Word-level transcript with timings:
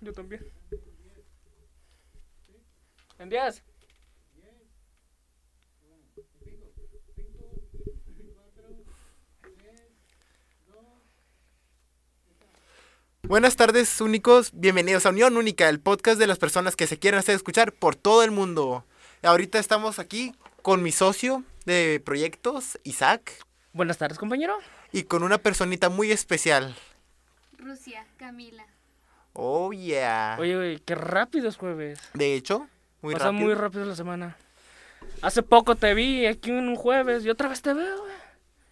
Yo 0.00 0.12
también. 0.12 0.46
¿En 3.18 3.28
10? 3.28 3.62
Buenas 13.22 13.56
tardes, 13.56 14.00
únicos. 14.00 14.50
Bienvenidos 14.54 15.04
a 15.04 15.10
Unión 15.10 15.36
Única, 15.36 15.68
el 15.68 15.80
podcast 15.80 16.18
de 16.18 16.26
las 16.26 16.38
personas 16.38 16.76
que 16.76 16.86
se 16.86 16.98
quieren 16.98 17.18
hacer 17.18 17.34
escuchar 17.34 17.72
por 17.72 17.94
todo 17.94 18.22
el 18.22 18.30
mundo. 18.30 18.84
Ahorita 19.22 19.58
estamos 19.58 19.98
aquí 19.98 20.34
con 20.62 20.82
mi 20.82 20.92
socio 20.92 21.44
de 21.66 22.00
proyectos, 22.04 22.78
Isaac, 22.84 23.32
Buenas 23.72 23.98
tardes, 23.98 24.18
compañero. 24.18 24.56
y 24.92 25.02
con 25.02 25.22
una 25.22 25.38
personita 25.38 25.88
muy 25.88 26.10
especial. 26.10 26.74
Rusia, 27.58 28.06
Camila. 28.16 28.66
Oh, 29.40 29.72
yeah. 29.72 30.36
Oye, 30.40 30.56
güey, 30.56 30.78
qué 30.80 30.96
rápido 30.96 31.48
es 31.48 31.56
jueves. 31.56 32.00
De 32.12 32.34
hecho, 32.34 32.66
muy 33.02 33.14
Pasa 33.14 33.26
rápido. 33.26 33.44
muy 33.44 33.54
rápido 33.54 33.84
la 33.84 33.94
semana. 33.94 34.36
Hace 35.22 35.44
poco 35.44 35.76
te 35.76 35.94
vi 35.94 36.26
aquí 36.26 36.50
en 36.50 36.68
un 36.68 36.74
jueves 36.74 37.24
y 37.24 37.30
otra 37.30 37.48
vez 37.48 37.62
te 37.62 37.72
veo, 37.72 37.98
güey. 38.00 38.12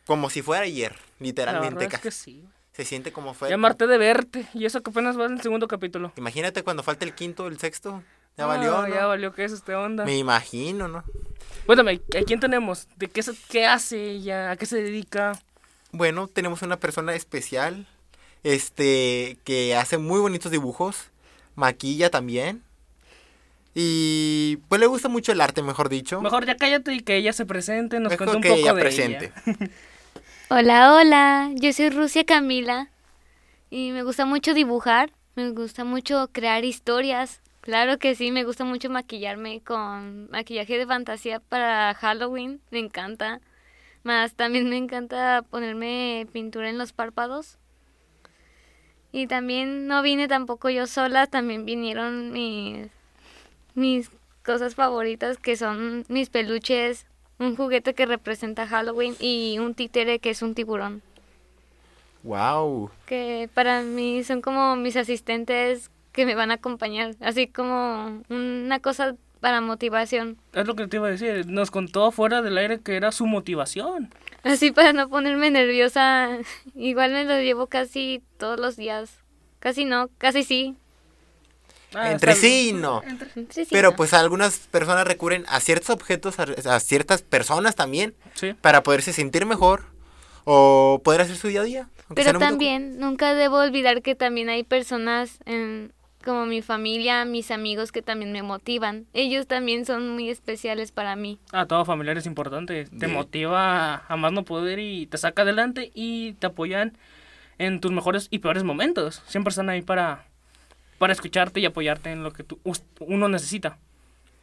Como 0.06 0.28
si 0.28 0.42
fuera 0.42 0.64
ayer, 0.64 0.92
La 0.92 0.98
literalmente. 1.20 1.74
verdad 1.84 1.94
es 1.94 2.00
que 2.00 2.10
sí. 2.10 2.44
Se 2.72 2.84
siente 2.84 3.12
como 3.12 3.32
fue. 3.32 3.48
Llamarte 3.48 3.86
de 3.86 3.96
verte. 3.96 4.46
Y 4.54 4.64
eso 4.66 4.82
que 4.82 4.90
apenas 4.90 5.16
va 5.18 5.26
en 5.26 5.34
el 5.34 5.40
segundo 5.40 5.68
capítulo. 5.68 6.12
Imagínate 6.16 6.64
cuando 6.64 6.82
falta 6.82 7.04
el 7.04 7.14
quinto, 7.14 7.46
el 7.46 7.58
sexto. 7.60 8.02
Ya 8.36 8.46
valió, 8.46 8.82
¿no? 8.82 8.88
Ya 8.88 9.06
valió 9.06 9.32
que 9.32 9.44
es 9.44 9.52
esta 9.52 9.78
onda. 9.80 10.04
Me 10.04 10.18
imagino, 10.18 10.88
¿no? 10.88 11.04
Cuéntame, 11.64 12.00
¿a 12.20 12.24
quién 12.24 12.40
tenemos? 12.40 12.88
¿De 12.96 13.06
qué, 13.06 13.22
qué 13.48 13.66
hace 13.66 14.02
ella? 14.10 14.50
¿A 14.50 14.56
qué 14.56 14.66
se 14.66 14.82
dedica? 14.82 15.38
Bueno, 15.92 16.26
tenemos 16.26 16.62
una 16.62 16.76
persona 16.76 17.14
especial, 17.14 17.86
este, 18.44 19.38
que 19.44 19.76
hace 19.76 19.98
muy 19.98 20.20
bonitos 20.20 20.52
dibujos, 20.52 21.10
maquilla 21.54 22.10
también. 22.10 22.62
Y 23.74 24.56
pues 24.68 24.80
le 24.80 24.86
gusta 24.86 25.08
mucho 25.08 25.32
el 25.32 25.40
arte, 25.40 25.62
mejor 25.62 25.88
dicho. 25.90 26.22
Mejor 26.22 26.46
ya 26.46 26.56
cállate 26.56 26.94
y 26.94 27.00
que 27.00 27.16
ella 27.16 27.32
se 27.34 27.44
presente, 27.44 28.00
nos 28.00 28.10
Mejor 28.10 28.28
cuente 28.28 28.36
un 28.36 28.42
que 28.42 28.48
poco 28.48 28.60
ella 28.60 28.74
de 28.74 28.80
presente. 28.80 29.32
ella. 29.46 29.70
Hola, 30.48 30.94
hola. 30.94 31.50
Yo 31.56 31.72
soy 31.72 31.90
Rusia 31.90 32.24
Camila. 32.24 32.88
Y 33.68 33.90
me 33.90 34.02
gusta 34.04 34.24
mucho 34.24 34.54
dibujar. 34.54 35.12
Me 35.34 35.50
gusta 35.50 35.84
mucho 35.84 36.30
crear 36.32 36.64
historias. 36.64 37.40
Claro 37.60 37.98
que 37.98 38.14
sí, 38.14 38.30
me 38.30 38.44
gusta 38.44 38.62
mucho 38.64 38.88
maquillarme 38.88 39.60
con 39.60 40.30
maquillaje 40.30 40.78
de 40.78 40.86
fantasía 40.86 41.40
para 41.40 41.92
Halloween. 41.94 42.60
Me 42.70 42.78
encanta. 42.78 43.40
Más 44.04 44.34
también 44.34 44.70
me 44.70 44.76
encanta 44.76 45.44
ponerme 45.50 46.28
pintura 46.32 46.70
en 46.70 46.78
los 46.78 46.92
párpados. 46.92 47.58
Y 49.16 49.28
también 49.28 49.86
no 49.86 50.02
vine 50.02 50.28
tampoco 50.28 50.68
yo 50.68 50.86
sola, 50.86 51.26
también 51.26 51.64
vinieron 51.64 52.32
mis, 52.32 52.88
mis 53.74 54.10
cosas 54.44 54.74
favoritas 54.74 55.38
que 55.38 55.56
son 55.56 56.04
mis 56.08 56.28
peluches, 56.28 57.06
un 57.38 57.56
juguete 57.56 57.94
que 57.94 58.04
representa 58.04 58.66
Halloween 58.66 59.16
y 59.18 59.58
un 59.58 59.72
títere 59.72 60.18
que 60.18 60.28
es 60.28 60.42
un 60.42 60.54
tiburón. 60.54 61.00
Wow. 62.24 62.90
Que 63.06 63.48
para 63.54 63.80
mí 63.80 64.22
son 64.22 64.42
como 64.42 64.76
mis 64.76 64.96
asistentes 64.96 65.90
que 66.12 66.26
me 66.26 66.34
van 66.34 66.50
a 66.50 66.54
acompañar, 66.54 67.14
así 67.22 67.46
como 67.46 68.22
una 68.28 68.80
cosa 68.80 69.16
para 69.40 69.62
motivación, 69.62 70.36
Es 70.52 70.66
lo 70.66 70.74
que 70.74 70.88
te 70.88 70.96
iba 70.96 71.06
a 71.06 71.10
decir. 71.10 71.46
Nos 71.46 71.70
contó 71.70 72.10
fuera 72.10 72.42
del 72.42 72.58
aire 72.58 72.80
que 72.80 72.96
era 72.96 73.12
su 73.12 73.26
motivación. 73.26 74.10
Así 74.42 74.70
para 74.72 74.92
no 74.92 75.08
ponerme 75.08 75.50
nerviosa. 75.50 76.38
Igual 76.74 77.12
me 77.12 77.24
lo 77.24 77.40
llevo 77.40 77.66
casi 77.66 78.22
todos 78.38 78.58
los 78.58 78.76
días. 78.76 79.10
Casi 79.58 79.84
no, 79.84 80.08
casi 80.18 80.44
sí. 80.44 80.76
Ah, 81.94 82.12
Entre 82.12 82.34
sí 82.34 82.70
y 82.70 82.72
no. 82.72 83.02
Sí, 83.50 83.66
Pero 83.70 83.90
no. 83.90 83.96
pues 83.96 84.12
algunas 84.12 84.58
personas 84.58 85.06
recurren 85.06 85.44
a 85.48 85.60
ciertos 85.60 85.90
objetos, 85.90 86.38
a, 86.38 86.42
a 86.74 86.80
ciertas 86.80 87.22
personas 87.22 87.74
también, 87.76 88.14
Sí. 88.34 88.52
para 88.54 88.82
poderse 88.82 89.12
sentir 89.12 89.46
mejor 89.46 89.84
o 90.44 91.00
poder 91.04 91.22
hacer 91.22 91.36
su 91.36 91.48
día 91.48 91.60
a 91.60 91.64
día. 91.64 91.88
Pero 92.14 92.38
también 92.38 92.98
nunca 92.98 93.34
debo 93.34 93.56
olvidar 93.58 94.02
que 94.02 94.14
también 94.14 94.48
hay 94.48 94.62
personas 94.62 95.38
en- 95.46 95.92
como 96.26 96.44
mi 96.44 96.60
familia, 96.60 97.24
mis 97.24 97.50
amigos 97.50 97.90
que 97.92 98.02
también 98.02 98.32
me 98.32 98.42
motivan. 98.42 99.06
Ellos 99.14 99.46
también 99.46 99.86
son 99.86 100.10
muy 100.10 100.28
especiales 100.28 100.92
para 100.92 101.16
mí. 101.16 101.38
Ah, 101.52 101.64
todo 101.64 101.86
familiar 101.86 102.18
es 102.18 102.26
importante. 102.26 102.84
Te 102.84 102.90
De- 102.96 103.08
motiva 103.08 104.04
a 104.06 104.16
más 104.16 104.32
no 104.32 104.44
poder 104.44 104.78
y 104.78 105.06
te 105.06 105.16
saca 105.16 105.40
adelante 105.42 105.90
y 105.94 106.34
te 106.34 106.48
apoyan 106.48 106.98
en 107.56 107.80
tus 107.80 107.92
mejores 107.92 108.28
y 108.30 108.40
peores 108.40 108.64
momentos. 108.64 109.22
Siempre 109.26 109.48
están 109.50 109.70
ahí 109.70 109.80
para, 109.80 110.26
para 110.98 111.14
escucharte 111.14 111.60
y 111.60 111.64
apoyarte 111.66 112.10
en 112.12 112.22
lo 112.22 112.32
que 112.32 112.42
tú, 112.44 112.58
us- 112.64 112.82
uno 113.00 113.28
necesita. 113.30 113.78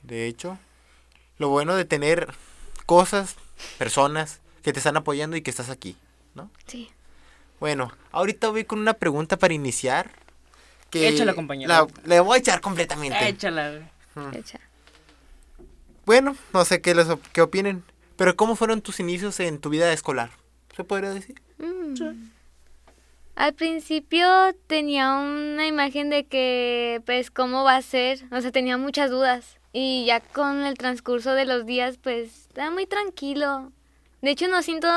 De 0.01 0.25
hecho, 0.25 0.57
lo 1.37 1.49
bueno 1.49 1.75
de 1.75 1.85
tener 1.85 2.33
cosas, 2.87 3.35
personas 3.77 4.41
que 4.63 4.73
te 4.73 4.79
están 4.79 4.97
apoyando 4.97 5.35
y 5.37 5.41
que 5.41 5.51
estás 5.51 5.69
aquí, 5.69 5.95
¿no? 6.33 6.49
Sí. 6.65 6.89
Bueno, 7.59 7.91
ahorita 8.11 8.49
voy 8.49 8.63
con 8.65 8.79
una 8.79 8.93
pregunta 8.93 9.37
para 9.37 9.53
iniciar. 9.53 10.11
Que 10.93 11.07
Échala, 11.09 11.33
compañero. 11.33 11.67
la- 11.69 11.87
le 12.05 12.19
voy 12.19 12.35
a 12.37 12.39
echar 12.39 12.61
completamente. 12.61 13.27
Échala. 13.27 13.71
güey. 13.71 14.27
Mm. 14.27 14.35
Hecha. 14.37 14.59
Bueno, 16.05 16.35
no 16.53 16.65
sé 16.65 16.81
qué, 16.81 16.93
les, 16.93 17.07
qué 17.31 17.41
opinen, 17.41 17.83
pero 18.15 18.35
¿cómo 18.35 18.55
fueron 18.55 18.81
tus 18.81 18.99
inicios 18.99 19.39
en 19.39 19.59
tu 19.59 19.69
vida 19.69 19.91
escolar? 19.91 20.29
¿Se 20.75 20.83
podría 20.83 21.09
decir? 21.11 21.41
Mm. 21.57 22.29
Al 23.35 23.53
principio 23.53 24.27
tenía 24.67 25.15
una 25.15 25.65
imagen 25.65 26.09
de 26.11 26.25
que, 26.25 27.01
pues, 27.05 27.31
cómo 27.31 27.63
va 27.63 27.77
a 27.77 27.81
ser. 27.81 28.23
O 28.31 28.39
sea, 28.41 28.51
tenía 28.51 28.77
muchas 28.77 29.09
dudas. 29.09 29.57
Y 29.71 30.05
ya 30.05 30.19
con 30.19 30.63
el 30.63 30.77
transcurso 30.77 31.33
de 31.33 31.45
los 31.45 31.65
días, 31.65 31.97
pues, 31.97 32.47
estaba 32.49 32.69
muy 32.69 32.85
tranquilo. 32.85 33.71
De 34.21 34.29
hecho, 34.29 34.47
no 34.47 34.61
siento 34.61 34.87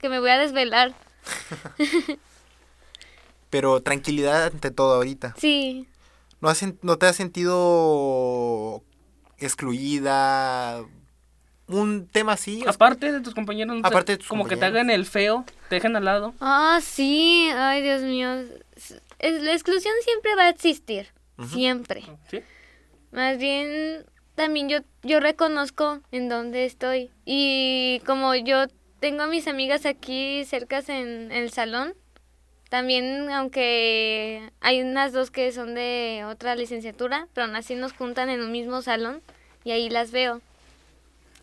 que 0.00 0.08
me 0.08 0.18
voy 0.18 0.30
a 0.30 0.38
desvelar. 0.38 0.94
Pero 3.56 3.80
tranquilidad 3.80 4.44
ante 4.52 4.70
todo 4.70 4.96
ahorita. 4.96 5.34
Sí, 5.38 5.88
¿No, 6.42 6.50
has 6.50 6.62
¿No 6.82 6.98
te 6.98 7.06
has 7.06 7.16
sentido 7.16 8.82
excluida? 9.38 10.84
Un 11.66 12.06
tema 12.06 12.32
así. 12.34 12.62
Aparte 12.66 13.10
de 13.10 13.20
tus 13.22 13.32
compañeros, 13.32 13.74
no 13.76 13.80
te- 13.80 13.88
Aparte 13.88 14.12
de 14.12 14.18
tus 14.18 14.28
como 14.28 14.46
que 14.46 14.58
te 14.58 14.66
hagan 14.66 14.90
el 14.90 15.06
feo, 15.06 15.46
te 15.70 15.76
dejen 15.76 15.96
al 15.96 16.04
lado. 16.04 16.34
Ah, 16.38 16.80
sí, 16.82 17.48
ay 17.54 17.80
Dios 17.80 18.02
mío. 18.02 18.28
La 19.20 19.52
exclusión 19.54 19.94
siempre 20.04 20.34
va 20.36 20.42
a 20.42 20.48
existir, 20.50 21.08
siempre. 21.48 22.04
¿Sí? 22.30 22.40
Más 23.10 23.38
bien, 23.38 24.04
también 24.34 24.68
yo, 24.68 24.80
yo 25.02 25.18
reconozco 25.18 26.00
en 26.12 26.28
dónde 26.28 26.66
estoy. 26.66 27.10
Y 27.24 28.02
como 28.04 28.34
yo 28.34 28.66
tengo 29.00 29.22
a 29.22 29.26
mis 29.28 29.48
amigas 29.48 29.86
aquí 29.86 30.44
cercas 30.44 30.90
en 30.90 31.32
el 31.32 31.50
salón, 31.52 31.94
también 32.68 33.30
aunque 33.30 34.50
hay 34.60 34.82
unas 34.82 35.12
dos 35.12 35.30
que 35.30 35.52
son 35.52 35.74
de 35.74 36.24
otra 36.26 36.54
licenciatura, 36.56 37.28
pero 37.32 37.46
aún 37.46 37.56
así 37.56 37.74
nos 37.74 37.92
juntan 37.92 38.28
en 38.30 38.40
un 38.40 38.52
mismo 38.52 38.82
salón 38.82 39.22
y 39.64 39.70
ahí 39.72 39.88
las 39.90 40.10
veo. 40.10 40.40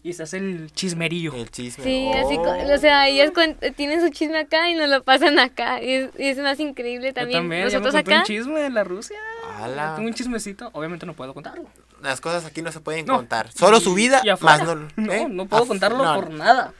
Y 0.06 0.12
se 0.12 0.23
hace 0.23 0.38
el 0.38 0.69
chismerillo. 0.73 1.33
El 1.33 1.50
chisme. 1.50 1.81
Sí, 1.81 2.12
así, 2.13 2.35
co- 2.35 2.44
Oh. 2.44 2.73
o 2.73 2.78
sea, 2.78 3.07
ellas 3.07 3.31
tienen 3.78 4.01
su 4.01 4.09
chisme 4.09 4.38
acá 4.38 4.69
y 4.69 4.75
nos 4.75 4.89
lo 4.89 5.01
pasan 5.01 5.39
acá. 5.39 5.81
Y 5.81 5.91
es, 5.94 6.09
y 6.19 6.28
es 6.28 6.38
más 6.39 6.59
increíble 6.59 7.07
Yo 7.07 7.13
también. 7.13 7.39
también, 7.39 7.62
ya 7.69 7.79
me 7.79 7.85
Nosotros 7.85 7.94
contó 7.95 8.12
acá. 8.12 8.19
un 8.19 8.25
chisme 8.25 8.59
de 8.59 8.69
la 8.69 8.83
Rusia. 8.83 9.17
Ala. 9.62 9.94
Tengo 9.95 10.09
un 10.09 10.13
chismecito, 10.13 10.69
obviamente 10.73 11.06
no 11.06 11.13
puedo 11.13 11.33
contarlo. 11.33 11.69
Las 12.01 12.19
cosas 12.19 12.44
aquí 12.45 12.62
no 12.62 12.69
se 12.73 12.81
pueden 12.81 13.06
No. 13.06 13.16
contar. 13.16 13.50
Solo 13.53 13.79
su 13.79 13.94
vida, 13.94 14.22
Y 14.25 14.44
más 14.44 14.62
no. 14.66 14.75
No, 14.97 15.13
¿eh? 15.13 15.25
no 15.29 15.45
puedo 15.45 15.63
Af- 15.63 15.67
contarlo 15.69 16.03
no, 16.03 16.16
por 16.16 16.31
nada. 16.31 16.73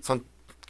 Son, 0.00 0.24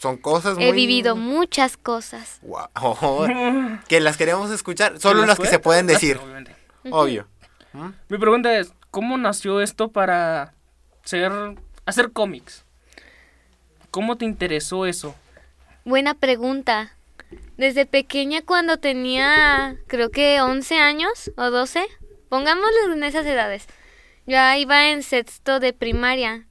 son 0.05 0.19
cosas 0.19 0.57
muy... 0.57 0.65
He 0.67 0.73
vivido 0.73 1.17
muchas 1.17 1.77
cosas. 1.79 2.39
Guau, 2.43 2.69
que 3.89 4.01
las 4.01 4.17
queremos 4.19 4.51
escuchar. 4.51 5.01
Solo 5.01 5.23
¿Te 5.23 5.27
las 5.29 5.39
que 5.39 5.47
se 5.47 5.59
pueden 5.59 5.87
decir. 5.93 6.19
Obviamente. 6.19 6.55
Obvio. 6.91 7.27
Mi 8.09 8.19
pregunta 8.19 8.57
es, 8.59 8.73
¿cómo 8.91 9.17
nació 9.17 9.61
esto 9.63 9.91
para 9.91 10.53
ser 11.05 11.33
hacer 11.87 12.13
cómics? 12.13 12.65
¿Cómo 13.91 14.17
te 14.17 14.25
interesó 14.27 14.85
eso? 14.87 15.15
Buena 15.87 16.13
pregunta. 16.15 16.93
Desde 17.57 17.87
pequeña 17.87 18.43
cuando 18.43 18.77
tenía 18.77 19.77
creo 19.87 20.11
que 20.11 20.41
11 20.43 20.79
años 20.79 21.31
o 21.37 21.51
12, 21.51 21.85
pongámoslo 22.29 22.93
en 22.93 23.05
esas 23.05 23.25
edades. 23.27 23.67
Ya 24.27 24.57
iba 24.59 24.91
en 24.91 25.03
sexto 25.03 25.61
de 25.61 25.73
primaria. 25.73 26.47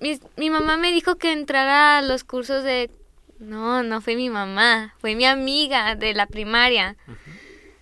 Mis- 0.00 0.20
mi 0.36 0.50
mamá 0.50 0.76
me 0.76 0.92
dijo 0.92 1.16
que 1.16 1.32
entrara 1.32 1.98
a 1.98 2.02
los 2.02 2.22
cursos 2.24 2.62
de... 2.62 2.90
No, 3.38 3.82
no 3.82 4.00
fue 4.00 4.16
mi 4.16 4.30
mamá, 4.30 4.94
fue 4.98 5.14
mi 5.14 5.24
amiga 5.24 5.94
de 5.94 6.14
la 6.14 6.26
primaria. 6.26 6.96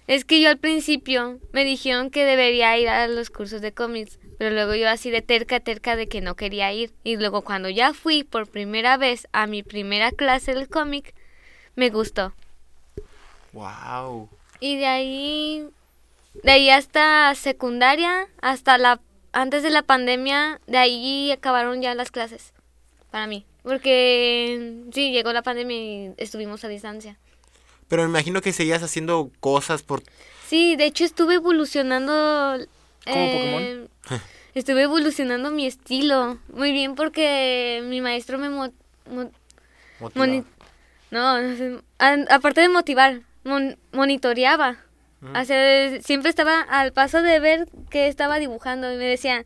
Es 0.06 0.24
que 0.24 0.40
yo 0.40 0.50
al 0.50 0.58
principio 0.58 1.40
me 1.52 1.64
dijeron 1.64 2.10
que 2.10 2.24
debería 2.24 2.78
ir 2.78 2.88
a 2.88 3.08
los 3.08 3.30
cursos 3.30 3.60
de 3.60 3.72
cómics, 3.72 4.18
pero 4.38 4.50
luego 4.50 4.74
yo 4.74 4.88
así 4.88 5.10
de 5.10 5.22
terca, 5.22 5.60
terca 5.60 5.96
de 5.96 6.06
que 6.06 6.20
no 6.20 6.36
quería 6.36 6.72
ir. 6.72 6.92
Y 7.02 7.16
luego 7.16 7.42
cuando 7.42 7.68
ya 7.68 7.92
fui 7.92 8.22
por 8.22 8.48
primera 8.48 8.96
vez 8.96 9.26
a 9.32 9.46
mi 9.46 9.62
primera 9.62 10.12
clase 10.12 10.54
del 10.54 10.68
cómic, 10.68 11.14
me 11.74 11.90
gustó. 11.90 12.34
Wow. 13.52 14.28
Y 14.60 14.76
de 14.76 14.86
ahí 14.86 15.68
de 16.42 16.52
ahí 16.52 16.70
hasta 16.70 17.34
secundaria, 17.34 18.28
hasta 18.40 18.78
la 18.78 19.00
antes 19.32 19.62
de 19.62 19.70
la 19.70 19.82
pandemia, 19.82 20.60
de 20.66 20.78
ahí 20.78 21.30
acabaron 21.30 21.82
ya 21.82 21.94
las 21.94 22.10
clases 22.10 22.54
para 23.10 23.26
mí, 23.26 23.44
porque 23.66 24.84
sí 24.92 25.10
llegó 25.10 25.32
la 25.32 25.42
pandemia 25.42 25.76
y 25.76 26.14
estuvimos 26.18 26.64
a 26.64 26.68
distancia. 26.68 27.18
Pero 27.88 28.02
me 28.04 28.08
imagino 28.08 28.40
que 28.40 28.52
seguías 28.52 28.82
haciendo 28.84 29.30
cosas 29.40 29.82
por... 29.82 30.02
Sí, 30.46 30.76
de 30.76 30.84
hecho 30.86 31.04
estuve 31.04 31.34
evolucionando. 31.34 32.12
¿Como 33.04 33.16
eh, 33.16 33.88
estuve 34.54 34.82
evolucionando 34.82 35.50
mi 35.50 35.66
estilo 35.66 36.38
muy 36.52 36.70
bien 36.70 36.94
porque 36.94 37.82
mi 37.84 38.00
maestro 38.00 38.38
me 38.38 38.50
mo- 38.50 38.72
mo- 39.10 39.30
motivado. 39.98 40.14
moni- 40.14 40.44
no, 41.10 41.40
no 41.42 41.56
sé, 41.56 41.78
a- 41.98 42.34
aparte 42.34 42.60
de 42.60 42.68
motivar, 42.68 43.22
mon- 43.44 43.76
monitoreaba. 43.92 44.78
O 45.34 45.44
sea, 45.44 46.00
siempre 46.02 46.30
estaba 46.30 46.60
al 46.60 46.92
paso 46.92 47.20
de 47.20 47.40
ver 47.40 47.66
que 47.90 48.06
estaba 48.06 48.38
dibujando 48.38 48.92
y 48.92 48.96
me 48.96 49.06
decía, 49.06 49.44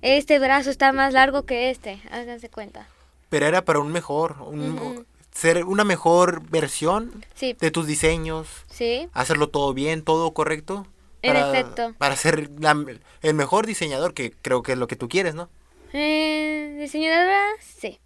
este 0.00 0.40
brazo 0.40 0.68
está 0.70 0.92
más 0.92 1.12
largo 1.12 1.44
que 1.46 1.70
este, 1.70 2.00
háganse 2.10 2.48
cuenta. 2.48 2.88
Pero 3.32 3.46
era 3.46 3.64
para 3.64 3.78
un 3.80 3.90
mejor, 3.90 4.36
un- 4.42 5.06
ser 5.32 5.64
una 5.64 5.84
mejor 5.84 6.46
versión 6.50 7.24
Sí, 7.34 7.56
de 7.58 7.70
tus 7.70 7.86
diseños, 7.86 8.46
sí, 8.70 9.08
hacerlo 9.14 9.48
todo 9.48 9.72
bien, 9.72 10.02
todo 10.02 10.32
correcto. 10.34 10.86
En 11.22 11.32
para- 11.32 11.48
efecto. 11.50 11.94
Para 11.96 12.14
ser 12.16 12.50
la- 12.60 12.84
el 13.22 13.32
mejor 13.34 13.64
diseñador, 13.66 14.12
que 14.12 14.32
creo 14.42 14.62
que 14.62 14.72
es 14.72 14.78
lo 14.78 14.86
que 14.88 14.96
tú 14.96 15.08
quieres, 15.08 15.34
¿no? 15.34 15.48
Eh, 15.94 16.76
diseñadora, 16.78 17.40
sí. 17.60 17.98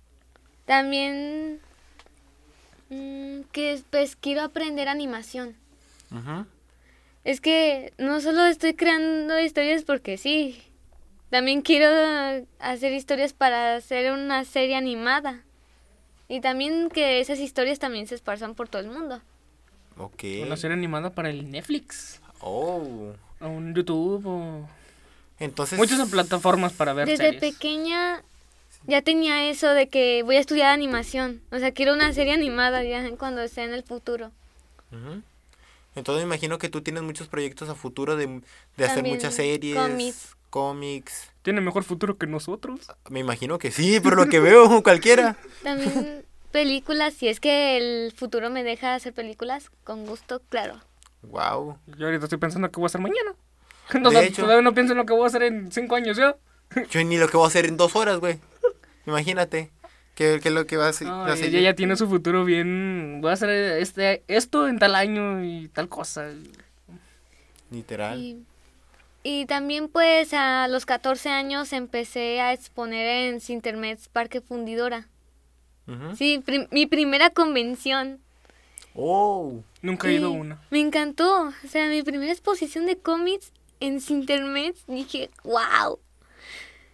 También 0.65 1.59
mm, 2.91 3.41
que 3.51 3.83
pues 3.91 4.15
quiero 4.15 4.43
aprender 4.43 4.89
animación. 4.89 5.57
Es 7.25 7.41
que 7.41 7.93
no 7.99 8.21
solo 8.21 8.45
estoy 8.47 8.75
creando 8.75 9.41
historias 9.41 9.83
porque 9.83 10.19
sí. 10.19 10.63
También 11.31 11.63
quiero 11.63 12.47
hacer 12.59 12.93
historias 12.93 13.33
para 13.33 13.77
hacer 13.77 14.13
una 14.13 14.45
serie 14.45 14.77
animada. 14.77 15.43
Y 16.29 16.41
también 16.41 16.89
que 16.89 17.21
esas 17.21 17.39
historias 17.39 17.79
también 17.79 18.07
se 18.07 18.15
esparzan 18.15 18.55
por 18.55 18.69
todo 18.69 18.83
el 18.83 18.89
mundo. 18.89 19.21
Ok. 19.97 20.25
Una 20.43 20.57
serie 20.57 20.77
animada 20.77 21.11
para 21.11 21.31
el 21.31 21.51
Netflix. 21.51 22.21
Oh. 22.41 23.13
O 23.41 23.49
un 23.49 23.75
YouTube 23.75 24.27
o... 24.27 24.69
Entonces... 25.39 25.79
Muchas 25.79 26.09
plataformas 26.09 26.73
para 26.73 26.93
ver 26.93 27.07
Desde 27.07 27.25
series. 27.25 27.41
pequeña 27.41 28.23
ya 28.87 29.03
tenía 29.03 29.49
eso 29.51 29.71
de 29.71 29.89
que 29.89 30.23
voy 30.23 30.37
a 30.37 30.41
estudiar 30.41 30.73
animación. 30.73 31.43
O 31.51 31.59
sea, 31.59 31.73
quiero 31.73 31.93
una 31.93 32.13
serie 32.13 32.33
animada 32.33 32.85
ya 32.85 33.09
cuando 33.17 33.43
esté 33.43 33.65
en 33.65 33.75
el 33.75 33.83
futuro. 33.83 34.31
Entonces 35.95 36.25
me 36.25 36.29
imagino 36.35 36.59
que 36.59 36.69
tú 36.69 36.83
tienes 36.83 37.03
muchos 37.03 37.27
proyectos 37.27 37.69
a 37.69 37.75
futuro 37.75 38.17
de, 38.17 38.41
de 38.77 38.85
hacer 38.85 39.03
muchas 39.05 39.35
series, 39.35 39.77
cómics. 39.77 40.36
Cómics. 40.51 41.31
Tiene 41.43 41.61
mejor 41.61 41.85
futuro 41.85 42.17
que 42.19 42.27
nosotros. 42.27 42.81
Me 43.09 43.21
imagino 43.21 43.59
que 43.59 43.71
sí, 43.71 44.01
por 44.01 44.17
lo 44.17 44.29
que 44.29 44.41
veo, 44.41 44.83
cualquiera. 44.85 45.37
También 45.63 46.25
películas, 46.57 47.13
si 47.13 47.29
es 47.29 47.39
que 47.39 47.77
el 47.77 48.13
futuro 48.13 48.49
me 48.49 48.65
deja 48.65 48.95
hacer 48.95 49.13
películas, 49.13 49.71
con 49.85 50.07
gusto, 50.07 50.41
claro. 50.49 50.81
Wow. 51.21 51.79
Yo 51.99 52.07
ahorita 52.07 52.25
estoy 52.25 52.39
pensando 52.39 52.71
qué 52.71 52.77
voy 52.77 52.87
a 52.87 52.87
hacer 52.87 53.01
mañana. 53.01 53.35
No, 54.01 54.11
De 54.11 54.25
hecho. 54.25 54.43
Todavía 54.43 54.63
no 54.63 54.75
pienso 54.75 54.95
en 54.95 54.99
lo 54.99 55.07
que 55.07 55.13
voy 55.13 55.25
a 55.25 55.27
hacer 55.27 55.43
en 55.45 55.71
cinco 55.71 55.95
años 55.95 56.17
ya. 56.17 56.35
Yo 56.91 57.05
ni 57.05 57.19
lo 57.19 57.29
que 57.29 57.37
voy 57.37 57.45
a 57.45 57.49
hacer 57.49 57.67
en 57.67 57.77
dos 57.77 57.95
horas, 57.95 58.19
güey. 58.19 58.41
Imagínate. 59.07 59.71
¿Qué, 60.17 60.41
qué 60.43 60.49
es 60.49 60.55
lo 60.55 60.67
que 60.67 60.79
va 60.79 60.87
a 60.87 60.89
hacer? 60.89 61.07
No, 61.07 61.29
ella 61.29 61.61
ya 61.61 61.75
tiene 61.75 61.95
su 61.95 62.09
futuro 62.09 62.45
bien. 62.45 63.21
Voy 63.21 63.31
a 63.31 63.35
hacer 63.35 63.51
este, 63.51 64.25
esto 64.27 64.67
en 64.67 64.79
tal 64.79 64.95
año 64.95 65.45
y 65.45 65.69
tal 65.69 65.89
cosa. 65.89 66.31
Literal. 67.71 68.19
Y, 68.19 68.43
y 69.29 69.47
también 69.47 69.89
pues 69.89 70.33
a 70.35 70.69
los 70.69 70.87
14 70.87 71.31
años 71.31 71.73
empecé 71.73 72.41
a 72.41 72.53
exponer 72.53 73.07
en 73.35 73.41
Sintermets 73.41 74.09
Parque 74.09 74.41
Fundidora. 74.41 75.09
Sí, 76.17 76.41
prim- 76.45 76.69
mi 76.71 76.87
primera 76.87 77.31
convención. 77.31 78.21
Oh. 78.95 79.63
Nunca 79.83 80.09
he 80.09 80.15
ido 80.15 80.29
a 80.29 80.31
una. 80.31 80.63
Me 80.71 80.81
encantó. 80.81 81.49
O 81.65 81.69
sea, 81.69 81.89
mi 81.89 82.03
primera 82.03 82.31
exposición 82.33 82.87
de 82.87 82.99
cómics 82.99 83.53
en 83.81 84.01
Sintermets. 84.01 84.85
Dije, 84.87 85.31
wow. 85.45 85.99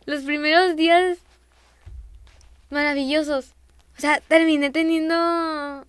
Los 0.04 0.22
primeros 0.24 0.74
días 0.76 1.18
maravillosos. 2.70 3.52
O 3.98 4.00
sea, 4.00 4.20
terminé 4.20 4.70
teniendo 4.70 5.86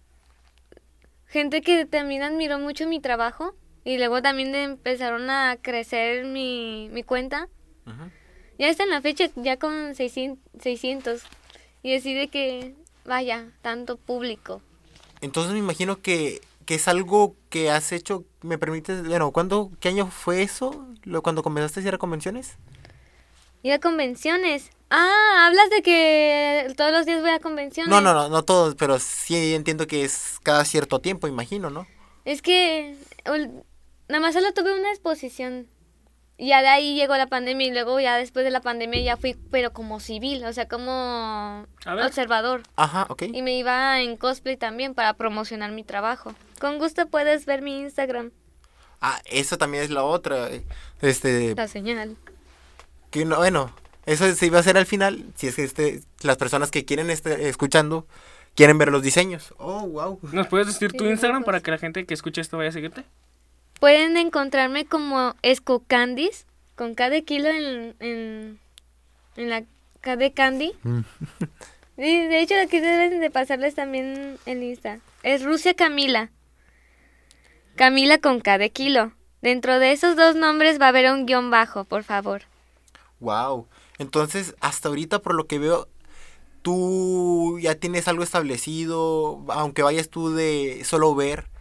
gente 1.27 1.61
que 1.61 1.85
también 1.85 2.21
admiró 2.23 2.59
mucho 2.59 2.87
mi 2.87 2.99
trabajo. 2.99 3.55
Y 3.83 3.97
luego 3.97 4.21
también 4.21 4.55
empezaron 4.55 5.29
a 5.29 5.57
crecer 5.61 6.25
mi, 6.25 6.89
mi 6.91 7.03
cuenta. 7.03 7.49
Ya 8.57 8.69
está 8.69 8.83
en 8.83 8.91
la 8.91 9.01
fecha, 9.01 9.29
ya 9.35 9.57
con 9.57 9.95
600. 9.95 10.39
600. 10.61 11.21
Y 11.81 11.95
así 11.95 12.13
de 12.13 12.29
que, 12.29 12.75
vaya, 13.03 13.49
tanto 13.61 13.97
público. 13.97 14.61
Entonces 15.21 15.53
me 15.53 15.59
imagino 15.59 16.01
que, 16.01 16.41
que 16.65 16.75
es 16.75 16.87
algo 16.87 17.35
que 17.49 17.69
has 17.69 17.91
hecho, 17.91 18.25
me 18.41 18.57
permites, 18.57 19.05
bueno, 19.05 19.31
¿cuándo, 19.31 19.71
qué 19.79 19.89
año 19.89 20.07
fue 20.07 20.43
eso? 20.43 20.87
Lo, 21.03 21.21
cuando 21.21 21.43
comenzaste 21.43 21.81
a 21.81 21.83
ir 21.83 21.95
a 21.95 21.97
convenciones. 21.97 22.57
Ir 23.63 23.73
a 23.73 23.79
convenciones. 23.79 24.69
Ah, 24.89 25.47
hablas 25.47 25.69
de 25.71 25.81
que 25.81 26.73
todos 26.77 26.91
los 26.91 27.05
días 27.05 27.21
voy 27.21 27.31
a 27.31 27.39
convenciones. 27.39 27.89
No, 27.89 27.99
no, 27.99 28.13
no, 28.13 28.29
no 28.29 28.43
todos, 28.43 28.75
pero 28.75 28.99
sí 28.99 29.55
entiendo 29.55 29.87
que 29.87 30.03
es 30.03 30.39
cada 30.43 30.63
cierto 30.65 30.99
tiempo, 30.99 31.27
imagino, 31.27 31.69
¿no? 31.69 31.87
Es 32.25 32.41
que 32.41 32.95
nada 34.07 34.21
más 34.21 34.33
solo 34.33 34.53
tuve 34.53 34.77
una 34.79 34.89
exposición. 34.89 35.67
Y 36.35 36.47
ya 36.49 36.61
de 36.61 36.67
ahí 36.67 36.95
llegó 36.95 37.15
la 37.15 37.27
pandemia 37.27 37.67
y 37.67 37.71
luego 37.71 37.99
ya 37.99 38.17
después 38.17 38.43
de 38.43 38.49
la 38.51 38.59
pandemia 38.61 38.99
ya 39.01 39.17
fui, 39.17 39.35
pero 39.51 39.71
como 39.71 39.99
civil, 39.99 40.43
o 40.45 40.51
sea, 40.53 40.67
como 40.67 41.65
observador. 41.85 42.63
Ajá, 42.75 43.05
ok. 43.09 43.23
Y 43.31 43.41
me 43.43 43.55
iba 43.55 44.01
en 44.01 44.17
cosplay 44.17 44.57
también 44.57 44.95
para 44.95 45.13
promocionar 45.13 45.71
mi 45.71 45.83
trabajo. 45.83 46.33
Con 46.59 46.79
gusto 46.79 47.07
puedes 47.07 47.45
ver 47.45 47.61
mi 47.61 47.79
Instagram, 47.81 48.31
Ah, 49.05 49.21
eso 49.25 49.57
también 49.57 49.83
es 49.83 49.89
la 49.89 50.03
otra. 50.03 50.49
eh, 50.49 50.63
Este, 51.01 51.53
la 51.55 51.67
señal. 51.67 52.15
que 53.11 53.25
no, 53.25 53.35
bueno, 53.35 53.75
eso 54.05 54.33
se 54.33 54.45
iba 54.45 54.57
a 54.57 54.61
hacer 54.61 54.77
al 54.77 54.85
final, 54.85 55.25
si 55.35 55.47
es 55.47 55.55
que 55.55 55.63
este, 55.65 56.01
las 56.21 56.37
personas 56.37 56.71
que 56.71 56.85
quieren 56.85 57.09
estar 57.09 57.39
escuchando 57.39 58.07
quieren 58.55 58.77
ver 58.77 58.89
los 58.93 59.03
diseños. 59.03 59.53
Oh, 59.57 59.85
wow. 59.87 60.19
¿Nos 60.31 60.47
puedes 60.47 60.67
decir 60.67 60.93
tu 60.93 61.05
Instagram 61.05 61.43
para 61.43 61.59
que 61.59 61.69
la 61.71 61.77
gente 61.77 62.05
que 62.05 62.13
escuche 62.13 62.39
esto 62.41 62.57
vaya 62.57 62.69
a 62.69 62.73
seguirte? 62.73 63.03
Pueden 63.83 64.15
encontrarme 64.15 64.85
como 64.85 65.35
Escocandis, 65.41 66.47
con 66.77 66.95
K 66.95 67.09
de 67.09 67.25
kilo 67.25 67.49
en, 67.49 67.97
en, 67.99 68.59
en 69.35 69.49
la 69.49 69.65
K 69.99 70.15
de 70.15 70.31
Candy. 70.31 70.71
Y 71.97 72.27
de 72.27 72.39
hecho 72.39 72.55
aquí 72.63 72.79
deben 72.79 73.19
de 73.19 73.29
pasarles 73.29 73.75
también 73.75 74.37
el 74.45 74.63
Insta. 74.63 74.99
Es 75.21 75.43
Rusia 75.43 75.73
Camila. 75.73 76.31
Camila 77.75 78.19
con 78.19 78.39
K 78.39 78.57
de 78.57 78.71
kilo. 78.71 79.11
Dentro 79.41 79.77
de 79.79 79.91
esos 79.91 80.15
dos 80.15 80.37
nombres 80.37 80.79
va 80.79 80.85
a 80.85 80.89
haber 80.89 81.11
un 81.11 81.25
guion 81.25 81.51
bajo, 81.51 81.83
por 81.83 82.05
favor. 82.05 82.43
Wow. 83.19 83.67
Entonces, 83.97 84.55
hasta 84.61 84.87
ahorita, 84.87 85.19
por 85.19 85.35
lo 85.35 85.45
que 85.45 85.59
veo, 85.59 85.89
tú 86.61 87.59
ya 87.59 87.75
tienes 87.75 88.07
algo 88.07 88.23
establecido, 88.23 89.43
aunque 89.49 89.83
vayas 89.83 90.07
tú 90.07 90.33
de 90.33 90.83
solo 90.85 91.13
ver, 91.15 91.51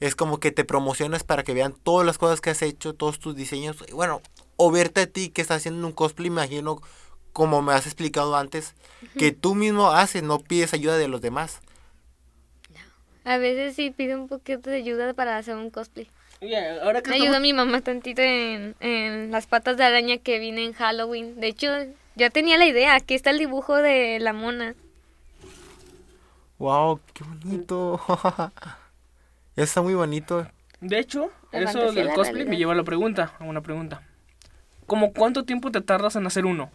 es 0.00 0.14
como 0.14 0.38
que 0.38 0.52
te 0.52 0.64
promocionas 0.64 1.24
para 1.24 1.42
que 1.42 1.54
vean 1.54 1.72
todas 1.72 2.06
las 2.06 2.18
cosas 2.18 2.40
que 2.40 2.50
has 2.50 2.62
hecho, 2.62 2.94
todos 2.94 3.18
tus 3.18 3.34
diseños. 3.34 3.76
y 3.88 3.92
Bueno, 3.92 4.22
o 4.56 4.70
verte 4.70 5.02
a 5.02 5.06
ti 5.06 5.30
que 5.30 5.42
estás 5.42 5.58
haciendo 5.58 5.86
un 5.86 5.92
cosplay, 5.92 6.28
imagino, 6.28 6.80
como 7.32 7.62
me 7.62 7.72
has 7.72 7.86
explicado 7.86 8.36
antes, 8.36 8.74
que 9.18 9.32
tú 9.32 9.54
mismo 9.54 9.90
haces, 9.90 10.22
no 10.22 10.38
pides 10.38 10.74
ayuda 10.74 10.96
de 10.96 11.08
los 11.08 11.20
demás. 11.20 11.60
A 13.24 13.36
veces 13.38 13.76
sí 13.76 13.90
pido 13.90 14.18
un 14.18 14.28
poquito 14.28 14.70
de 14.70 14.76
ayuda 14.76 15.12
para 15.14 15.36
hacer 15.36 15.56
un 15.56 15.70
cosplay. 15.70 16.08
Oye, 16.40 16.80
ahora 16.80 17.02
que 17.02 17.10
Me 17.10 17.16
ayudó 17.16 17.40
mi 17.40 17.52
mamá 17.52 17.80
tantito 17.80 18.22
en, 18.22 18.74
en 18.80 19.30
las 19.32 19.46
patas 19.46 19.76
de 19.76 19.84
araña 19.84 20.18
que 20.18 20.38
vine 20.38 20.64
en 20.64 20.72
Halloween. 20.72 21.38
De 21.40 21.48
hecho, 21.48 21.68
ya 22.14 22.30
tenía 22.30 22.56
la 22.56 22.66
idea. 22.66 22.94
Aquí 22.94 23.14
está 23.14 23.30
el 23.30 23.38
dibujo 23.38 23.76
de 23.76 24.18
la 24.20 24.32
mona. 24.32 24.74
Wow, 26.58 27.00
qué 27.12 27.24
bonito. 27.24 28.00
Está 29.58 29.82
muy 29.82 29.94
bonito. 29.94 30.46
De 30.80 30.98
hecho, 30.98 31.32
La 31.50 31.62
eso 31.62 31.86
del 31.86 31.94
de 31.94 32.04
la 32.04 32.14
cosplay 32.14 32.44
me 32.46 32.56
lleva 32.56 32.72
a 32.72 32.76
la 32.76 32.84
pregunta, 32.84 33.34
a 33.38 33.44
una 33.44 33.60
pregunta. 33.60 34.02
¿Cómo 34.86 35.12
cuánto 35.12 35.44
tiempo 35.44 35.70
te 35.70 35.80
tardas 35.80 36.16
en 36.16 36.26
hacer 36.26 36.46
uno? 36.46 36.70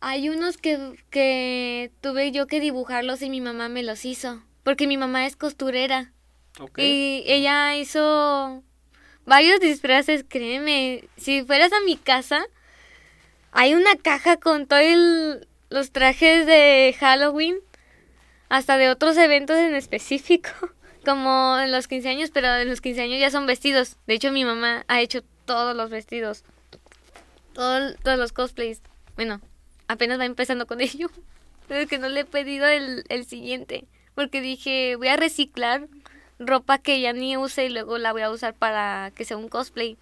Hay 0.00 0.28
unos 0.28 0.56
que, 0.56 0.94
que 1.10 1.90
tuve 2.00 2.30
yo 2.30 2.46
que 2.46 2.60
dibujarlos 2.60 3.20
y 3.22 3.30
mi 3.30 3.40
mamá 3.40 3.68
me 3.68 3.82
los 3.82 4.04
hizo. 4.04 4.42
Porque 4.62 4.86
mi 4.86 4.96
mamá 4.96 5.26
es 5.26 5.34
costurera. 5.34 6.12
Ok. 6.60 6.78
Y 6.78 7.24
ella 7.26 7.76
hizo 7.76 8.62
varios 9.26 9.58
disfraces, 9.58 10.24
créeme. 10.28 11.08
Si 11.16 11.42
fueras 11.42 11.72
a 11.72 11.80
mi 11.84 11.96
casa, 11.96 12.46
hay 13.50 13.74
una 13.74 13.96
caja 13.96 14.36
con 14.36 14.66
todos 14.66 15.46
los 15.68 15.90
trajes 15.90 16.46
de 16.46 16.94
Halloween, 16.98 17.56
hasta 18.48 18.78
de 18.78 18.88
otros 18.88 19.16
eventos 19.16 19.56
en 19.56 19.74
específico, 19.74 20.50
como 21.08 21.58
en 21.58 21.72
los 21.72 21.88
15 21.88 22.08
años, 22.08 22.30
pero 22.32 22.54
en 22.56 22.68
los 22.68 22.80
15 22.80 23.00
años 23.02 23.18
ya 23.20 23.30
son 23.30 23.46
vestidos. 23.46 23.96
De 24.06 24.14
hecho, 24.14 24.30
mi 24.32 24.44
mamá 24.44 24.84
ha 24.88 25.00
hecho 25.00 25.22
todos 25.46 25.74
los 25.74 25.88
vestidos. 25.90 26.44
Todo- 27.54 27.94
todos 28.02 28.18
los 28.18 28.32
cosplays. 28.32 28.80
Bueno, 29.16 29.40
apenas 29.88 30.18
va 30.20 30.24
empezando 30.26 30.66
con 30.66 30.80
ello. 30.82 31.08
Pero 31.66 31.80
es 31.80 31.88
que 31.88 31.98
no 31.98 32.08
le 32.08 32.20
he 32.20 32.24
pedido 32.24 32.66
el, 32.66 33.04
el 33.08 33.24
siguiente. 33.26 33.84
Porque 34.14 34.40
dije, 34.40 34.96
voy 34.96 35.08
a 35.08 35.16
reciclar 35.16 35.86
ropa 36.38 36.78
que 36.78 37.00
ya 37.00 37.12
ni 37.12 37.36
use 37.36 37.66
y 37.66 37.68
luego 37.68 37.98
la 37.98 38.12
voy 38.12 38.22
a 38.22 38.30
usar 38.30 38.54
para 38.54 39.10
que 39.14 39.24
sea 39.24 39.36
un 39.36 39.48
cosplay. 39.48 39.96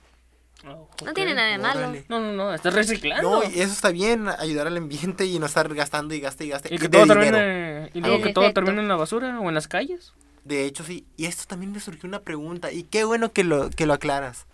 Oh, 0.65 0.89
No 1.05 1.11
ok. 1.11 1.15
tiene 1.15 1.35
nada 1.35 1.49
de 1.49 1.59
malo. 1.59 1.81
Órale. 1.81 2.05
No, 2.09 2.19
no, 2.21 2.33
no, 2.33 2.55
estás 2.55 2.75
reciclando. 2.75 3.31
No, 3.31 3.43
y 3.45 3.61
eso 3.61 3.73
está 3.73 3.91
bien, 3.91 4.27
ayudar 4.29 4.67
al 4.67 4.77
ambiente 4.77 5.27
y 5.27 5.39
no 5.39 5.47
estar 5.47 5.73
gastando 5.75 6.15
y 6.15 6.21
gaste 6.21 6.45
y 6.47 6.49
gaste 6.49 6.75
y 6.75 6.79
que 6.79 6.89
de 6.89 6.99
todo 6.99 7.07
termine, 7.07 7.91
y 7.95 8.01
luego 8.01 8.23
que 8.23 8.33
todo 8.33 8.53
termine 8.53 8.81
en 8.81 8.89
la 8.89 8.97
basura 8.97 9.39
o 9.41 9.49
en 9.49 9.55
las 9.55 9.69
calles. 9.69 10.13
De 10.47 10.65
hecho, 10.65 10.85
sí. 10.85 11.05
Y 11.17 11.27
esto 11.27 11.45
también 11.47 11.73
me 11.73 11.81
surgió 11.81 12.09
una 12.09 12.21
pregunta. 12.21 12.71
Y 12.73 12.85
qué 12.85 13.05
bueno 13.05 13.33
que 13.33 13.43
lo, 13.45 13.71
que 13.71 13.87
lo 13.87 13.95
aclaras. 13.95 14.47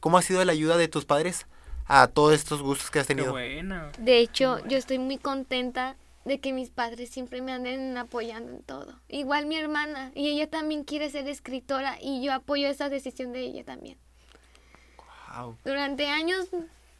¿Cómo 0.00 0.18
ha 0.18 0.22
sido 0.22 0.44
la 0.44 0.52
ayuda 0.52 0.76
de 0.76 0.88
tus 0.88 1.04
padres 1.04 1.46
a 1.86 2.08
todos 2.08 2.34
estos 2.34 2.60
gustos 2.62 2.90
que 2.90 2.98
has 2.98 3.06
Qué 3.06 3.14
tenido? 3.14 3.32
buena. 3.32 3.92
De 3.98 4.18
hecho, 4.18 4.58
yo 4.66 4.76
estoy 4.76 4.98
muy 4.98 5.16
contenta 5.16 5.96
de 6.24 6.40
que 6.40 6.52
mis 6.52 6.70
padres 6.70 7.08
siempre 7.10 7.40
me 7.40 7.52
anden 7.52 7.96
apoyando 7.96 8.52
en 8.52 8.62
todo. 8.62 9.00
Igual 9.08 9.46
mi 9.46 9.56
hermana, 9.56 10.12
y 10.14 10.28
ella 10.28 10.50
también 10.50 10.84
quiere 10.84 11.08
ser 11.08 11.26
escritora 11.28 11.96
y 12.00 12.22
yo 12.22 12.32
apoyo 12.34 12.68
esa 12.68 12.88
decisión 12.88 13.32
de 13.32 13.40
ella 13.40 13.64
también. 13.64 13.96
Wow. 15.36 15.56
Durante 15.64 16.06
años 16.08 16.48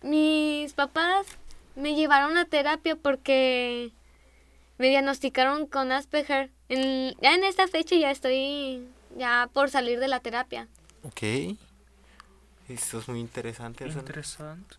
mis 0.01 0.73
papás 0.73 1.27
me 1.75 1.95
llevaron 1.95 2.37
a 2.37 2.45
terapia 2.45 2.97
porque 2.97 3.93
me 4.79 4.89
diagnosticaron 4.89 5.67
con 5.67 5.93
Asperger. 5.93 6.51
En- 6.69 7.15
ya 7.21 7.35
en 7.35 7.45
esta 7.45 7.67
fecha 7.69 7.97
ya 7.97 8.11
estoy 8.11 8.87
ya 9.17 9.49
por 9.53 9.71
salir 9.71 9.99
de 10.01 10.09
la 10.09 10.21
terapia. 10.21 10.69
Ok. 11.03 11.57
Eso 12.69 12.99
es 12.99 13.09
muy 13.09 13.21
interesante. 13.21 13.87
Interesante. 13.87 14.77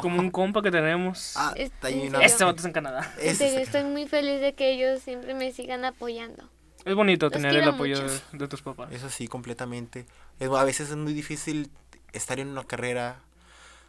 Como 0.00 0.20
un 0.20 0.30
compa 0.30 0.62
que 0.62 0.70
tenemos. 0.70 1.32
Ah, 1.36 1.52
Es- 1.56 1.72
está. 1.72 1.88
Este 1.90 2.44
vato 2.44 2.60
es 2.60 2.64
en 2.66 2.72
Canadá. 2.72 3.12
Este, 3.20 3.48
está- 3.48 3.60
estoy 3.60 3.84
muy 3.84 4.06
feliz 4.06 4.40
de 4.40 4.54
que 4.54 4.72
ellos 4.72 5.02
siempre 5.02 5.34
me 5.34 5.50
sigan 5.52 5.84
apoyando. 5.84 6.48
Es 6.84 6.94
bonito 6.94 7.26
Los 7.26 7.32
tener 7.32 7.54
el 7.56 7.68
apoyo 7.68 8.00
de, 8.00 8.20
de 8.32 8.48
tus 8.48 8.62
papás. 8.62 8.92
Eso 8.92 9.08
sí, 9.10 9.26
completamente. 9.28 10.06
Es- 10.38 10.50
a 10.50 10.64
veces 10.64 10.90
es 10.90 10.96
muy 10.96 11.14
difícil 11.14 11.70
estar 12.12 12.38
en 12.38 12.48
una 12.48 12.62
carrera, 12.64 13.20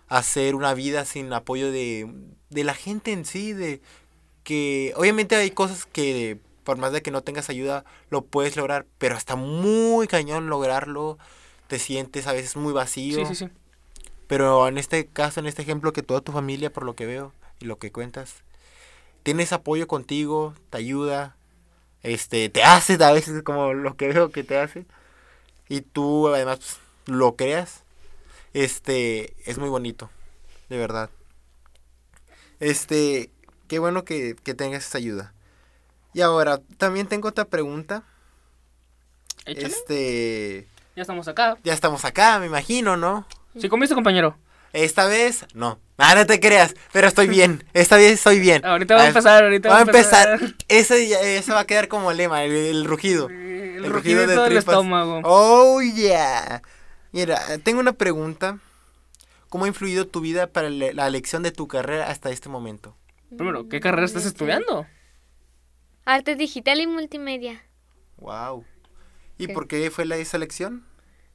hacer 0.08 0.56
una 0.56 0.74
vida 0.74 1.06
sin 1.06 1.32
apoyo 1.34 1.72
de, 1.72 2.12
de 2.50 2.64
la 2.64 2.74
gente 2.74 3.12
en 3.12 3.26
sí, 3.26 3.54
de 3.54 3.82
que 4.44 4.94
obviamente 4.96 5.36
hay 5.36 5.52
cosas 5.52 5.86
que 5.86 6.40
por 6.64 6.78
más 6.78 6.92
de 6.92 7.02
que 7.02 7.12
no 7.12 7.22
tengas 7.22 7.50
ayuda 7.50 7.86
lo 8.10 8.24
puedes 8.24 8.56
lograr, 8.56 8.86
pero 8.98 9.16
hasta 9.16 9.36
muy 9.36 10.08
cañón 10.08 10.50
lograrlo, 10.50 11.18
te 11.68 11.80
sientes 11.80 12.28
a 12.28 12.34
veces 12.34 12.56
muy 12.56 12.74
vacío. 12.74 13.20
Sí, 13.20 13.36
sí, 13.36 13.46
sí. 13.46 13.52
Pero 14.28 14.68
en 14.68 14.78
este 14.78 15.06
caso, 15.06 15.40
en 15.40 15.46
este 15.46 15.62
ejemplo, 15.62 15.94
que 15.94 16.02
toda 16.02 16.22
tu 16.22 16.32
familia, 16.32 16.72
por 16.72 16.84
lo 16.86 16.96
que 16.96 17.06
veo 17.06 17.34
y 17.60 17.66
lo 17.66 17.78
que 17.78 17.92
cuentas, 17.92 18.44
tienes 19.24 19.54
apoyo 19.54 19.88
contigo, 19.88 20.54
te 20.70 20.78
ayuda, 20.78 21.36
este, 22.02 22.50
te 22.50 22.64
hace 22.64 23.02
a 23.04 23.12
veces 23.12 23.44
como 23.44 23.74
lo 23.74 23.96
que 23.96 24.08
veo 24.08 24.30
que 24.30 24.44
te 24.44 24.58
hace, 24.58 24.86
y 25.70 25.82
tú 25.82 26.28
además 26.30 26.60
pues, 26.60 27.18
lo 27.18 27.36
creas, 27.36 27.84
este, 28.54 29.36
es 29.50 29.58
muy 29.58 29.70
bonito, 29.70 30.10
de 30.70 30.78
verdad. 30.78 31.10
Este, 32.60 33.30
qué 33.68 33.80
bueno 33.80 34.06
que, 34.06 34.36
que 34.44 34.54
tengas 34.54 34.86
esa 34.86 34.98
ayuda. 34.98 35.34
Y 36.14 36.22
ahora, 36.22 36.60
también 36.78 37.08
tengo 37.08 37.28
otra 37.30 37.46
pregunta. 37.46 38.04
Échale. 39.46 39.68
Este, 39.68 40.68
Ya 40.96 41.02
estamos 41.02 41.28
acá. 41.28 41.58
ya 41.64 41.74
estamos 41.74 42.06
acá, 42.06 42.40
me 42.40 42.46
imagino, 42.46 42.96
¿no? 42.98 43.28
¿Sí 43.60 43.68
comiste, 43.70 43.96
compañero? 43.96 44.38
Esta 44.72 45.06
vez, 45.06 45.46
no. 45.54 45.80
Ah, 45.98 46.16
no 46.16 46.26
te 46.26 46.40
creas, 46.40 46.74
pero 46.92 47.08
estoy 47.08 47.28
bien. 47.28 47.64
Esta 47.74 47.98
vez 47.98 48.14
estoy 48.14 48.40
bien. 48.40 48.66
Ahorita 48.66 48.96
va 48.96 49.02
a 49.02 49.04
ver, 49.04 49.10
empezar, 49.10 49.44
ahorita 49.44 49.70
va 49.70 49.76
va 49.76 49.80
a 49.80 49.84
empezar. 49.84 50.40
Ese, 50.68 51.08
ya- 51.08 51.22
ese 51.22 51.52
va 51.52 51.60
a 51.62 51.66
quedar 51.68 51.88
como 51.88 52.12
lema, 52.14 52.44
el, 52.44 52.52
el 52.52 52.86
rugido. 52.86 53.30
El, 53.30 53.86
El 53.86 53.92
rugido 53.92 54.24
rugido 54.26 54.50
de 54.50 54.58
estómago. 54.58 55.22
Oh, 55.24 55.82
yeah. 55.82 56.62
Mira, 57.12 57.40
tengo 57.64 57.80
una 57.80 57.94
pregunta. 57.94 58.58
¿Cómo 59.50 59.66
ha 59.66 59.68
influido 59.68 60.08
tu 60.08 60.20
vida 60.22 60.48
para 60.48 60.70
la 60.72 61.06
elección 61.08 61.44
de 61.44 61.52
tu 61.52 61.68
carrera 61.68 62.08
hasta 62.10 62.32
este 62.32 62.50
momento? 62.50 62.96
Primero, 63.38 63.70
¿qué 63.70 63.80
carrera 63.80 64.06
estás 64.06 64.26
estudiando? 64.26 64.88
Arte 66.06 66.36
digital 66.36 66.82
y 66.82 66.88
multimedia. 66.88 67.64
Wow. 68.18 68.66
¿Y 69.38 69.48
por 69.48 69.68
qué 69.68 69.90
fue 69.90 70.06
la 70.06 70.18
esa 70.18 70.38
elección? 70.38 70.86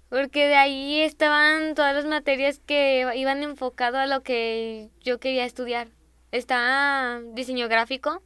Porque 0.09 0.47
de 0.47 0.57
ahí 0.57 1.01
estaban 1.01 1.75
todas 1.75 1.95
las 1.95 2.07
materias 2.07 2.61
que 2.65 3.07
iban 3.15 3.43
enfocado 3.43 3.99
a 3.99 4.07
lo 4.07 4.23
que 4.23 4.89
yo 5.03 5.19
quería 5.21 5.45
estudiar. 5.45 5.89
Está 6.33 7.21
diseño 7.33 7.69
gráfico, 7.69 8.23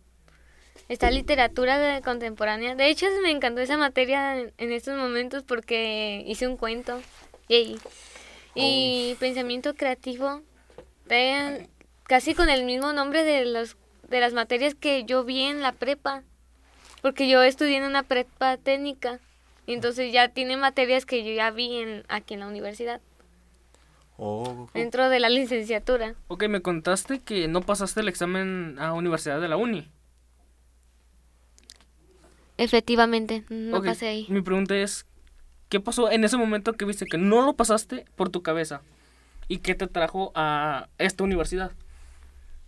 está 0.89 1.11
literatura 1.11 2.01
contemporánea. 2.03 2.75
De 2.75 2.89
hecho, 2.89 3.07
me 3.23 3.31
encantó 3.31 3.61
esa 3.61 3.77
materia 3.77 4.39
en, 4.39 4.73
estos 4.73 4.97
momentos 4.97 5.43
porque 5.43 6.23
hice 6.27 6.47
un 6.47 6.57
cuento. 6.57 7.01
Yay. 7.49 7.79
Y 8.55 9.17
pensamiento 9.19 9.75
creativo, 9.75 10.43
de- 11.07 11.69
casi 12.05 12.35
con 12.35 12.51
el 12.51 12.65
mismo 12.65 12.93
nombre 12.93 13.25
de, 13.25 13.47
los, 13.47 13.77
de 14.09 14.21
las 14.21 14.35
materias 14.35 14.75
que 14.75 15.05
yo 15.05 15.25
vi 15.25 15.43
en 15.43 15.63
la 15.63 15.73
prepa. 15.73 16.23
Porque 17.03 17.29
yo 17.29 17.43
estudié 17.43 17.77
en 17.77 17.85
una 17.85 18.05
prepa 18.05 18.57
técnica. 18.57 19.21
Y 19.67 19.75
entonces 19.75 20.13
ya 20.13 20.29
tiene 20.29 20.57
materias 20.57 21.05
que 21.05 21.23
yo 21.25 21.33
ya 21.33 21.51
vi 21.51 21.77
en, 21.77 22.05
aquí 22.09 22.35
en 22.35 22.41
la 22.41 22.49
universidad, 22.49 23.01
Oh, 24.25 24.69
dentro 24.75 25.09
de 25.09 25.19
la 25.19 25.29
licenciatura. 25.29 26.15
Ok, 26.29 26.45
me 26.49 26.61
contaste 26.63 27.19
que 27.21 27.49
no 27.49 27.61
pasaste 27.63 28.01
el 28.01 28.09
examen 28.09 28.77
a 28.79 28.93
universidad 28.93 29.41
de 29.41 29.49
la 29.49 29.57
uni. 29.57 29.89
Efectivamente, 32.59 33.45
no 33.49 33.83
pasé 33.83 34.09
ahí. 34.09 34.27
Mi 34.29 34.43
pregunta 34.43 34.77
es, 34.77 35.07
¿qué 35.69 35.81
pasó 35.81 36.11
en 36.11 36.23
ese 36.23 36.37
momento 36.37 36.75
que 36.75 36.85
viste 36.85 37.07
que 37.07 37.19
no 37.19 37.43
lo 37.43 37.55
pasaste 37.55 38.05
por 38.15 38.29
tu 38.29 38.43
cabeza? 38.43 38.83
¿Y 39.49 39.59
qué 39.59 39.75
te 39.75 39.89
trajo 39.89 40.31
a 40.35 40.89
esta 40.99 41.25
universidad? 41.25 41.73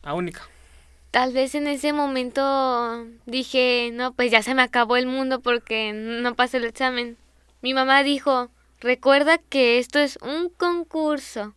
A 0.02 0.14
única. 0.14 0.42
Tal 1.14 1.32
vez 1.32 1.54
en 1.54 1.68
ese 1.68 1.92
momento 1.92 3.06
dije, 3.24 3.90
no, 3.92 4.14
pues 4.14 4.32
ya 4.32 4.42
se 4.42 4.52
me 4.52 4.62
acabó 4.62 4.96
el 4.96 5.06
mundo 5.06 5.38
porque 5.38 5.92
no 5.92 6.34
pasé 6.34 6.56
el 6.56 6.64
examen. 6.64 7.16
Mi 7.62 7.72
mamá 7.72 8.02
dijo, 8.02 8.50
recuerda 8.80 9.38
que 9.38 9.78
esto 9.78 10.00
es 10.00 10.18
un 10.22 10.48
concurso. 10.48 11.54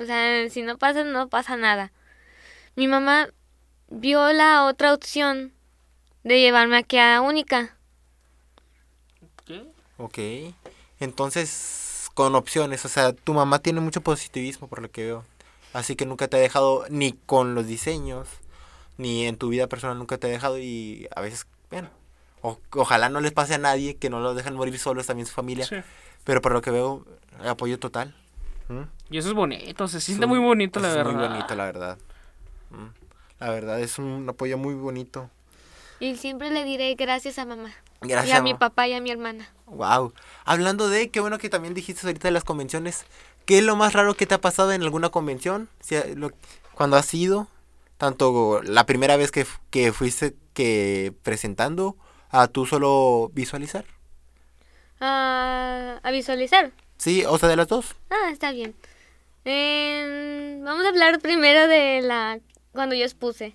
O 0.00 0.04
sea, 0.04 0.50
si 0.50 0.62
no 0.62 0.78
pasas, 0.78 1.06
no 1.06 1.28
pasa 1.28 1.56
nada. 1.56 1.92
Mi 2.74 2.88
mamá 2.88 3.28
vio 3.88 4.32
la 4.32 4.64
otra 4.64 4.92
opción 4.92 5.52
de 6.24 6.40
llevarme 6.40 6.76
aquí 6.76 6.98
a 6.98 7.20
Única. 7.20 7.76
¿Qué? 9.44 9.64
ok. 9.98 10.18
Entonces, 10.98 12.08
con 12.14 12.34
opciones. 12.34 12.84
O 12.84 12.88
sea, 12.88 13.12
tu 13.12 13.32
mamá 13.32 13.60
tiene 13.60 13.78
mucho 13.78 14.00
positivismo 14.00 14.66
por 14.66 14.82
lo 14.82 14.90
que 14.90 15.04
veo. 15.04 15.24
Así 15.72 15.94
que 15.94 16.04
nunca 16.04 16.26
te 16.26 16.36
ha 16.36 16.40
dejado 16.40 16.84
ni 16.90 17.12
con 17.12 17.54
los 17.54 17.68
diseños, 17.68 18.28
ni 18.98 19.24
en 19.24 19.36
tu 19.38 19.48
vida 19.48 19.66
personal 19.66 19.98
nunca 19.98 20.18
te 20.18 20.26
ha 20.26 20.30
dejado. 20.30 20.58
Y 20.58 21.08
a 21.16 21.20
veces, 21.22 21.46
bueno, 21.70 21.88
o- 22.42 22.58
ojalá 22.74 23.08
no 23.08 23.20
les 23.20 23.32
pase 23.32 23.54
a 23.54 23.58
nadie 23.58 23.96
que 23.96 24.10
no 24.10 24.20
los 24.20 24.36
dejan 24.36 24.54
morir 24.54 24.78
solos, 24.78 25.06
también 25.06 25.26
su 25.26 25.32
familia. 25.32 25.64
Sí. 25.64 25.76
Pero 26.24 26.42
por 26.42 26.52
lo 26.52 26.60
que 26.60 26.70
veo, 26.70 27.06
apoyo 27.46 27.78
total. 27.78 28.14
¿Mm? 28.68 28.82
Y 29.10 29.18
eso 29.18 29.28
es 29.28 29.34
bonito, 29.34 29.88
se 29.88 30.00
siente 30.00 30.24
Es 30.26 30.28
muy 30.28 30.38
bonito, 30.38 30.78
la 30.80 30.88
es 30.90 30.94
verdad. 30.94 31.12
muy 31.12 31.26
bonito, 31.26 31.54
la 31.54 31.64
verdad. 31.64 31.98
Mm. 32.70 32.86
La 33.40 33.50
verdad, 33.50 33.80
es 33.80 33.98
un 33.98 34.28
apoyo 34.28 34.58
muy 34.58 34.74
bonito. 34.74 35.30
Y 36.00 36.16
siempre 36.16 36.50
le 36.50 36.64
diré 36.64 36.94
gracias 36.94 37.38
a 37.38 37.44
mamá. 37.46 37.72
Gracias. 38.00 38.32
y 38.36 38.38
a 38.38 38.42
mi 38.42 38.54
papá 38.54 38.86
y 38.86 38.92
a 38.94 39.00
mi 39.00 39.10
hermana. 39.10 39.48
Wow. 39.66 40.12
Hablando 40.44 40.88
de, 40.88 41.08
qué 41.10 41.18
bueno 41.18 41.38
que 41.38 41.48
también 41.48 41.74
dijiste 41.74 42.06
ahorita 42.06 42.28
de 42.28 42.32
las 42.32 42.44
convenciones. 42.44 43.04
¿Qué 43.44 43.58
es 43.58 43.64
lo 43.64 43.74
más 43.74 43.92
raro 43.94 44.14
que 44.14 44.24
te 44.26 44.34
ha 44.34 44.40
pasado 44.40 44.70
en 44.72 44.82
alguna 44.82 45.08
convención? 45.08 45.68
Si 45.80 45.96
ha- 45.96 46.04
lo- 46.14 46.30
cuando 46.74 46.96
has 46.96 47.12
ido, 47.14 47.48
tanto 47.98 48.62
la 48.62 48.86
primera 48.86 49.16
vez 49.16 49.30
que, 49.30 49.44
que 49.70 49.92
fuiste 49.92 50.34
que 50.54 51.12
presentando, 51.22 51.96
a 52.30 52.46
tú 52.46 52.64
solo 52.64 53.30
visualizar. 53.34 53.84
Ah, 55.00 56.00
a 56.02 56.10
visualizar. 56.10 56.72
Sí, 56.96 57.24
o 57.26 57.38
sea, 57.38 57.48
de 57.48 57.56
las 57.56 57.68
dos. 57.68 57.96
Ah, 58.10 58.30
está 58.32 58.52
bien. 58.52 58.74
Em, 59.44 60.62
vamos 60.64 60.84
a 60.84 60.88
hablar 60.88 61.20
primero 61.20 61.66
de 61.68 62.00
la 62.02 62.40
cuando 62.72 62.94
yo 62.94 63.04
expuse. 63.04 63.54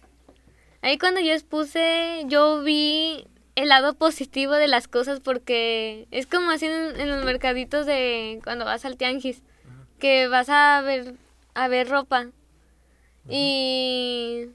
Ahí 0.82 0.98
cuando 0.98 1.22
yo 1.22 1.34
expuse, 1.34 2.24
yo 2.28 2.62
vi 2.64 3.28
el 3.56 3.70
lado 3.70 3.94
positivo 3.94 4.54
de 4.54 4.68
las 4.68 4.88
cosas 4.88 5.20
porque 5.20 6.08
es 6.12 6.28
como 6.28 6.52
así 6.52 6.66
en, 6.66 7.00
en 7.00 7.10
los 7.10 7.24
mercaditos 7.24 7.86
de 7.86 8.42
cuando 8.44 8.66
vas 8.66 8.84
al 8.86 8.98
tianguis, 8.98 9.44
que 10.00 10.28
vas 10.28 10.50
a 10.50 10.82
ver 10.82 11.16
a 11.54 11.68
ver 11.68 11.88
ropa 11.90 12.30
y 13.30 14.48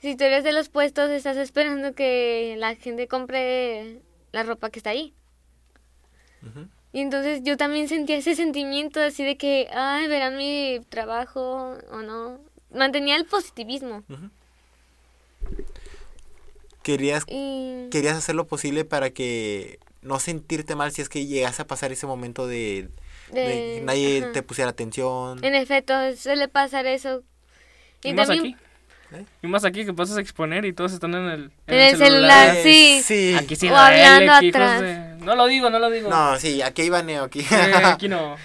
si 0.00 0.16
tú 0.16 0.24
eres 0.24 0.42
de 0.42 0.52
los 0.52 0.68
puestos 0.68 1.10
estás 1.10 1.36
esperando 1.36 1.94
que 1.94 2.56
la 2.58 2.74
gente 2.74 3.06
compre 3.06 4.00
la 4.32 4.42
ropa 4.42 4.70
que 4.70 4.78
está 4.78 4.90
ahí. 4.90 5.14
Y 6.92 7.00
entonces 7.00 7.40
yo 7.44 7.56
también 7.56 7.88
sentía 7.88 8.16
ese 8.16 8.34
sentimiento 8.34 9.00
así 9.00 9.24
de 9.24 9.36
que, 9.36 9.68
ay, 9.72 10.08
verán 10.08 10.36
mi 10.36 10.80
trabajo 10.88 11.78
o 11.90 12.02
no. 12.02 12.38
Mantenía 12.70 13.16
el 13.16 13.26
positivismo. 13.26 14.02
Querías, 16.82 17.24
Y 17.28 17.88
querías 17.90 18.16
hacer 18.16 18.34
lo 18.34 18.46
posible 18.46 18.84
para 18.84 19.10
que 19.10 19.78
no 20.02 20.18
sentirte 20.18 20.74
mal 20.74 20.90
si 20.90 21.00
es 21.00 21.08
que 21.08 21.26
llegase 21.26 21.62
a 21.62 21.66
pasar 21.66 21.92
ese 21.92 22.06
momento 22.06 22.46
de, 22.46 22.88
de 23.30 23.80
nadie 23.84 24.22
ajá. 24.22 24.32
te 24.32 24.42
pusiera 24.42 24.70
atención. 24.70 25.42
En 25.44 25.54
efecto, 25.54 25.94
suele 26.16 26.48
pasar 26.48 26.86
eso. 26.86 27.22
Y, 28.02 28.10
Y, 28.10 28.14
más 28.14 28.28
también 28.28 28.54
aquí. 28.54 28.64
¿Eh? 29.14 29.24
Y 29.42 29.46
más 29.46 29.64
aquí 29.64 29.84
que 29.84 29.92
pasas 29.92 30.16
a 30.16 30.20
exponer 30.20 30.64
y 30.64 30.72
todos 30.72 30.92
están 30.92 31.14
en 31.14 31.24
el, 31.28 31.50
En 31.66 31.74
el 31.78 31.96
celular, 31.98 32.56
Eh, 32.56 32.62
sí. 32.62 33.02
sí. 33.04 33.34
Aquí 33.34 33.56
sí 33.56 33.68
O 33.68 33.76
hablando 33.76 34.32
aquí, 34.32 34.46
hijos 34.48 34.60
atrás. 34.60 34.80
de- 34.80 35.16
No 35.24 35.36
lo 35.36 35.46
digo, 35.46 35.68
no 35.70 35.78
lo 35.78 35.90
digo. 35.90 36.08
No, 36.08 36.38
sí, 36.38 36.62
aquí 36.62 36.82
hay 36.82 36.88
baneo, 36.90 37.24
aquí. 37.24 37.40
Eh, 37.40 37.72
aquí 37.84 38.08
no. 38.08 38.36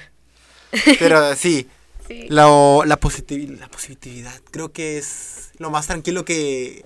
Pero 0.99 1.33
sí, 1.35 1.67
sí. 2.07 2.25
la, 2.29 2.43
la, 2.85 2.99
positivi- 2.99 3.57
la 3.57 3.69
positividad 3.69 4.33
creo 4.51 4.71
que 4.73 4.97
es 4.97 5.51
lo 5.57 5.69
más 5.71 5.87
tranquilo 5.87 6.25
que 6.25 6.83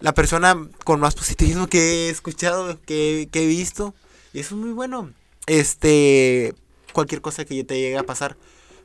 la 0.00 0.12
persona 0.14 0.56
con 0.84 0.98
más 1.00 1.14
positivismo 1.14 1.68
que 1.68 1.78
he 1.78 2.10
escuchado, 2.10 2.80
que, 2.82 3.28
que 3.30 3.44
he 3.44 3.46
visto. 3.46 3.94
Y 4.32 4.40
eso 4.40 4.56
es 4.56 4.60
muy 4.60 4.70
bueno. 4.72 5.10
Este, 5.46 6.52
cualquier 6.92 7.20
cosa 7.20 7.44
que 7.44 7.62
te 7.64 7.78
llegue 7.80 7.96
a 7.98 8.02
pasar, 8.02 8.36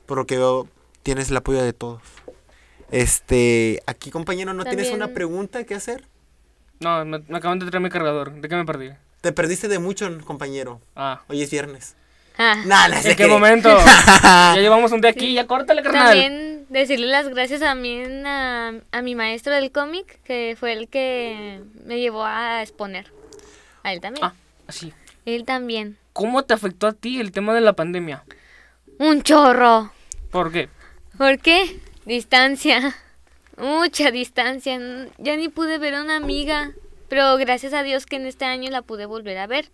por 0.05 0.17
lo 0.17 0.25
que 0.25 0.37
veo, 0.37 0.67
tienes 1.03 1.29
el 1.31 1.37
apoyo 1.37 1.61
de 1.61 1.73
todos. 1.73 2.01
Este, 2.93 3.81
aquí 3.87 4.11
compañero, 4.11 4.53
¿no 4.53 4.63
tienes 4.63 4.89
una 4.89 4.99
También- 5.05 5.15
pregunta 5.15 5.63
que 5.63 5.73
hacer? 5.75 6.05
No, 6.79 7.03
me, 7.05 7.19
me 7.27 7.37
acaban 7.37 7.57
de 7.59 7.65
traer 7.65 7.81
mi 7.81 7.89
cargador. 7.89 8.33
¿De 8.33 8.47
qué 8.47 8.55
me 8.55 8.65
perdí? 8.65 8.91
Te 9.21 9.31
perdiste 9.31 9.67
de 9.67 9.79
mucho, 9.79 10.09
compañero. 10.25 10.79
Ah. 10.95 11.21
Hoy 11.27 11.41
es 11.41 11.49
viernes. 11.49 11.95
Ah, 12.37 12.55
Nah, 12.65 12.87
no 12.89 13.01
sé 13.01 13.11
¿En 13.11 13.17
qué 13.17 13.27
momento? 13.27 13.69
ya 14.23 14.55
llevamos 14.57 14.91
un 14.91 15.01
día 15.01 15.09
aquí, 15.11 15.33
ya 15.33 15.47
córtale, 15.47 15.81
carnal. 15.81 16.07
También 16.07 16.65
decirle 16.69 17.07
las 17.07 17.29
gracias 17.29 17.61
también 17.61 18.25
a, 18.27 18.73
a 18.91 19.01
mi 19.01 19.15
maestro 19.15 19.53
del 19.53 19.71
cómic, 19.71 20.19
que 20.23 20.55
fue 20.59 20.73
el 20.73 20.87
que 20.87 21.61
me 21.85 21.99
llevó 21.99 22.25
a 22.25 22.61
exponer. 22.61 23.11
A 23.83 23.93
él 23.93 24.01
también. 24.01 24.25
Ah, 24.25 24.33
sí. 24.69 24.93
Él 25.25 25.45
también. 25.45 25.97
¿Cómo 26.11 26.43
te 26.43 26.53
afectó 26.53 26.87
a 26.87 26.93
ti 26.93 27.19
el 27.19 27.31
tema 27.31 27.53
de 27.55 27.61
la 27.61 27.73
pandemia? 27.73 28.23
Un 28.99 29.23
chorro. 29.23 29.91
¿Por 30.31 30.51
qué? 30.51 30.69
¿Por 31.17 31.39
qué? 31.39 31.79
Distancia. 32.05 32.95
Mucha 33.57 34.11
distancia. 34.11 34.79
Ya 35.17 35.37
ni 35.37 35.49
pude 35.49 35.77
ver 35.77 35.95
a 35.95 36.01
una 36.01 36.17
amiga. 36.17 36.71
Pero 37.09 37.37
gracias 37.37 37.73
a 37.73 37.83
Dios 37.83 38.05
que 38.05 38.15
en 38.15 38.25
este 38.25 38.45
año 38.45 38.69
la 38.71 38.81
pude 38.81 39.05
volver 39.05 39.37
a 39.37 39.47
ver. 39.47 39.69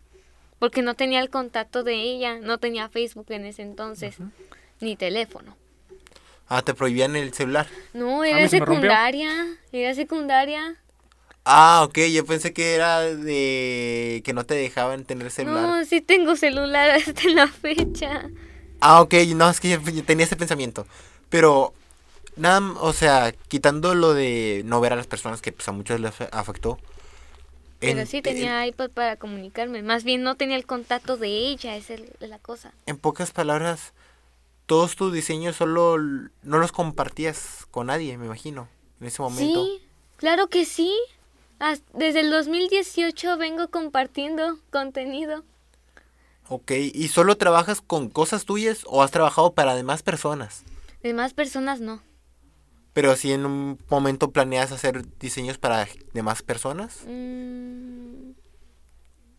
Porque 0.59 0.81
no 0.81 0.93
tenía 0.93 1.21
el 1.21 1.29
contacto 1.29 1.83
de 1.83 1.95
ella. 1.95 2.39
No 2.39 2.57
tenía 2.57 2.89
Facebook 2.89 3.27
en 3.29 3.45
ese 3.45 3.61
entonces. 3.61 4.17
Ni 4.79 4.95
teléfono. 4.95 5.55
Ah, 6.47 6.61
te 6.61 6.73
prohibían 6.73 7.15
el 7.15 7.33
celular. 7.33 7.67
No, 7.93 8.23
A 8.23 8.29
era 8.29 8.49
se 8.49 8.59
secundaria. 8.59 9.31
Era 9.71 9.93
secundaria. 9.93 10.75
Ah, 11.45 11.83
ok, 11.83 11.97
yo 12.11 12.25
pensé 12.25 12.53
que 12.53 12.75
era 12.75 13.01
de 13.01 14.21
que 14.25 14.33
no 14.33 14.45
te 14.45 14.55
dejaban 14.55 15.05
tener 15.05 15.31
celular. 15.31 15.63
No, 15.63 15.85
sí 15.85 16.01
tengo 16.01 16.35
celular 16.35 16.89
hasta 17.07 17.29
la 17.29 17.47
fecha. 17.47 18.29
Ah, 18.81 19.01
ok, 19.01 19.13
no, 19.35 19.49
es 19.49 19.59
que 19.59 19.69
yo, 19.69 19.81
yo 19.81 20.03
tenía 20.03 20.25
ese 20.25 20.35
pensamiento. 20.35 20.85
Pero, 21.29 21.73
nada, 22.39 22.59
o 22.81 22.93
sea, 22.93 23.31
quitando 23.47 23.93
lo 23.95 24.13
de 24.13 24.63
no 24.65 24.81
ver 24.81 24.93
a 24.93 24.95
las 24.95 25.07
personas 25.07 25.41
que 25.41 25.51
pues, 25.51 25.67
a 25.67 25.71
muchos 25.71 25.99
les 25.99 26.11
afe- 26.11 26.29
afectó. 26.31 26.79
Pero 27.79 28.01
en- 28.01 28.07
sí 28.07 28.21
tenía 28.21 28.65
iPad 28.67 28.89
para 28.91 29.15
comunicarme. 29.15 29.83
Más 29.83 30.03
bien 30.03 30.23
no 30.23 30.35
tenía 30.35 30.57
el 30.57 30.65
contacto 30.65 31.15
de 31.17 31.29
ella, 31.29 31.75
esa 31.77 31.93
es 31.93 32.01
la 32.19 32.39
cosa. 32.39 32.73
En, 32.85 32.97
pocas 32.97 33.31
palabras, 33.31 33.93
todos 34.65 34.95
tus 34.95 35.13
diseños 35.13 35.55
solo 35.55 35.97
no 35.97 36.57
los 36.57 36.71
compartías 36.71 37.67
con 37.71 37.87
nadie, 37.87 38.17
me 38.17 38.25
imagino, 38.25 38.67
en 38.99 39.07
ese 39.07 39.21
momento. 39.21 39.63
Sí, 39.63 39.81
claro 40.17 40.47
que 40.47 40.65
sí. 40.65 40.93
Desde 41.93 42.21
el 42.21 42.29
2018 42.31 43.37
vengo 43.37 43.69
compartiendo 43.69 44.59
contenido. 44.71 45.43
Ok, 46.47 46.71
¿y 46.71 47.07
solo 47.09 47.37
trabajas 47.37 47.79
con 47.81 48.09
cosas 48.09 48.45
tuyas 48.45 48.81
o 48.87 49.03
has 49.03 49.11
trabajado 49.11 49.53
para 49.53 49.75
demás 49.75 50.01
personas? 50.03 50.63
De 51.03 51.13
más 51.13 51.33
personas 51.33 51.79
no. 51.79 52.01
Pero 53.01 53.15
si 53.15 53.31
en 53.31 53.45
un 53.45 53.79
momento 53.89 54.31
planeas 54.31 54.73
hacer 54.73 55.05
diseños 55.19 55.57
para 55.57 55.87
demás 56.11 56.41
personas. 56.43 57.03
Mm, 57.07 58.31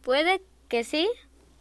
Puede 0.01 0.41
que 0.69 0.83
sí. 0.83 1.07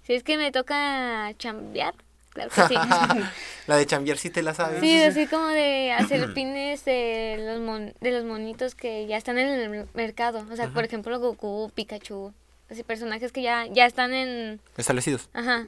Si 0.03 0.13
es 0.13 0.23
que 0.23 0.37
me 0.37 0.53
toca 0.53 1.33
chambear. 1.37 1.93
Claro 2.29 2.51
que 2.51 2.61
sí. 2.69 2.75
La 3.67 3.75
de 3.75 3.85
chambear 3.85 4.17
sí 4.17 4.29
te 4.29 4.41
la 4.43 4.53
sabes. 4.53 4.79
Sí, 4.79 4.95
así 5.03 5.27
como 5.27 5.47
de 5.49 5.91
hacer 5.91 6.33
pines 6.33 6.85
de 6.85 7.35
los, 7.45 7.59
mon- 7.59 7.93
de 7.99 8.11
los 8.11 8.23
monitos 8.23 8.75
que 8.75 9.05
ya 9.05 9.17
están 9.17 9.37
en 9.37 9.47
el 9.59 9.69
mer- 9.69 9.87
mercado. 9.93 10.45
O 10.49 10.55
sea, 10.55 10.69
por 10.69 10.85
ejemplo, 10.85 11.19
Goku, 11.19 11.69
Pikachu. 11.75 12.33
Así 12.71 12.83
personajes 12.83 13.33
que 13.33 13.41
ya, 13.41 13.65
ya 13.65 13.85
están 13.85 14.13
en... 14.13 14.61
Establecidos. 14.77 15.27
Ajá. 15.33 15.67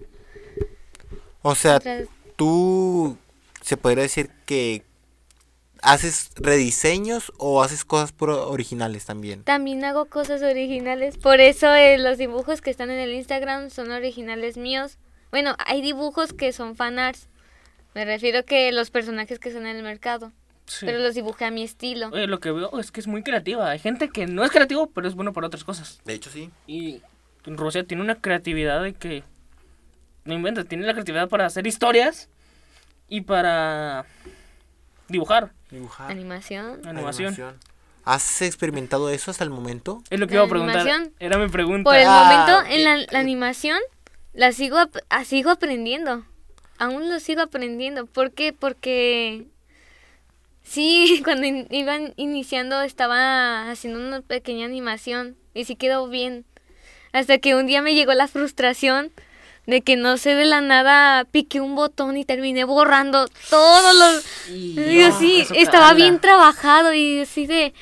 O 1.41 1.55
sea, 1.55 1.81
tú 2.37 3.17
se 3.61 3.75
podría 3.75 4.03
decir 4.03 4.29
que 4.45 4.83
haces 5.81 6.31
rediseños 6.35 7.33
o 7.37 7.63
haces 7.63 7.83
cosas 7.83 8.11
puro 8.11 8.49
originales 8.49 9.05
también. 9.05 9.43
También 9.43 9.83
hago 9.83 10.05
cosas 10.05 10.41
originales. 10.41 11.17
Por 11.17 11.39
eso 11.39 11.73
eh, 11.73 11.97
los 11.97 12.17
dibujos 12.17 12.61
que 12.61 12.69
están 12.69 12.91
en 12.91 12.99
el 12.99 13.13
Instagram 13.13 13.69
son 13.69 13.91
originales 13.91 14.57
míos. 14.57 14.97
Bueno, 15.31 15.55
hay 15.65 15.81
dibujos 15.81 16.33
que 16.33 16.53
son 16.53 16.75
fanarts. 16.75 17.27
Me 17.93 18.05
refiero 18.05 18.45
que 18.45 18.71
los 18.71 18.91
personajes 18.91 19.39
que 19.39 19.51
son 19.51 19.65
en 19.65 19.77
el 19.77 19.83
mercado. 19.83 20.31
Sí. 20.65 20.85
Pero 20.85 20.99
los 20.99 21.15
dibujé 21.15 21.45
a 21.45 21.51
mi 21.51 21.63
estilo. 21.63 22.09
Oye, 22.09 22.27
lo 22.27 22.39
que 22.39 22.51
veo 22.51 22.79
es 22.79 22.91
que 22.91 22.99
es 22.99 23.07
muy 23.07 23.23
creativa. 23.23 23.69
Hay 23.69 23.79
gente 23.79 24.09
que 24.09 24.27
no 24.27 24.43
es 24.43 24.51
creativo, 24.51 24.89
pero 24.91 25.07
es 25.07 25.15
bueno 25.15 25.33
para 25.33 25.47
otras 25.47 25.63
cosas. 25.63 25.99
De 26.05 26.13
hecho, 26.13 26.29
sí. 26.29 26.49
Y 26.67 27.01
Rusia 27.45 27.83
tiene 27.83 28.03
una 28.03 28.15
creatividad 28.15 28.83
de 28.83 28.93
que... 28.93 29.23
No 30.23 30.35
inventa, 30.35 30.63
tiene 30.63 30.85
la 30.85 30.93
creatividad 30.93 31.29
para 31.29 31.47
hacer 31.47 31.65
historias 31.65 32.29
y 33.09 33.21
para 33.21 34.05
dibujar 35.11 35.51
Dibujar. 35.69 36.09
Animación. 36.11 36.81
animación. 36.87 37.35
¿Has 38.03 38.41
experimentado 38.41 39.09
eso 39.11 39.29
hasta 39.31 39.43
el 39.43 39.49
momento? 39.51 40.01
Es 40.09 40.19
lo 40.19 40.25
que 40.27 40.33
La 40.33 40.39
iba 40.41 40.45
a 40.47 40.49
preguntar. 40.49 40.81
animación. 40.81 41.13
Era 41.19 41.37
mi 41.37 41.47
pregunta. 41.49 41.89
Por 41.89 41.95
el 41.99 42.07
Ah, 42.07 42.23
momento, 42.55 42.73
en 42.73 42.83
la, 43.11 43.19
animación, 43.19 43.79
la 44.33 44.51
sigo, 44.53 44.77
ah, 45.09 45.23
sigo 45.23 45.51
aprendiendo. 45.51 46.25
Aún 46.79 47.09
lo 47.09 47.19
sigo 47.19 47.41
aprendiendo. 47.41 48.07
¿Por 48.07 48.31
qué? 48.31 48.53
Porque 48.53 49.45
sí, 50.63 51.21
cuando 51.23 51.45
in- 51.45 51.67
iban 51.69 52.13
iniciando 52.17 52.81
estaba 52.81 53.69
haciendo 53.69 53.99
una 53.99 54.21
pequeña 54.21 54.65
animación 54.65 55.35
y 55.53 55.65
sí 55.65 55.75
quedó 55.75 56.07
bien. 56.07 56.45
Hasta 57.13 57.37
que 57.39 57.55
un 57.55 57.67
día 57.67 57.81
me 57.81 57.93
llegó 57.93 58.13
la 58.13 58.27
frustración 58.27 59.11
de 59.67 59.81
que 59.81 59.95
no 59.95 60.17
sé 60.17 60.35
de 60.35 60.45
la 60.45 60.61
nada 60.61 61.25
piqué 61.25 61.61
un 61.61 61.75
botón 61.75 62.17
y 62.17 62.25
terminé 62.25 62.63
borrando 62.63 63.27
todos 63.49 63.95
los... 63.95 64.49
Y 64.49 64.79
Y 64.79 65.01
así, 65.03 65.45
estaba 65.55 65.87
cala. 65.87 65.93
bien 65.95 66.19
trabajado 66.19 66.93
y 66.93 67.21
así 67.21 67.45
de... 67.45 67.73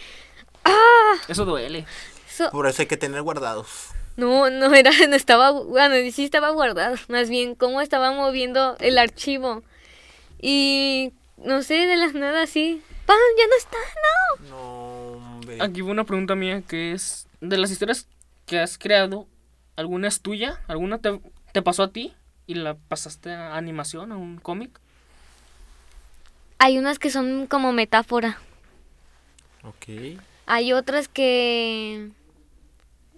¡Ah! 0.66 1.14
Eso 1.28 1.46
duele. 1.46 1.86
Eso- 2.30 2.50
Por 2.52 2.68
eso 2.68 2.82
hay 2.82 2.88
que 2.88 2.98
tener 2.98 3.22
guardados. 3.22 3.90
no, 4.18 4.50
no 4.50 4.74
era, 4.76 4.92
no 5.08 5.16
estaba, 5.16 5.52
bueno, 5.52 5.96
sí 6.12 6.26
estaba 6.26 6.50
guardado, 6.52 6.96
más 7.08 7.30
bien 7.30 7.56
cómo 7.56 7.80
estaba 7.82 8.12
moviendo 8.12 8.76
el 8.80 8.98
archivo. 8.98 9.64
Y 10.42 11.12
no 11.38 11.64
sé, 11.64 11.74
de 11.86 11.96
las 11.98 12.14
nada 12.14 12.44
así, 12.44 12.82
¡pam! 13.06 13.18
Ya 13.38 13.48
no 13.48 13.56
está, 13.58 13.78
no. 14.44 14.50
No, 14.50 15.36
hombre. 15.36 15.58
Aquí 15.62 15.82
va 15.82 15.92
una 15.92 16.04
pregunta 16.04 16.36
mía 16.36 16.62
que 16.68 16.92
es... 16.94 17.26
De 17.42 17.58
las 17.58 17.72
historias 17.72 18.08
que 18.46 18.60
has 18.60 18.78
creado, 18.78 19.26
¿alguna 19.78 20.10
es 20.10 20.20
tuya? 20.22 20.60
¿Alguna 20.68 20.98
te, 21.00 21.20
te 21.52 21.62
pasó 21.62 21.84
a 21.84 21.92
ti? 21.92 22.14
¿Y 22.48 22.56
la 22.56 22.76
pasaste 22.76 23.32
a 23.32 23.56
animación, 23.56 24.12
a 24.12 24.18
un 24.18 24.38
cómic? 24.38 24.80
Hay 26.58 26.78
unas 26.78 27.00
que 27.00 27.10
son 27.10 27.48
como 27.48 27.72
metáfora. 27.72 28.40
Ok. 29.64 30.18
Hay 30.46 30.74
otras 30.74 31.08
que, 31.08 32.10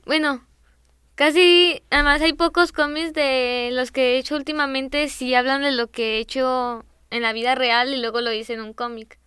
bueno, 0.06 0.44
casi, 1.15 1.82
además 1.89 2.22
hay 2.22 2.34
pocos 2.34 2.72
cómics 2.72 3.13
de 3.13 3.70
los 3.72 3.91
que 3.91 4.15
he 4.15 4.17
hecho 4.17 4.36
últimamente, 4.36 5.08
sí 5.08 5.34
hablan 5.34 5.62
de 5.62 5.72
lo 5.72 5.88
que 5.88 6.17
he 6.17 6.20
hecho 6.20 6.84
en 7.10 7.22
la 7.22 7.34
vida 7.34 7.56
real 7.56 7.94
y 7.94 8.02
luego 8.02 8.22
lo 8.22 8.34
hice 8.34 8.54
en 8.54 8.62
un 8.62 8.74
cómic. 8.74 9.17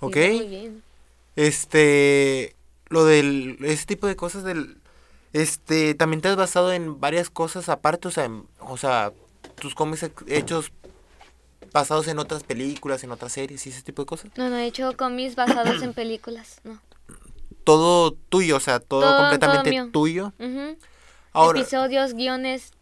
Ok. 0.00 0.16
muy 0.16 0.46
bien. 0.46 0.82
Este, 1.36 2.54
lo 2.88 3.04
del, 3.04 3.58
ese 3.62 3.86
tipo 3.86 4.06
de 4.06 4.16
cosas 4.16 4.44
del, 4.44 4.79
este, 5.32 5.94
también 5.94 6.20
te 6.20 6.28
has 6.28 6.36
basado 6.36 6.72
en 6.72 7.00
varias 7.00 7.30
cosas 7.30 7.68
aparte, 7.68 8.08
o 8.08 8.10
sea, 8.10 8.24
en- 8.24 8.46
o 8.60 8.76
sea, 8.76 9.12
tus 9.60 9.74
cómics 9.74 10.02
he- 10.04 10.12
hechos 10.28 10.72
basados 11.72 12.08
en 12.08 12.18
otras 12.18 12.42
películas, 12.42 13.04
en 13.04 13.12
otras 13.12 13.32
series 13.32 13.66
y 13.66 13.70
ese 13.70 13.82
tipo 13.82 14.02
de 14.02 14.06
cosas. 14.06 14.30
No, 14.36 14.48
no 14.50 14.56
he 14.56 14.66
hecho 14.66 14.96
cómics 14.96 15.36
basados 15.36 15.82
en 15.82 15.92
películas, 15.94 16.60
no. 16.64 16.80
Todo 17.64 18.12
tuyo, 18.12 18.56
o 18.56 18.60
sea, 18.60 18.80
todo, 18.80 19.16
completamente 19.16 19.90
tuyo. 19.92 20.32
Ahora, 21.32 21.60
episodios, 21.60 22.14
guiones. 22.14 22.72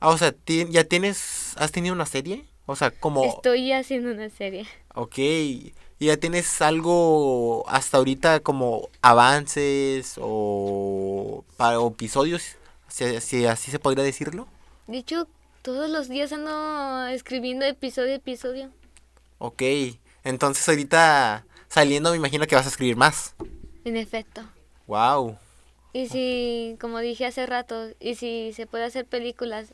ah, 0.00 0.08
o 0.08 0.18
sea, 0.18 0.32
ti- 0.32 0.66
¿ya 0.70 0.84
tienes, 0.84 1.54
has 1.56 1.70
tenido 1.70 1.94
una 1.94 2.06
serie? 2.06 2.44
O 2.66 2.74
sea, 2.74 2.90
como, 2.90 3.24
Estoy 3.24 3.70
haciendo 3.72 4.10
una 4.10 4.28
serie. 4.28 4.66
ok, 4.94 5.18
¿y 5.18 5.74
ya 6.00 6.16
tienes 6.16 6.60
algo 6.62 7.64
hasta 7.68 7.98
ahorita 7.98 8.40
como 8.40 8.88
avances 9.02 10.14
o, 10.20 10.24
para, 11.56 11.78
episodios, 11.84 12.56
si, 12.88 13.20
si 13.20 13.46
así 13.46 13.70
se 13.70 13.78
podría 13.78 14.04
decirlo? 14.04 14.46
De 14.86 14.98
hecho, 14.98 15.26
todos 15.62 15.90
los 15.90 16.08
días 16.08 16.32
ando 16.32 17.06
escribiendo 17.06 17.64
episodio 17.64 18.12
a 18.12 18.16
episodio. 18.16 18.70
Ok, 19.38 19.62
entonces 20.24 20.68
ahorita 20.68 21.44
saliendo 21.68 22.10
me 22.10 22.16
imagino 22.16 22.46
que 22.46 22.54
vas 22.54 22.66
a 22.66 22.70
escribir 22.70 22.96
más. 22.96 23.34
En 23.84 23.96
efecto. 23.96 24.42
Wow. 24.86 25.38
Y 25.92 26.08
si, 26.08 26.76
como 26.80 26.98
dije 27.00 27.26
hace 27.26 27.46
rato, 27.46 27.88
y 28.00 28.16
si 28.16 28.52
se 28.54 28.66
puede 28.66 28.84
hacer 28.84 29.06
películas 29.06 29.72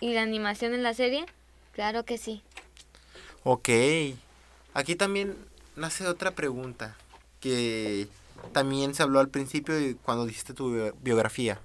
y 0.00 0.14
la 0.14 0.22
animación 0.22 0.74
en 0.74 0.82
la 0.82 0.94
serie, 0.94 1.26
claro 1.72 2.04
que 2.04 2.18
sí. 2.18 2.42
Ok. 3.44 3.68
Aquí 4.74 4.94
también 4.96 5.36
nace 5.74 6.06
otra 6.06 6.30
pregunta 6.30 6.96
que 7.40 8.08
también 8.52 8.94
se 8.94 9.02
habló 9.02 9.20
al 9.20 9.28
principio 9.28 9.74
cuando 10.02 10.26
dijiste 10.26 10.54
tu 10.54 10.72
bio- 10.72 10.94
biografía. 11.02 11.60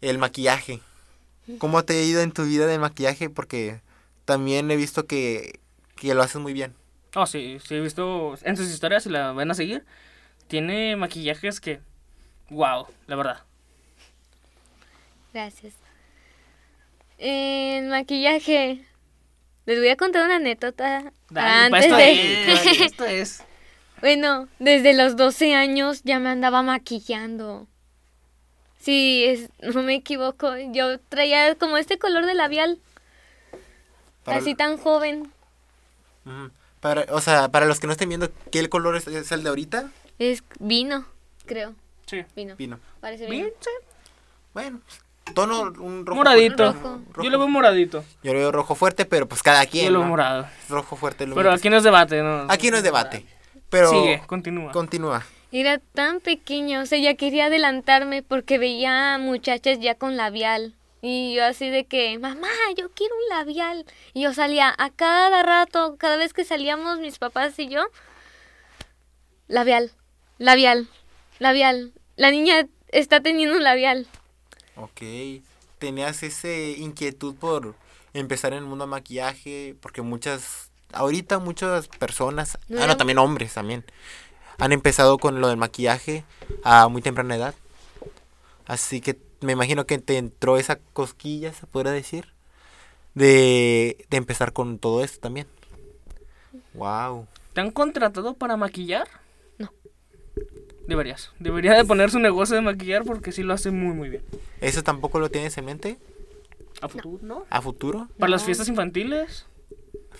El 0.00 0.18
maquillaje. 0.18 0.80
¿Cómo 1.58 1.84
te 1.84 1.94
ha 1.98 2.02
ido 2.02 2.20
en 2.22 2.32
tu 2.32 2.44
vida 2.44 2.66
de 2.66 2.78
maquillaje? 2.78 3.28
Porque 3.30 3.80
también 4.24 4.70
he 4.70 4.76
visto 4.76 5.06
que, 5.06 5.60
que 5.96 6.14
lo 6.14 6.22
haces 6.22 6.40
muy 6.40 6.52
bien. 6.52 6.74
Oh, 7.14 7.26
sí, 7.26 7.58
sí, 7.66 7.74
he 7.76 7.80
visto 7.80 8.34
en 8.42 8.56
sus 8.56 8.68
historias, 8.70 9.02
si 9.04 9.08
la 9.10 9.32
van 9.32 9.50
a 9.50 9.54
seguir, 9.54 9.84
tiene 10.48 10.96
maquillajes 10.96 11.60
que, 11.60 11.80
wow, 12.50 12.86
la 13.06 13.16
verdad. 13.16 13.42
Gracias. 15.32 15.74
En 17.18 17.88
maquillaje, 17.90 18.84
les 19.66 19.78
voy 19.78 19.88
a 19.88 19.96
contar 19.96 20.24
una 20.24 20.36
anécdota 20.36 21.12
Dale, 21.30 21.70
pa' 21.70 21.78
antes 21.78 21.84
esto 21.84 21.96
de... 21.96 22.52
es, 22.52 22.80
esto 22.80 23.04
es. 23.04 23.44
Bueno, 24.04 24.48
desde 24.58 24.92
los 24.92 25.16
12 25.16 25.54
años 25.54 26.02
ya 26.04 26.18
me 26.18 26.28
andaba 26.28 26.60
maquillando. 26.62 27.66
Sí, 28.78 29.24
es, 29.24 29.48
no 29.74 29.82
me 29.82 29.94
equivoco. 29.94 30.54
Yo 30.72 30.98
traía 31.08 31.54
como 31.54 31.78
este 31.78 31.96
color 31.98 32.26
de 32.26 32.34
labial, 32.34 32.78
Para- 34.22 34.36
así 34.36 34.54
tan 34.54 34.76
joven. 34.76 35.32
Para, 36.80 37.06
o 37.14 37.20
sea, 37.22 37.48
para 37.48 37.64
los 37.64 37.80
que 37.80 37.86
no 37.86 37.94
estén 37.94 38.10
viendo, 38.10 38.28
¿qué 38.52 38.68
color 38.68 38.94
es, 38.96 39.06
es 39.06 39.32
el 39.32 39.42
de 39.42 39.48
ahorita? 39.48 39.90
Es 40.18 40.44
vino, 40.58 41.06
creo. 41.46 41.74
Sí. 42.04 42.26
Vino. 42.36 42.56
Vino. 42.56 42.78
Parece 43.00 43.26
vino. 43.26 43.48
Sí. 43.58 43.70
Bueno, 44.52 44.82
tono 45.34 45.72
un 45.78 46.04
rojo 46.04 46.16
Moradito. 46.18 46.74
fuerte. 46.74 46.88
Rojo. 47.14 47.22
Yo 47.22 47.30
lo 47.30 47.38
veo 47.38 47.48
moradito. 47.48 48.04
Yo 48.22 48.34
lo 48.34 48.38
veo 48.38 48.52
rojo 48.52 48.74
fuerte, 48.74 49.06
pero 49.06 49.26
pues 49.26 49.42
cada 49.42 49.64
quien. 49.64 49.86
Yo 49.86 49.92
lo 49.92 49.98
¿no? 50.00 50.04
veo 50.04 50.08
morado. 50.10 50.46
Rojo 50.68 50.94
fuerte. 50.94 51.26
Lo 51.26 51.34
Pero 51.34 51.52
aquí 51.52 51.70
no 51.70 51.78
es 51.78 51.84
debate, 51.84 52.22
¿no? 52.22 52.44
aquí 52.50 52.70
no 52.70 52.76
es 52.76 52.82
debate. 52.82 53.24
Pero 53.74 53.90
Sigue, 53.90 54.22
continúa. 54.26 54.72
continúa. 54.72 55.26
Era 55.50 55.78
tan 55.78 56.20
pequeño, 56.20 56.80
o 56.80 56.86
sea, 56.86 56.98
ya 56.98 57.14
quería 57.14 57.46
adelantarme 57.46 58.22
porque 58.22 58.58
veía 58.58 59.18
muchachas 59.18 59.80
ya 59.80 59.94
con 59.96 60.16
labial. 60.16 60.74
Y 61.02 61.34
yo 61.34 61.44
así 61.44 61.68
de 61.68 61.84
que, 61.84 62.18
mamá, 62.18 62.48
yo 62.76 62.90
quiero 62.92 63.14
un 63.14 63.36
labial. 63.36 63.84
Y 64.14 64.22
yo 64.22 64.32
salía 64.32 64.74
a 64.78 64.90
cada 64.90 65.42
rato, 65.42 65.96
cada 65.98 66.16
vez 66.16 66.32
que 66.32 66.44
salíamos 66.44 66.98
mis 67.00 67.18
papás 67.18 67.58
y 67.58 67.68
yo, 67.68 67.84
labial, 69.48 69.90
labial, 70.38 70.88
labial. 71.38 71.92
La 72.16 72.30
niña 72.30 72.66
está 72.88 73.20
teniendo 73.20 73.56
un 73.56 73.64
labial. 73.64 74.06
Ok. 74.76 75.02
Tenías 75.78 76.22
ese 76.22 76.76
inquietud 76.78 77.34
por 77.34 77.74
empezar 78.12 78.52
en 78.52 78.60
el 78.60 78.64
mundo 78.64 78.86
de 78.86 78.90
maquillaje, 78.90 79.76
porque 79.80 80.00
muchas, 80.00 80.70
ahorita 80.94 81.38
muchas 81.38 81.88
personas, 81.88 82.58
No 82.68 82.82
ah, 82.82 82.86
no, 82.86 82.96
también 82.96 83.18
hombres 83.18 83.54
también, 83.54 83.84
han 84.58 84.72
empezado 84.72 85.18
con 85.18 85.40
lo 85.40 85.48
del 85.48 85.56
maquillaje 85.56 86.24
a 86.62 86.88
muy 86.88 87.02
temprana 87.02 87.36
edad. 87.36 87.54
Así 88.66 89.00
que 89.00 89.18
me 89.40 89.52
imagino 89.52 89.86
que 89.86 89.98
te 89.98 90.16
entró 90.16 90.56
esa 90.56 90.76
cosquilla, 90.76 91.52
se 91.52 91.66
podría 91.66 91.92
decir, 91.92 92.32
de, 93.14 94.06
de 94.08 94.16
empezar 94.16 94.52
con 94.52 94.78
todo 94.78 95.04
esto 95.04 95.20
también. 95.20 95.46
Wow. 96.74 97.26
¿Te 97.52 97.60
han 97.60 97.70
contratado 97.70 98.34
para 98.34 98.56
maquillar? 98.56 99.06
No. 99.58 99.70
Deberías. 100.86 101.30
Debería 101.38 101.74
de 101.74 101.84
poner 101.84 102.10
su 102.10 102.18
negocio 102.18 102.56
de 102.56 102.62
maquillar 102.62 103.04
porque 103.04 103.32
sí 103.32 103.42
lo 103.42 103.54
hace 103.54 103.70
muy, 103.70 103.94
muy 103.94 104.08
bien. 104.08 104.22
¿Eso 104.60 104.82
tampoco 104.82 105.20
lo 105.20 105.30
tienes 105.30 105.56
en 105.58 105.64
mente 105.66 105.98
A 106.80 106.88
futuro, 106.88 107.18
¿no? 107.22 107.44
a 107.50 107.60
futuro? 107.62 108.08
Para 108.18 108.30
las 108.30 108.44
fiestas 108.44 108.68
infantiles. 108.68 109.46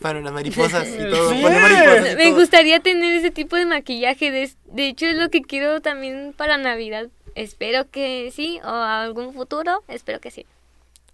Para 0.00 0.20
las 0.20 0.32
mariposas 0.32 0.88
y 0.88 0.98
todo. 1.10 1.30
Sí. 1.30 1.42
mariposas 1.42 2.12
y 2.12 2.16
Me 2.16 2.24
todo. 2.30 2.34
gustaría 2.40 2.80
tener 2.80 3.16
ese 3.16 3.30
tipo 3.30 3.56
de 3.56 3.66
maquillaje. 3.66 4.30
De, 4.30 4.50
de 4.66 4.88
hecho, 4.88 5.06
es 5.06 5.16
lo 5.16 5.30
que 5.30 5.42
quiero 5.42 5.80
también 5.80 6.34
para 6.36 6.58
Navidad. 6.58 7.08
Espero 7.34 7.90
que 7.90 8.30
sí, 8.34 8.60
o 8.64 8.68
algún 8.68 9.34
futuro, 9.34 9.82
espero 9.88 10.20
que 10.20 10.30
sí. 10.30 10.46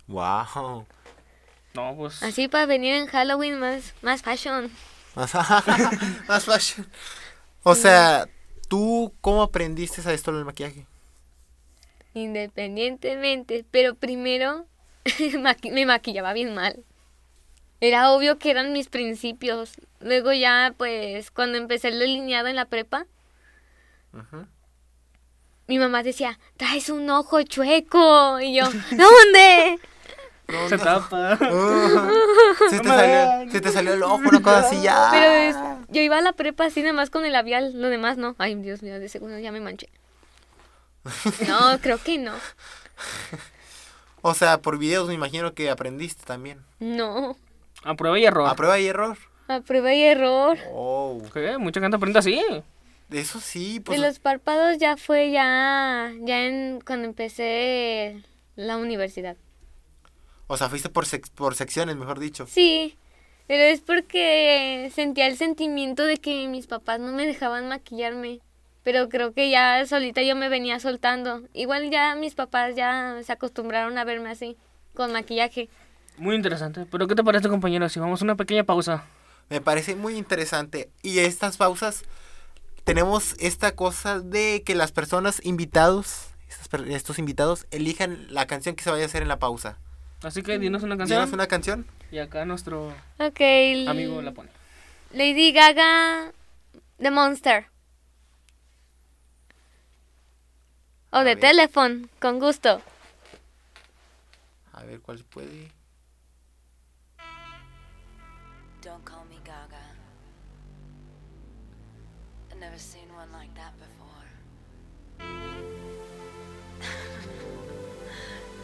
Wow. 0.06 0.86
No, 1.74 1.94
pues. 1.96 2.22
Así 2.22 2.48
para 2.48 2.66
venir 2.66 2.94
en 2.94 3.06
Halloween 3.06 3.58
más, 3.58 3.94
más 4.02 4.22
fashion. 4.22 4.70
Más, 5.14 5.32
más 6.28 6.44
fashion. 6.44 6.86
O 7.62 7.74
sea, 7.74 8.28
¿tú 8.68 9.14
cómo 9.20 9.42
aprendiste 9.42 10.06
a 10.08 10.12
esto 10.12 10.32
del 10.32 10.44
maquillaje? 10.44 10.86
Independientemente, 12.14 13.64
pero 13.70 13.94
primero 13.94 14.66
me 15.70 15.86
maquillaba 15.86 16.32
bien 16.32 16.54
mal. 16.54 16.84
Era 17.80 18.10
obvio 18.12 18.38
que 18.38 18.50
eran 18.50 18.72
mis 18.72 18.88
principios. 18.88 19.72
Luego 20.00 20.32
ya, 20.32 20.74
pues, 20.76 21.30
cuando 21.30 21.56
empecé 21.58 21.88
el 21.88 21.98
delineado 21.98 22.48
en 22.48 22.56
la 22.56 22.66
prepa, 22.66 23.06
mi 25.66 25.78
mamá 25.78 26.02
decía, 26.02 26.38
traes 26.56 26.88
un 26.90 27.08
ojo 27.10 27.42
chueco. 27.42 28.40
Y 28.40 28.56
yo, 28.56 28.64
¿dónde? 28.90 29.78
Se 30.68 30.78
tapa. 30.78 31.38
Uh, 31.40 32.68
se, 32.70 32.78
te 32.78 32.82
No 32.82 32.94
salió, 32.94 33.04
vean. 33.14 33.50
se 33.52 33.60
te 33.60 33.70
salió 33.70 33.94
el 33.94 34.02
ojo, 34.02 34.16
una 34.16 34.42
cosa 34.42 34.58
así 34.60 34.82
ya. 34.82 35.08
Pero 35.12 35.30
es- 35.30 35.56
yo 35.88 36.00
iba 36.02 36.18
a 36.18 36.20
la 36.22 36.32
prepa 36.32 36.64
así 36.66 36.80
nada 36.82 36.92
más 36.92 37.08
con 37.10 37.24
el 37.24 37.32
labial, 37.32 37.72
lo 37.80 37.88
demás 37.88 38.16
no. 38.16 38.34
Ay, 38.38 38.54
Dios 38.56 38.82
mío, 38.82 38.98
de 38.98 39.08
segundo 39.08 39.38
ya 39.38 39.52
me 39.52 39.60
manché. 39.60 39.88
No, 41.48 41.78
creo 41.82 41.98
que 42.02 42.18
no. 42.18 42.34
O 44.22 44.34
sea, 44.34 44.58
por 44.60 44.76
videos 44.78 45.06
me 45.08 45.14
imagino 45.14 45.54
que 45.54 45.70
aprendiste 45.70 46.24
también. 46.24 46.60
No. 46.80 47.36
A 47.82 47.94
prueba 47.94 48.18
y 48.18 48.24
error. 48.24 48.48
A 48.48 48.54
prueba 48.54 48.78
y 48.78 48.86
error. 48.86 49.16
A 49.48 49.60
prueba 49.60 49.92
y 49.94 50.02
error. 50.02 50.58
Oh, 50.72 51.20
¿Qué? 51.32 51.58
Mucha 51.58 51.80
gente 51.80 51.96
aprende 51.96 52.18
así. 52.18 52.40
eso 53.10 53.40
sí, 53.40 53.74
De 53.78 53.80
pues. 53.80 54.00
los 54.00 54.18
párpados 54.20 54.78
ya 54.78 54.96
fue 54.96 55.30
ya, 55.30 56.12
ya 56.20 56.46
en, 56.46 56.80
cuando 56.86 57.06
empecé 57.08 58.22
la 58.56 58.76
universidad. 58.76 59.36
O 60.46 60.56
sea, 60.56 60.68
fuiste 60.68 60.88
por, 60.88 61.04
sec- 61.06 61.30
por 61.34 61.54
secciones, 61.54 61.96
mejor 61.96 62.18
dicho. 62.18 62.46
Sí, 62.46 62.96
pero 63.46 63.62
es 63.64 63.80
porque 63.80 64.90
sentía 64.94 65.26
el 65.26 65.36
sentimiento 65.36 66.04
de 66.04 66.18
que 66.18 66.46
mis 66.48 66.66
papás 66.66 67.00
no 67.00 67.12
me 67.12 67.26
dejaban 67.26 67.68
maquillarme. 67.68 68.40
Pero 68.82 69.08
creo 69.08 69.32
que 69.34 69.50
ya 69.50 69.84
solita 69.86 70.22
yo 70.22 70.34
me 70.36 70.48
venía 70.48 70.80
soltando. 70.80 71.42
Igual 71.52 71.90
ya 71.90 72.14
mis 72.14 72.34
papás 72.34 72.74
ya 72.76 73.18
se 73.22 73.32
acostumbraron 73.32 73.98
a 73.98 74.04
verme 74.04 74.30
así, 74.30 74.56
con 74.94 75.12
maquillaje. 75.12 75.68
Muy 76.16 76.34
interesante. 76.36 76.86
Pero 76.90 77.06
¿qué 77.06 77.14
te 77.14 77.24
parece, 77.24 77.48
compañero? 77.48 77.88
Si 77.88 77.98
vamos 78.00 78.20
a 78.20 78.24
una 78.24 78.36
pequeña 78.36 78.64
pausa. 78.64 79.04
Me 79.48 79.60
parece 79.60 79.96
muy 79.96 80.16
interesante. 80.16 80.90
Y 81.02 81.18
estas 81.20 81.56
pausas, 81.56 82.04
tenemos 82.84 83.34
esta 83.38 83.74
cosa 83.74 84.20
de 84.20 84.62
que 84.64 84.74
las 84.74 84.92
personas 84.92 85.40
invitados, 85.44 86.28
estos 86.88 87.18
invitados, 87.18 87.66
elijan 87.70 88.32
la 88.32 88.46
canción 88.46 88.76
que 88.76 88.84
se 88.84 88.90
vaya 88.90 89.04
a 89.04 89.06
hacer 89.06 89.22
en 89.22 89.28
la 89.28 89.38
pausa. 89.38 89.78
Así 90.22 90.42
que 90.42 90.58
dinos 90.58 90.82
una 90.82 90.96
canción. 90.98 91.18
¿Tienes 91.18 91.32
una 91.32 91.46
canción? 91.46 91.86
Y 92.12 92.18
acá 92.18 92.44
nuestro 92.44 92.88
Ok. 93.18 93.40
l- 93.40 93.88
amigo 93.90 94.20
la 94.20 94.32
pone. 94.32 94.50
Lady 95.12 95.52
Gaga, 95.52 96.32
The 96.98 97.10
Monster. 97.10 97.66
O 101.12 101.18
A 101.18 101.24
de 101.24 101.34
ver. 101.34 101.40
Telephone, 101.40 102.08
con 102.20 102.38
gusto. 102.38 102.80
A 104.72 104.84
ver 104.84 105.00
cuál 105.00 105.24
puede. 105.24 105.72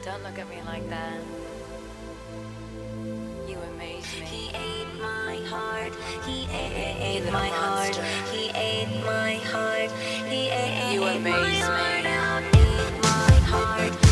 Don't 0.06 0.22
look 0.22 0.38
at 0.38 0.48
me 0.48 0.62
like 0.64 0.88
that. 0.88 1.18
You 3.48 3.58
amaze 3.58 4.06
me. 4.14 4.24
He 4.24 4.48
ate 4.54 5.00
my 5.00 5.40
heart. 5.48 5.92
He 6.24 6.44
ate, 6.44 7.16
You 7.16 7.24
little 7.24 7.32
my 7.32 7.48
heart. 7.48 7.96
He 8.30 8.50
ate 8.50 9.04
my 9.04 9.34
heart. 9.50 9.90
He 10.30 10.48
ate 10.48 10.94
You 10.94 11.02
amaze 11.02 11.60
my 11.60 12.02
me. 12.02 12.08
heart. 12.08 12.44
Ate 12.54 13.02
my 13.02 13.34
heart. 13.50 14.05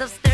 of 0.00 0.27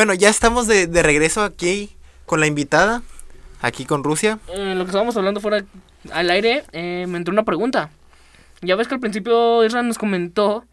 Bueno, 0.00 0.14
ya 0.14 0.30
estamos 0.30 0.66
de, 0.66 0.86
de 0.86 1.02
regreso 1.02 1.42
aquí 1.42 1.94
con 2.24 2.40
la 2.40 2.46
invitada, 2.46 3.02
aquí 3.60 3.84
con 3.84 4.02
Rusia. 4.02 4.38
Eh, 4.48 4.74
lo 4.74 4.84
que 4.84 4.88
estábamos 4.88 5.14
hablando 5.18 5.42
fuera 5.42 5.62
al 6.10 6.30
aire, 6.30 6.64
eh, 6.72 7.04
me 7.06 7.18
entró 7.18 7.34
una 7.34 7.42
pregunta. 7.42 7.90
Ya 8.62 8.76
ves 8.76 8.88
que 8.88 8.94
al 8.94 9.00
principio 9.00 9.62
Israel 9.62 9.86
nos 9.86 9.98
comentó 9.98 10.64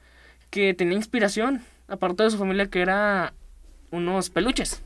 que 0.50 0.74
tenía 0.74 0.96
inspiración, 0.96 1.62
aparte 1.90 2.24
de 2.24 2.30
su 2.30 2.38
familia, 2.38 2.68
que 2.68 2.80
era 2.80 3.34
unos 3.92 4.30
peluches. 4.30 4.82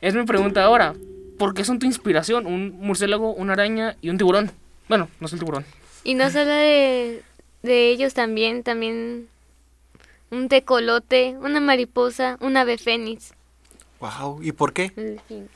Es 0.00 0.14
mi 0.14 0.24
pregunta 0.24 0.64
ahora, 0.64 0.94
¿por 1.38 1.52
qué 1.52 1.62
son 1.62 1.78
tu 1.78 1.84
inspiración? 1.84 2.46
Un 2.46 2.70
murciélago, 2.80 3.34
una 3.34 3.52
araña 3.52 3.96
y 4.00 4.08
un 4.08 4.16
tiburón. 4.16 4.50
Bueno, 4.88 5.10
no 5.20 5.26
es 5.26 5.32
el 5.34 5.40
tiburón. 5.40 5.66
Y 6.04 6.14
no 6.14 6.30
solo 6.30 6.46
de, 6.46 7.22
de 7.62 7.90
ellos 7.90 8.14
también, 8.14 8.62
también 8.62 9.28
un 10.30 10.48
tecolote, 10.48 11.36
una 11.42 11.60
mariposa, 11.60 12.38
un 12.40 12.56
ave 12.56 12.78
fénix. 12.78 13.34
Wow, 14.00 14.42
¿y 14.42 14.52
por 14.52 14.72
qué? 14.72 14.92
en 14.96 15.20
fin. 15.26 15.48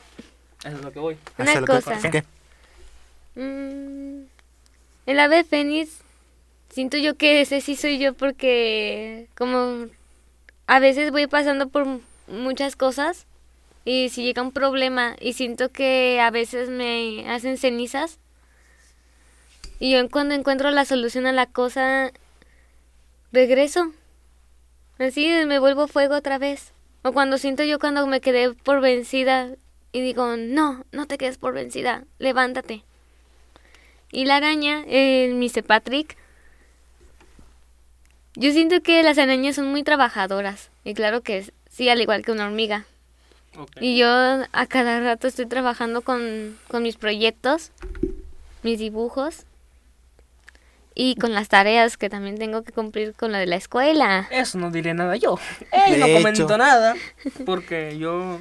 Eso 0.64 0.76
es 0.76 0.82
lo 0.82 0.92
que 0.92 0.98
voy. 0.98 1.16
Una 1.38 1.48
Hacia 1.50 1.60
lo 1.60 1.66
que- 1.66 1.72
cosa. 1.72 1.98
¿por 2.00 2.10
qué? 2.10 2.24
Mm, 3.34 4.24
el 5.06 5.20
ave 5.20 5.44
fénix, 5.44 5.98
siento 6.70 6.96
yo 6.98 7.16
que 7.16 7.40
ese 7.40 7.60
sí 7.60 7.76
soy 7.76 7.98
yo 7.98 8.14
porque 8.14 9.28
como 9.36 9.86
a 10.66 10.78
veces 10.78 11.10
voy 11.10 11.26
pasando 11.26 11.68
por 11.68 11.86
muchas 12.28 12.76
cosas 12.76 13.26
y 13.84 14.10
si 14.10 14.22
llega 14.24 14.42
un 14.42 14.52
problema 14.52 15.16
y 15.20 15.32
siento 15.32 15.70
que 15.70 16.20
a 16.20 16.30
veces 16.30 16.68
me 16.68 17.28
hacen 17.28 17.58
cenizas 17.58 18.18
y 19.80 19.92
yo 19.92 20.08
cuando 20.10 20.34
encuentro 20.34 20.70
la 20.70 20.84
solución 20.84 21.26
a 21.26 21.32
la 21.32 21.46
cosa 21.46 22.12
regreso. 23.32 23.92
Así 24.98 25.26
me 25.46 25.58
vuelvo 25.58 25.88
fuego 25.88 26.14
otra 26.16 26.38
vez. 26.38 26.70
O 27.02 27.12
cuando 27.12 27.38
siento 27.38 27.64
yo 27.64 27.78
cuando 27.78 28.06
me 28.06 28.20
quedé 28.20 28.54
por 28.54 28.80
vencida 28.80 29.50
y 29.92 30.00
digo, 30.00 30.36
no, 30.36 30.84
no 30.92 31.06
te 31.06 31.18
quedes 31.18 31.36
por 31.36 31.52
vencida, 31.52 32.04
levántate. 32.18 32.84
Y 34.10 34.24
la 34.24 34.36
araña, 34.36 34.84
el 34.86 35.34
Mr. 35.34 35.64
Patrick, 35.64 36.16
yo 38.34 38.52
siento 38.52 38.80
que 38.82 39.02
las 39.02 39.18
arañas 39.18 39.56
son 39.56 39.66
muy 39.66 39.82
trabajadoras. 39.82 40.70
Y 40.84 40.94
claro 40.94 41.22
que 41.22 41.52
sí, 41.70 41.88
al 41.88 42.00
igual 42.00 42.24
que 42.24 42.32
una 42.32 42.46
hormiga. 42.46 42.86
Y 43.80 43.98
yo 43.98 44.06
a 44.06 44.66
cada 44.66 45.00
rato 45.00 45.26
estoy 45.26 45.46
trabajando 45.46 46.00
con, 46.00 46.58
con 46.68 46.82
mis 46.82 46.96
proyectos, 46.96 47.72
mis 48.62 48.78
dibujos 48.78 49.44
y 50.94 51.16
con 51.16 51.32
las 51.32 51.48
tareas 51.48 51.96
que 51.96 52.08
también 52.10 52.38
tengo 52.38 52.62
que 52.62 52.72
cumplir 52.72 53.14
con 53.14 53.32
lo 53.32 53.38
de 53.38 53.46
la 53.46 53.56
escuela. 53.56 54.28
Eso 54.30 54.58
no 54.58 54.70
diré 54.70 54.94
nada 54.94 55.16
yo. 55.16 55.38
Ey, 55.72 55.98
no 55.98 56.06
comento 56.12 56.44
hecho. 56.44 56.58
nada. 56.58 56.94
Porque 57.46 57.96
yo. 57.98 58.38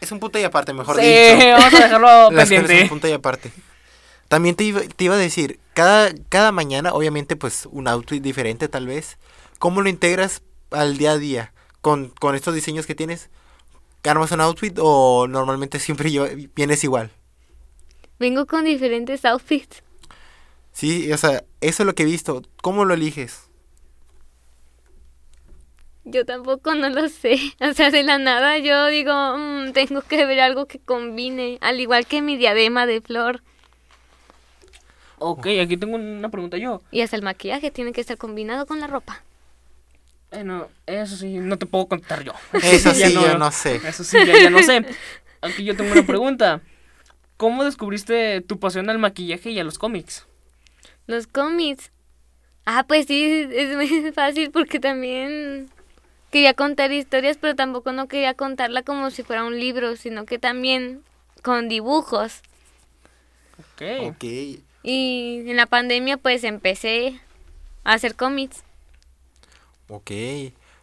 Es 0.00 0.10
un 0.12 0.18
punto 0.20 0.38
y 0.38 0.44
aparte, 0.44 0.72
mejor 0.72 0.96
Sí, 0.96 1.02
dicho. 1.02 1.46
vamos 1.58 1.74
a 1.74 1.80
dejarlo 1.80 2.06
Las 2.30 2.30
escuela 2.30 2.42
es 2.42 2.48
pendiente. 2.48 2.82
un 2.84 2.88
punto 2.88 3.08
y 3.08 3.12
aparte. 3.12 3.52
También 4.28 4.54
te 4.54 4.64
iba, 4.64 4.80
te 4.80 5.04
iba 5.04 5.14
a 5.16 5.18
decir, 5.18 5.58
cada, 5.74 6.10
cada 6.28 6.52
mañana, 6.52 6.92
obviamente, 6.92 7.36
pues 7.36 7.66
un 7.70 7.88
outfit 7.88 8.22
diferente 8.22 8.68
tal 8.68 8.86
vez. 8.86 9.18
¿Cómo 9.58 9.82
lo 9.82 9.88
integras 9.90 10.42
al 10.70 10.96
día 10.96 11.12
a 11.12 11.18
día? 11.18 11.52
Con, 11.82 12.08
con 12.10 12.34
estos 12.34 12.54
diseños 12.54 12.86
que 12.86 12.94
tienes, 12.94 13.28
¿armas 14.04 14.30
un 14.32 14.40
outfit 14.40 14.78
o 14.80 15.26
normalmente 15.28 15.78
siempre 15.80 16.10
lleva- 16.12 16.30
vienes 16.54 16.82
igual? 16.84 17.10
Vengo 18.18 18.46
con 18.46 18.64
diferentes 18.64 19.24
outfits. 19.24 19.82
Sí, 20.72 21.12
o 21.12 21.16
sea, 21.16 21.44
eso 21.60 21.82
es 21.82 21.86
lo 21.86 21.94
que 21.94 22.04
he 22.04 22.06
visto. 22.06 22.42
¿Cómo 22.62 22.84
lo 22.84 22.94
eliges? 22.94 23.48
Yo 26.04 26.24
tampoco 26.24 26.74
no 26.74 26.88
lo 26.90 27.08
sé. 27.08 27.38
O 27.60 27.72
sea, 27.74 27.90
de 27.90 28.02
la 28.02 28.18
nada 28.18 28.58
yo 28.58 28.86
digo, 28.86 29.12
"Mm, 29.36 29.72
tengo 29.72 30.02
que 30.02 30.24
ver 30.26 30.40
algo 30.40 30.66
que 30.66 30.78
combine. 30.78 31.58
Al 31.60 31.80
igual 31.80 32.06
que 32.06 32.22
mi 32.22 32.36
diadema 32.36 32.86
de 32.86 33.00
flor. 33.00 33.42
Ok, 35.18 35.46
aquí 35.62 35.76
tengo 35.76 35.96
una 35.96 36.30
pregunta 36.30 36.56
yo. 36.56 36.80
Y 36.90 37.02
hasta 37.02 37.16
el 37.16 37.22
maquillaje 37.22 37.70
tiene 37.70 37.92
que 37.92 38.00
estar 38.00 38.16
combinado 38.16 38.64
con 38.66 38.80
la 38.80 38.86
ropa. 38.86 39.22
Bueno, 40.30 40.68
eso 40.86 41.16
sí, 41.16 41.38
no 41.38 41.58
te 41.58 41.66
puedo 41.66 41.86
contar 41.88 42.22
yo. 42.22 42.32
Eso 42.62 42.94
sí, 42.94 43.12
yo 43.12 43.36
no 43.36 43.50
sé. 43.50 43.80
Eso 43.86 44.04
sí, 44.04 44.16
ya, 44.24 44.40
ya 44.40 44.48
no 44.48 44.62
sé. 44.62 44.86
Aquí 45.42 45.64
yo 45.64 45.76
tengo 45.76 45.92
una 45.92 46.06
pregunta. 46.06 46.62
¿Cómo 47.36 47.64
descubriste 47.64 48.40
tu 48.42 48.58
pasión 48.60 48.88
al 48.90 48.98
maquillaje 48.98 49.50
y 49.50 49.58
a 49.58 49.64
los 49.64 49.76
cómics? 49.78 50.26
Los 51.10 51.26
cómics. 51.26 51.90
Ah, 52.64 52.84
pues 52.86 53.06
sí, 53.06 53.48
es 53.52 53.74
muy 53.74 54.12
fácil 54.14 54.52
porque 54.52 54.78
también 54.78 55.68
quería 56.30 56.54
contar 56.54 56.92
historias, 56.92 57.36
pero 57.36 57.56
tampoco 57.56 57.90
no 57.90 58.06
quería 58.06 58.34
contarla 58.34 58.84
como 58.84 59.10
si 59.10 59.24
fuera 59.24 59.42
un 59.42 59.58
libro, 59.58 59.96
sino 59.96 60.24
que 60.24 60.38
también 60.38 61.02
con 61.42 61.68
dibujos. 61.68 62.42
Ok. 63.58 64.12
Ok. 64.12 64.24
Y 64.84 65.42
en 65.48 65.56
la 65.56 65.66
pandemia 65.66 66.16
pues 66.16 66.44
empecé 66.44 67.20
a 67.82 67.94
hacer 67.94 68.14
cómics. 68.14 68.62
Ok. 69.88 70.12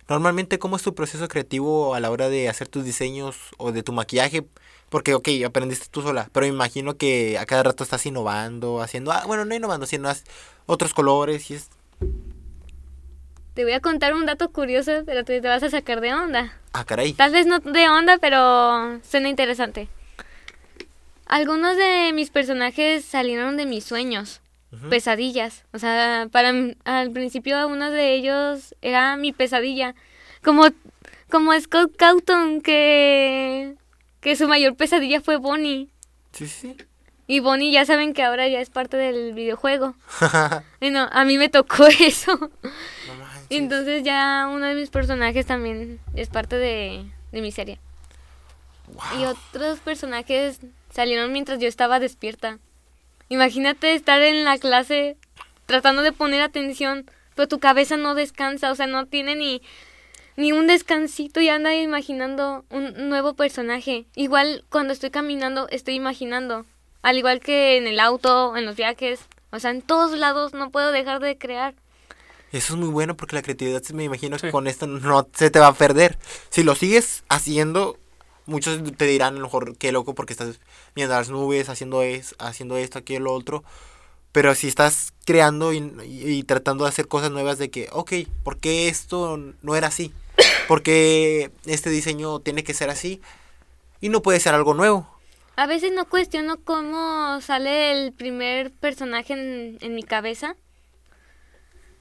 Normalmente, 0.10 0.60
¿cómo 0.60 0.76
es 0.76 0.82
tu 0.82 0.94
proceso 0.94 1.30
creativo 1.30 1.96
a 1.96 2.02
la 2.02 2.12
hora 2.12 2.28
de 2.28 2.50
hacer 2.50 2.68
tus 2.68 2.84
diseños 2.84 3.38
o 3.56 3.72
de 3.72 3.82
tu 3.82 3.94
maquillaje? 3.94 4.46
Porque, 4.90 5.14
ok, 5.14 5.28
aprendiste 5.46 5.88
tú 5.92 6.02
sola, 6.02 6.30
pero 6.32 6.46
me 6.46 6.54
imagino 6.54 6.96
que 6.96 7.38
a 7.38 7.46
cada 7.46 7.64
rato 7.64 7.84
estás 7.84 8.06
innovando, 8.06 8.82
haciendo, 8.82 9.12
ah, 9.12 9.24
bueno, 9.26 9.44
no 9.44 9.54
innovando, 9.54 9.86
sino 9.86 10.10
otros 10.66 10.94
colores 10.94 11.52
y 11.52 11.56
es... 11.56 11.70
Te 13.54 13.64
voy 13.64 13.74
a 13.74 13.82
contar 13.82 14.14
un 14.14 14.26
dato 14.26 14.52
curioso, 14.52 15.04
pero 15.06 15.26
te, 15.26 15.42
te 15.42 15.48
vas 15.48 15.64
a 15.64 15.70
sacar 15.70 16.00
de 16.00 16.14
onda. 16.14 16.54
Ah, 16.74 16.86
caray. 16.86 17.14
Tal 17.14 17.32
vez 17.32 17.48
no 17.48 17.60
de 17.60 17.90
onda, 17.90 18.18
pero 18.20 19.02
suena 19.02 19.30
interesante. 19.30 19.90
Algunos 21.26 21.76
de 21.76 22.12
mis 22.14 22.30
personajes 22.30 23.04
salieron 23.04 23.58
de 23.58 23.66
mis 23.66 23.84
sueños, 23.84 24.42
pesadillas. 24.90 25.66
O 25.74 25.80
sea, 25.80 26.30
para 26.32 26.54
al 26.86 27.12
principio 27.12 27.68
uno 27.68 27.92
de 27.92 28.14
ellos 28.14 28.76
era 28.82 29.18
mi 29.18 29.34
pesadilla. 29.34 29.96
Como, 30.42 30.68
como 31.30 31.60
Scott 31.60 31.98
Cawthon, 31.98 32.62
que, 32.62 33.76
que 34.28 34.36
su 34.36 34.50
mayor 34.50 34.76
pesadilla 34.76 35.22
fue 35.22 35.38
Bonnie. 35.38 35.88
Sí, 36.34 36.50
sí. 36.50 36.76
Y 37.28 37.40
Bonnie 37.40 37.72
ya 37.72 37.86
saben 37.86 38.14
que 38.14 38.24
ahora 38.24 38.46
ya 38.50 38.60
es 38.60 38.70
parte 38.70 38.98
del 38.98 39.32
videojuego. 39.32 39.96
A 40.22 41.24
mí 41.24 41.38
me 41.38 41.48
tocó 41.48 41.88
eso. 42.02 42.36
No 42.36 43.16
manches. 43.16 43.46
Entonces 43.50 44.04
ya 44.04 44.50
uno 44.52 44.66
de 44.66 44.76
mis 44.76 44.90
personajes 44.90 45.46
también 45.46 46.02
es 46.14 46.28
parte 46.28 46.58
de, 46.58 47.10
de 47.32 47.42
mi 47.42 47.54
serie. 47.54 47.80
Y 49.18 49.24
otros 49.24 49.80
personajes 49.80 50.60
salieron 50.90 51.32
mientras 51.32 51.60
yo 51.60 51.70
estaba 51.70 52.02
despierta. 52.02 52.60
Imagínate 53.30 53.94
estar 53.94 54.22
en 54.22 54.44
la 54.44 54.58
clase 54.58 55.16
tratando 55.68 56.02
de 56.02 56.12
poner 56.12 56.42
atención, 56.42 57.10
pero 57.34 57.48
tu 57.48 57.60
cabeza 57.60 57.96
no 57.96 58.14
descansa, 58.14 58.74
o 58.74 58.76
sea, 58.76 58.88
no 58.88 59.06
tiene 59.06 59.38
ni, 59.38 59.62
ni 60.38 60.52
un 60.54 60.68
descansito 60.68 61.42
y 61.42 61.50
anda 61.50 61.76
imaginando 61.76 62.64
un 62.70 63.10
nuevo 63.10 63.34
personaje. 63.34 64.06
Igual 64.16 64.64
cuando 64.70 64.94
estoy 64.94 65.10
caminando 65.10 65.68
estoy 65.70 65.96
imaginando, 65.96 66.66
al 67.02 67.18
igual 67.18 67.40
que 67.42 67.78
en 67.78 67.88
el 67.88 68.00
auto, 68.00 68.56
en 68.56 68.66
los 68.66 68.76
viajes, 68.76 69.20
o 69.52 69.60
sea, 69.60 69.72
en 69.72 69.82
todos 69.82 70.18
lados 70.18 70.54
no 70.54 70.70
puedo 70.70 70.92
dejar 70.92 71.20
de 71.20 71.38
crear. 71.38 71.74
Eso 72.52 72.74
es 72.74 72.80
muy 72.80 72.90
bueno 72.90 73.18
porque 73.18 73.36
la 73.36 73.42
creatividad 73.42 73.82
me 73.94 74.06
imagino 74.06 74.38
que 74.38 74.48
Sí. 74.48 74.52
con 74.52 74.68
esto 74.68 74.88
no 74.88 75.28
se 75.34 75.50
te 75.50 75.60
va 75.60 75.68
a 75.68 75.74
perder. 75.74 76.18
Si 76.50 76.64
lo 76.64 76.76
sigues 76.76 77.24
haciendo, 77.30 77.98
muchos 78.46 78.80
te 78.96 79.06
dirán 79.06 79.36
a 79.36 79.38
lo 79.40 79.44
mejor 79.46 79.76
qué 79.78 79.92
loco 79.92 80.14
porque 80.16 80.34
estás 80.34 80.60
viendo 80.96 81.14
las 81.16 81.30
nubes, 81.30 81.68
haciendo, 81.68 82.04
es, 82.04 82.36
haciendo 82.40 82.78
esto, 82.78 83.00
aquello, 83.00 83.20
lo 83.22 83.34
otro. 83.34 83.64
Pero 84.32 84.54
si 84.56 84.68
estás 84.68 85.14
creando 85.26 85.74
y, 85.74 85.78
y- 86.06 86.32
y 86.32 86.44
tratando 86.44 86.84
de 86.84 86.90
hacer 86.90 87.08
cosas 87.08 87.32
nuevas 87.32 87.58
de 87.58 87.70
que, 87.70 87.90
ok, 87.92 88.14
¿por 88.44 88.58
qué 88.60 88.88
esto 88.88 89.38
no 89.62 89.76
era 89.76 89.88
así? 89.88 90.14
¿Por 90.68 90.84
qué 90.84 91.52
este 91.66 91.90
diseño 91.90 92.40
tiene 92.40 92.64
que 92.64 92.74
ser 92.74 92.90
así? 92.90 93.22
Y 94.02 94.10
no 94.10 94.22
puede 94.22 94.40
ser 94.40 94.54
algo 94.54 94.74
nuevo. 94.74 95.08
A 95.56 95.66
veces 95.66 95.92
no 95.92 96.06
cuestiono 96.06 96.58
cómo 96.64 97.40
sale 97.42 97.92
el 97.92 98.12
primer 98.14 98.72
personaje 98.72 99.34
en, 99.34 99.78
en 99.82 99.96
mi 99.96 100.04
cabeza. 100.04 100.56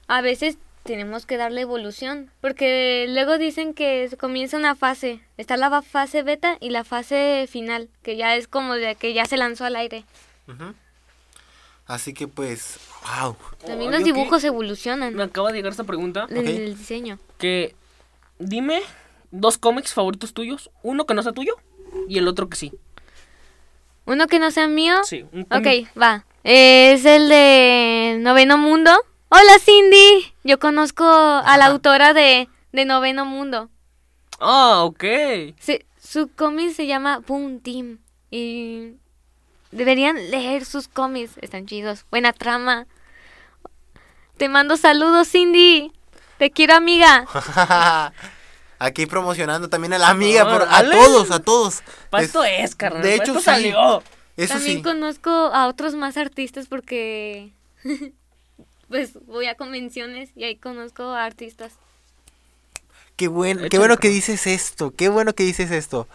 A 0.07 0.21
veces 0.21 0.57
tenemos 0.83 1.25
que 1.25 1.37
darle 1.37 1.61
evolución, 1.61 2.31
porque 2.39 3.07
luego 3.09 3.37
dicen 3.37 3.73
que 3.73 4.09
comienza 4.19 4.55
una 4.57 4.75
fase. 4.75 5.19
Está 5.37 5.57
la 5.57 5.81
fase 5.81 6.23
beta 6.23 6.57
y 6.61 6.69
la 6.69 6.83
fase 6.83 7.45
final, 7.51 7.89
que 8.03 8.15
ya 8.15 8.35
es 8.35 8.47
como 8.47 8.75
de 8.75 8.95
que 8.95 9.13
ya 9.13 9.25
se 9.25 9.37
lanzó 9.37 9.65
al 9.65 9.75
aire. 9.75 10.05
Ujú. 10.47 10.73
Así 11.87 12.13
que 12.13 12.27
pues, 12.27 12.79
wow. 13.21 13.35
También 13.65 13.91
los 13.91 14.03
dibujos 14.03 14.43
evolucionan 14.43 15.13
Me 15.15 15.23
acaba 15.23 15.49
de 15.51 15.57
llegar 15.57 15.71
esta 15.71 15.83
pregunta. 15.85 16.27
en 16.29 16.37
Ok. 16.37 16.45
el 16.45 16.77
diseño. 16.77 17.17
Que 17.37 17.75
dime 18.39 18.81
dos 19.31 19.57
cómics 19.57 19.93
favoritos 19.93 20.33
tuyos. 20.33 20.69
Uno 20.83 21.05
que 21.05 21.13
no 21.13 21.23
sea 21.23 21.31
tuyo 21.33 21.55
y 22.07 22.17
el 22.17 22.27
otro 22.27 22.49
que 22.49 22.57
sí. 22.57 22.73
Uno 24.05 24.27
que 24.27 24.39
no 24.39 24.51
sea 24.51 24.67
mío. 24.67 24.95
Sí, 25.03 25.25
un 25.33 25.41
Ok, 25.51 25.67
va. 26.01 26.25
Es 26.43 27.03
el 27.05 27.27
de 27.29 28.17
Noveno 28.19 28.57
Mundo. 28.57 28.91
Hola 29.29 29.59
Cindy. 29.59 30.33
Yo 30.43 30.59
conozco 30.59 31.03
a 31.05 31.57
la 31.57 31.65
autora 31.65 32.13
de, 32.13 32.47
de 32.71 32.85
Noveno 32.85 33.25
Mundo. 33.25 33.69
Ah, 34.39 34.83
ok. 34.85 35.03
Se- 35.59 35.85
su 36.01 36.29
cómic 36.29 36.71
se 36.71 36.87
llama 36.87 37.19
Boom 37.27 37.59
Team. 37.59 37.99
Y 38.31 38.93
deberían 39.71 40.15
leer 40.31 40.63
sus 40.63 40.87
cómics. 40.87 41.33
Están 41.41 41.65
chidos. 41.65 42.05
Buena 42.09 42.31
trama. 42.31 42.87
Te 44.37 44.47
mando 44.47 44.77
saludos, 44.77 45.27
Cindy. 45.29 45.91
Te 46.37 46.51
quiero, 46.51 46.75
amiga. 46.75 47.25
Aquí 48.79 49.07
promocionando 49.07 49.69
también 49.69 49.93
a 49.93 49.97
la 49.97 50.09
amiga, 50.09 50.43
por, 50.43 50.61
a 50.69 50.83
todos, 50.89 51.31
a 51.31 51.39
todos. 51.39 51.81
Para 52.11 52.23
Es- 52.23 52.27
esto 52.29 52.43
es, 52.43 52.75
carnal. 52.75 53.01
de 53.01 53.15
hecho, 53.15 53.23
esto 53.31 53.39
sí. 53.39 53.45
salió. 53.45 54.03
Eso 54.35 54.53
También 54.53 54.77
sí. 54.77 54.83
conozco 54.83 55.31
a 55.31 55.67
otros 55.67 55.95
más 55.95 56.15
artistas 56.15 56.67
porque 56.67 57.49
pues 58.87 59.13
voy 59.25 59.47
a 59.47 59.55
convenciones 59.55 60.29
y 60.35 60.43
ahí 60.43 60.55
conozco 60.57 61.03
a 61.03 61.25
artistas. 61.25 61.73
Qué, 63.15 63.27
buen, 63.29 63.67
qué 63.69 63.79
bueno 63.79 63.97
que 63.97 64.09
dices 64.09 64.45
esto, 64.45 64.93
qué 64.95 65.09
bueno 65.09 65.33
que 65.33 65.41
dices 65.43 65.71
esto. 65.71 66.07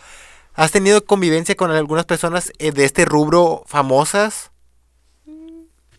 ¿Has 0.54 0.70
tenido 0.70 1.04
convivencia 1.04 1.56
con 1.56 1.72
algunas 1.72 2.04
personas 2.04 2.52
eh, 2.60 2.70
de 2.70 2.84
este 2.84 3.04
rubro 3.04 3.64
famosas? 3.66 4.52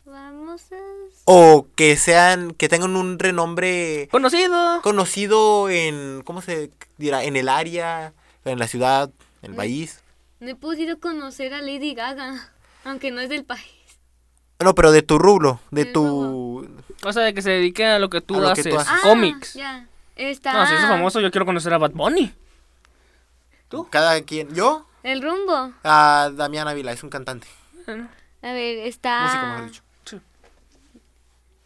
Vamos 0.06 0.62
a... 0.72 0.93
O 1.26 1.68
que 1.76 1.96
sean, 1.96 2.54
que 2.54 2.68
tengan 2.68 2.96
un 2.98 3.18
renombre 3.18 4.08
Conocido. 4.12 4.82
conocido 4.82 5.70
en, 5.70 6.22
¿cómo 6.26 6.42
se 6.42 6.70
dirá? 6.98 7.24
En 7.24 7.36
el 7.38 7.48
área, 7.48 8.14
en 8.44 8.60
la 8.60 8.68
ciudad, 8.68 9.10
en 9.42 9.52
el 9.52 9.54
Mm. 9.54 9.56
país. 9.56 10.04
No 10.42 10.50
he 10.50 10.56
podido 10.56 11.00
conocer 11.00 11.54
a 11.54 11.62
Lady 11.62 11.94
Gaga, 11.94 12.50
aunque 12.84 13.12
no 13.12 13.22
es 13.22 13.30
del 13.30 13.46
país. 13.46 13.64
No, 14.60 14.76
pero 14.76 14.92
de 14.92 15.02
tu 15.02 15.18
rubro, 15.18 15.60
de 15.72 15.86
tu... 15.86 16.68
O 17.06 17.14
sea, 17.14 17.24
de 17.24 17.34
que 17.34 17.42
se 17.42 17.50
dedique 17.52 17.86
a 17.86 18.00
lo 18.00 18.10
que 18.10 18.22
tú 18.22 18.36
A 18.36 18.40
lo 18.40 18.46
que 18.54 18.62
haces. 18.62 18.74
tú 18.74 18.80
haces. 18.80 19.00
Cómics. 19.02 19.56
Ah, 19.56 19.60
ya. 19.60 19.88
Está 20.16 20.54
No, 20.54 20.68
si 20.68 20.74
es 20.76 20.82
famoso, 20.82 21.20
yo 21.22 21.32
quiero 21.32 21.46
conocer 21.46 21.74
a 21.74 21.78
Bad 21.78 21.92
Bunny. 21.92 22.34
¿Tú? 23.70 23.88
Cada 23.90 24.22
quien. 24.22 24.54
¿Yo? 24.54 24.86
el 25.04 25.22
rumbo. 25.22 25.74
A 25.84 26.30
Damián 26.34 26.68
Ávila, 26.68 26.92
es 26.94 27.04
un 27.04 27.10
cantante. 27.10 27.48
A 27.88 28.54
ver, 28.54 28.88
está... 28.88 29.24
Músico, 29.24 29.46
mejor 29.48 29.66
dicho. 29.68 29.83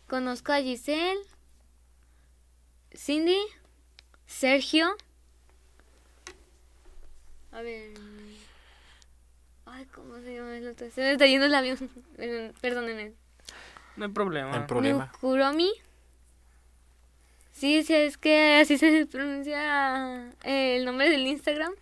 Conozco 0.08 0.54
a 0.54 0.62
Giselle, 0.62 1.20
Cindy, 2.96 3.40
Sergio. 4.26 4.96
A 7.52 7.62
ver. 7.62 7.94
Ay, 9.66 9.86
¿cómo 9.88 10.16
se 10.22 10.36
llama 10.36 10.58
el 10.58 10.70
otro? 10.70 10.90
Se 10.92 11.02
me 11.02 11.12
está 11.12 11.26
yendo 11.26 11.46
el 11.46 11.56
avión. 11.56 11.78
Eh, 12.20 12.54
Perdónenme. 12.62 13.14
No 13.96 14.06
hay 14.06 14.12
problema. 14.12 14.52
No 14.52 14.58
hay 14.58 14.68
problema. 14.68 15.12
Kuromi. 15.20 15.72
Sí, 17.52 17.84
sí, 17.84 17.94
es 17.94 18.18
que 18.18 18.60
así 18.62 18.78
se 18.78 19.06
pronuncia 19.08 20.32
el 20.44 20.86
nombre 20.86 21.10
del 21.10 21.28
Instagram. 21.28 21.74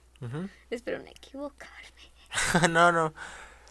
Espero 0.70 1.00
no 1.00 1.06
equivocarme. 1.06 2.12
no, 2.70 2.92
no. 2.92 3.14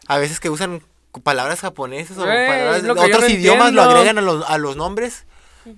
A 0.07 0.19
veces 0.19 0.39
que 0.39 0.51
usan 0.51 0.83
palabras 1.23 1.61
japonesas 1.61 2.17
o 2.19 2.31
Eh, 2.31 2.47
palabras 2.49 2.83
de 2.83 2.91
otros 2.91 3.23
no 3.23 3.29
idiomas 3.29 3.73
lo 3.73 3.83
agregan 3.83 4.19
a 4.19 4.21
los, 4.21 4.45
a 4.49 4.59
los 4.59 4.77
nombres 4.77 5.27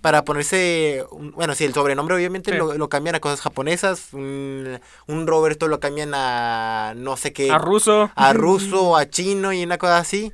para 0.00 0.24
ponerse, 0.24 1.04
un- 1.12 1.30
bueno, 1.32 1.54
sí, 1.54 1.64
el 1.64 1.72
sobrenombre 1.72 2.16
obviamente 2.16 2.50
Sí. 2.50 2.56
lo, 2.58 2.74
lo 2.74 2.88
cambian 2.88 3.14
a 3.14 3.20
cosas 3.20 3.40
japonesas, 3.40 4.08
un, 4.12 4.80
un 5.06 5.26
Roberto 5.28 5.68
lo 5.68 5.78
cambian 5.78 6.12
a 6.14 6.94
no 6.96 7.16
sé 7.16 7.32
qué, 7.32 7.50
A 7.52 7.58
ruso. 7.58 8.10
a 8.16 8.32
ruso, 8.32 8.96
a 8.96 9.08
chino 9.08 9.52
y 9.52 9.62
una 9.62 9.78
cosa 9.78 9.98
así, 9.98 10.32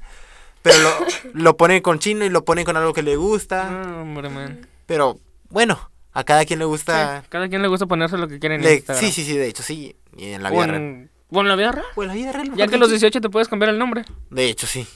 pero 0.62 0.78
lo, 0.78 0.90
lo 1.34 1.56
ponen 1.58 1.82
con 1.82 1.98
chino 1.98 2.24
y 2.24 2.30
lo 2.30 2.44
ponen 2.46 2.64
con 2.64 2.76
algo 2.78 2.94
que 2.94 3.02
le 3.02 3.16
gusta, 3.16 3.68
Ah, 3.68 4.00
hombre, 4.00 4.30
man. 4.30 4.66
pero 4.86 5.18
bueno, 5.50 5.90
a 6.14 6.24
cada 6.24 6.46
quien 6.46 6.58
le 6.58 6.64
Sí, 6.64 6.68
gusta, 6.70 7.22
cada 7.28 7.46
quien 7.50 7.60
le 7.60 7.68
gusta 7.68 7.84
ponerse 7.84 8.16
lo 8.16 8.28
que 8.28 8.38
quiere 8.38 8.54
en 8.54 8.62
le- 8.62 8.76
Instagram. 8.76 9.04
sí, 9.04 9.12
sí, 9.12 9.22
sí, 9.22 9.36
de 9.36 9.48
hecho 9.48 9.62
sí, 9.62 9.94
y 10.16 10.32
en 10.32 10.42
la 10.42 10.50
vida 10.50 10.66
real. 10.66 11.10
O 11.32 11.40
en 11.40 11.48
la 11.48 11.56
vida 11.56 11.72
real. 11.72 11.86
O 11.94 12.02
en 12.02 12.08
la 12.08 12.14
vida 12.14 12.32
real, 12.32 12.50
Ya 12.54 12.66
que 12.68 12.74
a 12.74 12.78
los 12.78 12.88
dicho. 12.90 13.00
18 13.06 13.20
te 13.20 13.30
puedes 13.30 13.48
cambiar 13.48 13.70
el 13.70 13.78
nombre. 13.78 14.04
De 14.30 14.46
hecho 14.48 14.66
sí. 14.66 14.86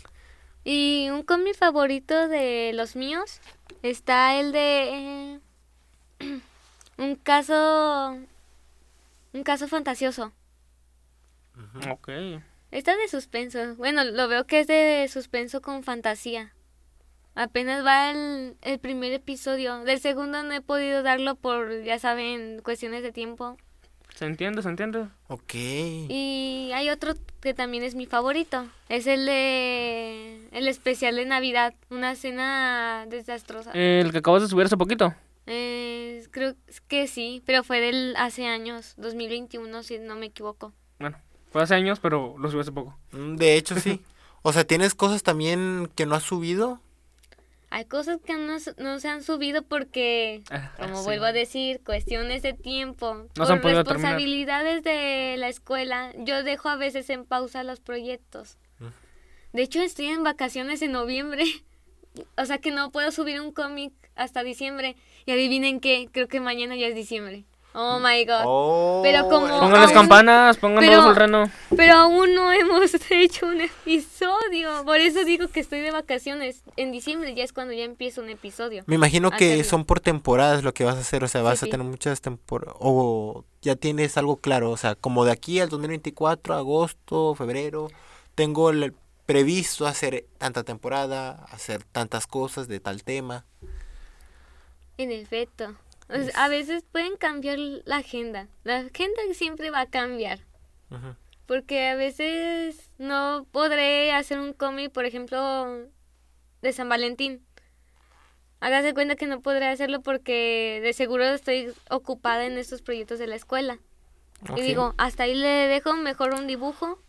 Y 0.64 1.08
un 1.10 1.22
cómic 1.22 1.56
favorito 1.56 2.28
de 2.28 2.72
los 2.74 2.96
míos 2.96 3.40
está 3.82 4.38
el 4.38 4.52
de 4.52 5.38
eh, 5.38 5.40
un 6.98 7.14
caso 7.16 8.16
un 9.32 9.42
caso 9.42 9.68
fantasioso. 9.68 10.32
Ok. 11.90 12.08
Está 12.70 12.96
de 12.96 13.08
suspenso. 13.08 13.74
Bueno, 13.76 14.04
lo 14.04 14.28
veo 14.28 14.46
que 14.46 14.60
es 14.60 14.66
de 14.66 15.08
suspenso 15.10 15.62
con 15.62 15.82
fantasía. 15.82 16.52
Apenas 17.34 17.84
va 17.84 18.10
el, 18.10 18.56
el 18.62 18.78
primer 18.78 19.12
episodio. 19.12 19.78
Del 19.84 20.00
segundo 20.00 20.42
no 20.42 20.52
he 20.52 20.60
podido 20.62 21.02
darlo 21.02 21.36
por, 21.36 21.82
ya 21.82 21.98
saben, 21.98 22.60
cuestiones 22.62 23.02
de 23.02 23.12
tiempo. 23.12 23.56
Se 24.16 24.24
entiende, 24.24 24.62
se 24.62 24.68
entiende. 24.70 25.08
Ok. 25.28 25.52
Y 25.54 26.70
hay 26.72 26.88
otro 26.88 27.12
que 27.42 27.52
también 27.52 27.82
es 27.82 27.94
mi 27.94 28.06
favorito. 28.06 28.66
Es 28.88 29.06
el 29.06 29.26
de 29.26 30.48
el 30.52 30.68
especial 30.68 31.16
de 31.16 31.26
Navidad. 31.26 31.74
Una 31.90 32.16
cena 32.16 33.04
desastrosa. 33.10 33.72
El 33.72 34.12
que 34.12 34.18
acabas 34.18 34.40
de 34.40 34.48
subir 34.48 34.64
hace 34.64 34.78
poquito. 34.78 35.14
Eh, 35.46 36.26
creo 36.30 36.54
que 36.88 37.06
sí, 37.08 37.42
pero 37.44 37.62
fue 37.62 37.80
del 37.80 38.14
hace 38.16 38.46
años, 38.46 38.94
2021 38.96 39.82
si 39.82 39.98
no 39.98 40.16
me 40.16 40.26
equivoco. 40.26 40.72
Bueno, 40.98 41.18
fue 41.50 41.62
hace 41.62 41.74
años, 41.74 42.00
pero 42.00 42.36
lo 42.38 42.50
subí 42.50 42.62
hace 42.62 42.72
poco. 42.72 42.98
Mm, 43.12 43.36
De 43.36 43.56
hecho, 43.56 43.78
sí. 43.78 44.00
O 44.42 44.52
sea, 44.52 44.62
¿tienes 44.64 44.94
cosas 44.94 45.24
también 45.24 45.90
que 45.96 46.06
no 46.06 46.14
has 46.14 46.22
subido? 46.22 46.80
Hay 47.76 47.84
cosas 47.84 48.18
que 48.24 48.32
no, 48.38 48.56
no 48.78 49.00
se 49.00 49.08
han 49.08 49.22
subido 49.22 49.60
porque, 49.60 50.42
Ah, 50.50 50.72
como 50.78 50.96
sí. 50.96 51.04
vuelvo 51.04 51.26
a 51.26 51.32
decir, 51.34 51.82
cuestiones 51.84 52.40
de 52.40 52.54
tiempo. 52.54 53.12
No 53.14 53.28
por 53.34 53.46
terminar. 53.46 53.84
responsabilidades 53.84 54.82
de 54.82 55.34
la 55.36 55.50
escuela, 55.50 56.10
yo 56.16 56.42
dejo 56.42 56.70
a 56.70 56.76
veces 56.76 57.10
en 57.10 57.26
pausa 57.26 57.64
los 57.64 57.80
proyectos. 57.80 58.56
Mm. 58.78 58.86
De 59.52 59.62
hecho, 59.62 59.82
estoy 59.82 60.06
en 60.06 60.22
vacaciones 60.24 60.80
en 60.80 60.92
noviembre. 60.92 61.44
O 62.38 62.46
sea 62.46 62.56
que 62.56 62.70
no 62.70 62.90
puedo 62.90 63.12
subir 63.12 63.42
un 63.42 63.52
cómic 63.52 63.92
hasta 64.14 64.42
diciembre. 64.42 64.96
Y 65.26 65.32
adivinen 65.32 65.80
qué, 65.80 66.08
creo 66.10 66.28
que 66.28 66.40
mañana 66.40 66.74
ya 66.74 66.86
es 66.86 66.94
diciembre. 66.94 67.44
Oh 67.78 67.98
my 68.00 68.24
god. 68.24 68.42
Oh, 68.46 69.00
Pero 69.02 69.28
como- 69.28 69.46
Pongan 69.60 69.82
las 69.82 69.92
campanas, 69.92 70.56
pongan 70.56 70.78
pero- 70.82 71.10
el 71.10 71.14
reno. 71.16 71.50
Pero 71.76 71.94
aún 71.94 72.34
no 72.34 72.50
hemos 72.50 72.90
hecho 73.10 73.46
un 73.46 73.60
episodio. 73.60 74.82
Por 74.86 74.96
eso 75.00 75.24
digo 75.24 75.48
que 75.48 75.60
estoy 75.60 75.80
de 75.80 75.90
vacaciones. 75.90 76.62
En 76.76 76.90
diciembre 76.90 77.34
ya 77.34 77.44
es 77.44 77.52
cuando 77.52 77.74
ya 77.74 77.84
empieza 77.84 78.22
un 78.22 78.30
episodio. 78.30 78.82
Me 78.86 78.94
imagino 78.94 79.30
que 79.30 79.46
hacerlo. 79.52 79.64
son 79.64 79.84
por 79.84 80.00
temporadas 80.00 80.64
lo 80.64 80.72
que 80.72 80.84
vas 80.84 80.96
a 80.96 81.00
hacer, 81.00 81.22
o 81.22 81.28
sea, 81.28 81.42
vas 81.42 81.58
Sí, 81.58 81.64
a 81.64 81.66
sí. 81.66 81.70
tener 81.70 81.86
muchas 81.86 82.22
temporadas, 82.22 82.74
o 82.80 83.44
ya 83.60 83.76
tienes 83.76 84.16
algo 84.16 84.36
claro, 84.38 84.70
o 84.70 84.76
sea, 84.78 84.94
como 84.94 85.26
de 85.26 85.32
aquí 85.32 85.60
al 85.60 85.68
2024, 85.68 86.54
agosto, 86.54 87.34
febrero, 87.34 87.88
tengo 88.34 88.70
el- 88.70 88.94
previsto 89.26 89.86
hacer 89.86 90.24
tanta 90.38 90.62
temporada, 90.62 91.44
hacer 91.50 91.82
tantas 91.82 92.26
cosas 92.28 92.68
de 92.68 92.78
tal 92.80 93.02
tema. 93.02 93.44
En 94.98 95.10
efecto. 95.12 95.74
O 96.08 96.14
sea, 96.14 96.44
a 96.44 96.48
veces 96.48 96.84
pueden 96.90 97.16
cambiar 97.16 97.58
la 97.58 97.96
agenda. 97.96 98.48
La 98.64 98.78
agenda 98.78 99.20
siempre 99.34 99.70
va 99.70 99.80
a 99.82 99.86
cambiar. 99.86 100.40
Porque 101.46 101.88
a 101.88 101.94
veces 101.96 102.92
no 102.98 103.46
podré 103.52 104.12
hacer 104.12 104.38
un 104.38 104.52
cómic, 104.52 104.92
por 104.92 105.04
ejemplo, 105.04 105.86
de 106.62 106.72
San 106.72 106.88
Valentín. 106.88 107.44
Hágase 108.60 108.94
cuenta 108.94 109.16
que 109.16 109.26
no 109.26 109.40
podré 109.40 109.66
hacerlo 109.66 110.00
porque 110.00 110.80
de 110.82 110.92
seguro 110.92 111.24
estoy 111.24 111.72
ocupada 111.90 112.46
en 112.46 112.56
estos 112.56 112.82
proyectos 112.82 113.18
de 113.18 113.26
la 113.26 113.36
escuela. 113.36 113.78
Y 114.56 114.60
digo, 114.62 114.94
hasta 114.98 115.24
ahí 115.24 115.34
le 115.34 115.46
dejo 115.68 115.92
mejor 115.94 116.34
un 116.34 116.46
dibujo 116.46 117.00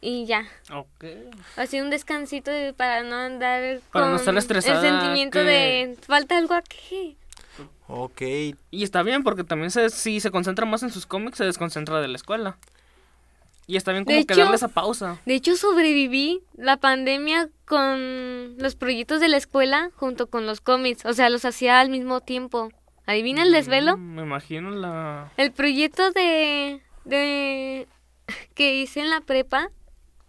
y 0.00 0.26
ya. 0.26 0.46
Ok. 0.72 1.04
Así 1.56 1.80
un 1.80 1.90
descansito 1.90 2.50
de- 2.50 2.72
para 2.74 3.02
no 3.02 3.16
andar 3.16 3.80
Para 3.92 4.10
no 4.10 4.16
estar 4.16 4.34
el 4.36 4.62
sentimiento 4.80 5.38
que- 5.38 5.44
de 5.44 5.96
falta 6.06 6.36
algo 6.36 6.54
aquí. 6.54 7.16
Ok, 7.86 8.22
Y 8.70 8.82
está 8.82 9.02
bien 9.02 9.22
porque 9.22 9.44
también 9.44 9.70
se, 9.70 9.90
si 9.90 10.20
se 10.20 10.30
concentra 10.30 10.64
más 10.66 10.82
en 10.82 10.90
sus 10.90 11.06
cómics, 11.06 11.38
se 11.38 11.44
desconcentra 11.44 12.00
de 12.00 12.08
la 12.08 12.16
escuela. 12.16 12.56
Y 13.66 13.76
está 13.76 13.92
bien 13.92 14.04
como 14.04 14.16
De 14.16 14.26
que 14.26 14.32
hecho- 14.34 14.42
darle 14.42 14.56
esa 14.56 14.68
pausa. 14.68 15.18
De 15.24 15.34
hecho, 15.34 15.56
sobreviví 15.56 16.42
la 16.56 16.76
pandemia 16.76 17.48
con 17.66 18.56
los 18.58 18.74
proyectos 18.76 19.20
de 19.20 19.28
la 19.28 19.38
escuela 19.38 19.90
junto 19.96 20.28
con 20.28 20.46
los 20.46 20.60
cómics. 20.60 21.04
O 21.06 21.12
sea, 21.14 21.30
los 21.30 21.44
hacía 21.46 21.80
al 21.80 21.88
mismo 21.90 22.20
tiempo. 22.20 22.70
¿Adivina 23.06 23.42
el 23.42 23.52
desvelo? 23.52 23.96
Mm, 23.96 24.14
Me 24.16 24.22
imagino 24.22 24.70
la... 24.70 25.30
El 25.36 25.52
proyecto 25.52 26.10
de, 26.10 26.80
de 27.06 27.86
que 28.54 28.74
hice 28.76 29.00
en 29.00 29.10
la 29.10 29.20
prepa, 29.22 29.70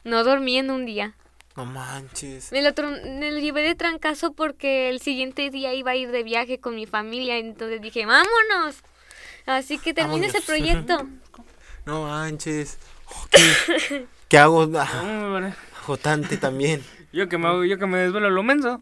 no 0.03 0.23
dormí 0.23 0.57
en 0.57 0.71
un 0.71 0.85
día. 0.85 1.15
No 1.55 1.65
manches. 1.65 2.51
Me 2.51 2.61
lo, 2.61 2.71
me 3.19 3.31
lo 3.31 3.39
llevé 3.39 3.61
de 3.61 3.75
trancazo 3.75 4.33
porque 4.33 4.89
el 4.89 4.99
siguiente 4.99 5.49
día 5.49 5.73
iba 5.73 5.91
a 5.91 5.95
ir 5.95 6.11
de 6.11 6.23
viaje 6.23 6.59
con 6.59 6.75
mi 6.75 6.85
familia. 6.85 7.37
Entonces 7.37 7.81
dije, 7.81 8.05
vámonos. 8.05 8.75
Así 9.45 9.77
que 9.77 9.93
terminé 9.93 10.27
ese 10.27 10.41
proyecto. 10.41 11.07
No 11.85 12.01
manches. 12.01 12.79
Ok. 13.05 14.07
¿Qué 14.27 14.37
hago? 14.39 14.67
Ah, 14.75 15.53
Agotante 15.83 16.35
también. 16.37 16.83
yo 17.13 17.29
que 17.29 17.37
me, 17.37 17.47
hago- 17.47 17.63
yo 17.63 17.77
que 17.77 17.85
me 17.85 17.99
desvelo 17.99 18.31
lo 18.31 18.41
menso. 18.41 18.81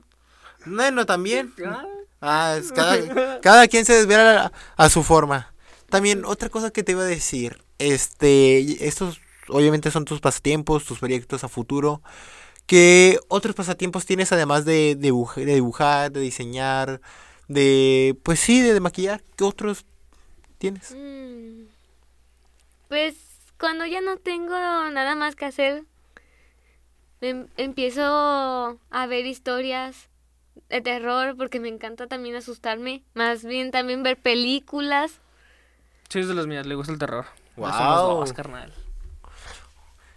Bueno, 0.65 1.05
también. 1.05 1.53
Ah, 2.25 2.55
es 2.57 2.71
cada, 2.71 3.41
cada 3.41 3.67
quien 3.67 3.83
se 3.83 3.91
desvela 3.95 4.53
a, 4.77 4.85
a 4.85 4.89
su 4.89 5.03
forma. 5.03 5.53
También, 5.89 6.23
otra 6.23 6.47
cosa 6.47 6.71
que 6.71 6.81
te 6.81 6.93
iba 6.93 7.01
a 7.01 7.05
decir. 7.05 7.61
Este, 7.79 8.87
estos 8.87 9.19
obviamente 9.49 9.91
son 9.91 10.05
tus 10.05 10.21
pasatiempos, 10.21 10.85
tus 10.85 10.99
proyectos 10.99 11.43
a 11.43 11.49
futuro. 11.49 12.01
¿Qué 12.65 13.19
otros 13.27 13.55
pasatiempos 13.55 14.05
tienes 14.05 14.31
además 14.31 14.65
de, 14.65 14.97
dibuj- 14.97 15.35
de 15.43 15.53
dibujar, 15.55 16.11
de 16.11 16.21
diseñar, 16.21 17.01
de, 17.47 18.17
pues 18.23 18.39
sí, 18.39 18.61
de, 18.61 18.73
de 18.73 18.79
maquillar? 18.79 19.21
¿Qué 19.35 19.43
otros 19.43 19.85
tienes? 20.57 20.95
Mm. 20.95 21.65
Pues 22.87 23.15
cuando 23.59 23.85
ya 23.85 24.01
no 24.01 24.17
tengo 24.17 24.51
nada 24.55 25.15
más 25.15 25.35
que 25.35 25.45
hacer, 25.45 25.83
em- 27.21 27.47
empiezo 27.57 28.79
a 28.89 29.05
ver 29.07 29.25
historias 29.25 30.09
de 30.69 30.81
terror 30.81 31.35
porque 31.37 31.59
me 31.59 31.67
encanta 31.69 32.07
también 32.07 32.35
asustarme. 32.35 33.03
Más 33.13 33.43
bien 33.43 33.71
también 33.71 34.03
ver 34.03 34.17
películas. 34.17 35.19
Sí, 36.09 36.19
es 36.19 36.27
de 36.27 36.33
las 36.33 36.47
mías, 36.47 36.65
le 36.65 36.75
gusta 36.75 36.93
el 36.93 36.99
terror. 36.99 37.25
Somos 37.55 38.01
dos, 38.01 38.33
carnal. 38.33 38.73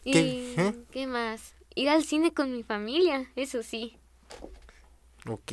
Y 0.04 0.12
¿Qué? 0.12 0.54
¿Eh? 0.58 0.74
¿qué 0.92 1.06
más? 1.06 1.54
Ir 1.76 1.90
al 1.90 2.02
cine 2.04 2.32
con 2.32 2.52
mi 2.52 2.62
familia, 2.62 3.30
eso 3.36 3.62
sí. 3.62 3.98
Ok. 5.28 5.52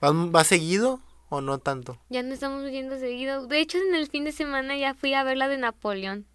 ¿Vas, 0.00 0.12
vas 0.30 0.46
seguido 0.46 1.00
o 1.28 1.42
no 1.42 1.58
tanto? 1.58 1.98
Ya 2.08 2.22
no 2.22 2.32
estamos 2.32 2.64
viendo 2.64 2.98
seguido. 2.98 3.46
De 3.46 3.60
hecho, 3.60 3.76
en 3.76 3.94
el 3.94 4.08
fin 4.08 4.24
de 4.24 4.32
semana 4.32 4.76
ya 4.78 4.94
fui 4.94 5.12
a 5.12 5.22
ver 5.24 5.36
la 5.36 5.48
de 5.48 5.58
Napoleón. 5.58 6.26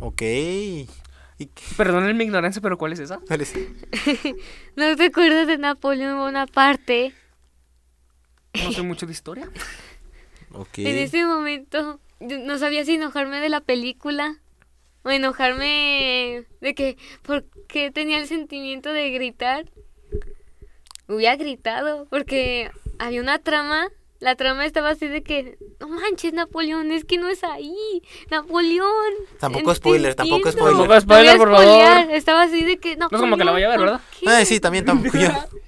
Ok. 0.00 0.22
¿Y 0.22 1.46
Perdón 1.76 2.16
mi 2.16 2.24
ignorancia, 2.24 2.60
pero 2.60 2.78
¿cuál 2.78 2.94
es 2.94 2.98
esa? 2.98 3.20
cuál 3.28 3.40
es? 3.42 3.54
¿No 4.76 4.96
te 4.96 5.04
acuerdas 5.04 5.46
de 5.46 5.58
Napoleón 5.58 6.18
Bonaparte? 6.18 7.14
No 8.54 8.72
sé 8.72 8.82
mucho 8.82 9.06
de 9.06 9.12
historia. 9.12 9.48
Ok. 10.52 10.68
En 10.78 10.96
ese 10.98 11.24
momento 11.24 12.00
yo 12.18 12.38
no 12.38 12.58
sabía 12.58 12.84
si 12.84 12.94
enojarme 12.94 13.38
de 13.38 13.50
la 13.50 13.60
película 13.60 14.40
o 15.06 15.10
enojarme 15.10 16.44
de 16.60 16.74
que 16.74 16.96
porque 17.22 17.92
tenía 17.92 18.18
el 18.18 18.26
sentimiento 18.26 18.92
de 18.92 19.10
gritar. 19.10 19.70
Hubiera 21.06 21.36
gritado 21.36 22.08
porque 22.10 22.72
había 22.98 23.20
una 23.20 23.38
trama. 23.38 23.86
La 24.18 24.34
trama 24.34 24.64
estaba 24.64 24.88
así 24.90 25.06
de 25.06 25.22
que, 25.22 25.58
no 25.78 25.88
manches, 25.88 26.32
Napoleón, 26.32 26.90
es 26.90 27.04
que 27.04 27.18
no 27.18 27.28
es 27.28 27.44
ahí. 27.44 28.02
Napoleón. 28.30 28.88
Tampoco 29.38 29.74
spoiler, 29.74 30.16
tampoco 30.16 30.48
entiendo". 30.48 30.58
spoiler. 30.58 30.88
Tampoco 30.88 31.00
spoiler, 31.00 31.38
No 31.38 31.38
voy 31.38 31.46
por 31.46 31.56
favor. 31.56 32.10
Estaba 32.10 32.42
así 32.42 32.64
de 32.64 32.78
que, 32.78 32.92
es 32.92 32.98
como 33.10 33.36
que 33.36 33.44
la 33.44 33.52
vaya 33.52 33.66
a 33.66 33.70
ver, 33.70 33.78
"Napoleón, 33.78 34.00
¿verdad? 34.24 34.40
Ah, 34.40 34.44
sí, 34.44 34.58
también 34.58 34.84
tampoco. 34.84 35.16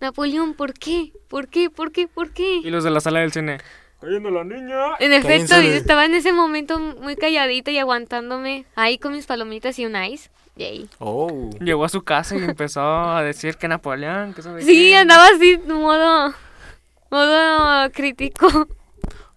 Napoleón, 0.00 0.52
¿por 0.54 0.74
qué? 0.74 1.12
¿Por 1.28 1.48
qué? 1.48 1.70
¿Por 1.70 1.92
qué? 1.92 2.08
¿Por 2.08 2.32
qué? 2.32 2.56
Y 2.56 2.68
los 2.70 2.84
de 2.84 2.90
la 2.90 3.00
sala 3.00 3.20
del 3.20 3.32
cine. 3.32 3.58
Cayendo 4.02 4.30
la 4.30 4.44
niña. 4.44 4.96
En 4.98 5.12
efecto, 5.14 5.54
yo 5.62 5.68
estaba 5.72 6.04
en 6.04 6.14
ese 6.14 6.32
momento 6.32 6.78
muy 6.78 7.16
calladita 7.16 7.70
y 7.70 7.78
aguantándome 7.78 8.66
ahí 8.74 8.98
con 8.98 9.12
mis 9.12 9.24
palomitas 9.26 9.78
y 9.78 9.86
un 9.86 9.96
ice. 10.04 10.28
Yay. 10.56 10.88
Oh. 10.98 11.48
Llegó 11.60 11.84
a 11.84 11.88
su 11.88 12.02
casa 12.02 12.36
y 12.36 12.42
empezó 12.44 12.82
a 12.82 13.22
decir 13.22 13.56
que 13.56 13.68
Napoleón, 13.68 14.34
que 14.34 14.42
sabe 14.42 14.60
Sí, 14.62 14.90
qué. 14.90 14.96
andaba 14.96 15.26
así, 15.28 15.56
modo, 15.66 16.34
modo 17.10 17.90
crítico, 17.92 18.68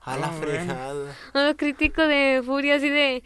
A 0.02 0.18
la 0.18 0.28
Ah, 0.28 0.32
fregada. 0.42 1.16
modo 1.34 1.56
crítico 1.56 2.02
de 2.02 2.42
furia, 2.46 2.76
así 2.76 2.90
de... 2.90 3.24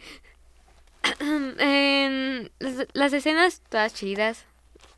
en 1.58 2.50
las, 2.60 2.86
las 2.92 3.12
escenas 3.12 3.62
todas 3.68 3.94
chidas, 3.94 4.44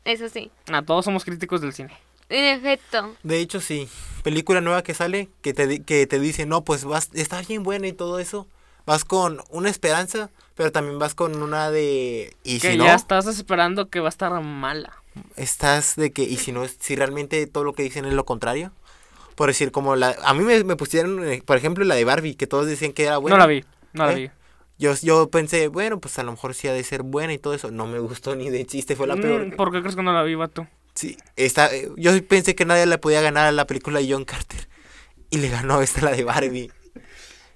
eso 0.05 0.29
sí. 0.29 0.51
Ah, 0.71 0.81
todos 0.81 1.05
somos 1.05 1.23
críticos 1.25 1.61
del 1.61 1.73
cine. 1.73 1.97
En 2.33 2.45
efecto, 2.57 3.15
De 3.23 3.39
hecho, 3.39 3.61
sí. 3.61 3.87
Película 4.23 4.61
nueva 4.61 4.83
que 4.83 4.93
sale 4.93 5.29
que 5.41 5.53
te, 5.53 5.67
di- 5.67 5.79
que 5.79 6.07
te 6.07 6.19
dice, 6.19 6.45
no, 6.45 6.63
pues 6.63 6.83
vas, 6.85 7.09
está 7.13 7.41
bien 7.41 7.63
buena 7.63 7.87
y 7.87 7.93
todo 7.93 8.19
eso. 8.19 8.47
Vas 8.85 9.05
con 9.05 9.41
una 9.49 9.69
esperanza, 9.69 10.29
pero 10.55 10.71
también 10.71 10.99
vas 10.99 11.15
con 11.15 11.41
una 11.41 11.71
de... 11.71 12.35
Y 12.43 12.59
que 12.59 12.71
si 12.71 12.77
no, 12.77 12.85
ya 12.85 12.95
estás 12.95 13.27
esperando 13.27 13.89
que 13.89 13.99
va 14.01 14.07
a 14.07 14.09
estar 14.09 14.31
mala. 14.41 14.93
estás 15.35 15.95
de 15.95 16.11
que... 16.11 16.23
Y 16.23 16.37
si 16.37 16.51
no, 16.51 16.65
si 16.67 16.95
realmente 16.95 17.45
todo 17.47 17.63
lo 17.63 17.73
que 17.73 17.83
dicen 17.83 18.05
es 18.05 18.13
lo 18.13 18.25
contrario. 18.25 18.71
Por 19.35 19.47
decir, 19.47 19.71
como 19.71 19.95
la... 19.95 20.15
A 20.23 20.33
mí 20.33 20.43
me, 20.43 20.63
me 20.63 20.75
pusieron, 20.75 21.23
eh, 21.27 21.41
por 21.45 21.57
ejemplo, 21.57 21.83
la 21.85 21.95
de 21.95 22.05
Barbie, 22.05 22.35
que 22.35 22.47
todos 22.47 22.65
decían 22.67 22.93
que 22.93 23.03
era 23.03 23.17
buena. 23.17 23.37
no 23.37 23.41
la 23.43 23.47
vi, 23.47 23.63
no 23.93 24.05
la 24.05 24.11
¿Eh? 24.13 24.15
vi. 24.15 24.31
Yo, 24.79 24.93
yo 25.01 25.29
pensé, 25.29 25.67
bueno, 25.69 25.99
pues 25.99 26.17
a 26.19 26.23
lo 26.23 26.31
mejor 26.31 26.53
sí 26.55 26.67
ha 26.67 26.73
de 26.73 26.83
ser 26.83 27.03
buena 27.03 27.33
y 27.33 27.37
todo 27.37 27.53
eso. 27.53 27.71
No 27.71 27.87
me 27.87 27.99
gustó 27.99 28.35
ni 28.35 28.49
de 28.49 28.65
chiste, 28.65 28.95
fue 28.95 29.07
la 29.07 29.15
Mm, 29.15 29.21
peor. 29.21 29.55
¿Por 29.55 29.71
qué 29.71 29.81
crees 29.81 29.95
que 29.95 30.03
no 30.03 30.13
la 30.13 30.23
vi, 30.23 30.35
vato? 30.35 30.67
Sí, 30.95 31.17
esta, 31.35 31.73
eh, 31.73 31.89
yo 31.97 32.11
pensé 32.27 32.55
que 32.55 32.65
nadie 32.65 32.85
le 32.85 32.97
podía 32.97 33.21
ganar 33.21 33.47
a 33.47 33.51
la 33.51 33.65
película 33.65 33.99
de 33.99 34.11
John 34.11 34.25
Carter. 34.25 34.67
Y 35.29 35.37
le 35.37 35.49
ganó 35.49 35.81
esta, 35.81 36.01
la 36.01 36.11
de 36.11 36.23
Barbie. 36.23 36.71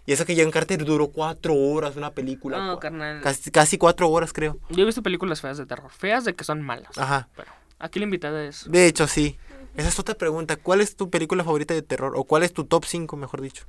Y 0.08 0.14
eso 0.14 0.26
que 0.26 0.42
John 0.42 0.52
Carter 0.52 0.84
duró 0.86 1.10
cuatro 1.10 1.54
horas 1.54 1.96
una 1.98 2.12
película. 2.12 2.58
No, 2.58 2.80
carnal. 2.80 3.22
Casi, 3.22 3.52
casi 3.52 3.78
cuatro 3.78 4.10
horas, 4.10 4.32
creo. 4.34 4.58
Yo 4.70 4.84
he 4.84 4.86
visto 4.86 5.04
películas 5.04 5.42
feas 5.42 5.58
de 5.58 5.66
terror. 5.66 5.92
Feas 5.92 6.24
de 6.24 6.34
que 6.34 6.44
son 6.46 6.62
malas. 6.62 6.98
Ajá. 6.98 7.28
Pero 7.36 7.52
aquí 7.78 8.00
la 8.00 8.06
invitada 8.06 8.46
es. 8.46 8.72
De 8.72 8.88
hecho, 8.88 9.06
sí. 9.06 9.38
Esa 9.76 9.90
es 9.90 10.00
otra 10.00 10.16
pregunta. 10.16 10.56
¿Cuál 10.56 10.82
es 10.82 10.96
tu 10.96 11.10
película 11.10 11.44
favorita 11.44 11.74
de 11.74 11.82
terror? 11.84 12.14
¿O 12.16 12.24
cuál 12.24 12.44
es 12.44 12.54
tu 12.54 12.64
top 12.64 12.86
5, 12.86 13.16
mejor 13.18 13.42
dicho? 13.42 13.66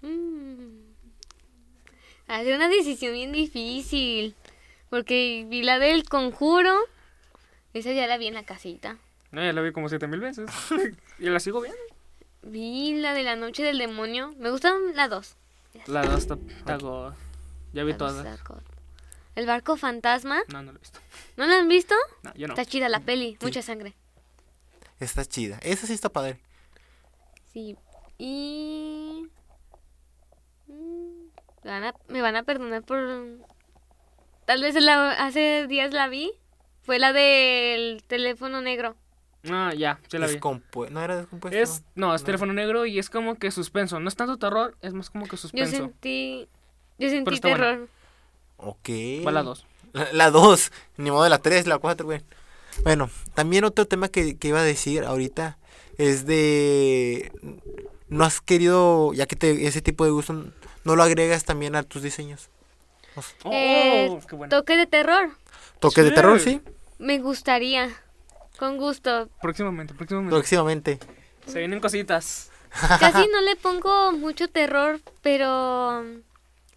mm, 0.00 0.78
hace 2.26 2.56
una 2.56 2.68
decisión 2.68 3.12
bien 3.12 3.32
difícil, 3.32 4.34
porque 4.90 5.46
vi 5.48 5.62
la 5.62 5.78
del 5.78 6.08
conjuro, 6.08 6.74
esa 7.78 7.92
ya 7.92 8.06
la 8.06 8.18
vi 8.18 8.26
en 8.28 8.34
la 8.34 8.44
casita. 8.44 8.98
No, 9.30 9.42
ya 9.42 9.52
la 9.52 9.60
vi 9.62 9.72
como 9.72 9.88
siete 9.88 10.06
mil 10.06 10.20
veces. 10.20 10.48
y 11.18 11.26
la 11.28 11.40
sigo 11.40 11.60
viendo. 11.60 11.78
Vi 12.42 12.94
la 12.94 13.12
de 13.14 13.22
la 13.24 13.34
noche 13.36 13.62
del 13.62 13.78
demonio, 13.78 14.34
me 14.38 14.50
gustan 14.50 14.94
las 14.94 15.10
dos. 15.10 15.36
La 15.86 16.02
dos 16.02 16.20
está, 16.20 16.38
está 16.58 16.76
god. 16.78 17.12
Ya 17.72 17.84
vi 17.84 17.92
todas. 17.94 18.24
El 19.34 19.46
barco 19.46 19.76
fantasma, 19.76 20.42
No, 20.48 20.62
no 20.62 20.72
la 20.72 20.78
he 20.78 20.80
visto. 20.80 21.00
¿no 21.36 21.46
la 21.46 21.58
han 21.58 21.68
visto? 21.68 21.94
No, 22.22 22.32
yo 22.34 22.46
no. 22.46 22.54
Está 22.54 22.64
chida 22.64 22.88
la 22.88 23.00
peli, 23.00 23.36
mucha 23.42 23.60
sangre. 23.60 23.94
Está 25.00 25.24
chida. 25.26 25.58
Esa 25.62 25.86
sí 25.86 25.92
está 25.92 26.08
padre. 26.08 26.40
Sí. 27.52 27.76
Y... 28.16 29.28
mm, 30.68 31.24
Me 31.64 31.70
van 31.70 31.84
a, 31.84 31.94
me 32.08 32.22
van 32.22 32.36
a 32.36 32.42
perdonar 32.44 32.82
por... 32.82 32.98
Tal 34.46 34.62
vez 34.62 34.74
la- 34.76 35.12
hace 35.12 35.66
días 35.68 35.92
la 35.92 36.08
vi. 36.08 36.32
Fue 36.86 36.98
la 36.98 37.12
del 37.12 38.02
teléfono 38.06 38.62
negro. 38.62 38.94
Ah, 39.50 39.72
ya, 39.76 40.00
sí 40.08 40.18
la 40.18 40.26
vi. 40.26 40.34
Descompu- 40.38 40.88
¿No 40.90 41.02
era 41.02 41.16
descompuesto? 41.18 41.58
Es, 41.58 41.82
no, 41.94 42.14
es 42.14 42.24
teléfono 42.24 42.52
negro 42.52 42.86
y 42.86 42.98
es 42.98 43.10
como 43.10 43.34
que 43.36 43.50
suspenso. 43.50 44.00
No 44.00 44.08
es 44.08 44.16
tanto 44.16 44.38
terror, 44.38 44.76
es 44.82 44.92
más 44.92 45.10
como 45.10 45.24
que 45.26 45.32
Yo 45.32 45.36
suspenso. 45.36 45.76
sentí... 45.76 46.48
Yo 46.98 47.08
sentí 47.10 47.34
está 47.34 47.48
buena. 47.50 47.64
terror. 47.64 47.88
Ok. 48.56 48.88
Va 49.26 49.30
la 49.32 49.42
dos. 49.42 49.66
La- 49.92 50.12
La 50.12 50.30
2, 50.30 50.72
ni 50.98 51.10
modo 51.10 51.24
de 51.24 51.30
la 51.30 51.38
3, 51.38 51.66
la 51.66 51.78
4, 51.78 52.06
güey. 52.06 52.22
Bueno, 52.84 53.08
también 53.34 53.64
otro 53.64 53.86
tema 53.86 54.08
que, 54.08 54.36
que 54.36 54.48
iba 54.48 54.60
a 54.60 54.64
decir 54.64 55.04
ahorita 55.04 55.58
es 55.98 56.26
de... 56.26 57.32
No 58.08 58.24
has 58.24 58.40
querido, 58.40 59.12
ya 59.14 59.26
que 59.26 59.36
te, 59.36 59.66
ese 59.66 59.80
tipo 59.82 60.04
de 60.04 60.10
gusto, 60.10 60.32
no 60.84 60.96
lo 60.96 61.02
agregas 61.02 61.44
también 61.44 61.74
a 61.76 61.82
tus 61.82 62.02
diseños. 62.02 62.50
Sea, 63.14 63.22
Oh, 63.44 63.50
Eh, 63.52 64.18
qué 64.28 64.36
bueno. 64.36 64.50
Toque 64.56 64.76
de 64.76 64.86
terror. 64.86 65.30
Toque 65.80 66.02
de 66.02 66.10
terror, 66.10 66.38
sí, 66.40 66.60
Me 66.98 67.18
gustaría. 67.18 67.90
Con 68.58 68.78
gusto. 68.78 69.28
Próximamente, 69.42 69.94
próximamente. 69.94 70.34
próximamente. 70.34 70.98
Se 71.46 71.58
vienen 71.58 71.80
cositas. 71.80 72.50
Casi 72.70 73.28
no 73.32 73.40
le 73.42 73.56
pongo 73.56 74.12
mucho 74.12 74.48
terror, 74.48 75.00
pero 75.22 76.04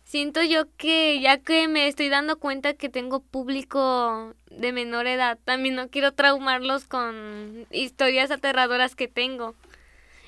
siento 0.04 0.44
yo 0.44 0.66
que 0.78 1.20
ya 1.22 1.38
que 1.38 1.68
me 1.68 1.88
estoy 1.88 2.10
dando 2.10 2.38
cuenta 2.38 2.74
que 2.74 2.90
tengo 2.90 3.22
público 3.22 4.34
de 4.50 4.72
menor 4.72 5.08
edad, 5.08 5.38
también 5.46 5.76
no 5.76 5.90
quiero 5.90 6.14
traumarlos 6.14 6.86
con 6.86 7.66
historias 7.72 8.32
aterradoras 8.32 8.96
que 8.96 9.08
tengo. 9.08 9.56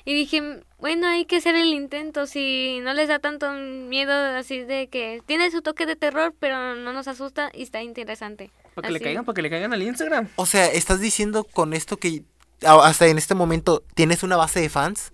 Y 0.04 0.14
dije, 0.14 0.62
bueno, 0.78 1.06
hay 1.06 1.26
que 1.26 1.36
hacer 1.36 1.54
el 1.54 1.72
intento, 1.72 2.26
si 2.26 2.80
no 2.80 2.92
les 2.92 3.08
da 3.08 3.20
tanto 3.20 3.52
miedo 3.52 4.12
así 4.12 4.62
de 4.62 4.88
que 4.88 5.22
tiene 5.26 5.50
su 5.50 5.62
toque 5.62 5.86
de 5.86 5.94
terror, 5.94 6.34
pero 6.40 6.74
no 6.74 6.92
nos 6.92 7.06
asusta 7.06 7.50
y 7.54 7.62
está 7.62 7.82
interesante. 7.82 8.50
Para 8.74 8.86
que 8.88 8.92
le 8.92 8.96
Así. 8.98 9.04
caigan, 9.04 9.24
para 9.24 9.34
que 9.34 9.42
le 9.42 9.50
caigan 9.50 9.72
al 9.72 9.82
Instagram. 9.82 10.28
O 10.36 10.46
sea, 10.46 10.66
¿estás 10.66 11.00
diciendo 11.00 11.44
con 11.44 11.74
esto 11.74 11.96
que 11.98 12.22
hasta 12.62 13.06
en 13.06 13.18
este 13.18 13.34
momento 13.34 13.82
tienes 13.94 14.22
una 14.22 14.36
base 14.36 14.60
de 14.60 14.68
fans? 14.68 15.12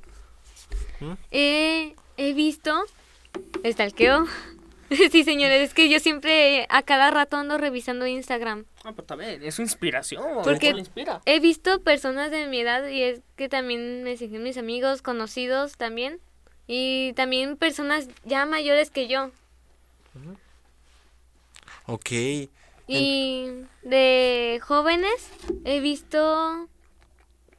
He, 1.30 1.94
he 2.16 2.32
visto, 2.34 2.84
stalkeo. 3.64 4.26
sí, 5.10 5.22
señores, 5.24 5.68
es 5.68 5.74
que 5.74 5.88
yo 5.88 6.00
siempre 6.00 6.66
a 6.70 6.82
cada 6.82 7.10
rato 7.10 7.36
ando 7.36 7.58
revisando 7.58 8.06
Instagram. 8.06 8.64
Ah, 8.84 8.92
pero 8.92 9.04
también, 9.04 9.42
es 9.42 9.54
su 9.56 9.62
inspiración. 9.62 10.22
Porque- 10.44 10.68
eso 10.68 10.76
le 10.76 10.80
inspira. 10.80 11.20
He 11.26 11.40
visto 11.40 11.80
personas 11.82 12.30
de 12.30 12.46
mi 12.46 12.60
edad 12.60 12.86
y 12.88 13.02
es 13.02 13.20
que 13.36 13.48
también 13.48 14.02
me 14.02 14.16
siguen 14.16 14.42
mis 14.42 14.56
amigos, 14.56 15.02
conocidos 15.02 15.76
también. 15.76 16.20
Y 16.66 17.12
también 17.14 17.56
personas 17.56 18.08
ya 18.24 18.44
mayores 18.46 18.90
que 18.90 19.08
yo. 19.08 19.30
Ok. 21.86 22.10
Y 22.88 23.66
de 23.82 24.60
jóvenes 24.62 25.30
he 25.64 25.80
visto 25.80 26.68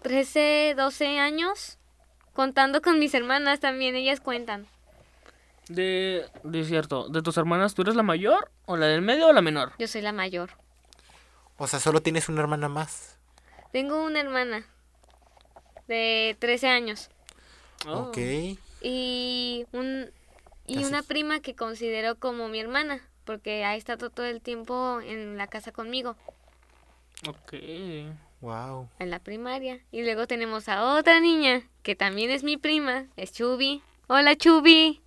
13, 0.02 0.74
12 0.76 1.20
años. 1.20 1.78
Contando 2.34 2.82
con 2.82 3.00
mis 3.00 3.14
hermanas 3.14 3.60
también, 3.60 3.96
ellas 3.96 4.20
cuentan. 4.20 4.66
De, 5.68 6.26
de 6.44 6.64
cierto, 6.66 7.10
de 7.10 7.22
tus 7.22 7.38
hermanas, 7.38 7.76
¿tú 7.76 7.84
eres 7.84 7.96
la 7.96 8.02
mayor 8.02 8.50
o 8.66 8.76
la 8.76 8.88
del 8.88 9.02
medio 9.02 9.28
o 9.28 9.34
la 9.34 9.42
menor? 9.42 9.74
Yo 9.78 9.88
soy 9.88 10.02
la 10.02 10.14
mayor. 10.14 10.52
O 11.58 11.68
sea, 11.68 11.80
solo 11.80 12.02
tienes 12.02 12.28
una 12.28 12.42
hermana 12.42 12.70
más. 12.70 13.20
Tengo 13.72 14.04
una 14.04 14.20
hermana 14.20 14.66
de 15.88 16.36
13 16.40 16.68
años. 16.70 17.10
Oh. 17.88 18.10
Ok. 18.10 18.18
y 18.82 19.66
un 19.72 20.12
y 20.66 20.84
una 20.84 21.02
prima 21.02 21.40
que 21.40 21.56
considero 21.56 22.20
como 22.20 22.48
mi 22.48 22.60
hermana 22.60 23.02
porque 23.26 23.63
ha 23.65 23.76
estado 23.76 24.09
todo 24.09 24.26
el 24.26 24.41
tiempo 24.41 24.99
en 25.01 25.38
la 25.38 25.47
casa 25.47 25.72
conmigo 25.72 26.15
Ok. 27.28 27.53
Wow. 28.41 28.88
en 28.99 29.09
la 29.09 29.20
primaria 29.20 29.80
y 29.91 30.01
luego 30.03 30.26
tenemos 30.28 30.70
a 30.70 30.93
otra 30.95 31.20
niña 31.20 31.63
que 31.84 31.95
también 31.95 32.32
es 32.32 32.43
mi 32.43 32.55
prima 32.55 33.05
es 33.17 33.34
Chubi 33.34 33.84
hola 34.07 34.36
Chubi 34.38 35.01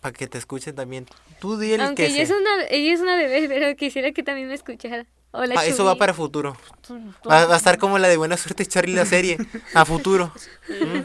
Para 0.00 0.12
que 0.12 0.26
te 0.26 0.38
escuchen 0.38 0.74
también. 0.74 1.06
Tú 1.40 1.56
di 1.56 1.72
el 1.72 1.80
aunque 1.80 2.06
que 2.06 2.12
ella 2.12 2.22
es 2.22 2.30
una 2.30 2.64
ella 2.68 2.92
es 2.92 3.00
una 3.00 3.14
bebé 3.16 3.46
pero 3.48 3.76
quisiera 3.76 4.10
que 4.10 4.24
también 4.24 4.48
me 4.48 4.54
escuchara 4.54 5.06
hola 5.30 5.54
Ah, 5.56 5.66
eso 5.66 5.84
va 5.84 5.94
para 5.94 6.12
futuro. 6.14 6.56
Va, 7.30 7.46
va 7.46 7.54
a 7.54 7.56
estar 7.56 7.78
como 7.78 7.98
la 7.98 8.08
de 8.08 8.16
Buena 8.16 8.36
Suerte 8.36 8.66
Charlie 8.66 8.94
la 8.94 9.06
serie. 9.06 9.38
A 9.74 9.84
futuro. 9.84 10.32
Mm. 10.68 11.00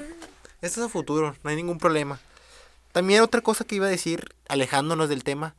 Esto 0.61 0.79
es 0.81 0.87
a 0.87 0.89
futuro, 0.89 1.35
no 1.43 1.49
hay 1.49 1.55
ningún 1.57 1.77
problema. 1.77 2.19
También 2.93 3.21
otra 3.21 3.41
cosa 3.41 3.65
que 3.65 3.75
iba 3.75 3.85
a 3.87 3.89
decir, 3.89 4.33
alejándonos 4.47 5.09
del 5.09 5.23
tema. 5.25 5.55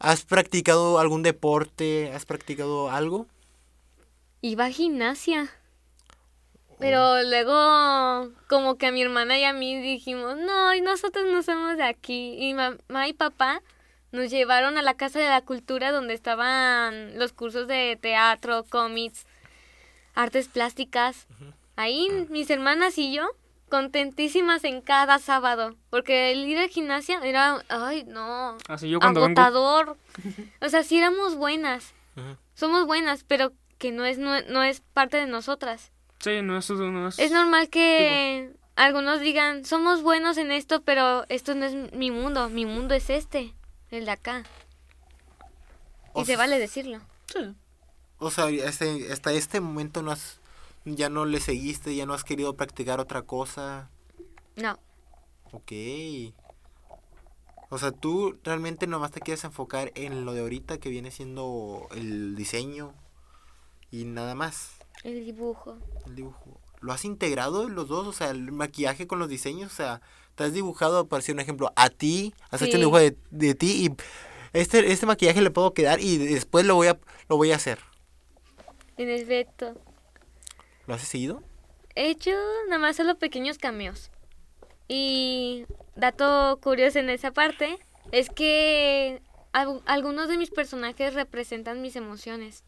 ¿Has 0.00 0.24
practicado 0.24 0.98
algún 0.98 1.22
deporte? 1.22 2.12
¿Has 2.12 2.26
practicado 2.26 2.90
algo? 2.90 3.26
iba 4.42 4.64
a 4.64 4.70
gimnasia 4.70 5.50
pero 6.78 7.22
luego 7.24 8.32
como 8.48 8.76
que 8.76 8.86
a 8.86 8.92
mi 8.92 9.02
hermana 9.02 9.38
y 9.38 9.44
a 9.44 9.52
mí 9.52 9.78
dijimos, 9.82 10.38
no, 10.38 10.74
y 10.74 10.80
nosotros 10.80 11.26
no 11.30 11.42
somos 11.42 11.76
de 11.76 11.82
aquí. 11.82 12.36
Y 12.38 12.54
mamá 12.54 13.06
y 13.06 13.12
papá 13.12 13.62
nos 14.12 14.30
llevaron 14.30 14.78
a 14.78 14.82
la 14.82 14.94
Casa 14.94 15.18
de 15.18 15.28
la 15.28 15.42
Cultura 15.42 15.92
donde 15.92 16.14
estaban 16.14 17.18
los 17.18 17.34
cursos 17.34 17.68
de 17.68 17.98
teatro, 18.00 18.64
cómics, 18.64 19.26
artes 20.14 20.48
plásticas. 20.48 21.26
Ahí 21.76 22.08
mis 22.30 22.48
hermanas 22.48 22.96
y 22.96 23.12
yo 23.12 23.28
contentísimas 23.70 24.64
en 24.64 24.82
cada 24.82 25.18
sábado, 25.18 25.76
porque 25.88 26.32
el 26.32 26.46
ir 26.46 26.58
a 26.58 26.68
gimnasia 26.68 27.20
era, 27.24 27.64
ay, 27.70 28.04
no, 28.06 28.56
Así 28.68 28.90
yo 28.90 28.98
cuando 29.00 29.20
vengo. 29.22 29.40
agotador. 29.40 29.96
O 30.60 30.68
sea, 30.68 30.82
sí 30.82 30.98
éramos 30.98 31.36
buenas, 31.36 31.94
somos 32.54 32.84
buenas, 32.86 33.24
pero 33.24 33.52
que 33.78 33.92
no 33.92 34.04
es, 34.04 34.18
no, 34.18 34.42
no 34.42 34.62
es 34.62 34.82
parte 34.92 35.16
de 35.16 35.26
nosotras. 35.26 35.92
Sí, 36.18 36.42
no, 36.42 36.58
es. 36.58 36.68
Es 37.18 37.30
normal 37.32 37.70
que 37.70 38.52
algunos 38.76 39.20
digan, 39.20 39.64
somos 39.64 40.02
buenos 40.02 40.36
en 40.36 40.52
esto, 40.52 40.82
pero 40.82 41.24
esto 41.30 41.54
no 41.54 41.64
es 41.64 41.74
mi 41.94 42.10
mundo, 42.10 42.50
mi 42.50 42.66
mundo 42.66 42.94
es 42.94 43.08
este, 43.08 43.54
el 43.90 44.04
de 44.04 44.10
acá. 44.10 44.42
O 46.12 46.22
Y 46.22 46.24
se 46.26 46.36
vale 46.36 46.58
decirlo. 46.58 47.00
Sí. 47.32 47.54
O 48.18 48.30
sea, 48.30 48.50
este- 48.50 49.10
hasta 49.10 49.32
este 49.32 49.60
momento 49.60 50.02
no 50.02 50.10
has, 50.10 50.39
ya 50.84 51.08
no 51.08 51.24
le 51.24 51.40
seguiste, 51.40 51.94
ya 51.94 52.06
no 52.06 52.14
has 52.14 52.24
querido 52.24 52.56
practicar 52.56 53.00
otra 53.00 53.22
cosa. 53.22 53.90
No, 54.56 54.78
Ok. 55.52 55.72
O 57.68 57.78
sea, 57.78 57.92
tú 57.92 58.36
realmente 58.42 58.86
nomás 58.86 59.12
te 59.12 59.20
quieres 59.20 59.44
enfocar 59.44 59.92
en 59.94 60.24
lo 60.24 60.32
de 60.34 60.40
ahorita 60.40 60.78
que 60.78 60.88
viene 60.90 61.10
siendo 61.12 61.86
el 61.92 62.34
diseño 62.34 62.94
y 63.92 64.04
nada 64.04 64.34
más, 64.34 64.72
el 65.04 65.24
dibujo. 65.24 65.78
el 66.06 66.16
dibujo. 66.16 66.60
¿Lo 66.80 66.92
has 66.92 67.04
integrado 67.04 67.68
los 67.68 67.88
dos? 67.88 68.06
O 68.06 68.12
sea, 68.12 68.30
el 68.30 68.50
maquillaje 68.52 69.06
con 69.06 69.18
los 69.18 69.28
diseños, 69.28 69.72
o 69.72 69.74
sea, 69.74 70.00
te 70.34 70.44
has 70.44 70.52
dibujado, 70.52 71.06
por 71.06 71.18
decir 71.20 71.34
un 71.34 71.40
ejemplo, 71.40 71.72
a 71.76 71.90
ti, 71.90 72.34
has 72.50 72.62
hecho 72.62 72.76
un 72.76 72.80
dibujo 72.80 72.98
de, 72.98 73.16
de 73.30 73.54
ti 73.54 73.86
y 73.86 73.94
este, 74.52 74.90
este 74.90 75.06
maquillaje 75.06 75.40
le 75.42 75.50
puedo 75.50 75.72
quedar 75.74 76.00
y 76.00 76.18
después 76.18 76.66
lo 76.66 76.74
voy 76.74 76.88
a, 76.88 76.98
lo 77.28 77.36
voy 77.36 77.52
a 77.52 77.56
hacer. 77.56 77.78
En 78.96 79.10
efecto. 79.10 79.74
¿Lo 80.90 80.96
has 80.96 81.02
seguido? 81.02 81.40
He 81.94 82.10
hecho 82.10 82.32
nada 82.68 82.80
más 82.80 82.96
solo 82.96 83.16
pequeños 83.16 83.58
cameos. 83.58 84.10
Y 84.88 85.66
dato 85.94 86.58
curioso 86.60 86.98
en 86.98 87.10
esa 87.10 87.30
parte 87.30 87.78
es 88.10 88.28
que 88.28 89.22
al- 89.52 89.82
algunos 89.86 90.26
de 90.28 90.36
mis 90.36 90.50
personajes 90.50 91.14
representan 91.14 91.80
mis 91.80 91.94
emociones. 91.94 92.64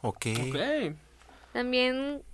Ok. 0.00 0.26
Ok. 0.48 0.96
También 1.52 2.24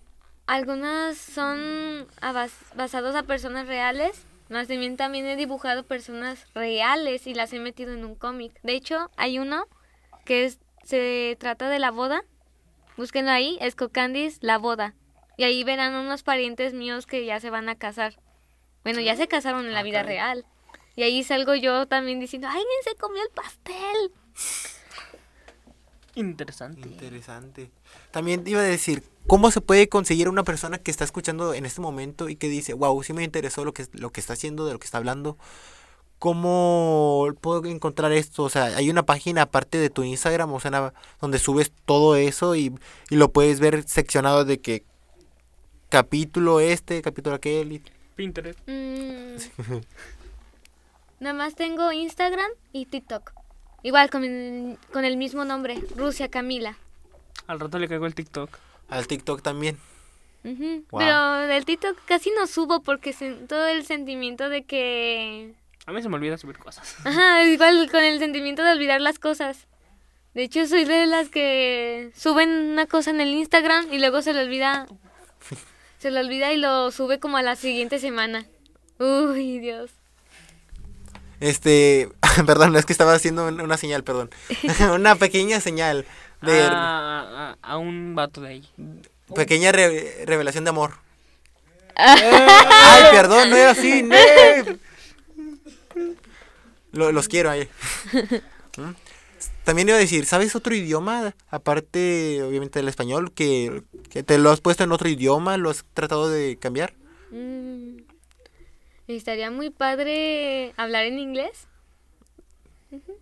algunas 0.46 1.18
son 1.18 2.06
a 2.22 2.32
bas- 2.32 2.74
basados 2.74 3.14
a 3.16 3.24
personas 3.24 3.66
reales. 3.66 4.24
Más 4.48 4.66
bien 4.66 4.96
también 4.96 5.26
he 5.26 5.36
dibujado 5.36 5.82
personas 5.82 6.46
reales 6.54 7.26
y 7.26 7.34
las 7.34 7.52
he 7.52 7.58
metido 7.58 7.92
en 7.92 8.02
un 8.06 8.14
cómic. 8.14 8.58
De 8.62 8.72
hecho, 8.72 9.10
hay 9.18 9.38
uno 9.38 9.66
que 10.24 10.46
es, 10.46 10.58
se 10.84 11.36
trata 11.38 11.68
de 11.68 11.78
la 11.80 11.90
boda. 11.90 12.22
Búsquenlo 12.98 13.30
ahí, 13.30 13.56
es 13.60 13.76
Cocandis, 13.76 14.38
la 14.40 14.58
boda. 14.58 14.94
Y 15.36 15.44
ahí 15.44 15.62
verán 15.62 15.94
unos 15.94 16.24
parientes 16.24 16.74
míos 16.74 17.06
que 17.06 17.24
ya 17.24 17.38
se 17.38 17.48
van 17.48 17.68
a 17.68 17.76
casar. 17.76 18.18
Bueno, 18.82 19.00
ya 19.00 19.14
se 19.16 19.28
casaron 19.28 19.66
en 19.66 19.72
la 19.72 19.80
Ah, 19.80 19.84
vida 19.84 20.02
real. 20.02 20.44
Y 20.96 21.04
ahí 21.04 21.22
salgo 21.22 21.54
yo 21.54 21.86
también 21.86 22.18
diciendo, 22.18 22.48
¡alguien 22.48 22.66
se 22.82 22.96
comió 22.96 23.22
el 23.22 23.30
pastel! 23.30 24.12
Interesante. 26.16 26.80
Interesante. 26.88 27.70
También 28.10 28.42
iba 28.46 28.60
a 28.60 28.64
decir, 28.64 29.04
¿cómo 29.28 29.52
se 29.52 29.60
puede 29.60 29.88
conseguir 29.88 30.28
una 30.28 30.42
persona 30.42 30.78
que 30.78 30.90
está 30.90 31.04
escuchando 31.04 31.54
en 31.54 31.66
este 31.66 31.80
momento 31.80 32.28
y 32.28 32.34
que 32.34 32.48
dice, 32.48 32.74
wow, 32.74 33.00
sí 33.04 33.12
me 33.12 33.22
interesó 33.22 33.64
lo 33.64 33.72
que, 33.72 33.86
lo 33.92 34.10
que 34.10 34.18
está 34.18 34.32
haciendo, 34.32 34.66
de 34.66 34.72
lo 34.72 34.80
que 34.80 34.86
está 34.86 34.98
hablando? 34.98 35.38
¿Cómo 36.18 37.28
puedo 37.40 37.64
encontrar 37.66 38.10
esto? 38.12 38.42
O 38.42 38.48
sea, 38.50 38.64
hay 38.76 38.90
una 38.90 39.04
página 39.04 39.42
aparte 39.42 39.78
de 39.78 39.88
tu 39.90 40.02
Instagram, 40.02 40.52
o 40.52 40.60
sea, 40.60 40.70
na- 40.70 40.92
donde 41.20 41.38
subes 41.38 41.70
todo 41.84 42.16
eso 42.16 42.56
y, 42.56 42.74
y 43.10 43.16
lo 43.16 43.30
puedes 43.32 43.60
ver 43.60 43.84
seccionado 43.88 44.44
de 44.44 44.58
que 44.60 44.82
capítulo 45.88 46.60
este, 46.60 47.02
capítulo 47.02 47.36
aquel. 47.36 47.72
y- 47.72 47.82
Pinterest. 48.16 48.58
Mm. 48.66 49.36
Nada 51.20 51.34
más 51.34 51.54
tengo 51.54 51.92
Instagram 51.92 52.50
y 52.72 52.86
TikTok. 52.86 53.32
Igual 53.82 54.10
con 54.10 54.24
el, 54.24 54.76
con 54.92 55.04
el 55.04 55.16
mismo 55.16 55.44
nombre, 55.44 55.78
Rusia 55.96 56.28
Camila. 56.28 56.76
Al 57.46 57.60
rato 57.60 57.78
le 57.78 57.88
caigo 57.88 58.06
el 58.06 58.14
TikTok. 58.14 58.50
Al 58.88 59.06
TikTok 59.06 59.42
también. 59.42 59.78
Wow. 60.44 61.00
Pero 61.00 61.32
del 61.46 61.64
TikTok 61.64 61.96
casi 62.06 62.30
no 62.36 62.46
subo 62.46 62.80
porque 62.82 63.12
siento 63.12 63.66
el 63.66 63.84
sentimiento 63.84 64.48
de 64.48 64.64
que... 64.64 65.54
A 65.88 65.92
mí 65.92 66.02
se 66.02 66.08
me 66.10 66.16
olvida 66.16 66.36
subir 66.36 66.58
cosas. 66.58 66.96
Ajá, 67.04 67.44
igual 67.44 67.88
con 67.90 68.04
el 68.04 68.18
sentimiento 68.18 68.62
de 68.62 68.72
olvidar 68.72 69.00
las 69.00 69.18
cosas. 69.18 69.66
De 70.34 70.42
hecho, 70.42 70.66
soy 70.66 70.84
de 70.84 71.06
las 71.06 71.30
que 71.30 72.10
suben 72.16 72.50
una 72.50 72.84
cosa 72.86 73.08
en 73.10 73.20
el 73.22 73.30
Instagram 73.30 73.92
y 73.92 73.98
luego 73.98 74.20
se 74.22 74.32
le 74.34 74.42
olvida... 74.42 74.86
Se 75.98 76.12
le 76.12 76.20
olvida 76.20 76.52
y 76.52 76.58
lo 76.58 76.92
sube 76.92 77.18
como 77.18 77.38
a 77.38 77.42
la 77.42 77.56
siguiente 77.56 77.98
semana. 77.98 78.46
Uy, 79.00 79.58
Dios. 79.58 79.90
Este, 81.40 82.08
perdón, 82.46 82.76
es 82.76 82.86
que 82.86 82.92
estaba 82.92 83.14
haciendo 83.14 83.48
un- 83.48 83.60
una 83.60 83.76
señal, 83.76 84.04
perdón. 84.04 84.30
una 84.94 85.16
pequeña 85.16 85.58
señal 85.60 86.04
de 86.40 86.62
a, 86.62 86.70
a- 86.70 87.56
a 87.62 87.78
un 87.78 88.14
vato 88.14 88.40
de 88.42 88.48
ahí. 88.48 88.68
pequeña 89.34 89.72
re- 89.72 90.24
revelación 90.24 90.62
de 90.62 90.70
amor. 90.70 90.92
Ay, 91.96 93.02
perdón, 93.10 93.50
no 93.50 93.56
era 93.56 93.70
así. 93.72 94.04
no. 94.04 94.14
Lo- 96.92 97.12
los 97.12 97.28
quiero 97.28 97.50
ahí. 97.50 97.68
¿Mm? 98.76 98.90
También 99.64 99.88
iba 99.88 99.96
a 99.98 100.00
decir, 100.00 100.24
¿sabes 100.24 100.56
otro 100.56 100.74
idioma? 100.74 101.34
Aparte, 101.48 102.42
obviamente, 102.42 102.78
del 102.78 102.88
español, 102.88 103.32
que, 103.32 103.82
que 104.10 104.22
te 104.22 104.38
lo 104.38 104.50
has 104.50 104.60
puesto 104.60 104.82
en 104.84 104.92
otro 104.92 105.08
idioma, 105.08 105.56
lo 105.58 105.70
has 105.70 105.84
tratado 105.94 106.28
de 106.30 106.56
cambiar. 106.56 106.94
Mm, 107.30 107.98
Estaría 109.06 109.50
muy 109.50 109.70
padre 109.70 110.72
hablar 110.76 111.04
en 111.06 111.18
inglés. 111.18 111.66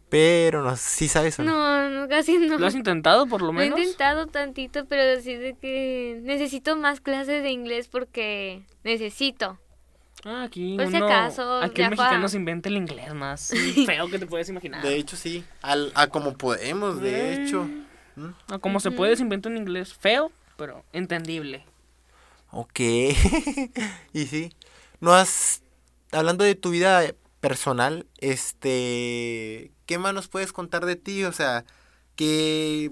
Pero 0.09 0.62
no, 0.62 0.77
sí 0.77 1.09
sabes 1.09 1.39
o 1.41 1.43
no. 1.43 1.51
No, 1.51 1.91
no, 1.91 2.09
casi 2.09 2.39
no. 2.39 2.57
¿Lo 2.59 2.67
has 2.67 2.75
intentado 2.77 3.27
por 3.27 3.41
lo 3.43 3.53
Lo 3.53 3.61
he 3.61 3.64
menos? 3.64 3.81
intentado 3.81 4.27
tantito, 4.29 4.87
pero 4.87 5.03
decir 5.05 5.41
de 5.41 5.55
que 5.55 6.21
necesito 6.23 6.77
más 6.77 7.01
clases 7.01 7.43
de 7.43 7.51
inglés 7.51 7.89
porque 7.89 8.62
necesito. 8.85 9.59
Ah, 10.25 10.43
aquí 10.45 10.77
Por 10.77 10.89
si 10.89 10.97
uno- 10.97 11.07
acaso, 11.07 11.59
aquí 11.62 11.83
el 11.83 11.87
a- 11.87 11.91
mexicano 11.91 12.29
se 12.29 12.37
inventa 12.37 12.69
el 12.69 12.77
inglés 12.77 13.14
más 13.14 13.51
feo 13.87 14.09
que 14.11 14.19
te 14.19 14.27
puedes 14.27 14.49
imaginar. 14.49 14.83
De 14.83 14.97
hecho, 14.97 15.17
sí. 15.17 15.45
Al, 15.62 15.93
a 15.95 16.09
como 16.09 16.37
podemos, 16.37 17.01
de 17.01 17.35
hecho. 17.45 17.64
¿Mm? 18.17 18.31
Ah, 18.49 18.59
como 18.59 18.81
se 18.81 18.91
puede, 18.91 19.14
se 19.17 19.23
inventa 19.23 19.49
un 19.49 19.57
inglés 19.57 19.95
feo, 19.95 20.33
pero 20.57 20.85
entendible. 20.93 21.64
Ok. 22.51 22.81
y 24.12 24.27
sí. 24.27 24.53
No 25.01 25.14
has. 25.14 25.62
Hablando 26.12 26.45
de 26.45 26.55
tu 26.55 26.71
vida 26.71 27.03
personal, 27.41 28.07
este. 28.19 29.71
¿Qué 29.85 29.99
más 29.99 30.14
nos 30.14 30.29
puedes 30.29 30.53
contar 30.53 30.87
de 30.87 30.97
ti? 30.97 31.25
O 31.25 31.33
sea, 31.33 31.64
¿qué. 32.17 32.91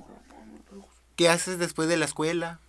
¿Qué 1.16 1.28
haces 1.28 1.58
después 1.58 1.88
de 1.88 1.96
la 1.96 2.04
escuela? 2.04 2.60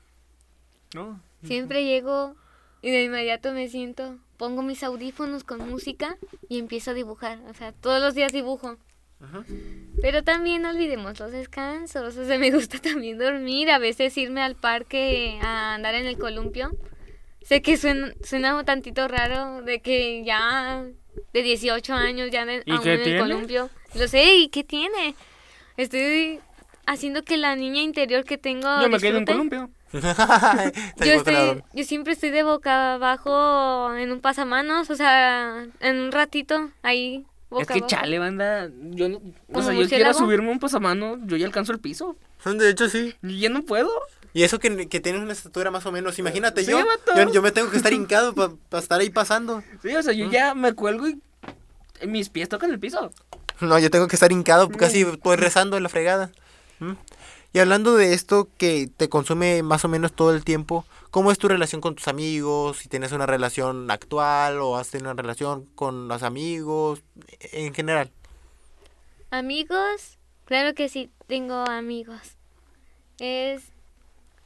¿No? 0.94 1.20
Siempre 1.44 1.84
llego 1.84 2.36
y 2.82 2.92
de 2.92 3.04
inmediato 3.04 3.52
me 3.52 3.68
siento, 3.70 4.18
pongo 4.38 4.62
mis 4.62 4.84
audífonos 4.84 5.44
con 5.44 5.70
música 5.70 6.18
y 6.50 6.60
empiezo 6.60 6.92
a 6.92 6.94
dibujar. 6.94 7.40
O 7.50 7.54
sea, 7.54 7.72
todos 7.72 8.02
los 8.02 8.14
días 8.16 8.32
dibujo. 8.32 8.78
Ajá. 9.22 9.46
Pero 10.02 10.24
también 10.24 10.62
no 10.62 10.70
olvidemos 10.70 11.20
los 11.20 11.32
descansos. 11.32 12.18
O 12.18 12.26
sea, 12.26 12.38
me 12.40 12.52
gusta 12.52 12.80
también 12.80 13.18
dormir, 13.18 13.70
a 13.70 13.80
veces 13.80 14.18
irme 14.18 14.42
al 14.42 14.56
parque 14.56 15.40
a 15.42 15.76
andar 15.76 15.96
en 15.96 16.06
el 16.06 16.18
columpio. 16.18 16.72
Sé 17.42 17.62
que 17.62 17.78
suena, 17.78 18.14
suena 18.24 18.58
un 18.58 18.66
tantito 18.66 19.08
raro 19.08 19.62
de 19.62 19.80
que 19.80 20.24
ya 20.24 20.84
de 21.34 21.44
18 21.44 21.94
años 21.94 22.32
ya 22.32 22.44
¿Y 22.66 22.72
aún 22.72 22.88
en 22.88 23.02
el 23.02 23.20
columpio. 23.20 23.70
Lo 23.94 24.08
sé, 24.08 24.38
¿y 24.38 24.50
qué 24.50 24.64
tiene? 24.64 25.16
Estoy 25.78 26.40
haciendo 26.86 27.24
que 27.24 27.38
la 27.38 27.56
niña 27.56 27.82
interior 27.82 28.24
que 28.24 28.38
tengo 28.38 28.82
Yo 28.82 28.90
me 28.90 29.00
quedo 29.00 29.18
en 29.18 29.26
columpio. 29.26 29.70
Yo, 29.94 31.14
estoy, 31.14 31.64
yo 31.74 31.84
siempre 31.84 32.14
estoy 32.14 32.30
de 32.30 32.44
boca 32.44 32.96
abajo 32.96 33.94
en 33.96 34.12
un 34.12 34.20
pasamanos, 34.20 34.90
o 34.90 34.96
sea, 34.96 35.66
en 35.80 35.96
un 36.00 36.12
ratito 36.12 36.70
ahí. 36.84 37.26
Boca 37.50 37.62
es 37.64 37.68
que 37.68 37.74
abajo. 37.76 37.88
chale, 37.88 38.20
banda. 38.20 38.70
Yo, 38.92 39.08
no- 39.10 39.18
o 39.18 39.54
¿Como 39.54 39.66
sea, 39.66 39.74
yo 39.74 39.88
quiero 39.88 40.14
subirme 40.14 40.50
un 40.52 40.60
pasamano, 40.60 41.18
yo 41.26 41.38
ya 41.38 41.46
alcanzo 41.46 41.72
el 41.72 41.80
piso. 41.80 42.16
De 42.44 42.70
hecho, 42.70 42.90
sí. 42.90 43.16
Y 43.24 43.40
ya 43.40 43.50
no 43.50 43.62
puedo. 43.64 43.90
Y 44.34 44.44
eso 44.44 44.60
que, 44.60 44.90
que 44.90 45.00
tienes 45.00 45.22
una 45.22 45.32
estatura 45.34 45.72
más 45.72 45.86
o 45.86 45.92
menos. 45.92 46.20
Imagínate, 46.20 46.66
Sí, 46.66 46.72
yo, 46.72 46.80
yo. 47.16 47.32
yo 47.32 47.42
me 47.42 47.52
tengo 47.52 47.72
que 47.72 47.78
estar 47.78 47.94
hincado 47.94 48.34
para 48.36 48.54
estar 48.82 49.00
ahí 49.00 49.10
pasando. 49.10 49.64
Sí, 49.82 49.96
o 49.96 50.04
sea, 50.04 50.14
Mm. 50.14 50.18
yo 50.18 50.30
ya 50.32 50.54
me 50.54 50.74
cuelgo 50.74 51.08
y 51.08 51.22
mis 52.06 52.30
pies 52.30 52.50
tocan 52.50 52.72
el 52.72 52.80
piso. 52.80 53.12
No, 53.62 53.80
yo 53.80 53.90
tengo 53.90 54.08
que 54.10 54.18
estar 54.18 54.32
hincado, 54.34 54.68
casi 54.70 55.06
voy 55.06 55.38
rezando 55.38 55.78
en 55.78 55.84
la 55.84 55.90
fregada. 55.90 56.32
¿Mm? 56.80 56.92
Y 57.56 57.60
hablando 57.60 57.96
de 57.96 58.12
esto 58.12 58.50
que 58.58 58.90
te 58.98 59.08
consume 59.08 59.64
más 59.64 59.86
o 59.86 59.88
menos 59.88 60.12
todo 60.12 60.36
el 60.36 60.44
tiempo, 60.44 60.84
¿cómo 61.10 61.32
es 61.32 61.38
tu 61.38 61.48
relación 61.48 61.80
con 61.80 61.96
tus 61.96 62.10
amigos? 62.10 62.80
Si 62.80 62.90
tienes 62.90 63.14
una 63.14 63.26
relación 63.26 63.90
actual 63.90 64.60
o 64.60 64.76
has 64.76 64.90
tenido 64.90 65.10
una 65.10 65.22
relación 65.22 65.64
con 65.74 66.10
los 66.10 66.22
amigos, 66.22 67.02
en 67.54 67.74
general. 67.74 68.12
Amigos, 69.32 70.18
claro 70.44 70.74
que 70.74 70.90
sí, 70.90 71.10
tengo 71.28 71.56
amigos. 71.56 72.36
Es 73.20 73.64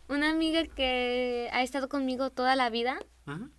una 0.07 0.29
amiga 0.29 0.65
que 0.67 1.49
ha 1.51 1.63
estado 1.63 1.89
conmigo 1.89 2.29
toda 2.29 2.55
la 2.55 2.69
vida. 2.69 2.99
Ujú. 3.25 3.49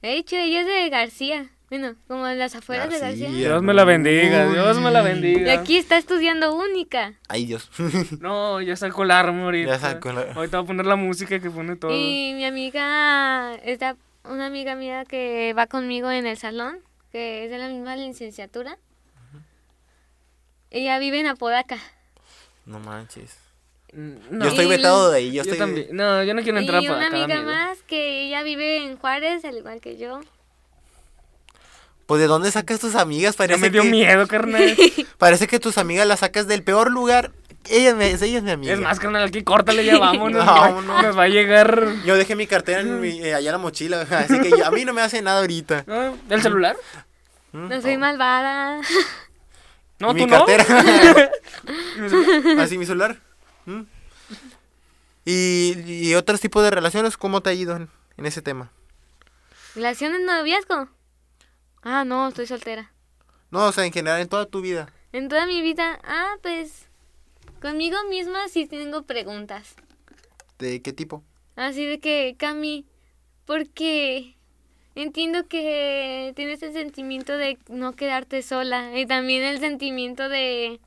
De 0.00 0.16
hecho, 0.16 0.36
ella 0.36 0.62
es 0.62 0.66
de 0.66 0.88
García. 0.88 1.50
Bueno, 1.70 1.94
como 2.06 2.26
en 2.28 2.38
las 2.38 2.54
afueras 2.54 2.90
de 2.90 2.98
García. 3.00 3.30
Dios 3.30 3.62
me 3.62 3.74
la 3.74 3.84
bendiga, 3.84 4.46
Dios 4.52 4.78
me 4.78 4.90
la 4.90 5.02
Uy. 5.02 5.08
Y 5.08 5.12
bendiga. 5.12 5.52
aquí 5.60 5.76
está 5.76 5.96
estudiando 5.96 6.54
única. 6.54 7.14
Ay, 7.28 7.46
Dios. 7.46 7.70
No, 8.20 8.60
ya 8.60 8.76
sacó 8.76 9.02
el 9.04 9.10
arma 9.10 9.44
ahorita. 9.44 9.72
Ya 9.72 9.78
sacó 9.78 10.12
la- 10.12 10.32
Ahorita 10.34 10.58
voy 10.58 10.64
a 10.64 10.66
poner 10.66 10.86
la 10.86 10.96
música 10.96 11.40
que 11.40 11.50
pone 11.50 11.74
todo. 11.76 11.90
Y 11.92 12.32
mi 12.34 12.44
amiga 12.44 13.54
es 13.64 13.78
de 13.78 13.96
una 14.24 14.46
amiga 14.46 14.74
mía 14.76 15.04
que 15.04 15.52
va 15.56 15.66
conmigo 15.66 16.10
en 16.10 16.26
el 16.26 16.36
salón, 16.36 16.78
que 17.10 17.44
es 17.46 17.50
de 17.50 17.58
la 17.58 17.68
misma 17.68 17.96
licenciatura. 17.96 18.78
Ella 20.70 20.98
vive 20.98 21.20
en 21.20 21.26
Apodaca. 21.26 21.78
No 22.66 22.78
manches. 22.80 23.36
Mm, 23.92 24.14
Yo 24.14 24.20
No, 24.30 24.44
estoy 24.46 24.64
Y 24.66 24.68
vetado 24.68 25.10
de 25.10 25.18
ahí. 25.18 25.28
Yo, 25.28 25.34
yo 25.34 25.42
estoy... 25.42 25.58
también. 25.58 25.86
No, 25.92 26.22
yo 26.24 26.34
no 26.34 26.42
quiero 26.42 26.58
entrar 26.58 26.82
y 26.82 26.86
para 26.86 26.98
una 26.98 27.10
cada 27.10 27.24
amiga 27.24 27.38
amigo. 27.40 27.50
más 27.52 27.82
que 27.82 28.22
ella 28.26 28.42
vive 28.42 28.78
en 28.84 28.96
Juárez, 28.96 29.44
al 29.44 29.56
igual 29.56 29.80
que 29.80 29.96
yo. 29.96 30.20
Pues 32.06 32.20
de 32.20 32.26
dónde 32.26 32.50
sacas 32.50 32.80
tus 32.80 32.94
amigas? 32.96 33.34
Ya 33.34 33.38
Parece 33.38 33.60
me 33.60 33.70
dio 33.70 33.82
que, 33.82 33.90
miedo, 33.90 34.26
carnal. 34.28 34.76
Parece 35.18 35.46
que 35.46 35.58
tus 35.58 35.78
amigas 35.78 36.06
las 36.06 36.20
sacas 36.20 36.46
del 36.46 36.62
peor 36.62 36.90
lugar. 36.90 37.32
Ella, 37.70 37.94
me- 37.94 38.10
ella 38.10 38.26
es 38.38 38.42
mi 38.42 38.50
amiga. 38.50 38.74
es 38.74 38.80
más, 38.80 39.00
carnal, 39.00 39.24
aquí 39.26 39.42
córtale 39.42 39.84
ya 39.86 39.98
vámonos. 40.00 40.44
Vámonos. 40.44 41.02
Nos 41.02 41.18
va 41.18 41.22
a 41.22 41.28
llegar. 41.28 41.88
Yo 42.04 42.16
dejé 42.16 42.36
mi 42.36 42.46
cartera 42.46 42.80
en 42.80 43.00
mi- 43.00 43.20
eh, 43.22 43.34
allá 43.34 43.48
en 43.48 43.52
la 43.52 43.58
mochila, 43.58 44.02
así 44.02 44.38
que 44.40 44.50
yo- 44.50 44.66
a 44.66 44.70
mí 44.70 44.84
no 44.84 44.92
me 44.92 45.00
hace 45.00 45.22
nada 45.22 45.40
ahorita. 45.40 45.84
¿No? 45.86 46.18
¿El 46.28 46.42
celular? 46.42 46.76
¿Mm? 47.52 47.68
No 47.68 47.80
soy 47.80 47.96
malvada. 47.96 48.80
No, 49.98 50.10
¿Y 50.10 50.16
tú 50.18 50.24
mi 50.24 50.26
no. 50.26 50.44
cartera. 50.44 51.30
Así 52.58 52.76
mi 52.76 52.84
celular. 52.84 53.16
¿Mm? 53.64 53.82
Y, 55.24 55.74
y 56.10 56.14
otros 56.16 56.40
tipos 56.40 56.62
de 56.62 56.70
relaciones, 56.70 57.16
¿cómo 57.16 57.40
te 57.40 57.48
ha 57.50 57.52
ido 57.54 57.76
en, 57.76 57.88
en 58.18 58.26
ese 58.26 58.42
tema? 58.42 58.70
¿Relaciones 59.74 60.20
noviazgo? 60.20 60.88
Ah, 61.84 62.04
no, 62.04 62.28
estoy 62.28 62.46
soltera. 62.46 62.90
No, 63.50 63.66
o 63.66 63.72
sea, 63.72 63.84
en 63.84 63.92
general, 63.92 64.20
en 64.20 64.28
toda 64.28 64.46
tu 64.46 64.62
vida. 64.62 64.90
En 65.12 65.28
toda 65.28 65.46
mi 65.46 65.60
vida, 65.60 66.00
ah, 66.02 66.34
pues 66.42 66.88
conmigo 67.60 67.96
misma 68.08 68.48
sí 68.48 68.66
tengo 68.66 69.02
preguntas. 69.02 69.76
¿De 70.58 70.80
qué 70.80 70.94
tipo? 70.94 71.22
Así 71.54 71.84
de 71.84 72.00
que, 72.00 72.36
Cami, 72.38 72.86
porque 73.44 74.34
entiendo 74.94 75.46
que 75.46 76.32
tienes 76.34 76.62
el 76.62 76.72
sentimiento 76.72 77.36
de 77.36 77.58
no 77.68 77.92
quedarte 77.92 78.42
sola 78.42 78.98
y 78.98 79.04
también 79.06 79.44
el 79.44 79.60
sentimiento 79.60 80.28
de 80.28 80.80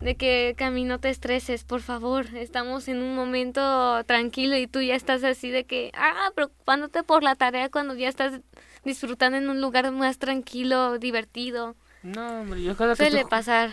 de 0.00 0.16
que 0.16 0.54
Cami 0.56 0.84
no 0.84 0.98
te 0.98 1.10
estreses, 1.10 1.64
por 1.64 1.82
favor. 1.82 2.34
Estamos 2.34 2.88
en 2.88 3.02
un 3.02 3.14
momento 3.14 4.02
tranquilo 4.04 4.56
y 4.56 4.66
tú 4.66 4.80
ya 4.80 4.94
estás 4.94 5.22
así 5.24 5.50
de 5.50 5.64
que, 5.64 5.92
ah, 5.94 6.30
preocupándote 6.34 7.02
por 7.02 7.22
la 7.22 7.34
tarea 7.34 7.68
cuando 7.68 7.94
ya 7.94 8.08
estás 8.08 8.40
disfrutando 8.84 9.38
en 9.38 9.48
un 9.50 9.60
lugar 9.60 9.90
más 9.92 10.18
tranquilo, 10.18 10.98
divertido. 10.98 11.76
No, 12.02 12.40
hombre, 12.42 12.62
yo 12.62 12.76
cada 12.76 12.92
que 12.94 12.96
Suele 13.04 13.18
estoy, 13.20 13.26
ju- 13.26 13.28
pasar. 13.30 13.70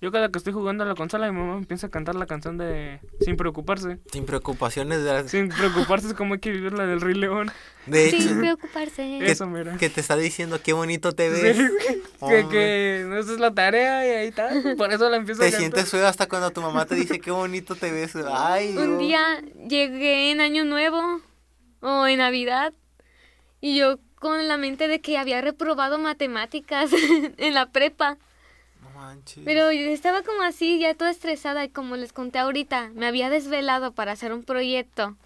yo 0.00 0.12
cada 0.12 0.28
que 0.28 0.36
estoy 0.36 0.52
jugando 0.52 0.84
a 0.84 0.86
la 0.86 0.94
consola, 0.94 1.30
mi 1.32 1.38
mamá 1.38 1.56
empieza 1.56 1.86
a 1.86 1.90
cantar 1.90 2.14
la 2.16 2.26
canción 2.26 2.58
de 2.58 3.00
Sin 3.20 3.36
preocuparse. 3.36 3.98
Sin 4.12 4.26
preocupaciones 4.26 5.02
de 5.02 5.12
las- 5.12 5.30
Sin 5.30 5.48
preocuparse 5.48 6.08
es 6.08 6.14
como 6.14 6.34
hay 6.34 6.40
que 6.40 6.50
vivir 6.50 6.74
la 6.74 6.84
del 6.86 7.00
Rey 7.00 7.14
León. 7.14 7.50
De 7.86 8.08
hecho, 8.08 8.20
Sin 8.20 8.38
preocuparse. 8.40 9.18
que, 9.20 9.30
Eso, 9.30 9.46
mira. 9.46 9.76
que 9.78 9.88
te 9.88 10.00
está 10.02 10.16
diciendo 10.16 10.60
qué 10.62 10.74
bonito 10.74 11.12
te 11.12 11.34
Sí, 11.34 11.42
ves. 11.42 11.56
que, 12.28 12.46
que 12.50 13.04
no, 13.08 13.16
esa 13.18 13.32
es 13.32 13.40
la 13.40 13.54
tarea 13.54 14.06
y 14.06 14.10
ahí 14.10 14.26
está. 14.28 14.50
Por 14.76 14.92
eso 14.92 15.08
la 15.08 15.16
empiezo 15.16 15.42
a 15.42 15.46
Te 15.46 15.52
sientes 15.52 15.88
feo 15.90 16.06
hasta 16.06 16.28
cuando 16.28 16.50
tu 16.50 16.60
mamá 16.60 16.84
te 16.84 16.94
dice 16.94 17.20
qué 17.20 17.30
bonito 17.30 17.74
te 17.74 17.90
ves. 17.90 18.14
Ay, 18.30 18.76
Un 18.76 18.98
día 18.98 19.40
llegué 19.66 20.30
en 20.30 20.40
Año 20.42 20.64
Nuevo 20.66 21.22
o 21.80 22.06
en 22.06 22.18
Navidad 22.18 22.74
y 23.62 23.78
yo 23.78 23.96
con 24.22 24.46
la 24.46 24.56
mente 24.56 24.86
de 24.86 25.00
que 25.00 25.18
había 25.18 25.40
reprobado 25.40 25.98
matemáticas 25.98 26.92
en 27.38 27.54
la 27.54 27.66
prepa. 27.66 28.18
No 28.80 28.90
manches. 28.90 29.42
Pero 29.44 29.72
yo 29.72 29.88
estaba 29.88 30.22
como 30.22 30.42
así, 30.42 30.78
ya 30.78 30.94
toda 30.94 31.10
estresada 31.10 31.64
y 31.64 31.68
como 31.68 31.96
les 31.96 32.12
conté 32.12 32.38
ahorita, 32.38 32.92
me 32.94 33.06
había 33.06 33.30
desvelado 33.30 33.90
para 33.90 34.12
hacer 34.12 34.32
un 34.32 34.44
proyecto. 34.44 35.16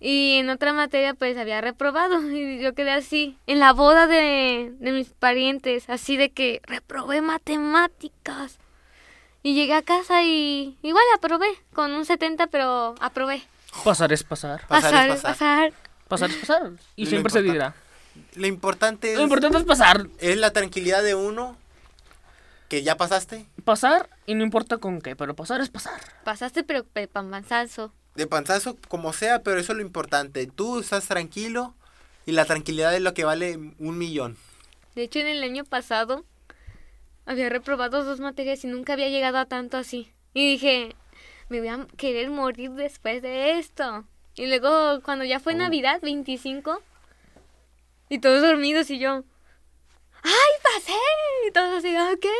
Y 0.00 0.38
en 0.38 0.48
otra 0.48 0.72
materia 0.72 1.12
pues 1.12 1.36
había 1.36 1.60
reprobado 1.60 2.22
y 2.30 2.58
yo 2.58 2.74
quedé 2.74 2.92
así, 2.92 3.36
en 3.46 3.60
la 3.60 3.74
boda 3.74 4.06
de, 4.06 4.72
de 4.78 4.92
mis 4.92 5.10
parientes, 5.10 5.90
así 5.90 6.16
de 6.16 6.30
que 6.30 6.62
reprobé 6.64 7.20
matemáticas. 7.20 8.56
Y 9.42 9.54
llegué 9.54 9.74
a 9.74 9.82
casa 9.82 10.22
y 10.22 10.78
igual 10.82 11.04
aprobé, 11.14 11.48
con 11.74 11.92
un 11.92 12.06
70 12.06 12.46
pero 12.46 12.94
aprobé. 12.98 13.42
Pasar 13.84 14.10
es 14.10 14.24
pasar. 14.24 14.66
Pasar 14.66 14.78
es 14.78 14.90
Pasar, 14.90 15.10
es 15.10 15.20
pasar. 15.20 15.72
pasar. 15.72 15.72
Pasar 16.08 16.30
es 16.30 16.36
pasar. 16.36 16.72
Y 16.96 17.04
siempre 17.06 17.30
se 17.30 17.42
dirá. 17.42 17.74
Lo 18.34 18.46
importante 18.46 19.12
es, 19.12 19.16
Lo 19.18 19.24
importante 19.24 19.58
es 19.58 19.64
pasar. 19.64 20.08
es 20.18 20.36
la 20.36 20.52
tranquilidad 20.52 21.02
de 21.02 21.14
uno 21.14 21.56
que 22.68 22.82
ya 22.82 22.96
pasaste. 22.96 23.46
Pasar 23.64 24.08
y 24.26 24.34
no 24.34 24.42
importa 24.44 24.78
con 24.78 25.00
qué, 25.00 25.14
pero 25.16 25.34
pasar 25.36 25.60
es 25.60 25.68
pasar. 25.70 26.00
Pasaste 26.24 26.64
pero 26.64 26.84
pe- 26.84 27.08
panzazo. 27.08 27.92
De 28.14 28.26
panzazo, 28.26 28.76
como 28.88 29.12
sea, 29.12 29.42
pero 29.42 29.60
eso 29.60 29.72
es 29.72 29.76
lo 29.78 29.82
importante. 29.82 30.46
Tú 30.46 30.80
estás 30.80 31.06
tranquilo 31.06 31.74
y 32.24 32.32
la 32.32 32.44
tranquilidad 32.44 32.94
es 32.94 33.02
lo 33.02 33.14
que 33.14 33.24
vale 33.24 33.56
un 33.78 33.98
millón. 33.98 34.36
De 34.94 35.02
hecho, 35.02 35.18
en 35.20 35.26
el 35.28 35.42
año 35.42 35.64
pasado 35.64 36.24
había 37.26 37.48
reprobado 37.48 38.04
dos 38.04 38.20
materias 38.20 38.64
y 38.64 38.68
nunca 38.68 38.94
había 38.94 39.08
llegado 39.10 39.38
a 39.38 39.46
tanto 39.46 39.76
así. 39.76 40.10
Y 40.34 40.48
dije, 40.52 40.94
me 41.48 41.58
voy 41.60 41.68
a 41.68 41.86
querer 41.96 42.30
morir 42.30 42.70
después 42.72 43.22
de 43.22 43.58
esto. 43.58 44.04
Y 44.34 44.46
luego, 44.46 45.00
cuando 45.02 45.24
ya 45.24 45.40
fue 45.40 45.54
Oh. 45.54 45.58
Navidad, 45.58 46.00
25, 46.02 46.82
y 48.08 48.18
todos 48.18 48.42
dormidos 48.42 48.90
y 48.90 48.98
yo, 48.98 49.24
¡ay, 50.22 50.52
pasé! 50.62 50.92
Y 51.48 51.52
todos 51.52 51.78
así, 51.78 51.94
¿ah, 51.96 52.12
qué? 52.20 52.32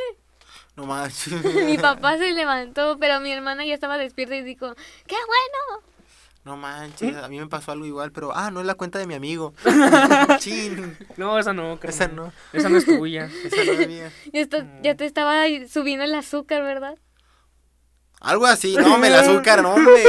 No 0.77 0.87
manches. 0.87 1.33
Mi 1.67 1.79
papá 1.79 2.19
se 2.19 2.33
levantó, 2.33 2.99
pero 2.99 3.21
mi 3.21 3.33
hermana 3.33 3.65
ya 3.65 3.75
estaba 3.75 3.97
despierta 3.99 4.37
y 4.37 4.43
dijo, 4.43 4.75
¡qué 5.07 5.15
bueno! 5.17 5.87
No 6.45 6.57
manches, 6.57 7.17
a 7.17 7.27
mí 7.29 7.41
me 7.41 7.49
pasó 7.49 7.73
algo 7.73 7.87
igual, 7.87 8.13
pero 8.13 8.31
ah, 8.37 8.51
no 8.53 8.61
es 8.61 8.67
la 8.67 8.75
cuenta 8.75 9.01
de 9.01 9.07
mi 9.07 9.15
amigo. 9.15 9.53
Chin, 10.39 10.97
No, 11.17 11.39
esa 11.41 11.53
no, 11.53 11.81
carnal. 11.81 11.89
esa 11.95 12.09
no, 12.09 12.33
Esa 12.53 12.69
no 12.69 12.77
es 12.79 12.85
tuya. 12.85 13.25
esa 13.45 13.65
no 13.65 13.73
es 13.73 13.89
mía. 13.89 14.13
Ya, 14.33 14.41
está- 14.43 14.67
ya 14.83 14.95
te 14.95 15.07
estaba 15.07 15.43
subiendo 15.69 16.05
el 16.05 16.15
azúcar, 16.15 16.63
¿verdad? 16.63 16.97
Algo 18.21 18.47
así, 18.47 18.77
no, 18.77 18.97
me 18.99 19.09
el 19.09 19.15
azúcar, 19.15 19.63
no, 19.63 19.75
hombre. 19.75 20.05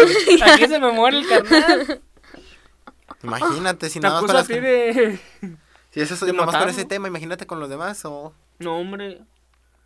Aquí 0.45 0.68
se 0.68 0.80
me 0.80 0.91
muere 0.91 1.18
el 1.20 1.28
carnal. 1.28 2.01
Imagínate, 3.28 3.90
si 3.90 4.00
nada 4.00 4.22
más 4.22 4.32
con 4.32 4.36
acuso 4.36 4.38
a 4.38 4.40
las... 4.42 4.48
ti 4.48 4.60
de... 4.60 5.20
Si 5.92 6.02
eso 6.02 6.14
es 6.14 6.20
de 6.22 6.34
nada 6.34 6.46
más 6.46 6.56
con 6.58 6.70
ese 6.70 6.86
tema, 6.86 7.08
imagínate 7.08 7.48
con 7.48 7.60
los 7.60 7.70
demás, 7.70 8.04
o... 8.06 8.34
No, 8.60 8.78
hombre. 8.78 9.22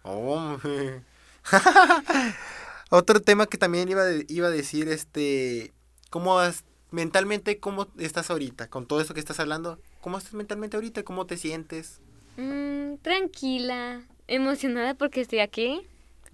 Hombre. 0.04 1.04
Otro 2.90 3.22
tema 3.22 3.46
que 3.46 3.58
también 3.58 3.88
iba, 3.90 4.04
de- 4.04 4.26
iba 4.28 4.48
a 4.48 4.52
decir, 4.52 4.90
este, 4.90 5.72
¿cómo 6.10 6.36
vas 6.36 6.64
mentalmente, 6.90 7.60
cómo 7.60 7.88
estás 7.98 8.30
ahorita? 8.30 8.68
Con 8.68 8.86
todo 8.88 9.00
eso 9.00 9.14
que 9.14 9.20
estás 9.22 9.40
hablando, 9.40 9.80
¿cómo 10.02 10.18
estás 10.18 10.34
mentalmente 10.34 10.76
ahorita? 10.76 11.04
¿Cómo 11.04 11.26
te 11.26 11.38
sientes? 11.38 12.02
Mm, 12.38 12.96
tranquila, 13.02 14.02
emocionada 14.28 14.96
porque 14.96 15.22
estoy 15.22 15.40
aquí. 15.40 15.88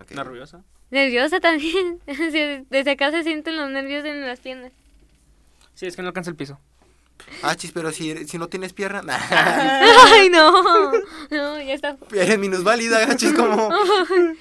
Nerviosa. 0.09 0.63
Nerviosa 0.89 1.39
también. 1.39 1.99
Desde 2.69 2.91
acá 2.91 3.11
se 3.11 3.23
sienten 3.23 3.57
los 3.57 3.69
nervios 3.69 4.03
en 4.05 4.25
las 4.25 4.39
piernas. 4.39 4.71
Sí, 5.75 5.85
es 5.85 5.95
que 5.95 6.01
no 6.01 6.07
alcanza 6.07 6.31
el 6.31 6.35
piso. 6.35 6.59
Ah, 7.41 7.55
chis, 7.55 7.71
pero 7.71 7.91
si, 7.91 8.27
si 8.27 8.37
no 8.37 8.47
tienes 8.47 8.73
pierna, 8.73 9.01
nah, 9.01 9.17
Ay, 10.13 10.29
no. 10.29 10.91
No, 11.29 11.61
ya 11.61 11.73
está. 11.73 11.97
eres 12.13 12.39
minusválida, 12.39 13.15
chis, 13.17 13.33
como... 13.33 13.69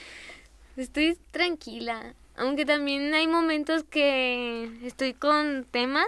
Estoy 0.76 1.18
tranquila. 1.30 2.14
Aunque 2.36 2.66
también 2.66 3.14
hay 3.14 3.26
momentos 3.26 3.84
que 3.84 4.70
estoy 4.84 5.14
con 5.14 5.64
temas. 5.70 6.06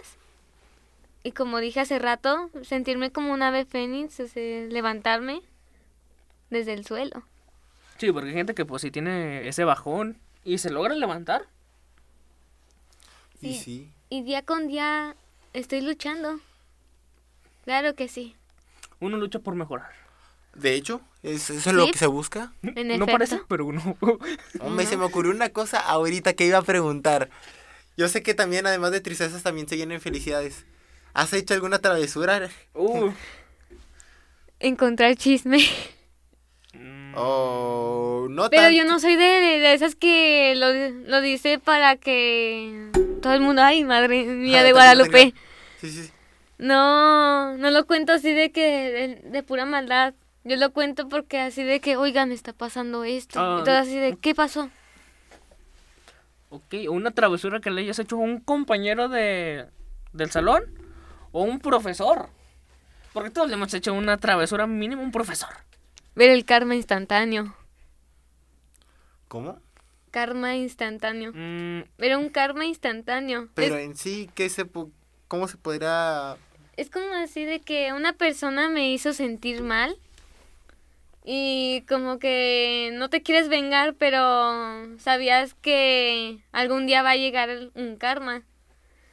Y 1.22 1.32
como 1.32 1.58
dije 1.58 1.80
hace 1.80 1.98
rato, 1.98 2.50
sentirme 2.62 3.10
como 3.10 3.32
un 3.32 3.42
ave 3.42 3.64
fénix, 3.64 4.20
o 4.20 4.28
sea, 4.28 4.66
levantarme 4.66 5.40
desde 6.50 6.74
el 6.74 6.84
suelo. 6.84 7.22
Sí, 7.98 8.12
porque 8.12 8.28
hay 8.28 8.34
gente 8.34 8.54
que 8.54 8.64
pues 8.64 8.82
si 8.82 8.90
tiene 8.90 9.48
ese 9.48 9.64
bajón 9.64 10.18
y 10.44 10.58
se 10.58 10.70
logra 10.70 10.94
levantar. 10.94 11.46
Y 13.40 13.54
sí. 13.54 13.90
Y 14.10 14.22
día 14.22 14.42
con 14.42 14.68
día 14.68 15.16
estoy 15.52 15.80
luchando. 15.80 16.40
Claro 17.68 17.94
que 17.94 18.08
sí. 18.08 18.34
Uno 18.98 19.18
lucha 19.18 19.40
por 19.40 19.54
mejorar. 19.54 19.90
De 20.54 20.72
hecho, 20.74 21.02
es- 21.22 21.50
eso 21.50 21.68
es 21.68 21.76
lo 21.76 21.84
Sí. 21.84 21.90
que 21.92 21.98
se 21.98 22.06
busca. 22.06 22.54
En 22.62 22.88
no 22.88 22.94
efecto. 22.94 23.06
parece, 23.12 23.40
pero 23.46 23.66
uno. 23.66 23.98
Hombre, 24.60 24.86
se 24.86 24.96
me 24.96 25.04
ocurrió 25.04 25.30
una 25.32 25.50
cosa 25.50 25.78
ahorita 25.78 26.32
que 26.32 26.46
iba 26.46 26.56
a 26.56 26.62
preguntar. 26.62 27.28
Yo 27.98 28.08
sé 28.08 28.22
que 28.22 28.32
también, 28.32 28.66
además 28.66 28.90
de 28.92 29.02
tristezas, 29.02 29.42
también 29.42 29.68
se 29.68 29.76
llenan 29.76 30.00
felicidades. 30.00 30.64
¿Has 31.12 31.30
hecho 31.34 31.52
alguna 31.52 31.78
travesura? 31.78 32.48
Uh. 32.72 33.10
Encontrar 34.60 35.14
chisme. 35.16 35.58
Mm, 36.72 37.12
O 37.16 38.28
no 38.30 38.48
Pero 38.48 38.62
tanto. 38.62 38.76
yo 38.78 38.84
no 38.86 38.98
soy 38.98 39.16
de, 39.16 39.24
de- 39.24 39.74
esas 39.74 39.94
que 39.94 40.54
lo, 40.56 40.72
lo 41.06 41.20
dice 41.20 41.58
para 41.58 41.96
que 41.96 42.90
todo 43.20 43.34
el 43.34 43.42
mundo, 43.42 43.60
ay, 43.62 43.84
madre 43.84 44.24
mía 44.24 44.60
Ah, 44.60 44.62
de 44.62 44.72
Guadalupe. 44.72 45.10
tenga- 45.32 45.36
Sí, 45.82 45.90
sí. 45.90 46.10
No, 46.58 47.56
no 47.56 47.70
lo 47.70 47.86
cuento 47.86 48.12
así 48.12 48.32
de 48.32 48.50
que, 48.50 49.20
de, 49.22 49.30
de 49.30 49.42
pura 49.42 49.64
maldad. 49.64 50.14
Yo 50.44 50.56
lo 50.56 50.72
cuento 50.72 51.08
porque 51.08 51.40
así 51.40 51.62
de 51.62 51.80
que, 51.80 51.96
oigan, 51.96 52.32
está 52.32 52.52
pasando 52.52 53.04
esto. 53.04 53.40
Ah. 53.40 53.58
Y 53.60 53.64
todo 53.64 53.76
así 53.76 53.96
de, 53.98 54.16
¿qué 54.16 54.34
pasó? 54.34 54.70
Ok, 56.50 56.74
una 56.88 57.10
travesura 57.10 57.60
que 57.60 57.70
le 57.70 57.82
hayas 57.82 57.98
hecho 57.98 58.16
a 58.16 58.20
un 58.20 58.40
compañero 58.40 59.08
de, 59.08 59.66
del 60.12 60.30
salón 60.30 60.64
o 61.32 61.42
un 61.42 61.60
profesor. 61.60 62.30
Porque 63.12 63.30
todos 63.30 63.48
le 63.48 63.54
hemos 63.54 63.72
hecho 63.74 63.92
una 63.92 64.16
travesura 64.16 64.66
mínimo 64.66 65.02
a 65.02 65.04
un 65.04 65.12
profesor. 65.12 65.50
Ver 66.14 66.30
el 66.30 66.44
karma 66.44 66.74
instantáneo. 66.74 67.54
¿Cómo? 69.28 69.60
Karma 70.10 70.56
instantáneo. 70.56 71.32
Mm, 71.34 71.82
Ver 71.98 72.16
un 72.16 72.30
karma 72.30 72.64
instantáneo. 72.64 73.48
Pero 73.54 73.76
Es, 73.76 73.84
en 73.84 73.96
sí, 73.96 74.30
¿qué 74.34 74.48
se 74.48 74.66
¿cómo 75.28 75.46
se 75.46 75.58
podrá...? 75.58 76.38
Es 76.78 76.90
como 76.90 77.12
así 77.14 77.44
de 77.44 77.58
que 77.58 77.92
una 77.92 78.12
persona 78.12 78.68
me 78.68 78.92
hizo 78.92 79.12
sentir 79.12 79.62
mal. 79.62 79.98
Y 81.24 81.82
como 81.88 82.20
que 82.20 82.90
no 82.94 83.10
te 83.10 83.20
quieres 83.20 83.48
vengar, 83.48 83.94
pero 83.94 84.96
sabías 84.98 85.54
que 85.54 86.38
algún 86.52 86.86
día 86.86 87.02
va 87.02 87.10
a 87.10 87.16
llegar 87.16 87.50
un 87.74 87.96
karma. 87.96 88.42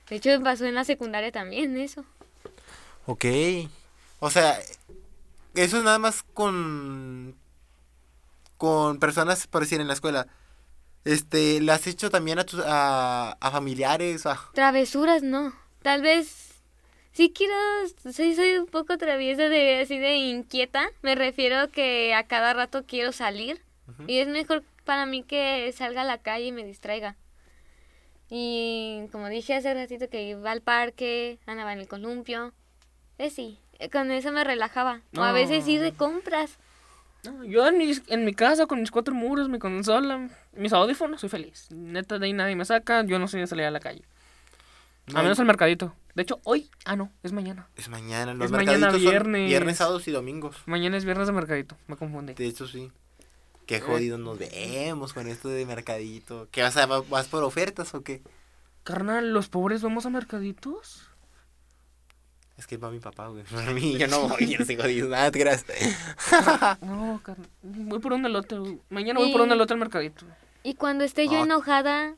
De 0.08 0.18
hecho, 0.18 0.30
me 0.30 0.40
pasó 0.42 0.66
en 0.66 0.76
la 0.76 0.84
secundaria 0.84 1.32
también 1.32 1.76
eso. 1.76 2.06
Ok. 3.08 3.26
O 4.20 4.30
sea, 4.30 4.60
eso 5.56 5.78
es 5.78 5.84
nada 5.84 5.98
más 5.98 6.22
con... 6.22 7.36
Con 8.58 9.00
personas, 9.00 9.48
por 9.48 9.64
decir, 9.64 9.82
en 9.82 9.88
la 9.88 9.96
escuela. 9.96 10.28
Este, 11.04 11.60
¿le 11.60 11.72
has 11.72 11.88
hecho 11.88 12.12
también 12.12 12.38
a 12.38 12.46
tus... 12.46 12.62
a, 12.64 13.36
a 13.42 13.52
familiares? 13.52 14.28
A... 14.28 14.40
Travesuras 14.54 15.24
no. 15.24 15.52
Tal 15.82 16.04
vez 16.04 16.45
sí 17.16 17.32
quiero, 17.34 17.56
sí 18.12 18.36
soy 18.36 18.58
un 18.58 18.68
poco 18.68 18.98
traviesa 18.98 19.48
de 19.48 19.80
así 19.80 19.98
de 19.98 20.16
inquieta. 20.16 20.90
Me 21.02 21.16
refiero 21.16 21.72
que 21.72 22.14
a 22.14 22.24
cada 22.24 22.54
rato 22.54 22.84
quiero 22.86 23.12
salir 23.12 23.62
y 24.06 24.20
es 24.20 24.28
mejor 24.28 24.64
para 24.84 25.06
mí 25.06 25.24
que 25.24 25.72
salga 25.72 26.02
a 26.02 26.06
la 26.06 26.18
calle 26.18 26.48
y 26.48 26.52
me 26.52 26.66
distraiga. 26.66 27.16
Y 28.30 29.08
como 29.12 29.30
dije 29.30 29.56
hace 29.56 29.74
ratito 29.74 30.10
que 30.10 30.24
iba 30.24 30.52
al 30.52 30.62
parque, 30.62 31.40
andaba 31.46 31.72
en 31.74 31.80
el 31.80 31.88
columpio. 31.88 32.54
Eh, 33.18 33.30
sí, 33.30 33.60
con 33.92 34.12
eso 34.12 34.32
me 34.32 34.44
relajaba. 34.44 35.02
O 35.16 35.22
a 35.22 35.32
veces 35.32 35.66
ir 35.68 35.82
de 35.82 35.94
compras. 35.94 36.58
no, 37.24 37.46
yo 37.46 37.66
en 37.68 37.78
mi, 37.78 37.94
en 38.08 38.26
mi 38.26 38.34
casa 38.34 38.66
con 38.66 38.82
mis 38.82 38.92
cuatro 38.92 39.16
muros, 39.16 39.48
mi 39.48 39.60
consola, 39.60 40.30
mis 40.54 40.74
audífonos, 40.74 41.22
soy 41.22 41.30
feliz. 41.30 41.68
Neta, 41.72 42.20
de 42.20 42.26
ahí 42.26 42.34
nadie 42.34 42.58
me 42.58 42.66
saca. 42.66 43.06
Yo 43.06 43.20
no 43.20 43.30
soy 43.30 43.40
de 43.40 43.48
salir 43.48 43.66
a 43.66 43.72
la 43.72 43.80
calle. 43.80 44.04
No, 45.08 45.20
a 45.20 45.24
menos 45.24 45.40
al 45.40 45.46
mercadito. 45.46 45.94
De 46.16 46.24
hecho, 46.24 46.40
hoy. 46.44 46.70
Ah, 46.86 46.96
no, 46.96 47.12
es 47.24 47.32
mañana. 47.32 47.68
Es 47.76 47.90
mañana, 47.90 48.34
los 48.34 48.46
Es 48.46 48.52
mañana 48.52 48.72
mercaditos 48.72 49.02
son 49.04 49.12
viernes. 49.12 49.48
viernes, 49.50 49.78
sábados 49.78 50.08
y 50.08 50.12
domingos. 50.12 50.56
Mañana 50.66 50.98
es 50.98 51.06
viernes 51.06 51.28
de 51.28 51.34
mercadito. 51.34 51.78
Me 51.88 51.96
confundí. 51.98 52.34
De 52.34 52.46
hecho, 52.46 52.66
sí. 52.68 52.92
Qué 53.68 53.82
jodidos 53.82 54.20
nos 54.20 54.38
vemos 54.38 55.14
con 55.14 55.28
esto 55.28 55.50
de 55.50 55.66
mercadito. 55.66 56.48
¿Qué 56.52 56.62
vas 56.62 56.78
a 56.78 56.86
vas 56.86 57.28
por 57.28 57.44
ofertas 57.44 57.94
o 57.96 58.02
qué? 58.04 58.22
Carnal, 58.84 59.34
¿los 59.34 59.50
pobres 59.50 59.82
vamos 59.82 60.06
a 60.06 60.10
mercaditos? 60.12 61.10
Es 62.58 62.68
que 62.68 62.78
va 62.78 62.90
mi 62.92 63.00
papá, 63.00 63.28
güey. 63.28 63.44
A 63.68 63.72
mí 63.72 63.98
yo 63.98 64.08
no 64.08 64.30
voy, 64.30 64.48
yo 64.48 64.60
no 64.60 64.66
soy 64.66 64.78
jodido. 64.78 65.10
Nada, 65.10 65.30
te 65.32 65.40
creas. 65.42 65.66
No, 66.82 67.20
carnal. 67.24 67.50
Voy 67.62 68.00
por 68.00 68.14
un 68.14 68.26
elote. 68.26 68.58
güey. 68.58 68.80
Mañana 68.90 69.20
voy 69.20 69.32
por 69.32 69.42
un 69.42 69.52
elote 69.52 69.74
al 69.74 69.80
mercadito. 69.80 70.26
Y 70.64 70.76
cuando 70.76 71.04
esté 71.04 71.28
yo 71.28 71.42
Ah. 71.42 71.44
enojada, 71.44 72.16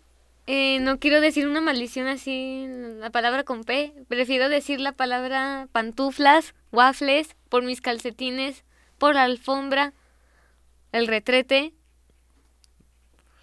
eh, 0.47 0.79
no 0.79 0.97
quiero 0.97 1.19
decir 1.19 1.45
una 1.45 1.59
maldición 1.59 2.07
así, 2.07 2.65
la 2.99 3.09
palabra 3.09 3.43
con 3.43 3.65
P. 3.65 3.93
Prefiero 4.07 4.47
decir 4.47 4.79
la 4.79 4.93
palabra 4.93 5.67
pantuflas, 5.73 6.55
waffles, 6.71 7.35
por 7.49 7.63
mis 7.63 7.81
calcetines, 7.81 8.63
por 8.97 9.15
la 9.15 9.23
alfombra, 9.23 9.93
el 10.93 11.07
retrete. 11.07 11.73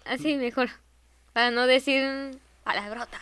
Así 0.05 0.35
mejor. 0.35 0.69
Para 1.31 1.51
no 1.51 1.67
decir 1.67 2.39
palabrotas. 2.63 3.21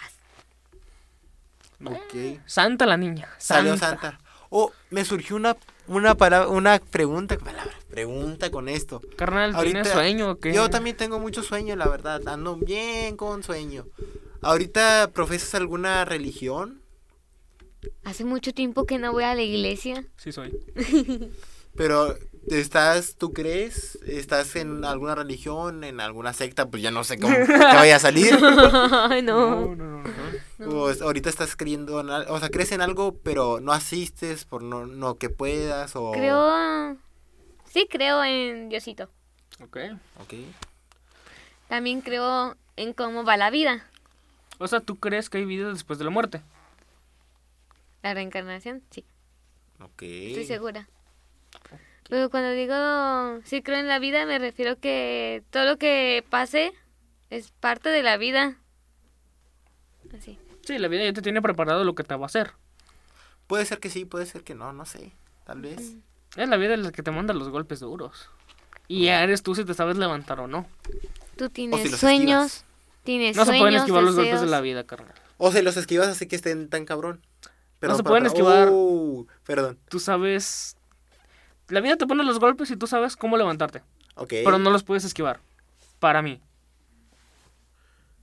ok. 1.83 2.39
Santa 2.45 2.85
la 2.85 2.95
niña. 2.95 3.27
Salió 3.37 3.75
Santa. 3.75 4.17
Oh, 4.49 4.71
me 4.91 5.03
surgió 5.03 5.35
una, 5.35 5.57
una 5.97 6.15
palabra, 6.15 6.47
una 6.49 6.79
pregunta, 6.79 7.37
palabra, 7.37 7.73
pregunta 7.89 8.49
con 8.51 8.69
esto. 8.69 9.01
Carnal, 9.15 9.51
¿tienes 9.55 9.75
Ahorita- 9.87 9.93
sueño 9.93 10.31
o 10.31 10.35
qué? 10.39 10.53
Yo 10.53 10.69
también 10.69 10.95
tengo 10.97 11.19
mucho 11.19 11.43
sueño, 11.43 11.75
la 11.75 11.87
verdad. 11.87 12.27
Ando 12.27 12.55
bien 12.55 13.17
con 13.17 13.43
sueño. 13.43 13.85
¿Ahorita 14.41 15.11
profesas 15.13 15.55
alguna 15.55 16.03
religión? 16.05 16.81
Hace 18.03 18.23
mucho 18.25 18.53
tiempo 18.53 18.85
que 18.85 18.97
no 18.97 19.11
voy 19.11 19.23
a 19.23 19.35
la 19.35 19.41
iglesia. 19.41 20.05
Sí 20.17 20.31
soy. 20.31 20.57
Pero, 21.75 22.15
¿estás, 22.47 23.15
tú 23.15 23.33
crees? 23.33 23.95
¿Estás 24.05 24.55
en 24.55 24.85
alguna 24.85 25.15
religión, 25.15 25.83
en 25.83 25.99
alguna 25.99 26.33
secta? 26.33 26.69
Pues 26.69 26.81
ya 26.83 26.91
no 26.91 27.03
sé 27.03 27.17
cómo 27.19 27.35
te 27.35 27.57
vaya 27.57 27.95
a 27.95 27.99
salir. 27.99 28.33
Ay, 29.09 29.21
no. 29.21 29.73
no, 29.73 29.75
no, 29.75 30.03
no. 30.59 30.69
O 30.69 30.89
es- 30.89 31.01
ahorita 31.01 31.29
estás 31.29 31.55
creyendo 31.55 31.99
en 31.99 32.09
al- 32.09 32.27
o 32.29 32.39
sea, 32.39 32.49
crees 32.49 32.71
en 32.71 32.81
algo, 32.81 33.17
pero 33.23 33.59
no 33.59 33.71
asistes 33.73 34.45
por 34.45 34.63
no, 34.63 34.85
no 34.85 35.15
que 35.15 35.29
puedas 35.29 35.95
o... 35.95 36.11
Creo... 36.11 36.97
Sí 37.69 37.87
creo 37.89 38.23
en 38.23 38.69
Diosito. 38.69 39.09
Ok. 39.63 39.77
Ok. 40.21 40.33
También 41.67 42.01
creo 42.01 42.55
en 42.75 42.93
cómo 42.93 43.23
va 43.23 43.35
la 43.37 43.49
vida. 43.49 43.87
O 44.59 44.67
sea, 44.67 44.79
¿tú 44.79 44.97
crees 44.97 45.29
que 45.29 45.39
hay 45.39 45.45
vida 45.45 45.69
después 45.69 45.97
de 45.97 46.05
la 46.05 46.11
muerte? 46.11 46.41
La 48.03 48.13
reencarnación, 48.13 48.83
sí, 48.91 49.05
Ok. 49.81 50.01
estoy 50.03 50.45
segura. 50.45 50.87
Pero 52.13 52.29
cuando 52.29 52.51
digo 52.51 53.41
sí 53.43 53.63
creo 53.63 53.79
en 53.79 53.87
la 53.87 53.97
vida, 53.97 54.27
me 54.27 54.37
refiero 54.37 54.77
que 54.79 55.41
todo 55.49 55.65
lo 55.65 55.77
que 55.77 56.23
pase 56.29 56.71
es 57.31 57.49
parte 57.59 57.89
de 57.89 58.03
la 58.03 58.17
vida. 58.17 58.55
Así. 60.15 60.37
Sí, 60.61 60.77
la 60.77 60.89
vida 60.89 61.05
ya 61.05 61.13
te 61.13 61.23
tiene 61.23 61.41
preparado 61.41 61.83
lo 61.83 61.95
que 61.95 62.03
te 62.03 62.13
va 62.13 62.21
a 62.21 62.25
hacer. 62.27 62.51
Puede 63.47 63.65
ser 63.65 63.79
que 63.79 63.89
sí, 63.89 64.05
puede 64.05 64.27
ser 64.27 64.43
que 64.43 64.53
no, 64.53 64.71
no 64.73 64.85
sé. 64.85 65.11
Tal 65.43 65.61
vez. 65.61 65.95
Es 66.35 66.47
la 66.47 66.55
vida 66.57 66.77
la 66.77 66.91
que 66.91 67.01
te 67.01 67.09
manda 67.09 67.33
los 67.33 67.49
golpes 67.49 67.79
duros. 67.79 68.29
Y 68.87 69.05
ya 69.05 69.23
eres 69.23 69.41
tú 69.41 69.55
si 69.55 69.65
te 69.65 69.73
sabes 69.73 69.97
levantar 69.97 70.39
o 70.39 70.47
no. 70.47 70.67
Tú 71.35 71.49
tienes 71.49 71.97
sueños, 71.97 72.45
esquivas. 72.45 72.65
tienes 73.03 73.35
No 73.37 73.43
se 73.43 73.57
pueden 73.57 73.73
esquivar 73.73 74.03
los 74.03 74.15
golpes 74.15 74.39
de 74.39 74.45
la 74.45 74.61
vida, 74.61 74.83
carnal. 74.83 75.15
O 75.39 75.51
se 75.51 75.63
los 75.63 75.77
esquivas 75.77 76.09
así 76.09 76.27
que 76.27 76.35
estén 76.35 76.69
tan 76.69 76.85
cabrón. 76.85 77.25
No 77.81 77.95
se 77.95 78.03
pueden 78.03 78.25
para- 78.25 78.27
esquivar. 78.27 78.67
Oh, 78.71 79.25
perdón. 79.47 79.79
Tú 79.89 79.99
sabes... 79.99 80.77
La 81.73 81.81
vida 81.81 81.95
te 81.97 82.05
pone 82.05 82.23
los 82.23 82.37
golpes 82.37 82.69
y 82.69 82.75
tú 82.75 82.85
sabes 82.85 83.15
cómo 83.15 83.35
levantarte. 83.35 83.81
Ok. 84.13 84.29
Pero 84.29 84.59
no 84.59 84.69
los 84.69 84.83
puedes 84.83 85.05
esquivar. 85.05 85.39
Para 85.99 86.21
mí. 86.21 86.39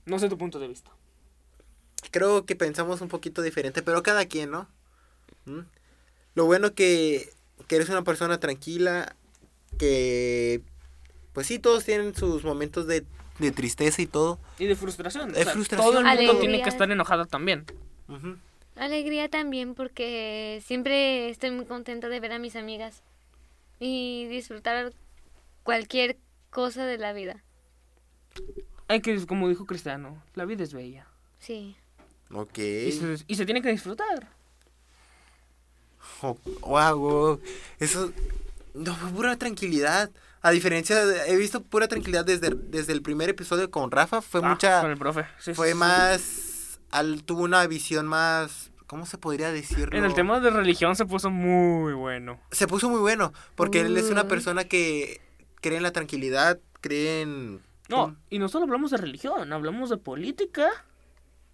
No 0.05 0.19
sé 0.19 0.29
tu 0.29 0.37
punto 0.37 0.57
de 0.57 0.69
vista. 0.69 0.89
Creo 2.11 2.45
que 2.45 2.55
pensamos 2.55 3.01
un 3.01 3.09
poquito 3.09 3.41
diferente, 3.41 3.81
pero 3.81 4.01
cada 4.03 4.23
quien, 4.25 4.51
¿no? 4.51 4.69
¿Mm? 5.43 5.59
Lo 6.33 6.45
bueno 6.45 6.73
que, 6.73 7.29
que 7.67 7.75
eres 7.75 7.89
una 7.89 8.05
persona 8.05 8.39
tranquila, 8.39 9.17
que... 9.77 10.61
Pues 11.33 11.47
sí, 11.47 11.59
todos 11.59 11.83
tienen 11.83 12.15
sus 12.15 12.45
momentos 12.45 12.87
de, 12.87 13.05
de 13.39 13.51
tristeza 13.51 14.01
y 14.01 14.07
todo. 14.07 14.39
Y 14.59 14.65
de 14.65 14.77
frustración. 14.77 15.33
De 15.33 15.41
O 15.41 15.43
sea, 15.43 15.51
frustración. 15.51 15.89
Todo 15.89 15.99
el 15.99 16.05
mundo 16.05 16.21
Alegría. 16.21 16.39
tiene 16.39 16.63
que 16.63 16.69
estar 16.69 16.89
enojado 16.89 17.25
también. 17.25 17.65
Alegría 18.77 19.27
también 19.27 19.75
porque 19.75 20.63
siempre 20.65 21.29
estoy 21.29 21.51
muy 21.51 21.65
contenta 21.65 22.07
de 22.07 22.21
ver 22.21 22.31
a 22.31 22.39
mis 22.39 22.55
amigas 22.55 23.03
y 23.83 24.27
disfrutar 24.27 24.93
cualquier 25.63 26.17
cosa 26.51 26.85
de 26.85 26.99
la 26.99 27.13
vida. 27.13 27.43
Hay 28.87 29.01
que, 29.01 29.25
como 29.25 29.49
dijo 29.49 29.65
Cristiano, 29.65 30.21
la 30.35 30.45
vida 30.45 30.63
es 30.63 30.71
bella. 30.73 31.07
Sí. 31.39 31.75
Ok. 32.31 32.59
Y 32.59 32.91
se, 32.91 33.23
y 33.27 33.35
se 33.35 33.45
tiene 33.45 33.61
que 33.63 33.69
disfrutar. 33.71 34.29
Oh, 36.21 36.37
wow, 36.61 36.97
wow. 36.97 37.41
Eso... 37.79 38.13
No, 38.73 38.95
fue 38.95 39.09
pura 39.09 39.35
tranquilidad. 39.37 40.11
A 40.41 40.51
diferencia, 40.51 41.05
de- 41.05 41.31
he 41.31 41.35
visto 41.35 41.61
pura 41.61 41.87
tranquilidad 41.87 42.23
desde, 42.23 42.51
desde 42.51 42.93
el 42.93 43.01
primer 43.01 43.29
episodio 43.29 43.69
con 43.71 43.91
Rafa. 43.91 44.21
Fue 44.21 44.41
Ah, 44.43 44.49
mucha... 44.49 44.81
Con 44.81 44.91
el 44.91 44.97
profe. 44.97 45.25
Sí, 45.39 45.53
fue 45.53 45.67
sí, 45.69 45.73
sí. 45.73 45.79
más... 45.79 46.79
Al, 46.91 47.23
tuvo 47.23 47.43
una 47.43 47.65
visión 47.67 48.05
más... 48.07 48.70
¿Cómo 48.91 49.05
se 49.05 49.17
podría 49.17 49.53
decirlo? 49.53 49.97
En 49.97 50.03
el 50.03 50.13
tema 50.13 50.41
de 50.41 50.49
religión 50.49 50.97
se 50.97 51.05
puso 51.05 51.29
muy 51.29 51.93
bueno. 51.93 52.41
Se 52.51 52.67
puso 52.67 52.89
muy 52.89 52.99
bueno, 52.99 53.31
porque 53.55 53.79
él 53.79 53.95
es 53.95 54.09
una 54.09 54.25
Mm. 54.25 54.27
persona 54.27 54.63
que 54.65 55.21
cree 55.61 55.77
en 55.77 55.83
la 55.83 55.93
tranquilidad, 55.93 56.59
cree 56.81 57.21
en... 57.21 57.61
No, 57.87 58.17
y 58.29 58.37
no 58.37 58.49
solo 58.49 58.65
hablamos 58.65 58.91
de 58.91 58.97
religión, 58.97 59.53
hablamos 59.53 59.89
de 59.89 59.95
política 59.95 60.67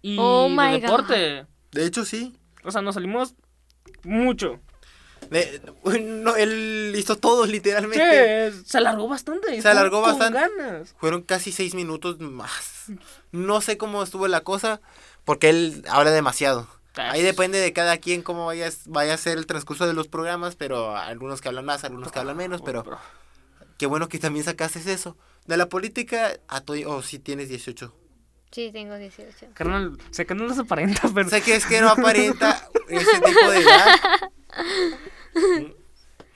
y 0.02 0.16
Oh 0.18 0.48
de 0.48 0.54
God. 0.56 0.80
deporte. 0.82 1.46
De 1.70 1.84
hecho, 1.86 2.04
sí. 2.04 2.36
O 2.64 2.72
sea, 2.72 2.82
nos 2.82 2.96
salimos 2.96 3.36
mucho. 4.02 4.58
De- 5.30 5.60
no, 6.00 6.34
él 6.34 6.92
hizo 6.96 7.14
todo, 7.18 7.46
literalmente. 7.46 8.50
Sí, 8.50 8.62
se 8.66 8.78
alargó 8.78 9.06
bastante. 9.06 9.62
Se 9.62 9.68
alargó 9.68 10.02
con 10.02 10.10
bastante. 10.18 10.40
ganas. 10.40 10.92
Fueron 10.98 11.22
casi 11.22 11.52
seis 11.52 11.76
minutos 11.76 12.18
más. 12.18 12.86
No 13.30 13.60
sé 13.60 13.78
cómo 13.78 14.02
estuvo 14.02 14.26
la 14.26 14.40
cosa, 14.40 14.80
porque 15.24 15.50
él 15.50 15.84
habla 15.88 16.10
demasiado. 16.10 16.66
Ah, 16.96 17.12
Ahí 17.12 17.22
depende 17.22 17.58
de 17.58 17.72
cada 17.72 17.98
quien 17.98 18.22
cómo 18.22 18.46
vaya, 18.46 18.70
vaya 18.86 19.14
a 19.14 19.18
ser 19.18 19.38
el 19.38 19.46
transcurso 19.46 19.86
de 19.86 19.94
los 19.94 20.08
programas, 20.08 20.56
pero 20.56 20.96
algunos 20.96 21.40
que 21.40 21.48
hablan 21.48 21.64
más, 21.64 21.84
algunos 21.84 22.10
que 22.10 22.18
hablan 22.18 22.36
menos, 22.36 22.60
pero 22.62 22.84
qué 23.78 23.86
bueno 23.86 24.08
que 24.08 24.18
también 24.18 24.44
sacaste 24.44 24.80
eso. 24.92 25.16
De 25.46 25.56
la 25.56 25.68
política, 25.68 26.32
a 26.48 26.60
tu, 26.60 26.74
o 26.88 27.02
si 27.02 27.18
tienes 27.18 27.48
18. 27.48 27.94
Sí, 28.50 28.70
tengo 28.72 28.96
18. 28.96 29.48
Carnal, 29.54 29.98
sé 30.10 30.26
que 30.26 30.34
no 30.34 30.46
les 30.46 30.58
aparenta, 30.58 31.02
pero... 31.14 31.28
Sé 31.28 31.42
que 31.42 31.54
es 31.54 31.66
que 31.66 31.80
no 31.80 31.90
aparenta 31.90 32.68
ese 32.88 33.20
tipo 33.20 33.50
de 33.50 33.58
edad. 33.60 33.96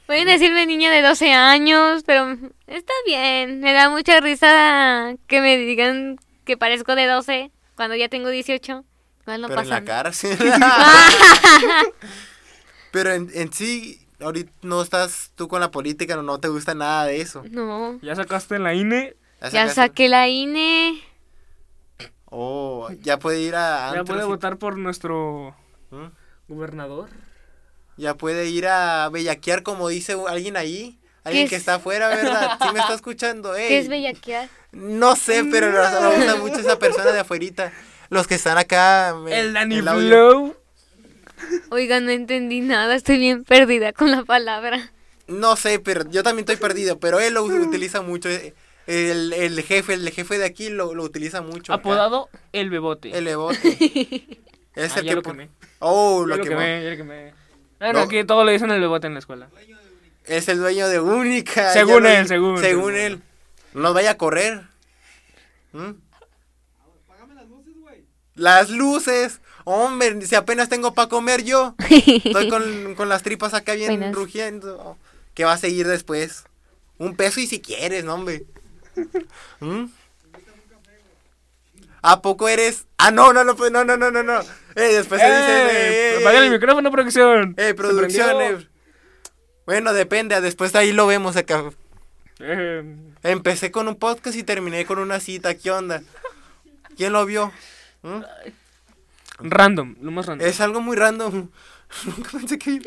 Pueden 0.07 0.27
decirme 0.27 0.67
niña 0.67 0.91
de 0.91 1.01
12 1.01 1.33
años, 1.33 2.03
pero 2.05 2.37
está 2.67 2.93
bien. 3.07 3.61
Me 3.61 3.73
da 3.73 3.89
mucha 3.89 4.21
risa 4.21 5.15
que 5.27 5.41
me 5.41 5.57
digan 5.57 6.19
que 6.45 6.57
parezco 6.59 6.95
de 6.95 7.07
12 7.07 7.51
cuando 7.77 7.97
ya 7.97 8.09
tengo 8.09 8.29
18. 8.29 8.85
Igual 9.23 9.41
no 9.43 9.49
Pero 9.49 9.61
en 9.63 9.69
la 9.69 9.85
cara, 9.85 10.13
sí. 10.13 10.29
Pero 12.91 13.13
en, 13.13 13.31
en 13.35 13.53
sí, 13.53 14.07
ahorita 14.21 14.53
no 14.63 14.83
estás 14.83 15.31
tú 15.35 15.49
con 15.49 15.61
la 15.61 15.71
política, 15.71 16.17
no, 16.17 16.23
no 16.23 16.39
te 16.39 16.49
gusta 16.49 16.75
nada 16.75 17.07
de 17.07 17.21
eso. 17.21 17.43
No. 17.51 17.99
¿Ya 18.03 18.15
sacaste 18.17 18.59
la 18.59 18.75
INE? 18.75 19.17
Ya 19.53 19.69
saqué 19.69 20.09
la 20.09 20.29
INE. 20.29 21.01
Oh, 22.27 22.89
ya 23.03 23.19
puede 23.19 23.41
ir 23.41 23.55
a 23.55 23.93
¿Ya 23.93 24.01
antros 24.01 24.09
puede 24.17 24.23
y- 24.27 24.29
votar 24.29 24.57
por 24.57 24.77
nuestro 24.79 25.55
¿Mm? 25.91 26.07
gobernador? 26.49 27.11
Ya 27.99 28.15
puede 28.15 28.49
ir 28.49 28.67
a 28.67 29.09
bellaquear 29.11 29.63
como 29.63 29.89
dice 29.89 30.17
alguien 30.29 30.57
ahí. 30.57 30.99
Alguien 31.25 31.45
¿Qué 31.45 31.51
que 31.51 31.57
es? 31.57 31.61
está 31.61 31.75
afuera, 31.77 32.09
¿verdad? 32.09 32.59
¿Sí 32.61 32.69
me 32.73 32.81
está 32.81 32.95
escuchando? 32.95 33.53
¿Qué 33.55 33.79
es 33.79 33.89
bellaquear? 33.89 34.49
No 34.73 35.15
sé, 35.15 35.45
pero 35.51 35.71
nos- 35.71 35.93
me 36.01 36.17
gusta 36.17 36.37
mucho 36.37 36.59
esa 36.61 36.79
persona 36.79 37.13
de 37.13 37.21
afuerita. 37.21 37.73
Los 38.13 38.27
que 38.27 38.35
están 38.35 38.59
acá. 38.59 39.17
me- 39.23 39.39
El 39.41 39.53
Danny 39.55 39.77
el. 39.77 39.83
Flow. 39.83 40.55
Oiga, 41.71 41.99
no 42.01 42.11
entendí 42.11 42.61
nada. 42.61 42.95
Estoy 42.95 43.19
bien 43.19 43.45
perdida 43.45 43.93
con 43.93 44.11
la 44.11 44.23
palabra. 44.25 44.93
No 45.27 45.57
sé, 45.57 45.79
pero 45.79 46.09
yo 46.11 46.23
también 46.23 46.41
estoy 46.49 46.57
perdido. 46.57 46.99
Pero 47.01 47.21
él 47.21 47.35
lo 47.35 47.43
utiliza 47.45 48.03
mucho. 48.03 48.29
eh, 48.29 48.55
El, 48.87 49.33
el 49.33 49.63
jefe, 49.63 49.95
el 49.95 50.09
jefe 50.11 50.39
de 50.39 50.45
aquí 50.45 50.69
lo, 50.69 50.95
lo 50.95 51.03
utiliza 51.05 51.41
mucho. 51.41 51.73
acá. 51.73 51.81
Apodado 51.81 52.29
El 52.53 52.69
Bebote. 52.71 53.17
El 53.17 53.27
Ebote. 53.29 53.59
Es 54.75 54.93
Ah, 54.97 55.01
el 55.01 55.05
ya 55.05 55.11
que. 55.11 55.15
lo 55.17 55.23
quemé. 55.23 55.49
Oh, 55.81 56.23
Ya 56.23 56.29
lo 56.29 56.37
lo 56.37 56.45
quemó. 56.45 56.59
quemé, 56.59 56.83
ya 56.85 56.91
lo 56.91 56.97
quemé. 56.97 57.35
No. 57.81 57.99
aquí 58.01 58.25
todo 58.25 58.45
le 58.45 58.53
dicen 58.53 58.71
El 58.71 58.81
Bebote 58.81 59.07
en 59.07 59.13
la 59.15 59.19
escuela. 59.19 59.49
Es 60.25 60.49
el 60.49 60.59
dueño 60.59 60.89
de 60.89 60.99
Única. 61.01 61.73
Según 61.73 62.05
lo 62.05 62.09
él, 62.09 62.27
según, 62.29 62.59
Según 62.59 62.93
según. 62.93 62.97
él. 62.97 63.23
No 63.75 63.81
nos 63.83 63.95
vaya 63.95 64.13
a 64.13 64.17
correr. 64.17 64.63
¿Mm? 65.73 65.91
Las 68.35 68.71
luces. 68.71 69.41
Hombre, 69.65 70.25
si 70.27 70.35
apenas 70.35 70.69
tengo 70.69 70.95
para 70.95 71.09
comer 71.09 71.45
yo. 71.45 71.75
Estoy 71.91 72.49
con, 72.49 72.95
con 72.95 73.09
las 73.09 73.23
tripas 73.23 73.55
acá 73.55 73.75
bien 73.75 73.89
Buenas. 73.91 74.15
rugiendo. 74.15 74.97
¿Qué 75.35 75.45
va 75.45 75.53
a 75.55 75.59
seguir 75.59 75.87
después? 75.87 76.45
Un 76.99 77.17
peso 77.17 77.41
y 77.41 77.47
si 77.47 77.61
quieres, 77.61 78.05
no, 78.05 78.15
hombre. 78.15 78.45
¿Mm? 79.61 79.85
¿A 82.05 82.21
poco 82.21 82.49
eres? 82.49 82.87
Ah, 82.99 83.11
no, 83.13 83.33
no, 83.33 83.45
no, 83.45 83.55
pues, 83.55 83.71
no, 83.71 83.85
no, 83.85 83.97
no, 83.97 84.11
no, 84.11 84.23
no. 84.25 84.41
Eh, 84.75 84.95
después 84.95 85.21
se 85.21 85.27
dice. 85.27 86.17
¡Eh! 86.19 86.19
eh, 86.21 86.39
el 86.39 86.51
micrófono, 86.51 86.91
producción. 86.91 87.55
eh, 87.57 87.75
producción. 87.75 88.41
eh. 88.43 88.69
Bueno, 89.67 89.93
depende. 89.93 90.41
Después 90.41 90.73
de 90.73 90.81
ahí 90.81 90.93
lo 90.93 91.07
vemos 91.07 91.37
acá. 91.37 91.63
Eh, 92.41 92.83
Empecé 93.23 93.71
con 93.71 93.87
un 93.87 93.95
podcast 93.95 94.37
y 94.37 94.43
terminé 94.43 94.85
con 94.85 94.99
una 94.99 95.21
cita. 95.21 95.55
¿Qué 95.55 95.71
onda? 95.71 96.03
¿Quién 96.97 97.13
lo 97.13 97.25
vio? 97.25 97.53
Random, 99.39 99.97
lo 100.01 100.11
más 100.11 100.27
random. 100.27 100.47
Es 100.47 100.61
algo 100.61 100.81
muy 100.81 100.97
random. 100.97 101.49
Nunca 102.07 102.31
pensé 102.33 102.59
que... 102.59 102.81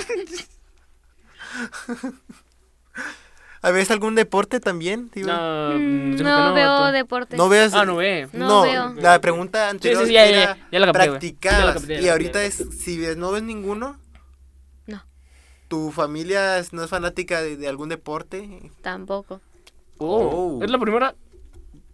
¿A 3.62 3.72
¿Ves 3.72 3.92
algún 3.92 4.16
deporte 4.16 4.60
también? 4.60 5.10
Digo? 5.14 5.28
No, 5.28 5.72
Mm, 5.76 6.16
que 6.18 6.24
No 6.24 6.54
veo 6.54 6.86
tú. 6.88 6.92
deportes. 6.94 7.38
¿No 7.38 7.50
veas? 7.50 7.74
Ah, 7.74 7.86
no 7.86 7.96
ve. 7.98 8.30
No 8.34 8.48
No, 8.48 8.62
veo. 8.64 8.94
la 8.94 9.20
pregunta 9.22 9.70
anterior 9.70 10.06
sí, 10.06 10.14
ya, 10.14 10.26
ya, 10.26 10.30
era 10.30 10.56
ya, 10.58 10.68
ya 10.72 10.80
la 10.80 10.86
capté, 10.94 11.10
güey. 11.10 11.20
Ya 11.20 11.52
la 11.52 11.74
practicabas. 11.74 11.76
capté, 11.76 12.02
y 12.02 12.10
ahorita 12.10 12.44
es, 12.44 12.56
si 12.80 12.98
ves, 13.00 13.18
no 13.18 13.32
ves 13.32 13.44
ninguno, 13.44 13.98
No, 14.88 15.04
¿tu 15.68 15.92
familia 15.92 16.62
no 16.72 16.84
es 16.84 16.90
fanática 16.90 17.42
de, 17.42 17.58
de 17.58 17.68
algún 17.68 17.90
deporte? 17.90 18.72
tampoco. 18.82 19.42
Oh, 19.98 20.60
Oh. 20.60 20.64
Es 20.64 20.70
la 20.70 20.78
primera. 20.78 21.16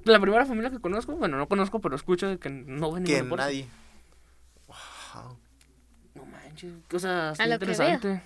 La 0.05 0.19
primera 0.19 0.45
familia 0.45 0.69
que 0.71 0.79
conozco. 0.79 1.13
Bueno, 1.15 1.37
no 1.37 1.47
conozco, 1.47 1.79
pero 1.79 1.95
escucho 1.95 2.27
de 2.27 2.37
que 2.39 2.49
no 2.49 2.91
ven 2.91 3.03
Que 3.03 3.13
ningún 3.13 3.25
deporte. 3.29 3.43
nadie. 3.45 3.67
Wow. 4.67 5.37
No 6.15 6.25
manches, 6.25 6.73
cosas 6.89 7.39
A 7.39 7.43
lo 7.45 7.49
que 7.59 7.65
interesantes. 7.65 8.21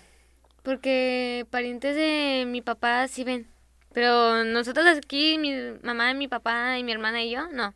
Porque 0.63 1.45
parientes 1.49 1.95
de 1.95 2.45
mi 2.47 2.61
papá 2.61 3.07
sí 3.07 3.23
ven. 3.23 3.47
Pero 3.93 4.43
nosotros 4.43 4.85
aquí, 4.97 5.37
mi 5.37 5.53
mamá, 5.83 6.13
mi 6.13 6.27
papá 6.27 6.77
y 6.77 6.83
mi 6.83 6.91
hermana 6.91 7.23
y 7.23 7.31
yo, 7.31 7.47
no. 7.51 7.73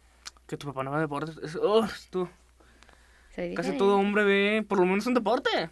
Que 0.47 0.57
tu 0.57 0.67
papá 0.67 0.83
no 0.83 0.91
ve 0.91 0.99
deportes. 1.01 1.37
Es- 1.43 1.55
oh, 1.61 1.87
tú. 2.09 2.27
Soy 3.35 3.53
Casi 3.53 3.77
todo 3.77 3.95
hombre 3.97 4.23
ve 4.23 4.65
por 4.67 4.79
lo 4.79 4.85
menos 4.85 5.05
un 5.05 5.13
deporte. 5.13 5.69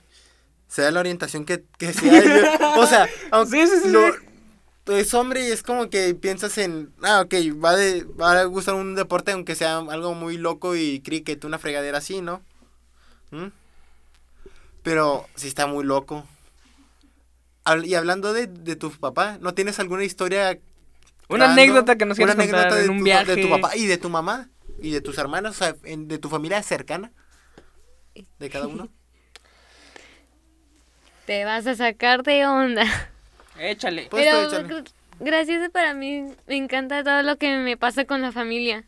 Sea 0.68 0.92
la 0.92 1.00
orientación 1.00 1.44
que, 1.46 1.64
que 1.78 1.92
sea. 1.94 2.24
yo- 2.60 2.80
o 2.82 2.86
sea, 2.86 3.08
aunque 3.32 3.52
Sí, 3.68 3.76
sí, 3.76 3.82
sí, 3.84 3.92
lo- 3.92 4.12
sí. 4.14 4.20
Es 4.88 5.14
hombre 5.14 5.48
y 5.48 5.52
es 5.52 5.64
como 5.64 5.90
que 5.90 6.16
piensas 6.16 6.58
en, 6.58 6.94
ah, 7.04 7.22
ok, 7.22 7.34
va, 7.64 7.76
de, 7.76 8.04
va 8.04 8.40
a 8.40 8.44
gustar 8.46 8.76
un 8.76 8.96
deporte 8.96 9.32
aunque 9.32 9.56
sea 9.56 9.78
algo 9.80 10.14
muy 10.14 10.38
loco 10.38 10.76
y 10.76 11.02
cricket, 11.02 11.44
una 11.46 11.60
fregadera 11.60 11.98
así, 11.98 12.22
¿no? 12.22 12.42
¿Mm? 13.32 13.48
Pero 14.84 15.28
sí 15.36 15.48
está 15.48 15.68
muy 15.68 15.84
loco. 15.84 16.26
Habl- 17.66 17.86
Y 17.86 17.96
hablando 17.96 18.32
de, 18.34 18.48
de 18.48 18.76
tu 18.76 18.92
papá, 18.92 19.38
¿no 19.42 19.54
tienes 19.54 19.80
alguna 19.80 20.04
historia? 20.06 20.58
Una 21.30 21.52
anécdota 21.52 21.98
que 21.98 22.06
nos 22.06 22.16
quieras 22.18 22.36
contar 22.38 22.56
anécdota 22.68 22.76
de 22.78 22.86
en 22.86 22.92
un 22.92 22.98
tu, 23.00 23.04
viaje. 23.04 23.36
de 23.36 23.42
tu 23.42 23.50
papá 23.50 23.76
y 23.76 23.86
de 23.86 23.98
tu 23.98 24.10
mamá 24.10 24.50
y 24.82 24.92
de 24.92 25.02
tus 25.02 25.18
hermanos, 25.18 25.56
o 25.56 25.58
sea, 25.66 25.76
en- 25.84 26.08
de 26.08 26.18
tu 26.20 26.30
familia 26.30 26.64
cercana, 26.64 27.12
de 28.40 28.50
cada 28.50 28.68
uno. 28.68 28.88
Te 31.26 31.44
vas 31.44 31.68
a 31.68 31.76
sacar 31.76 32.24
de 32.24 32.46
onda. 32.46 32.86
Échale. 33.60 34.08
Pues, 34.10 34.26
Pero 34.26 34.48
échale. 34.48 34.84
gracias 35.20 35.70
para 35.72 35.94
mí, 35.94 36.26
me 36.48 36.56
encanta 36.56 37.04
todo 37.04 37.24
lo 37.24 37.38
que 37.38 37.58
me 37.58 37.78
pasa 37.78 38.06
con 38.06 38.22
la 38.22 38.32
familia. 38.32 38.84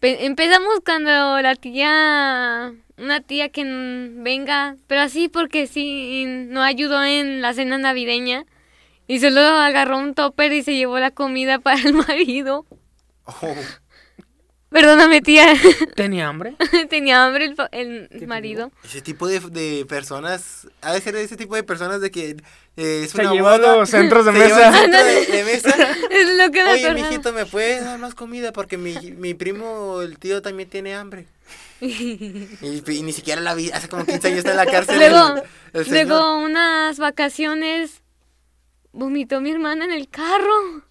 Pe- 0.00 0.26
empezamos 0.26 0.80
cuando 0.84 1.40
la 1.42 1.54
tía, 1.56 2.72
una 2.98 3.20
tía 3.20 3.48
que 3.48 3.64
venga, 3.64 4.76
pero 4.86 5.00
así 5.00 5.28
porque 5.28 5.66
sí, 5.66 6.24
no 6.26 6.62
ayudó 6.62 7.02
en 7.04 7.40
la 7.42 7.52
cena 7.52 7.78
navideña. 7.78 8.44
Y 9.08 9.20
solo 9.20 9.40
agarró 9.40 9.98
un 9.98 10.14
topper 10.14 10.52
y 10.52 10.62
se 10.62 10.74
llevó 10.76 10.98
la 10.98 11.10
comida 11.10 11.58
para 11.60 11.80
el 11.80 11.94
marido. 11.94 12.66
Oh, 13.24 13.54
Perdóname, 14.70 15.22
tía. 15.22 15.54
¿Tenía 15.96 16.28
hambre? 16.28 16.54
Tenía 16.90 17.24
hambre 17.24 17.54
el, 17.72 18.08
el 18.10 18.26
marido. 18.26 18.70
ese 18.84 19.00
tipo 19.00 19.26
de, 19.26 19.40
de 19.40 19.86
personas, 19.86 20.68
ha 20.82 20.92
de 20.92 21.00
ser 21.00 21.16
ese 21.16 21.36
tipo 21.36 21.54
de 21.54 21.62
personas 21.62 22.00
de 22.02 22.10
que 22.10 22.36
eh, 22.76 23.02
es 23.04 23.12
Se 23.12 23.20
una 23.22 23.32
lleva 23.32 23.56
boda, 23.56 23.76
los 23.76 23.88
centros 23.90 24.26
de 24.26 24.32
se 24.32 24.38
lleva 24.38 24.60
el 24.66 24.70
mesa. 24.70 24.72
centro 24.72 25.04
de, 25.04 25.26
de 25.26 25.44
mesa. 25.44 25.74
Es 26.10 26.36
lo 26.36 26.50
que 26.52 26.64
me 26.64 26.70
Oye, 26.72 26.84
acordaba. 26.86 27.08
mijito, 27.08 27.32
¿me 27.32 27.46
puedes 27.46 27.82
dar 27.84 27.98
más 27.98 28.14
comida? 28.14 28.52
Porque 28.52 28.76
mi, 28.76 28.94
mi 29.16 29.34
primo, 29.34 30.02
el 30.02 30.18
tío, 30.18 30.42
también 30.42 30.68
tiene 30.68 30.94
hambre. 30.94 31.26
Y, 31.80 32.82
y 32.90 33.02
ni 33.02 33.12
siquiera 33.12 33.40
la 33.40 33.54
vi, 33.54 33.70
hace 33.70 33.88
como 33.88 34.04
15 34.04 34.26
años 34.28 34.38
está 34.38 34.50
en 34.50 34.56
la 34.58 34.66
cárcel. 34.66 34.98
Luego, 34.98 35.36
el, 35.72 35.80
el 35.80 35.86
señor. 35.86 36.06
luego 36.08 36.38
unas 36.40 36.98
vacaciones 36.98 38.02
vomitó 38.92 39.40
mi 39.40 39.50
hermana 39.50 39.84
en 39.84 39.92
el 39.92 40.08
carro. 40.08 40.82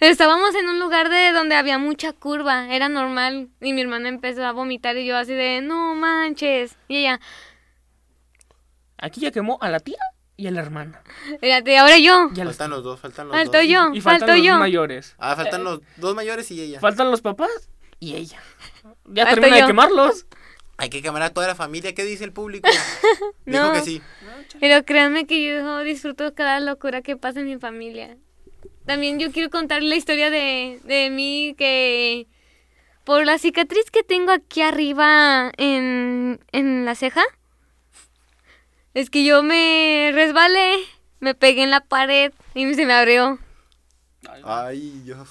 Estábamos 0.00 0.54
en 0.54 0.68
un 0.68 0.78
lugar 0.78 1.08
de 1.08 1.32
donde 1.32 1.54
había 1.54 1.78
mucha 1.78 2.12
curva, 2.12 2.72
era 2.74 2.88
normal 2.88 3.48
y 3.60 3.72
mi 3.72 3.80
hermana 3.82 4.08
empezó 4.08 4.44
a 4.44 4.52
vomitar 4.52 4.96
y 4.96 5.06
yo 5.06 5.16
así 5.16 5.32
de 5.32 5.60
no 5.62 5.94
manches 5.94 6.76
y 6.88 6.98
ella, 6.98 7.20
Aquí 8.98 9.20
ya 9.20 9.30
quemó 9.30 9.58
a 9.60 9.68
la 9.68 9.80
tía 9.80 9.98
y 10.36 10.46
a 10.46 10.50
la 10.50 10.60
hermana. 10.60 11.02
espérate, 11.32 11.76
ahora 11.78 11.98
yo, 11.98 12.30
Ya 12.32 12.44
Faltan 12.44 12.70
los 12.70 12.82
dos, 12.82 13.00
faltan 13.00 13.28
los 13.28 13.36
falto 13.36 13.58
dos. 13.58 13.66
yo, 13.66 13.90
y 13.94 14.00
faltan 14.00 14.20
falto 14.28 14.34
los 14.36 14.46
yo. 14.46 14.58
mayores. 14.58 15.14
Ah, 15.18 15.36
faltan 15.36 15.64
los 15.64 15.80
dos 15.96 16.14
mayores 16.14 16.50
y 16.50 16.60
ella. 16.60 16.80
Faltan 16.80 17.10
los 17.10 17.20
papás 17.22 17.70
y 18.00 18.14
ella. 18.16 18.38
Ya 19.06 19.24
Falto 19.24 19.40
termina 19.40 19.58
yo. 19.60 19.62
de 19.66 19.70
quemarlos. 19.70 20.26
Hay 20.78 20.90
que 20.90 21.00
quemar 21.00 21.22
a 21.22 21.30
toda 21.30 21.46
la 21.46 21.54
familia. 21.54 21.94
¿Qué 21.94 22.04
dice 22.04 22.24
el 22.24 22.32
público? 22.32 22.68
Dijo 23.46 23.64
No. 23.64 23.72
que 23.72 23.80
sí. 23.80 24.02
Pero 24.60 24.84
créanme 24.84 25.26
que 25.26 25.42
yo 25.42 25.78
disfruto 25.80 26.34
cada 26.34 26.60
locura 26.60 27.00
que 27.02 27.16
pasa 27.16 27.40
en 27.40 27.46
mi 27.46 27.56
familia. 27.58 28.18
También 28.86 29.18
yo 29.18 29.32
quiero 29.32 29.50
contar 29.50 29.82
la 29.82 29.96
historia 29.96 30.30
de, 30.30 30.80
de 30.84 31.10
mí 31.10 31.54
que 31.58 32.26
por 33.04 33.24
la 33.26 33.38
cicatriz 33.38 33.90
que 33.90 34.02
tengo 34.02 34.32
aquí 34.32 34.62
arriba 34.62 35.50
en, 35.56 36.40
en 36.52 36.84
la 36.84 36.94
ceja, 36.94 37.22
es 38.94 39.10
que 39.10 39.24
yo 39.24 39.42
me 39.42 40.10
resbalé, 40.14 40.76
me 41.20 41.34
pegué 41.34 41.62
en 41.64 41.70
la 41.70 41.80
pared 41.80 42.32
y 42.54 42.74
se 42.74 42.86
me 42.86 42.94
abrió. 42.94 43.38
Ay, 44.44 45.00
Dios. 45.04 45.28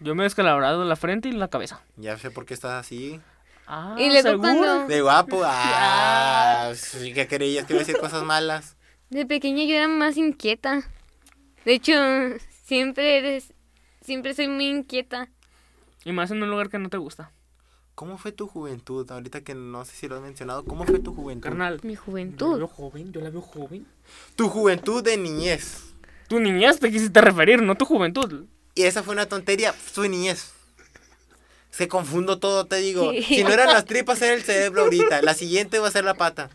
Yo 0.00 0.14
me 0.14 0.22
he 0.22 0.26
descalabrado 0.26 0.84
la 0.84 0.96
frente 0.96 1.28
y 1.28 1.32
la 1.32 1.48
cabeza. 1.48 1.80
Ya 1.96 2.18
sé 2.18 2.30
por 2.30 2.44
qué 2.44 2.54
estás 2.54 2.72
así. 2.84 3.20
Ah, 3.66 3.96
Y 3.98 4.08
luego 4.10 4.28
¿seguro? 4.30 4.40
cuando- 4.40 4.86
De 4.88 5.00
guapo. 5.00 5.42
Ah, 5.44 6.72
sí 6.74 7.12
que 7.14 7.26
creías 7.26 7.66
que 7.66 7.72
iba 7.72 7.80
a 7.82 7.84
decir 7.84 7.98
cosas 8.00 8.22
malas. 8.24 8.76
De 9.10 9.24
pequeña 9.26 9.64
yo 9.64 9.74
era 9.76 9.88
más 9.88 10.16
inquieta. 10.16 10.82
De 11.64 11.72
hecho, 11.74 11.92
siempre 12.66 13.18
eres, 13.18 13.52
siempre 14.02 14.34
soy 14.34 14.48
muy 14.48 14.66
inquieta. 14.66 15.28
Y 16.04 16.12
más 16.12 16.30
en 16.30 16.42
un 16.42 16.50
lugar 16.50 16.68
que 16.68 16.78
no 16.78 16.88
te 16.90 16.96
gusta. 16.98 17.32
¿Cómo 17.94 18.18
fue 18.18 18.30
tu 18.30 18.46
juventud? 18.46 19.10
Ahorita 19.10 19.40
que 19.40 19.54
no 19.54 19.84
sé 19.84 19.96
si 19.96 20.08
lo 20.08 20.16
has 20.16 20.22
mencionado, 20.22 20.64
¿cómo 20.64 20.84
fue 20.84 20.98
tu 20.98 21.14
juventud? 21.14 21.48
Carnal. 21.48 21.80
Mi 21.82 21.94
Yo 21.94 22.00
la 22.00 22.04
juventud. 22.04 22.56
veo 22.58 22.68
joven, 22.68 23.12
yo 23.12 23.20
la 23.22 23.30
veo 23.30 23.40
joven. 23.40 23.86
Tu 24.34 24.48
juventud 24.48 25.02
de 25.02 25.16
niñez. 25.16 25.84
Tu 26.28 26.38
niñez 26.38 26.78
te 26.78 26.90
quisiste 26.90 27.20
referir, 27.20 27.62
no 27.62 27.74
tu 27.76 27.84
juventud. 27.86 28.44
Y 28.74 28.82
esa 28.82 29.02
fue 29.02 29.14
una 29.14 29.26
tontería, 29.26 29.74
tu 29.94 30.02
niñez. 30.02 30.52
Se 31.70 31.88
confundo 31.88 32.38
todo, 32.38 32.66
te 32.66 32.76
digo. 32.76 33.12
Sí. 33.12 33.22
Si 33.22 33.44
no 33.44 33.50
eran 33.50 33.68
las 33.68 33.84
tripas, 33.86 34.20
era 34.20 34.34
el 34.34 34.42
cerebro 34.42 34.82
ahorita. 34.82 35.22
La 35.22 35.34
siguiente 35.34 35.78
va 35.78 35.88
a 35.88 35.90
ser 35.90 36.04
la 36.04 36.14
pata. 36.14 36.50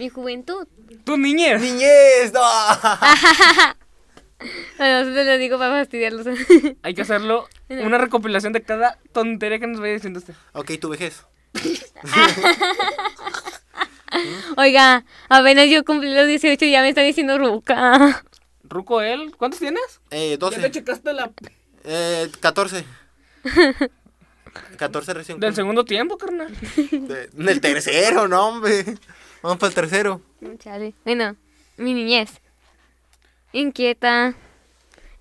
Mi 0.00 0.08
juventud. 0.08 0.66
Tu 1.04 1.18
niñez. 1.18 1.60
¡Niñez! 1.60 2.32
¡No! 2.32 2.40
Bueno, 4.78 5.04
solo 5.04 5.22
lo 5.24 5.36
digo 5.36 5.58
para 5.58 5.72
fastidiarlos. 5.80 6.26
Hay 6.82 6.94
que 6.94 7.02
hacerlo 7.02 7.46
una 7.68 7.98
recopilación 7.98 8.54
de 8.54 8.62
cada 8.62 8.96
tontería 9.12 9.58
que 9.58 9.66
nos 9.66 9.78
vaya 9.80 9.92
diciendo 9.92 10.18
este. 10.18 10.32
ok, 10.54 10.70
tu 10.80 10.88
vejez. 10.88 11.26
Oiga, 14.56 15.04
apenas 15.28 15.68
yo 15.68 15.84
cumplí 15.84 16.14
los 16.14 16.26
18 16.26 16.64
y 16.64 16.70
ya 16.70 16.80
me 16.80 16.88
están 16.88 17.04
diciendo 17.04 17.36
ruca. 17.36 18.22
Ruco 18.64 19.02
él, 19.02 19.34
¿cuántos 19.36 19.60
tienes? 19.60 20.00
Eh, 20.10 20.30
Ya 20.40 20.48
te 20.48 20.56
12. 20.56 20.70
checaste 20.70 21.12
la 21.12 21.30
Eh, 21.84 22.30
14. 22.40 22.82
14 24.78 25.12
recién. 25.12 25.38
del 25.38 25.54
segundo 25.54 25.84
tiempo, 25.84 26.16
carnal. 26.16 26.50
de- 26.90 27.28
Del 27.34 27.60
tercero, 27.60 28.26
no, 28.26 28.48
hombre. 28.48 28.86
Vamos 29.42 29.58
para 29.58 29.68
el 29.68 29.74
tercero. 29.74 30.20
Chale. 30.58 30.94
Bueno, 31.04 31.36
mi 31.76 31.94
niñez. 31.94 32.40
Inquieta. 33.52 34.34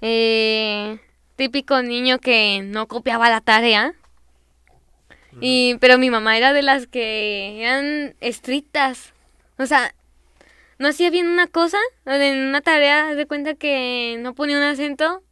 Eh, 0.02 1.00
típico 1.36 1.82
niño 1.82 2.20
que 2.20 2.62
no 2.64 2.88
copiaba 2.88 3.30
la 3.30 3.42
tarea. 3.42 3.94
Y, 5.42 5.76
pero 5.80 5.98
mi 5.98 6.10
mamá 6.10 6.38
era 6.38 6.54
de 6.54 6.64
las 6.64 6.88
que 6.88 7.62
eran 7.64 8.16
estrictas. 8.20 9.14
O 9.58 9.66
sea, 9.66 9.94
no 10.80 10.88
hacía 10.88 11.10
bien 11.10 11.28
una 11.28 11.48
cosa, 11.48 11.78
en 12.06 12.48
una 12.48 12.62
tarea, 12.62 13.16
de 13.16 13.26
cuenta 13.26 13.54
que 13.56 14.18
no 14.20 14.34
ponía 14.34 14.58
un 14.58 14.64
acento 14.64 15.24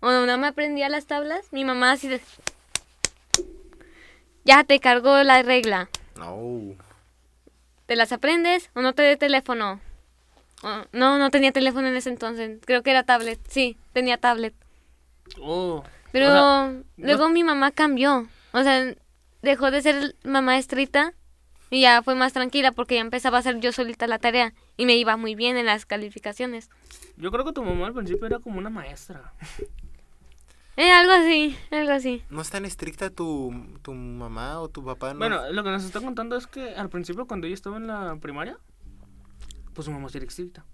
o 0.00 0.10
no 0.10 0.38
me 0.38 0.46
aprendía 0.46 0.88
las 0.88 1.06
tablas. 1.06 1.52
Mi 1.52 1.64
mamá 1.64 1.92
así 1.92 2.08
de... 2.08 2.20
Ya 4.44 4.62
te 4.62 4.78
cargó 4.78 5.22
la 5.22 5.42
regla. 5.42 5.88
No. 6.16 6.76
¿Te 7.86 7.96
las 7.96 8.12
aprendes 8.12 8.70
o 8.74 8.82
no 8.82 8.94
te 8.94 9.02
dé 9.02 9.16
teléfono? 9.16 9.80
O- 10.62 10.84
no, 10.92 11.18
no 11.18 11.30
tenía 11.30 11.52
teléfono 11.52 11.86
en 11.88 11.96
ese 11.96 12.10
entonces. 12.10 12.58
Creo 12.64 12.82
que 12.82 12.90
era 12.90 13.04
tablet. 13.04 13.38
Sí, 13.48 13.76
tenía 13.92 14.18
tablet. 14.18 14.54
Oh. 15.40 15.82
Pero 16.12 16.28
O 16.28 16.32
sea, 16.32 16.82
luego 16.96 17.28
mi 17.28 17.44
mamá 17.44 17.70
cambió. 17.70 18.26
O 18.52 18.62
sea, 18.62 18.94
dejó 19.42 19.70
de 19.70 19.82
ser 19.82 20.16
mamá 20.24 20.56
estricta 20.58 21.14
y 21.70 21.82
ya 21.82 22.02
fue 22.02 22.14
más 22.14 22.32
tranquila 22.32 22.72
porque 22.72 22.94
ya 22.96 23.00
empezaba 23.00 23.36
a 23.38 23.40
hacer 23.40 23.60
yo 23.60 23.72
solita 23.72 24.06
la 24.06 24.18
tarea 24.18 24.54
y 24.76 24.86
me 24.86 24.96
iba 24.96 25.16
muy 25.16 25.34
bien 25.34 25.56
en 25.56 25.66
las 25.66 25.84
calificaciones. 25.86 26.70
Yo 27.16 27.30
creo 27.30 27.44
que 27.44 27.52
tu 27.52 27.62
mamá 27.62 27.86
al 27.88 27.92
principio 27.94 28.26
era 28.26 28.38
como 28.38 28.58
una 28.58 28.70
maestra. 28.70 29.32
Eh, 30.76 30.92
algo 30.92 31.12
así, 31.12 31.56
algo 31.70 31.92
así. 31.92 32.22
¿No 32.28 32.42
es 32.42 32.50
tan 32.50 32.66
estricta 32.66 33.08
tu, 33.08 33.52
tu 33.82 33.94
mamá 33.94 34.60
o 34.60 34.68
tu 34.68 34.84
papá? 34.84 35.14
No? 35.14 35.20
Bueno, 35.20 35.50
lo 35.50 35.64
que 35.64 35.70
nos 35.70 35.84
está 35.84 36.00
contando 36.00 36.36
es 36.36 36.46
que 36.46 36.74
al 36.74 36.90
principio 36.90 37.26
cuando 37.26 37.46
ella 37.46 37.54
estaba 37.54 37.78
en 37.78 37.86
la 37.86 38.16
primaria, 38.16 38.58
pues 39.72 39.86
su 39.86 39.90
mamá 39.90 40.08
sí 40.10 40.18
era 40.18 40.26
estricta. 40.26 40.64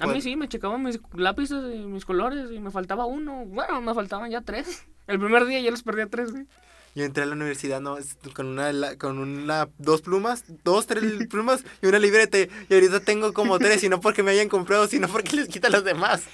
A 0.00 0.06
mí 0.06 0.20
sí, 0.20 0.34
me 0.34 0.48
checaban 0.48 0.82
mis 0.82 0.98
lápices 1.12 1.74
y 1.74 1.78
mis 1.78 2.04
colores 2.04 2.50
y 2.50 2.58
me 2.58 2.70
faltaba 2.70 3.06
uno. 3.06 3.44
Bueno, 3.46 3.80
me 3.80 3.94
faltaban 3.94 4.30
ya 4.30 4.40
tres. 4.40 4.84
El 5.06 5.20
primer 5.20 5.44
día 5.46 5.60
ya 5.60 5.70
los 5.70 5.82
perdí 5.82 6.02
a 6.02 6.06
tres, 6.06 6.32
güey. 6.32 6.46
Yo 6.94 7.04
entré 7.04 7.24
a 7.24 7.26
la 7.26 7.32
universidad 7.32 7.80
no, 7.80 7.98
con 8.34 8.46
una, 8.46 8.96
con 8.96 9.18
una, 9.18 9.68
dos 9.78 10.00
plumas, 10.00 10.44
dos, 10.62 10.86
tres 10.86 11.26
plumas 11.30 11.64
y 11.82 11.86
una 11.86 11.98
libreta. 11.98 12.38
Y 12.38 12.74
ahorita 12.74 13.00
tengo 13.00 13.32
como 13.32 13.58
tres, 13.58 13.82
y 13.84 13.88
no 13.88 14.00
porque 14.00 14.22
me 14.22 14.30
hayan 14.30 14.48
comprado, 14.48 14.86
sino 14.86 15.08
porque 15.08 15.36
les 15.36 15.48
quita 15.48 15.68
a 15.68 15.70
los 15.70 15.84
demás. 15.84 16.24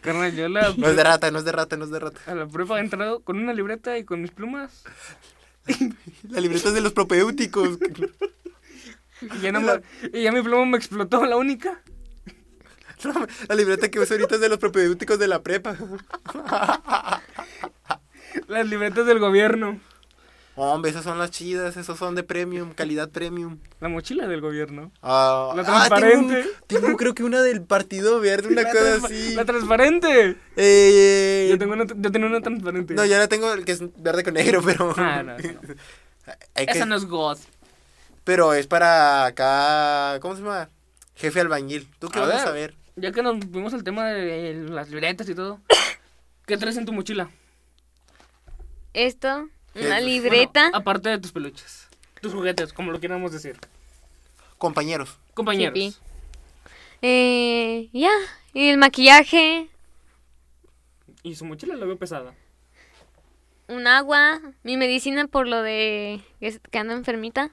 Carnal, 0.00 0.34
yo 0.34 0.48
la, 0.48 0.74
No 0.76 0.88
es 0.88 0.96
de 0.96 1.04
rata, 1.04 1.30
no 1.30 1.38
es 1.38 1.44
de 1.44 1.52
rata, 1.52 1.76
no 1.76 1.84
es 1.84 1.90
de 1.90 1.98
rata. 1.98 2.20
a 2.26 2.34
la 2.34 2.46
prepa 2.46 2.78
he 2.78 2.80
entrado 2.80 3.20
con 3.20 3.38
una 3.38 3.52
libreta 3.52 3.96
y 3.98 4.04
con 4.04 4.20
mis 4.22 4.30
plumas. 4.30 4.82
La 6.30 6.40
libreta 6.40 6.68
es 6.68 6.74
de 6.74 6.80
los 6.82 6.92
propéuticos. 6.92 7.78
Y 9.22 9.38
ya, 9.40 9.50
no 9.52 9.60
me- 9.62 9.80
y 10.12 10.22
ya 10.22 10.32
mi 10.32 10.42
pluma 10.42 10.66
me 10.66 10.76
explotó, 10.76 11.24
la 11.24 11.36
única. 11.36 11.80
La 13.48 13.54
libreta 13.54 13.90
que 13.90 13.98
uso 14.00 14.14
ahorita 14.14 14.34
es 14.36 14.40
de 14.42 14.48
los 14.50 14.58
propéuticos 14.58 15.18
de 15.18 15.28
la 15.28 15.42
prepa. 15.42 15.76
Las 18.48 18.66
libretas 18.68 19.06
del 19.06 19.18
gobierno. 19.18 19.80
Hombre, 20.56 20.90
esas 20.92 21.02
son 21.02 21.18
las 21.18 21.32
chidas, 21.32 21.76
esos 21.76 21.98
son 21.98 22.14
de 22.14 22.22
premium, 22.22 22.72
calidad 22.74 23.10
premium. 23.10 23.58
La 23.80 23.88
mochila 23.88 24.28
del 24.28 24.40
gobierno. 24.40 24.92
Ah, 25.02 25.52
La 25.56 25.62
ah, 25.62 25.64
transparente. 25.64 26.42
tengo, 26.68 26.80
tengo 26.86 26.96
creo 26.96 27.12
que 27.14 27.24
una 27.24 27.42
del 27.42 27.62
Partido 27.62 28.20
Verde, 28.20 28.48
una 28.52 28.62
La 28.62 28.70
cosa 28.70 28.94
así. 29.06 29.34
La 29.34 29.44
transparente. 29.44 30.36
Eh, 30.56 31.48
Yo, 31.50 31.58
tengo 31.58 31.72
una, 31.72 31.86
yo 31.86 32.12
tenía 32.12 32.28
una 32.28 32.40
transparente. 32.40 32.94
No, 32.94 33.04
ya 33.04 33.18
la 33.18 33.26
tengo, 33.26 33.52
el 33.52 33.64
que 33.64 33.72
es 33.72 33.80
verde 34.00 34.22
con 34.22 34.34
negro, 34.34 34.62
pero... 34.64 34.94
Ah, 34.96 35.24
no, 35.24 35.34
esa 35.38 35.52
no. 35.52 35.60
Hay 36.54 36.66
que- 36.66 36.72
Esa 36.72 36.86
no 36.86 36.94
es 36.94 37.04
God. 37.04 37.38
Pero 38.22 38.54
es 38.54 38.66
para 38.68 39.26
acá, 39.26 40.18
¿cómo 40.20 40.36
se 40.36 40.42
llama? 40.42 40.70
Jefe 41.16 41.40
albañil. 41.40 41.88
¿Tú 41.98 42.08
qué 42.08 42.20
A 42.20 42.22
vas 42.22 42.30
a 42.30 42.34
ver. 42.36 42.44
saber? 42.44 42.74
Ya 42.96 43.10
que 43.10 43.22
nos 43.24 43.38
vimos 43.50 43.74
al 43.74 43.82
tema 43.82 44.06
de 44.06 44.54
las 44.70 44.88
libretas 44.88 45.28
y 45.28 45.34
todo. 45.34 45.60
¿Qué 46.46 46.56
traes 46.56 46.76
en 46.76 46.84
tu 46.86 46.92
mochila? 46.92 47.28
Esto. 48.92 49.48
Una 49.74 50.00
libreta. 50.00 50.62
Bueno, 50.64 50.78
aparte 50.78 51.08
de 51.10 51.18
tus 51.18 51.32
peluches. 51.32 51.88
Tus 52.20 52.32
juguetes, 52.32 52.72
como 52.72 52.92
lo 52.92 53.00
queramos 53.00 53.32
decir. 53.32 53.58
Compañeros. 54.58 55.18
Compañeros. 55.34 55.74
Sí, 55.78 55.96
Eh, 57.02 57.90
ya, 57.92 58.10
y 58.54 58.68
el 58.68 58.78
maquillaje, 58.78 59.68
Y 61.22 61.34
su 61.34 61.44
mochila 61.44 61.74
la 61.76 61.84
veo 61.86 61.98
pesada. 61.98 62.34
un 63.68 63.86
agua, 63.86 64.40
mi 64.62 64.76
medicina 64.76 65.26
por 65.26 65.46
lo 65.48 65.62
de 65.62 66.20
que 66.70 66.78
ando 66.78 66.94
enfermita, 66.94 67.50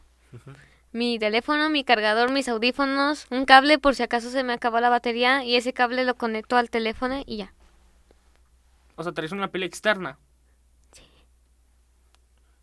mi 0.93 1.17
teléfono, 1.19 1.69
mi 1.69 1.83
cargador, 1.83 2.31
mis 2.31 2.47
audífonos, 2.49 3.27
un 3.29 3.45
cable 3.45 3.79
por 3.79 3.95
si 3.95 4.03
acaso 4.03 4.29
se 4.29 4.43
me 4.43 4.53
acabó 4.53 4.79
la 4.81 4.89
batería 4.89 5.43
y 5.45 5.55
ese 5.55 5.73
cable 5.73 6.03
lo 6.05 6.15
conecto 6.15 6.55
al 6.57 6.69
teléfono 6.69 7.21
y 7.25 7.37
ya. 7.37 7.53
O 8.95 9.03
sea, 9.03 9.11
traes 9.13 9.31
una 9.31 9.49
pila 9.51 9.65
externa. 9.65 10.17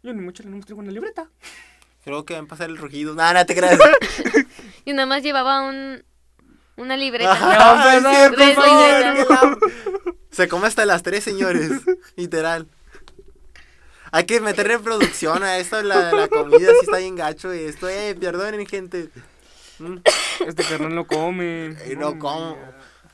Yo 0.08 0.12
en 0.12 0.20
mi 0.20 0.24
mochila 0.24 0.48
no 0.48 0.58
traigo 0.64 0.80
una 0.80 0.90
libreta. 0.90 1.28
Creo 2.02 2.24
que 2.24 2.32
van 2.32 2.46
a 2.46 2.48
pasar 2.48 2.70
el 2.70 2.78
rugido. 2.78 3.14
No, 3.14 3.30
no 3.34 3.44
te 3.44 3.54
creas. 3.54 3.78
Y 4.86 4.94
nada 4.94 5.04
más 5.04 5.22
llevaba 5.22 5.68
un, 5.68 6.02
una 6.76 6.96
libreta. 6.96 7.30
Ajá, 7.32 7.92
por 7.92 8.02
favor, 8.02 8.36
favor. 8.54 9.58
que 9.58 9.66
la- 9.66 10.18
Se 10.30 10.48
come 10.48 10.66
hasta 10.66 10.86
las 10.86 11.02
tres, 11.02 11.24
señores. 11.24 11.70
Literal. 12.16 12.66
Hay 14.12 14.24
que 14.24 14.40
meterle 14.40 14.78
producción 14.78 15.42
a 15.42 15.58
esto, 15.58 15.82
la, 15.82 16.10
la 16.12 16.28
comida 16.28 16.70
sí 16.70 16.78
está 16.84 16.96
bien 16.96 17.16
gacho 17.16 17.52
y 17.54 17.64
esto, 17.64 17.86
eh, 17.90 18.16
perdonen, 18.18 18.66
gente. 18.66 19.10
Mm, 19.78 19.96
Este 20.46 20.64
carnal 20.64 20.94
no 20.94 21.06
come. 21.06 21.76
eh, 21.84 21.94
no 21.98 22.18
como. 22.18 22.56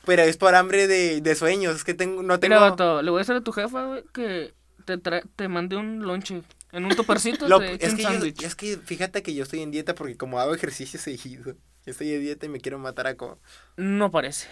Pero 0.04 0.22
es 0.22 0.36
por 0.36 0.54
hambre 0.54 0.86
de, 0.86 1.20
de 1.20 1.34
sueños, 1.34 1.74
es 1.74 1.82
que 1.82 1.94
tengo, 1.94 2.22
no 2.22 2.38
tengo... 2.38 2.54
Mira, 2.54 2.70
vato, 2.70 3.02
le 3.02 3.10
voy 3.10 3.18
a 3.18 3.22
decir 3.22 3.34
a 3.34 3.40
tu 3.40 3.50
jefa, 3.50 3.84
güey, 3.86 4.04
que 4.12 4.54
te, 4.84 4.98
tra- 4.98 5.24
te 5.34 5.48
mandé 5.48 5.74
un 5.76 6.02
lonche. 6.06 6.42
En 6.74 6.84
un 6.84 6.94
topercito 6.94 7.48
Lo- 7.48 7.58
te 7.60 7.84
es, 7.84 7.90
un 7.92 7.96
que 7.96 8.02
yo, 8.02 8.08
sándwich. 8.08 8.42
es 8.42 8.54
que 8.54 8.76
fíjate 8.78 9.22
que 9.22 9.34
yo 9.34 9.42
estoy 9.44 9.60
en 9.62 9.70
dieta 9.70 9.94
porque 9.94 10.16
como 10.16 10.40
hago 10.40 10.54
ejercicio 10.54 10.98
seguido, 11.00 11.54
estoy 11.86 12.12
en 12.12 12.20
dieta 12.20 12.46
y 12.46 12.48
me 12.50 12.60
quiero 12.60 12.78
matar 12.78 13.06
a 13.06 13.16
co... 13.16 13.38
No 13.76 14.10
parece. 14.10 14.48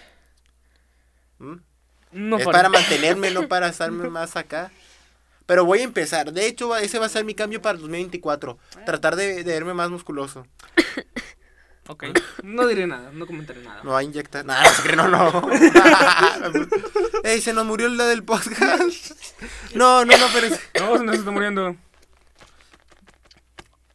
¿Mm? 1.38 1.56
No 2.12 2.36
es 2.38 2.44
parece. 2.44 2.52
para 2.52 2.68
mantenerme, 2.68 3.30
no 3.30 3.48
para 3.48 3.68
estarme 3.68 4.08
más 4.10 4.36
acá. 4.36 4.70
Pero 5.46 5.64
voy 5.64 5.80
a 5.80 5.84
empezar. 5.84 6.32
De 6.32 6.46
hecho, 6.46 6.76
ese 6.76 6.98
va 6.98 7.06
a 7.06 7.08
ser 7.08 7.24
mi 7.24 7.34
cambio 7.34 7.60
para 7.60 7.74
el 7.74 7.80
2024. 7.80 8.58
Tratar 8.86 9.16
de, 9.16 9.42
de 9.42 9.52
verme 9.52 9.74
más 9.74 9.90
musculoso. 9.90 10.46
Ok. 11.88 12.04
No 12.44 12.64
diré 12.68 12.86
nada, 12.86 13.10
no 13.12 13.26
comentaré 13.26 13.60
nada. 13.60 13.82
Me 13.82 13.90
va 13.90 13.98
a 13.98 14.02
inyectar. 14.04 14.44
Nada, 14.44 14.62
no, 14.96 15.08
no, 15.08 15.30
no. 15.32 15.48
Ey, 17.24 17.40
se 17.40 17.52
nos 17.52 17.66
murió 17.66 17.88
la 17.88 18.06
del 18.06 18.22
podcast. 18.22 19.10
No, 19.74 20.04
no, 20.04 20.16
no, 20.16 20.26
pero... 20.32 20.46
es- 20.46 20.60
No, 20.80 20.96
se 20.96 21.02
nos 21.04 21.16
está 21.16 21.32
muriendo. 21.32 21.74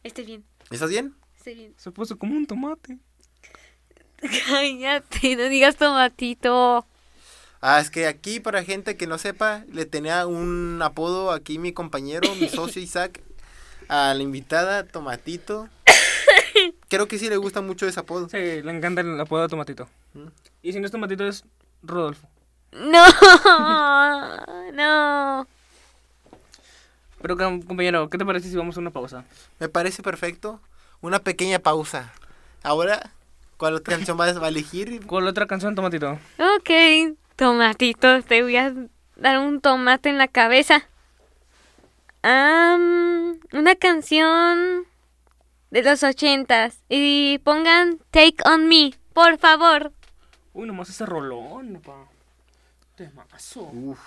Esté 0.02 0.22
bien, 0.22 0.44
¿Estás 0.70 0.90
bien? 0.90 1.14
esté 1.36 1.54
bien. 1.54 1.74
Se 1.76 1.90
puso 1.90 2.18
como 2.18 2.34
un 2.36 2.46
tomate. 2.46 2.98
Cállate, 4.48 5.36
no 5.36 5.44
digas 5.48 5.76
tomatito. 5.76 6.86
Ah, 7.60 7.80
es 7.80 7.90
que 7.90 8.06
aquí, 8.06 8.38
para 8.40 8.62
gente 8.62 8.96
que 8.96 9.06
no 9.06 9.18
sepa, 9.18 9.64
le 9.72 9.84
tenía 9.84 10.26
un 10.26 10.80
apodo 10.82 11.32
aquí 11.32 11.58
mi 11.58 11.72
compañero, 11.72 12.32
mi 12.36 12.48
socio 12.48 12.80
Isaac, 12.82 13.20
a 13.88 14.14
la 14.14 14.22
invitada 14.22 14.84
Tomatito. 14.84 15.68
Creo 16.88 17.08
que 17.08 17.18
sí 17.18 17.28
le 17.28 17.36
gusta 17.36 17.60
mucho 17.60 17.86
ese 17.88 18.00
apodo. 18.00 18.28
Sí, 18.28 18.36
le 18.36 18.70
encanta 18.70 19.00
el 19.00 19.20
apodo 19.20 19.42
de 19.42 19.48
tomatito. 19.48 19.88
Mm. 20.14 20.26
Y 20.62 20.72
si 20.72 20.80
no 20.80 20.86
es 20.86 20.92
tomatito 20.92 21.26
es 21.26 21.44
Rodolfo. 21.82 22.28
No, 22.72 23.04
no. 24.72 25.46
Pero 27.20 27.36
com- 27.36 27.62
compañero, 27.62 28.08
¿qué 28.10 28.18
te 28.18 28.24
parece 28.24 28.48
si 28.48 28.56
vamos 28.56 28.76
a 28.76 28.80
una 28.80 28.90
pausa? 28.90 29.24
Me 29.58 29.68
parece 29.68 30.02
perfecto. 30.02 30.60
Una 31.00 31.18
pequeña 31.20 31.58
pausa. 31.58 32.12
Ahora, 32.62 33.10
¿cuál 33.56 33.82
canción 33.82 34.16
vas 34.16 34.36
a 34.36 34.48
elegir? 34.48 35.04
¿Cuál 35.06 35.26
otra 35.26 35.46
canción, 35.46 35.74
Tomatito? 35.74 36.18
Ok, 36.38 37.16
tomatito, 37.36 38.22
te 38.22 38.42
voy 38.42 38.56
a 38.56 38.72
dar 39.16 39.38
un 39.38 39.60
tomate 39.60 40.08
en 40.08 40.18
la 40.18 40.28
cabeza. 40.28 40.86
Am, 42.22 43.38
una 43.52 43.74
canción 43.76 44.84
de 45.70 45.82
los 45.82 46.02
ochentas. 46.02 46.82
Y 46.88 47.38
pongan 47.44 47.98
Take 48.10 48.36
On 48.44 48.66
Me, 48.68 48.94
por 49.12 49.38
favor. 49.38 49.92
Uy, 50.52 50.66
nomás 50.66 50.88
ese 50.90 51.06
rolón, 51.06 51.80
pa. 51.84 52.06
Temazo. 52.96 53.62
Uf. 53.72 54.00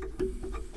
Thank 0.00 0.20
you. 0.20 0.67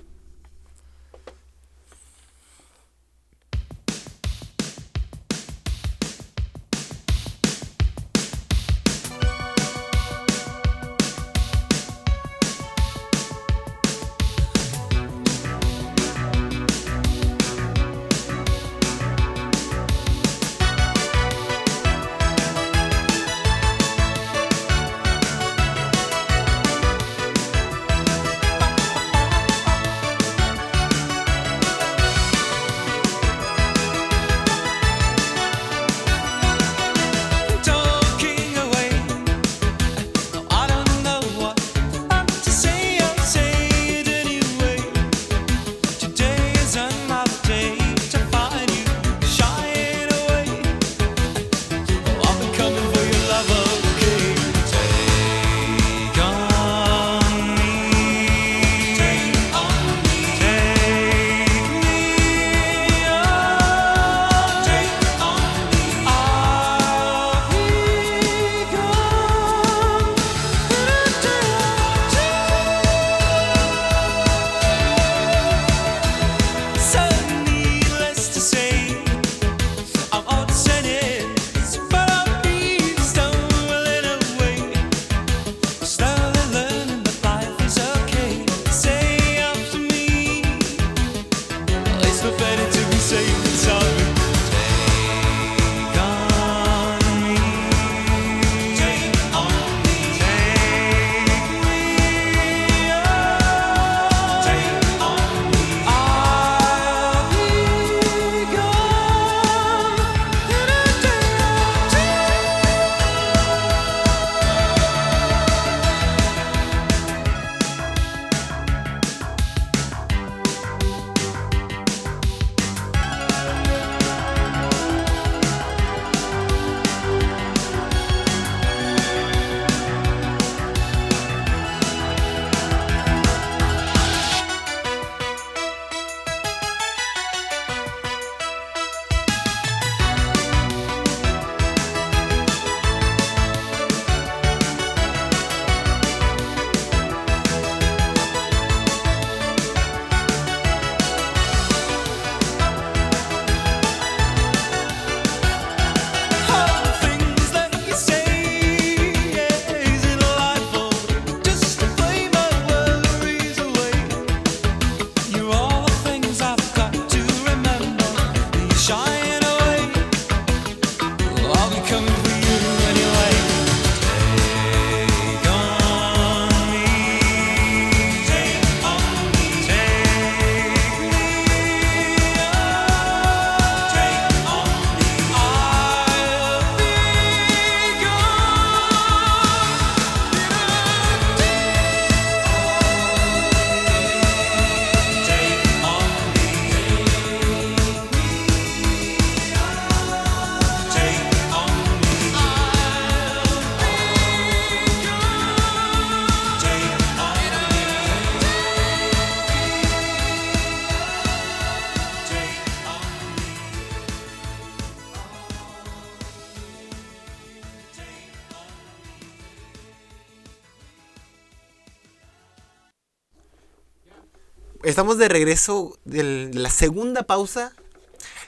Estamos 225.12 225.28
de 225.28 225.34
regreso 225.34 225.98
de 226.06 226.52
la 226.54 226.70
segunda 226.70 227.24
pausa 227.24 227.74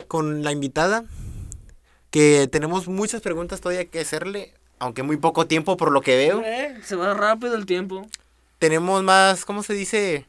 con 0.08 0.44
la 0.46 0.54
invitada. 0.54 1.04
Que 2.10 2.48
tenemos 2.50 2.88
muchas 2.88 3.22
preguntas 3.22 3.60
todavía 3.60 3.84
que 3.90 4.00
hacerle, 4.00 4.54
aunque 4.80 5.04
muy 5.04 5.18
poco 5.18 5.46
tiempo 5.46 5.76
por 5.76 5.92
lo 5.92 6.00
que 6.00 6.16
veo. 6.16 6.40
Eh, 6.42 6.80
se 6.86 6.96
va 6.96 7.14
rápido 7.16 7.56
el 7.56 7.66
tiempo. 7.66 8.08
Tenemos 8.60 9.04
más, 9.04 9.44
¿cómo 9.44 9.62
se 9.62 9.74
dice? 9.74 10.26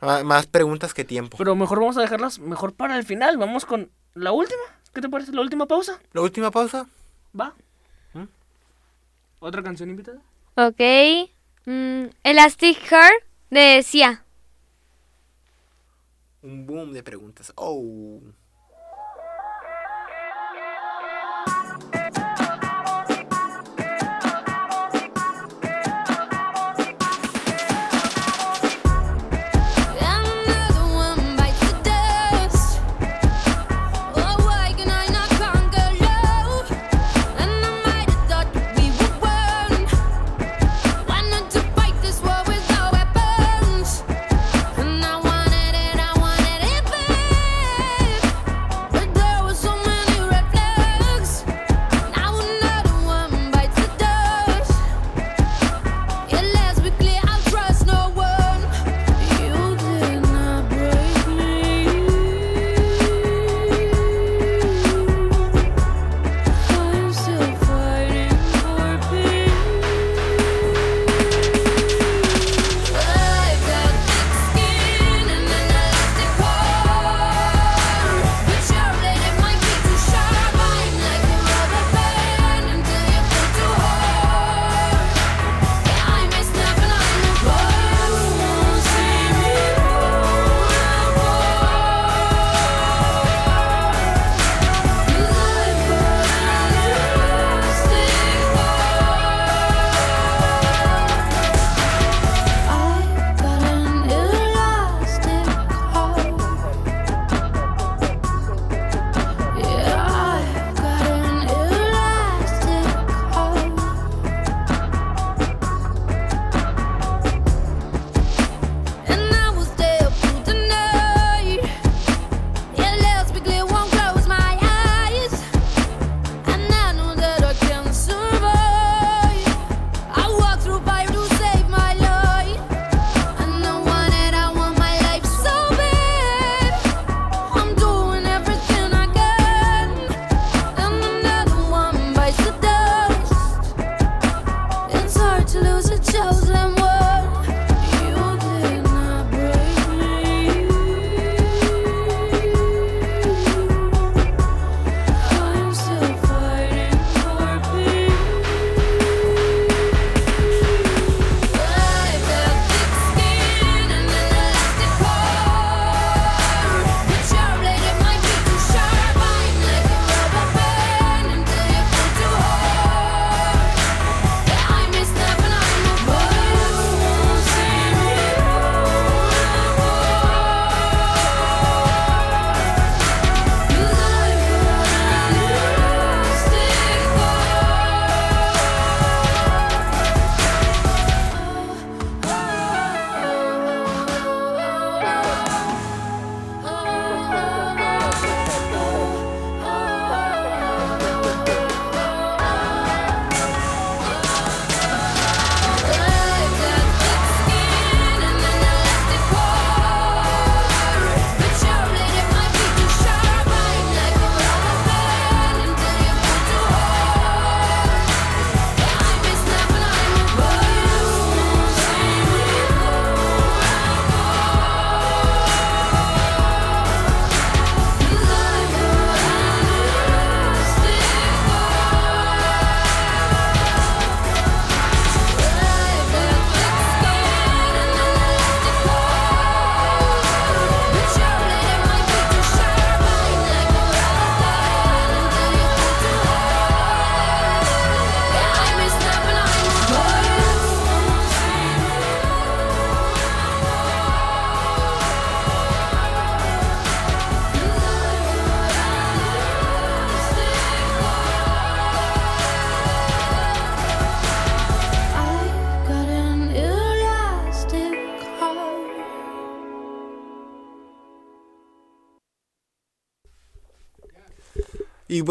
Ma- 0.00 0.22
Más 0.22 0.46
preguntas 0.46 0.94
que 0.94 1.02
tiempo. 1.02 1.36
Pero 1.36 1.56
mejor 1.56 1.80
vamos 1.80 1.96
a 1.96 2.02
dejarlas 2.02 2.38
mejor 2.38 2.74
para 2.74 2.96
el 2.96 3.02
final. 3.04 3.36
Vamos 3.36 3.64
con 3.66 3.90
la 4.14 4.30
última. 4.30 4.62
¿Qué 4.94 5.00
te 5.00 5.08
parece? 5.08 5.32
La 5.32 5.40
última 5.40 5.66
pausa. 5.66 5.98
La 6.12 6.20
última 6.20 6.52
pausa. 6.52 6.86
Va. 7.38 7.56
¿Otra 9.40 9.64
canción 9.64 9.90
invitada? 9.90 10.20
Ok. 10.54 10.80
mm, 11.66 12.04
Elastic 12.22 12.78
Heart 12.88 13.24
de 13.50 13.82
Sia. 13.82 14.21
Un 16.42 16.66
boom 16.66 16.92
de 16.92 17.02
preguntas. 17.02 17.52
Oh. 17.56 18.20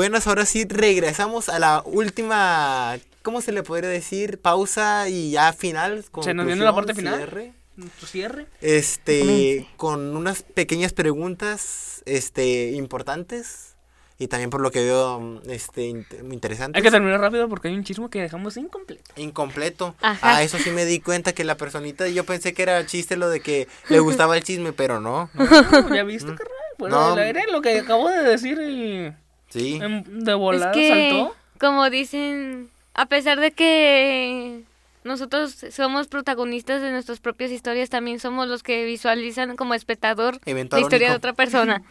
Buenas, 0.02 0.26
ahora 0.26 0.48
sí 0.48 0.66
regresamos 0.68 1.48
a 1.48 1.60
la 1.60 1.84
última, 1.86 2.98
¿cómo 3.22 3.40
se 3.42 3.52
le 3.52 3.62
podría 3.62 3.88
decir? 3.88 4.40
Pausa 4.40 5.08
y 5.10 5.30
ya 5.30 5.54
final. 5.54 6.04
Se 6.24 6.34
nos 6.34 6.48
viene 6.48 6.64
la 6.64 6.74
parte 6.74 6.96
final. 6.96 7.18
cierre. 7.18 7.54
Nuestro 7.76 8.08
cierre. 8.08 8.48
Este, 8.62 9.68
con 9.78 10.18
unas 10.18 10.42
pequeñas 10.42 10.92
preguntas, 10.94 12.02
este, 12.06 12.72
importantes. 12.72 13.76
Y 14.18 14.28
también 14.28 14.50
por 14.50 14.62
lo 14.62 14.72
que 14.72 14.84
veo, 14.84 15.20
mm, 15.20 15.42
este, 15.52 15.88
int- 15.90 16.24
muy 16.24 16.34
interesantes. 16.34 16.80
Hay 16.80 16.84
que 16.84 16.90
terminar 16.92 17.20
rápido 17.20 17.48
porque 17.48 17.68
hay 17.68 17.76
un 17.76 17.84
chismo 17.84 18.10
que 18.10 18.22
dejamos 18.22 18.58
incompleto. 18.58 19.04
Incompleto. 19.18 19.96
Ajá. 20.02 20.38
Ah, 20.38 20.42
eso 20.44 20.58
sí 20.58 20.72
me 20.72 20.86
di 20.86 21.00
cuenta 21.00 21.34
que 21.34 21.44
la 21.44 21.58
personita, 21.58 22.08
yo 22.08 22.24
pensé 22.24 22.54
que 22.56 22.64
era 22.64 22.84
chiste 22.88 23.18
lo 23.18 23.30
de 23.30 23.40
que 23.40 23.68
le 23.90 24.00
gustaba 24.00 24.36
el 24.36 24.44
chisme, 24.44 24.74
pero 24.74 25.00
no. 25.00 25.30
no. 25.36 25.46
No, 25.90 25.96
¿Ya 25.96 26.04
viste, 26.04 26.30
carnal? 26.30 26.48
Bueno, 26.80 26.98
Mm. 26.98 27.02
No. 27.02 27.14
el 27.14 27.20
aire, 27.20 27.44
lo 27.52 27.62
que 27.62 27.78
acabo 27.80 28.10
de 28.10 28.24
decir 28.24 28.60
y 28.60 29.14
Sí. 29.52 29.80
em, 29.82 30.04
de 30.04 30.34
volada 30.34 30.72
es 30.72 30.78
que, 30.78 31.10
saltó. 31.10 31.36
como 31.60 31.90
dicen, 31.90 32.70
a 32.94 33.06
pesar 33.06 33.40
de 33.40 33.52
que 33.52 34.64
nosotros 35.04 35.66
somos 35.72 36.08
protagonistas 36.08 36.82
de 36.82 36.92
nuestras 36.92 37.20
propias 37.20 37.52
historias, 37.52 37.90
también 37.90 38.20
somos 38.20 38.48
los 38.48 38.64
que 38.64 38.86
visualizan 38.86 39.56
como 39.56 39.74
espectador 39.74 40.40
la 40.46 40.80
historia 40.80 41.10
de 41.10 41.16
otra 41.16 41.34
persona. 41.34 41.84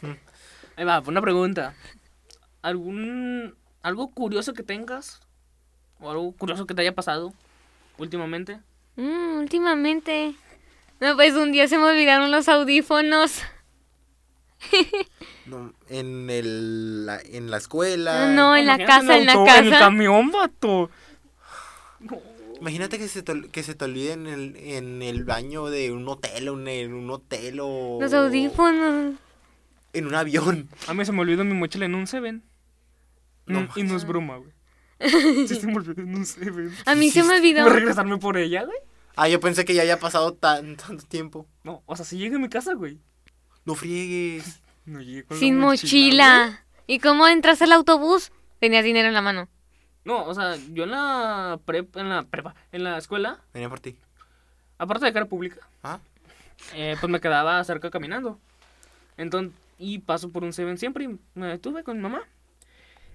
Ahí 0.76 0.84
va, 0.84 1.00
una 1.06 1.20
pregunta. 1.20 1.74
¿Algún 2.62 3.54
algo 3.82 4.10
curioso 4.10 4.54
que 4.54 4.62
tengas? 4.62 5.20
¿O 6.00 6.10
algo 6.10 6.32
curioso 6.32 6.66
que 6.66 6.74
te 6.74 6.82
haya 6.82 6.94
pasado 6.94 7.34
últimamente? 7.98 8.60
Mm, 8.96 9.38
últimamente. 9.38 10.34
No, 11.00 11.16
pues 11.16 11.34
un 11.34 11.52
día 11.52 11.68
se 11.68 11.78
me 11.78 11.84
olvidaron 11.84 12.30
los 12.30 12.48
audífonos. 12.48 13.42
No, 15.46 15.72
en, 15.88 16.30
el, 16.30 17.04
la, 17.04 17.20
en 17.20 17.50
la 17.50 17.56
escuela. 17.56 18.32
No, 18.32 18.56
en 18.56 18.66
la 18.66 18.74
Imagínate 18.74 18.86
casa, 18.86 19.18
en 19.18 19.26
la 19.26 19.34
casa. 19.34 19.58
En 19.58 19.66
el 19.66 19.72
camión, 19.72 20.30
vato. 20.30 20.90
Imagínate 22.60 22.96
que 22.96 23.08
se 23.08 23.22
te, 23.22 23.48
que 23.50 23.62
se 23.64 23.74
te 23.74 23.84
olvide 23.84 24.12
en 24.12 24.28
el, 24.28 24.56
en 24.56 25.02
el 25.02 25.24
baño 25.24 25.66
de 25.66 25.90
un 25.90 26.08
hotel, 26.08 26.48
o 26.48 26.68
en 26.68 26.94
un 26.94 27.10
hotel 27.10 27.58
o... 27.60 27.98
Los 28.00 28.12
audífonos. 28.12 29.14
En 29.92 30.06
un 30.06 30.14
avión. 30.14 30.68
A 30.86 30.94
mí 30.94 31.04
se 31.04 31.10
me 31.10 31.20
olvidó 31.20 31.42
mi 31.44 31.54
mochila 31.54 31.86
en 31.86 31.96
un 31.96 32.06
Seven. 32.06 32.44
No 33.46 33.62
Mm, 33.62 33.68
y 33.74 33.82
no 33.82 33.96
es 33.96 34.06
broma, 34.06 34.36
güey. 34.36 34.52
Sí, 35.48 35.56
se 35.56 35.66
me 35.66 35.74
olvidó 35.74 36.02
en 36.02 36.14
un 36.14 36.24
Seven. 36.24 36.72
A 36.86 36.94
mí 36.94 37.10
se 37.10 37.24
me 37.24 37.36
olvidó. 37.36 37.64
¿Voy 37.64 37.72
a 37.72 37.74
regresarme 37.74 38.16
por 38.18 38.36
ella, 38.36 38.64
güey? 38.64 38.78
Ah, 39.16 39.28
yo 39.28 39.40
pensé 39.40 39.64
que 39.64 39.74
ya 39.74 39.82
había 39.82 39.98
pasado 39.98 40.34
tan, 40.34 40.76
tanto 40.76 41.04
tiempo. 41.04 41.48
No, 41.64 41.82
o 41.86 41.96
sea, 41.96 42.04
si 42.04 42.16
llegué 42.16 42.36
a 42.36 42.38
mi 42.38 42.48
casa, 42.48 42.74
güey. 42.74 43.00
No 43.64 43.74
friegues. 43.74 44.60
No 44.84 45.00
llegué 45.00 45.24
con 45.24 45.36
la 45.36 45.40
Sin 45.40 45.56
güey. 45.56 45.66
mochila. 45.78 46.64
¿Y 46.86 46.98
cómo 46.98 47.26
entras 47.28 47.62
al 47.62 47.72
autobús? 47.72 48.32
Tenías 48.60 48.84
dinero 48.84 49.08
en 49.08 49.14
la 49.14 49.22
mano. 49.22 49.48
No, 50.04 50.24
o 50.24 50.34
sea, 50.34 50.56
yo 50.72 50.84
en 50.84 50.90
la 50.90 51.60
prepa, 51.64 52.00
en 52.00 52.08
la 52.08 52.22
prepa, 52.24 52.54
en 52.72 52.82
la 52.84 52.98
escuela, 52.98 53.38
Venía 53.54 53.68
por 53.68 53.78
ti. 53.78 53.96
aparte 54.78 55.04
de 55.06 55.12
cara 55.12 55.26
pública, 55.26 55.58
¿Ah? 55.84 56.00
eh, 56.74 56.96
pues 56.98 57.10
me 57.10 57.20
quedaba 57.20 57.62
cerca 57.62 57.88
caminando. 57.90 58.38
Entonces, 59.16 59.52
y 59.78 59.98
paso 60.00 60.30
por 60.30 60.42
un 60.42 60.52
Seven 60.52 60.76
siempre 60.78 61.04
y 61.04 61.18
me 61.34 61.46
detuve 61.46 61.84
con 61.84 61.96
mi 61.98 62.02
mamá. 62.02 62.22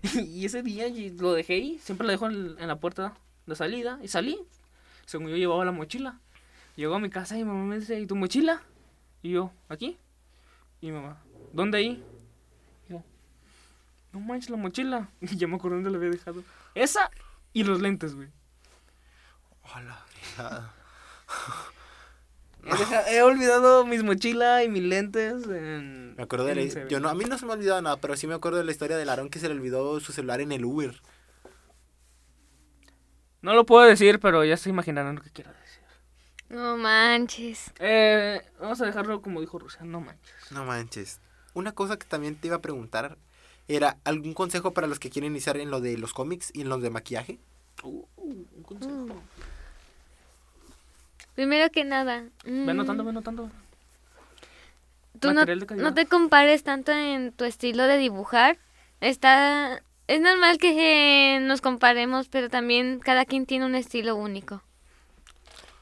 Y 0.25 0.45
ese 0.45 0.63
día 0.63 0.87
y 0.87 1.09
lo 1.09 1.33
dejé 1.33 1.55
ahí, 1.55 1.79
siempre 1.83 2.05
lo 2.07 2.11
dejo 2.11 2.27
en, 2.27 2.55
en 2.59 2.67
la 2.69 2.77
puerta 2.77 3.13
de 3.45 3.55
salida 3.55 3.99
y 4.01 4.07
salí. 4.07 4.39
Según 5.05 5.27
yo 5.29 5.35
llevaba 5.35 5.65
la 5.65 5.71
mochila. 5.73 6.19
Llego 6.77 6.95
a 6.95 6.99
mi 6.99 7.09
casa 7.09 7.35
y 7.37 7.39
mi 7.43 7.49
mamá 7.49 7.65
me 7.65 7.79
dice, 7.79 7.99
¿y 7.99 8.05
tu 8.07 8.15
mochila? 8.15 8.61
Y 9.23 9.31
yo, 9.31 9.51
¿aquí? 9.67 9.97
Y 10.81 10.87
mi 10.87 10.93
mamá, 10.93 11.21
¿dónde 11.53 11.77
ahí? 11.79 12.03
Y 12.87 12.93
yo, 12.93 13.03
no 14.13 14.19
manches 14.19 14.49
la 14.49 14.57
mochila. 14.57 15.09
Y 15.21 15.35
ya 15.37 15.47
me 15.47 15.55
acordé 15.55 15.75
dónde 15.75 15.91
la 15.91 15.97
había 15.97 16.11
dejado. 16.11 16.43
Esa 16.75 17.09
y 17.53 17.63
los 17.63 17.81
lentes, 17.81 18.15
güey. 18.15 18.29
Hola. 19.75 20.05
He, 23.09 23.21
olvidado 23.21 23.85
mis 23.85 24.03
mochilas 24.03 24.65
y 24.65 24.67
mis 24.67 24.83
lentes 24.83 25.47
en... 25.47 26.15
Me 26.15 26.23
acuerdo 26.23 26.45
de 26.45 26.51
en 26.51 26.73
la, 26.73 26.87
yo 26.87 26.99
no, 26.99 27.07
a 27.07 27.15
mí 27.15 27.23
no 27.23 27.37
se 27.37 27.45
me 27.45 27.53
ha 27.53 27.55
olvidado 27.55 27.81
nada, 27.81 27.97
pero 27.97 28.17
sí 28.17 28.27
me 28.27 28.33
acuerdo 28.33 28.57
de 28.57 28.65
la 28.65 28.71
historia 28.71 28.97
del 28.97 29.07
Aarón 29.09 29.29
que 29.29 29.39
se 29.39 29.47
le 29.47 29.55
olvidó 29.55 29.99
su 30.01 30.11
celular 30.11 30.41
en 30.41 30.51
el 30.51 30.65
Uber. 30.65 31.01
No 33.41 33.53
lo 33.53 33.65
puedo 33.65 33.85
decir, 33.85 34.19
pero 34.19 34.43
ya 34.43 34.57
se 34.57 34.69
imaginarán 34.69 35.15
lo 35.15 35.21
que 35.21 35.29
quiero 35.29 35.51
decir. 35.51 35.66
No 36.49 36.77
manches. 36.77 37.71
Eh, 37.79 38.41
vamos 38.59 38.79
a 38.81 38.85
dejarlo 38.85 39.21
como 39.21 39.41
dijo 39.41 39.59
Rusia, 39.59 39.81
no 39.83 39.99
manches. 39.99 40.51
No 40.51 40.65
manches. 40.65 41.19
Una 41.53 41.73
cosa 41.73 41.97
que 41.97 42.05
también 42.05 42.35
te 42.35 42.47
iba 42.47 42.57
a 42.57 42.61
preguntar 42.61 43.17
era 43.67 43.97
algún 44.05 44.33
consejo 44.33 44.71
para 44.73 44.87
los 44.87 44.99
que 44.99 45.09
quieren 45.09 45.31
iniciar 45.31 45.57
en 45.57 45.71
lo 45.71 45.81
de 45.81 45.97
los 45.97 46.13
cómics 46.13 46.51
y 46.53 46.61
en 46.61 46.69
los 46.69 46.81
de 46.81 46.89
maquillaje. 46.89 47.39
Uh, 47.83 48.05
un 48.17 48.63
consejo. 48.63 49.21
Primero 51.35 51.69
que 51.69 51.83
nada. 51.83 52.23
Ve 52.45 52.51
mm, 52.51 52.69
anotando, 52.69 53.03
ve 53.03 53.09
anotando. 53.09 53.51
tú 55.19 55.27
no, 55.27 55.33
material 55.35 55.59
de 55.59 55.65
calidad. 55.67 55.87
no 55.87 55.93
te 55.93 56.05
compares 56.07 56.63
tanto 56.63 56.91
en 56.91 57.31
tu 57.31 57.43
estilo 57.43 57.83
de 57.83 57.97
dibujar. 57.97 58.57
Está. 59.01 59.83
Es 60.07 60.21
normal 60.21 60.57
que 60.57 61.35
eh, 61.35 61.39
nos 61.41 61.59
comparemos, 61.59 62.29
pero 62.29 62.49
también 62.49 62.99
cada 62.99 63.25
quien 63.25 63.45
tiene 63.45 63.65
un 63.65 63.75
estilo 63.75 64.15
único. 64.15 64.63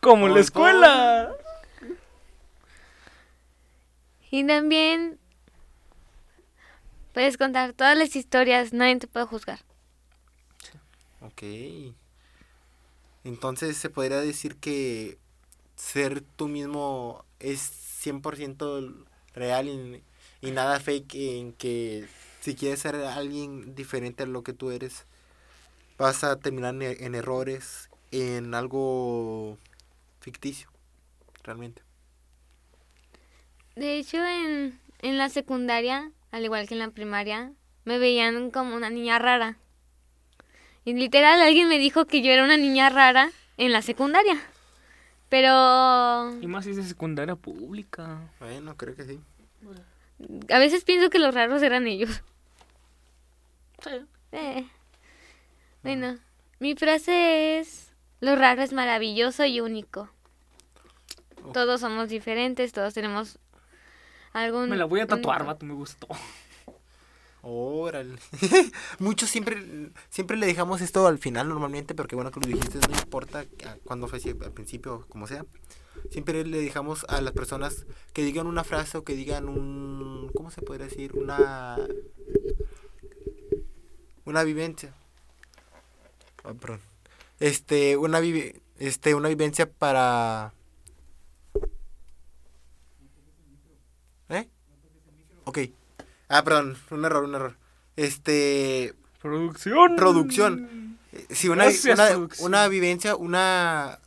Como 0.06 0.28
en 0.28 0.36
la 0.36 0.40
escuela. 0.40 1.36
Y 4.30 4.46
también 4.46 5.18
puedes 7.12 7.40
contar 7.40 7.74
todas 7.74 7.98
las 7.98 8.16
historias, 8.16 8.72
nadie 8.72 9.00
te 9.00 9.08
puede 9.08 9.26
juzgar. 9.26 9.62
Ok. 11.22 11.42
Entonces 13.24 13.78
se 13.78 13.90
podría 13.90 14.20
decir 14.20 14.58
que 14.58 15.18
ser 15.76 16.22
tú 16.22 16.50
mismo 16.50 17.26
es 17.40 17.72
100% 18.04 19.08
real 19.34 19.68
y, 19.68 20.04
y 20.42 20.52
nada 20.52 20.80
fake 20.80 21.16
en 21.16 21.54
que 21.54 22.08
si 22.42 22.54
quieres 22.54 22.80
ser 22.80 22.96
alguien 22.98 23.74
diferente 23.74 24.22
a 24.22 24.28
lo 24.28 24.44
que 24.44 24.54
tú 24.54 24.70
eres, 24.70 25.08
vas 25.98 26.24
a 26.24 26.36
terminar 26.36 26.76
en, 26.76 26.84
en 26.84 27.16
errores, 27.16 27.90
en 28.12 28.54
algo 28.54 29.58
ficticio, 30.26 30.72
realmente. 31.44 31.84
De 33.76 34.00
hecho, 34.00 34.18
en, 34.26 34.80
en 35.04 35.18
la 35.20 35.30
secundaria, 35.30 36.12
al 36.32 36.44
igual 36.44 36.68
que 36.68 36.74
en 36.74 36.80
la 36.80 36.90
primaria, 36.90 37.52
me 37.84 38.00
veían 38.00 38.50
como 38.50 38.76
una 38.76 38.90
niña 38.90 39.20
rara. 39.20 39.60
Y 40.84 40.94
literal, 40.94 41.40
alguien 41.44 41.70
me 41.70 41.78
dijo 41.78 42.06
que 42.06 42.24
yo 42.24 42.32
era 42.32 42.44
una 42.44 42.58
niña 42.58 42.90
rara 42.90 43.30
en 43.58 43.72
la 43.72 43.84
secundaria. 43.84 44.42
Pero 45.30 46.36
Y 46.42 46.48
más 46.48 46.66
si 46.66 46.72
es 46.72 46.78
de 46.78 46.84
secundaria 46.84 47.36
pública. 47.36 48.20
Bueno, 48.40 48.76
creo 48.78 48.96
que 48.96 49.04
sí. 49.04 49.20
a 50.50 50.58
veces 50.58 50.84
pienso 50.84 51.12
que 51.12 51.20
los 51.20 51.36
raros 51.36 51.62
eran 51.62 51.86
ellos. 51.86 52.24
Sí. 53.84 53.92
Eh. 54.32 54.68
Bueno, 55.84 56.18
mi 56.60 56.74
frase 56.76 57.60
es, 57.60 57.94
lo 58.22 58.36
raro 58.36 58.64
es 58.64 58.74
maravilloso 58.74 59.46
y 59.46 59.60
único. 59.60 60.10
Todos 61.54 61.82
somos 61.82 62.10
diferentes, 62.10 62.72
todos 62.72 62.94
tenemos 62.94 63.40
algún... 64.34 64.70
Me 64.70 64.78
la 64.78 64.86
voy 64.86 65.00
a 65.00 65.08
tatuar, 65.08 65.42
único. 65.42 65.54
vato, 65.54 65.66
me 65.66 65.74
gustó. 65.74 66.08
Órale. 67.42 68.16
Muchos 69.00 69.30
siempre, 69.30 69.92
siempre 70.10 70.36
le 70.36 70.48
dejamos 70.48 70.82
esto 70.82 71.06
al 71.06 71.20
final 71.20 71.48
normalmente, 71.48 71.94
porque 71.94 72.16
bueno 72.16 72.32
que 72.32 72.40
lo 72.40 72.48
dijiste, 72.48 72.80
no 72.80 72.98
importa 72.98 73.46
cuando 73.84 74.08
fue, 74.08 74.20
si 74.20 74.30
al 74.30 74.52
principio, 74.52 75.06
como 75.10 75.28
sea. 75.28 75.46
Siempre 76.10 76.44
le 76.46 76.60
dejamos 76.60 77.06
a 77.08 77.22
las 77.22 77.34
personas 77.34 77.86
que 78.14 78.24
digan 78.24 78.48
una 78.48 78.64
frase 78.64 78.98
o 78.98 79.04
que 79.04 79.14
digan 79.14 79.48
un, 79.48 80.32
¿cómo 80.36 80.50
se 80.50 80.62
podría 80.62 80.88
decir? 80.88 81.14
Una, 81.16 81.78
una 84.26 84.44
vivencia. 84.44 84.94
Ah, 86.44 86.54
perdón. 86.54 86.80
Este, 87.40 87.98
una 87.98 88.20
vive, 88.20 88.62
este, 88.80 89.16
una 89.16 89.30
vivencia 89.30 89.70
para. 89.70 90.54
¿Eh? 94.30 94.48
Ok. 95.46 95.60
Ah, 96.28 96.44
perdón, 96.44 96.78
un 96.92 97.06
error, 97.06 97.24
un 97.24 97.36
error. 97.36 97.56
Este, 97.96 98.94
Producción. 99.22 99.96
producción. 99.96 100.98
Eh, 101.12 101.26
Sí, 101.30 101.48
una, 101.48 101.64
Gracias, 101.66 101.98
una, 101.98 102.10
producción. 102.10 102.48
una 102.48 102.68
vivencia, 102.68 103.16
una 103.16 104.00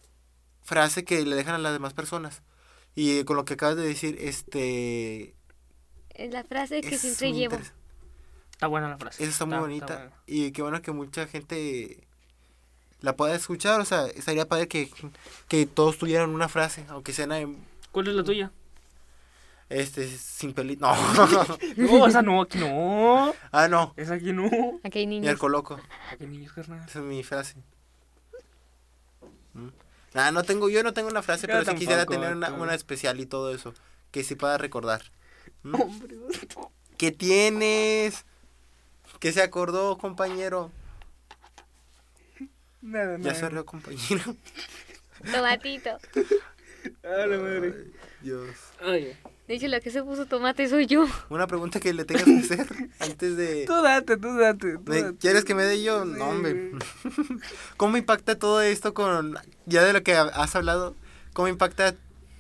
frase 0.63 1.05
que 1.05 1.25
le 1.25 1.35
dejan 1.37 1.55
a 1.55 1.59
las 1.59 1.73
demás 1.73 1.95
personas. 1.95 2.43
Y 2.95 3.25
con 3.25 3.37
lo 3.37 3.45
que 3.45 3.55
acabas 3.55 3.77
de 3.77 3.87
decir, 3.87 4.19
este... 4.21 5.35
Es 6.11 6.33
la 6.33 6.45
frase 6.45 6.81
que 6.83 6.97
es 6.97 7.01
siempre 7.01 7.33
llevo. 7.33 7.59
Está 8.51 8.67
buena 8.67 8.89
la 8.89 8.99
frase. 8.99 9.23
Esa 9.23 9.33
está 9.33 9.47
muy 9.47 9.59
bonita. 9.59 10.11
Y 10.27 10.51
qué 10.51 10.63
bueno 10.63 10.83
que 10.83 10.91
mucha 10.91 11.27
gente 11.29 12.07
la 13.01 13.15
pueda 13.17 13.35
escuchar. 13.37 13.81
O 13.81 13.85
sea, 13.85 14.07
estaría 14.09 14.49
padre 14.49 14.67
que, 14.69 14.91
que 15.47 15.65
todos 15.67 15.97
tuvieran 15.97 16.31
una 16.31 16.49
frase, 16.49 16.85
aunque 16.89 17.13
sea... 17.13 17.25
en- 17.39 17.57
¿Cuál 17.93 18.09
es 18.09 18.15
la 18.15 18.25
tuya? 18.25 18.51
Este, 19.69 20.07
sin 20.09 20.53
pelito. 20.55 20.87
No. 20.87 20.97
No, 21.77 22.07
esa 22.07 22.23
no, 22.23 22.43
aquí 22.43 22.59
no. 22.59 23.35
ah, 23.53 23.69
no. 23.69 23.93
Esa 23.97 24.15
aquí 24.15 24.33
no. 24.33 24.49
Aquí 24.83 24.99
hay 25.01 25.05
Y 25.05 25.07
niños. 25.07 25.31
el 25.31 25.39
coloco. 25.39 25.79
Aquí 26.11 26.27
niños, 26.27 26.53
carnal. 26.53 26.87
Esa 26.89 26.99
es 27.01 27.05
mi 27.05 27.23
frase. 27.23 27.57
¿Mm? 29.53 29.69
Ah, 30.15 30.31
no 30.33 30.43
tengo, 30.43 30.69
yo 30.71 30.83
no 30.83 30.95
tengo 30.95 31.09
una 31.09 31.23
frase, 31.23 31.47
Yo 31.47 31.53
pero 31.53 31.65
sí 31.71 31.77
quisiera 31.77 32.07
tener 32.07 32.35
una, 32.35 32.51
una 32.53 32.75
especial 32.75 33.21
y 33.21 33.27
todo 33.27 33.55
eso. 33.55 33.75
Que 34.11 34.25
sí 34.25 34.35
pueda 34.37 34.57
recordar. 34.57 35.03
¿Mm? 35.63 35.75
Hombre. 35.81 36.17
¿Qué 36.97 37.13
tienes? 37.13 38.25
¿Qué 39.21 39.33
se 39.33 39.43
acordó, 39.43 39.99
compañero? 39.99 40.71
Nada, 42.81 43.19
Ya 43.19 43.25
nada. 43.25 43.35
se 43.35 43.49
rió, 43.51 43.67
compañero. 43.67 44.35
Tomatito. 45.33 45.91
A 47.03 47.27
la 47.27 47.37
madre. 47.39 47.75
Dios. 48.23 48.57
Oye. 48.85 49.17
De 49.49 49.55
hecho, 49.55 49.67
la 49.69 49.81
que 49.81 49.91
se 49.91 50.03
puso 50.03 50.27
tomate 50.27 50.69
soy 50.69 50.87
yo. 50.87 51.07
Una 51.31 51.47
pregunta 51.47 51.81
que 51.81 51.95
le 51.95 52.05
tengas 52.05 52.25
que 52.25 52.37
hacer 52.39 52.67
antes 53.01 53.35
de... 53.37 53.65
Tú 53.67 53.81
date, 53.81 54.19
tú 54.19 54.37
date. 54.37 54.77
tú 54.77 54.91
¿Me- 54.91 55.03
date. 55.03 55.17
¿Quieres 55.17 55.45
que 55.47 55.55
me 55.55 55.65
dé 55.65 55.83
yo? 55.83 56.05
No, 56.05 56.29
hombre. 56.29 56.73
¿Cómo 57.79 57.97
impacta 57.97 58.39
todo 58.39 58.61
esto 58.61 58.93
con, 58.93 59.39
ya 59.65 59.83
de 59.83 59.95
lo 59.95 60.03
que 60.03 60.15
has 60.15 60.55
hablado, 60.55 60.95
cómo 61.33 61.49
impacta 61.49 61.95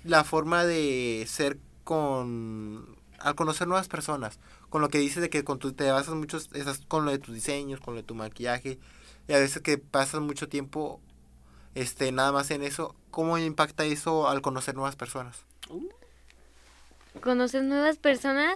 la 0.05 0.23
forma 0.23 0.67
de 0.67 1.25
ser 1.27 1.57
con, 1.85 2.87
al 3.19 3.35
conocer 3.35 3.67
nuevas 3.69 3.89
personas? 3.89 4.39
Con 4.69 4.83
lo 4.83 4.91
que 4.91 4.99
dices 4.99 5.23
de 5.23 5.31
que 5.31 5.45
con 5.45 5.59
tu, 5.59 5.73
te 5.73 5.91
basas 5.91 6.15
mucho, 6.15 6.37
estás 6.37 6.83
con 6.89 7.07
lo 7.07 7.11
de 7.11 7.19
tus 7.19 7.35
diseños, 7.35 7.81
con 7.81 7.95
lo 7.95 8.03
de 8.03 8.07
tu 8.07 8.15
maquillaje, 8.15 8.79
y 9.29 9.33
a 9.33 9.39
veces 9.39 9.63
que 9.63 9.79
pasas 9.79 10.21
mucho 10.21 10.51
tiempo, 10.51 11.01
este, 11.75 12.13
nada 12.13 12.33
más 12.33 12.51
en 12.51 12.63
eso, 12.63 12.95
¿cómo 13.11 13.39
impacta 13.39 13.87
eso 13.87 14.29
al 14.29 14.43
conocer 14.43 14.75
nuevas 14.75 14.95
personas? 14.97 15.39
Conocer 17.23 17.63
nuevas 17.63 17.99
personas. 17.99 18.55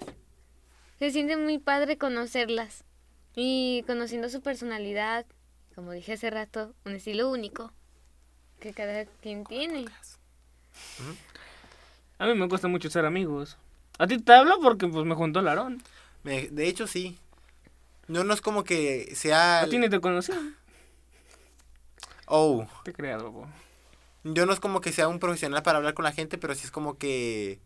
Se 0.98 1.10
siente 1.10 1.36
muy 1.36 1.58
padre 1.58 1.98
conocerlas. 1.98 2.84
Y 3.34 3.82
conociendo 3.86 4.28
su 4.28 4.40
personalidad. 4.40 5.26
Como 5.74 5.92
dije 5.92 6.12
hace 6.12 6.30
rato, 6.30 6.74
un 6.84 6.94
estilo 6.94 7.30
único. 7.30 7.72
Que 8.60 8.72
cada 8.72 9.06
quien 9.22 9.44
tiene. 9.44 9.86
A 12.18 12.26
mí 12.26 12.34
me 12.34 12.48
cuesta 12.48 12.68
mucho 12.68 12.90
ser 12.90 13.04
amigos. 13.04 13.56
A 13.98 14.06
ti 14.06 14.18
te 14.18 14.32
hablo 14.32 14.60
porque 14.60 14.86
pues 14.86 15.04
me 15.04 15.14
juntó 15.14 15.40
el 15.40 15.48
Aarón. 15.48 15.82
Me- 16.22 16.48
de 16.48 16.68
hecho, 16.68 16.86
sí. 16.86 17.18
No, 18.06 18.24
no 18.24 18.34
es 18.34 18.40
como 18.40 18.64
que 18.64 19.12
sea... 19.16 19.62
A 19.62 19.68
ti 19.68 19.78
ni 19.78 19.88
te 19.88 20.00
conocí. 20.00 20.32
Oh. 22.26 22.66
Te 22.84 22.92
creas, 22.92 23.22
bobo. 23.22 23.48
Yo 24.24 24.46
no 24.46 24.52
es 24.52 24.60
como 24.60 24.80
que 24.80 24.92
sea 24.92 25.08
un 25.08 25.18
profesional 25.18 25.62
para 25.62 25.78
hablar 25.78 25.94
con 25.94 26.04
la 26.04 26.12
gente, 26.12 26.38
pero 26.38 26.54
sí 26.54 26.62
es 26.64 26.70
como 26.70 26.96
que 26.96 27.58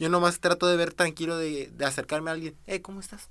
yo 0.00 0.08
nomás 0.08 0.40
trato 0.40 0.66
de 0.66 0.76
ver 0.76 0.92
tranquilo 0.94 1.36
de, 1.36 1.70
de 1.72 1.84
acercarme 1.84 2.30
a 2.30 2.32
alguien. 2.32 2.56
Hey, 2.66 2.80
¿cómo 2.80 2.98
estás? 2.98 3.28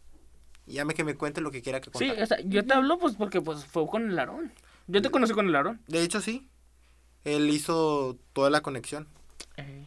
Y 0.65 0.73
llame 0.73 0.93
que 0.93 1.03
me 1.03 1.15
cuente 1.15 1.41
lo 1.41 1.51
que 1.51 1.61
quiera 1.61 1.81
que 1.81 1.89
Sí, 1.97 2.07
contar. 2.07 2.23
o 2.23 2.25
sea, 2.27 2.39
yo 2.45 2.63
te 2.65 2.73
hablo 2.73 2.97
pues 2.99 3.15
porque 3.15 3.41
pues 3.41 3.65
fue 3.65 3.85
con 3.87 4.09
el 4.09 4.17
Aarón. 4.19 4.53
Yo 4.87 5.01
te 5.01 5.09
conocí 5.11 5.33
con 5.33 5.47
el 5.47 5.55
Aarón. 5.55 5.81
De 5.87 6.01
hecho, 6.03 6.21
sí. 6.21 6.47
Él 7.25 7.49
hizo 7.49 8.17
toda 8.33 8.49
la 8.49 8.61
conexión. 8.61 9.07
Eh, 9.57 9.85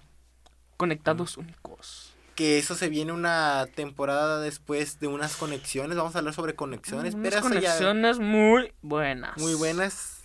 conectados 0.77 1.37
únicos. 1.39 2.13
Que 2.35 2.59
eso 2.59 2.75
se 2.75 2.89
viene 2.89 3.13
una 3.13 3.67
temporada 3.75 4.41
después 4.41 4.99
de 4.99 5.07
unas 5.07 5.37
conexiones. 5.37 5.97
Vamos 5.97 6.15
a 6.15 6.19
hablar 6.19 6.35
sobre 6.35 6.55
conexiones. 6.55 7.15
Unas 7.15 7.31
pero 7.31 7.37
ya 7.37 7.43
conexiones 7.43 8.19
muy 8.19 8.73
buenas. 8.83 9.39
muy 9.41 9.55
buenas. 9.55 10.23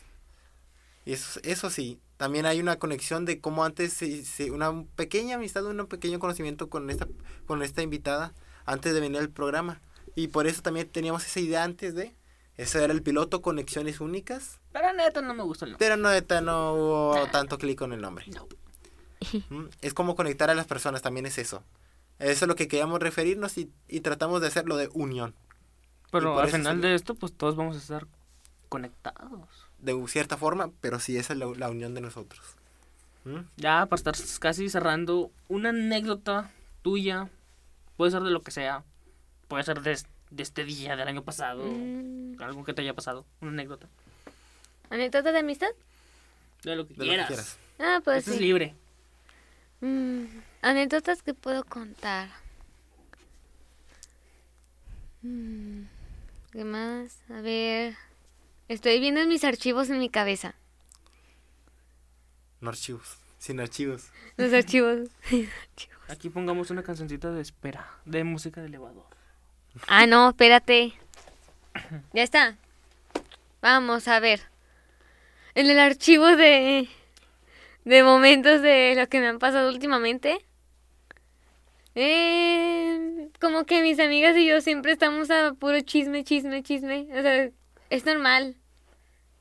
Y 1.05 1.13
Eso, 1.13 1.39
eso 1.43 1.69
sí. 1.69 1.99
También 2.17 2.45
hay 2.47 2.59
una 2.59 2.77
conexión 2.77 3.25
de 3.25 3.39
cómo 3.39 3.63
antes 3.63 3.93
se, 3.93 4.25
se- 4.25 4.51
una 4.51 4.83
pequeña 4.95 5.35
amistad, 5.35 5.65
un 5.65 5.85
pequeño 5.87 6.19
conocimiento 6.19 6.69
con 6.69 6.89
esta, 6.89 7.07
con 7.45 7.61
esta 7.63 7.81
invitada 7.83 8.33
antes 8.65 8.93
de 8.93 8.99
venir 8.99 9.19
al 9.19 9.29
programa. 9.29 9.81
Y 10.15 10.29
por 10.29 10.47
eso 10.47 10.61
también 10.63 10.89
teníamos 10.89 11.25
esa 11.25 11.39
idea 11.39 11.63
antes 11.63 11.93
de. 11.95 12.15
Ese 12.55 12.83
era 12.83 12.91
el 12.91 13.03
piloto 13.03 13.43
Conexiones 13.43 14.01
Únicas. 14.01 14.59
Pero 14.73 14.91
neta 14.93 15.21
no 15.21 15.35
me 15.35 15.43
gustó 15.43 15.65
el 15.65 15.71
nombre. 15.73 15.85
Pero 15.85 15.95
no, 15.97 16.09
neta, 16.09 16.41
no 16.41 16.73
hubo 16.73 17.27
tanto 17.31 17.59
clic 17.59 17.77
con 17.77 17.93
el 17.93 18.01
nombre. 18.01 18.25
No. 18.33 18.47
Mm, 19.49 19.65
Es 19.81 19.93
como 19.95 20.15
conectar 20.15 20.49
a 20.51 20.55
las 20.55 20.67
personas, 20.67 21.01
también 21.01 21.25
es 21.25 21.37
eso. 21.39 21.63
Eso 22.19 22.45
es 22.45 22.47
lo 22.47 22.55
que 22.55 22.67
queríamos 22.67 22.99
referirnos 22.99 23.57
y, 23.57 23.71
y 23.87 23.99
tratamos 24.01 24.41
de 24.41 24.47
hacerlo 24.47 24.77
de 24.77 24.89
unión. 24.93 25.35
Pero 26.11 26.39
al 26.39 26.47
final 26.49 26.63
salió. 26.77 26.81
de 26.89 26.95
esto 26.95 27.13
pues 27.15 27.33
todos 27.33 27.55
vamos 27.55 27.75
a 27.75 27.79
estar 27.79 28.07
conectados. 28.69 29.66
De 29.79 30.07
cierta 30.07 30.37
forma, 30.37 30.71
pero 30.81 30.99
sí 30.99 31.17
esa 31.17 31.33
es 31.33 31.39
la, 31.39 31.45
la 31.55 31.69
unión 31.69 31.93
de 31.93 32.01
nosotros. 32.01 32.55
¿Mm? 33.25 33.39
Ya 33.57 33.85
para 33.85 33.97
estar 33.97 34.15
casi 34.39 34.69
cerrando 34.69 35.31
una 35.47 35.69
anécdota 35.69 36.51
tuya. 36.81 37.29
Puede 37.95 38.11
ser 38.11 38.21
de 38.23 38.31
lo 38.31 38.41
que 38.41 38.51
sea. 38.51 38.83
Puede 39.47 39.63
ser 39.63 39.81
de, 39.81 39.97
de 40.31 40.43
este 40.43 40.63
día, 40.63 40.95
del 40.95 41.07
año 41.07 41.23
pasado. 41.23 41.63
Mm, 41.65 42.41
Algo 42.41 42.63
que 42.63 42.73
te 42.73 42.81
haya 42.81 42.93
pasado. 42.93 43.25
Una 43.41 43.51
anécdota. 43.51 43.87
¿Anécdota 44.89 45.31
de 45.31 45.39
amistad? 45.39 45.67
De 46.63 46.75
lo 46.75 46.87
que 46.87 46.93
De 46.93 47.05
lo 47.05 47.11
que 47.11 47.25
quieras. 47.27 47.57
Ah, 47.79 48.01
pues 48.03 48.19
Esto 48.19 48.31
es 48.31 48.37
sí. 48.37 48.43
libre. 48.43 48.75
Mm, 49.81 50.25
anécdotas 50.61 51.21
que 51.21 51.33
puedo 51.33 51.63
contar. 51.63 52.29
Mm, 55.21 55.83
¿Qué 56.51 56.63
más? 56.63 57.17
A 57.29 57.41
ver. 57.41 57.95
Estoy 58.67 58.99
viendo 58.99 59.21
en 59.21 59.29
mis 59.29 59.43
archivos 59.43 59.89
en 59.89 59.99
mi 59.99 60.09
cabeza. 60.09 60.55
No 62.59 62.69
archivos. 62.69 63.17
Sin 63.37 63.59
archivos. 63.59 64.09
Los 64.35 64.51
archivos. 64.61 65.09
Aquí 66.09 66.29
pongamos 66.29 66.69
una 66.71 66.83
cancioncita 66.83 67.31
de 67.31 67.41
espera. 67.41 67.89
De 68.05 68.23
música 68.23 68.61
de 68.61 68.67
elevador. 68.67 69.05
ah, 69.87 70.05
no, 70.07 70.29
espérate. 70.29 70.93
Ya 72.13 72.23
está. 72.23 72.57
Vamos 73.61 74.07
a 74.07 74.19
ver. 74.19 74.41
En 75.55 75.69
el 75.69 75.79
archivo 75.79 76.25
de. 76.25 76.89
de 77.85 78.03
momentos 78.03 78.61
de 78.61 78.95
lo 78.97 79.07
que 79.07 79.19
me 79.19 79.27
han 79.27 79.39
pasado 79.39 79.69
últimamente. 79.69 80.43
Eh, 81.95 83.29
como 83.39 83.65
que 83.65 83.81
mis 83.81 83.99
amigas 83.99 84.35
y 84.37 84.45
yo 84.45 84.61
siempre 84.61 84.91
estamos 84.91 85.31
a 85.31 85.53
puro 85.53 85.79
chisme, 85.81 86.23
chisme, 86.23 86.61
chisme. 86.63 87.07
O 87.11 87.21
sea, 87.21 87.49
es 87.89 88.05
normal. 88.05 88.55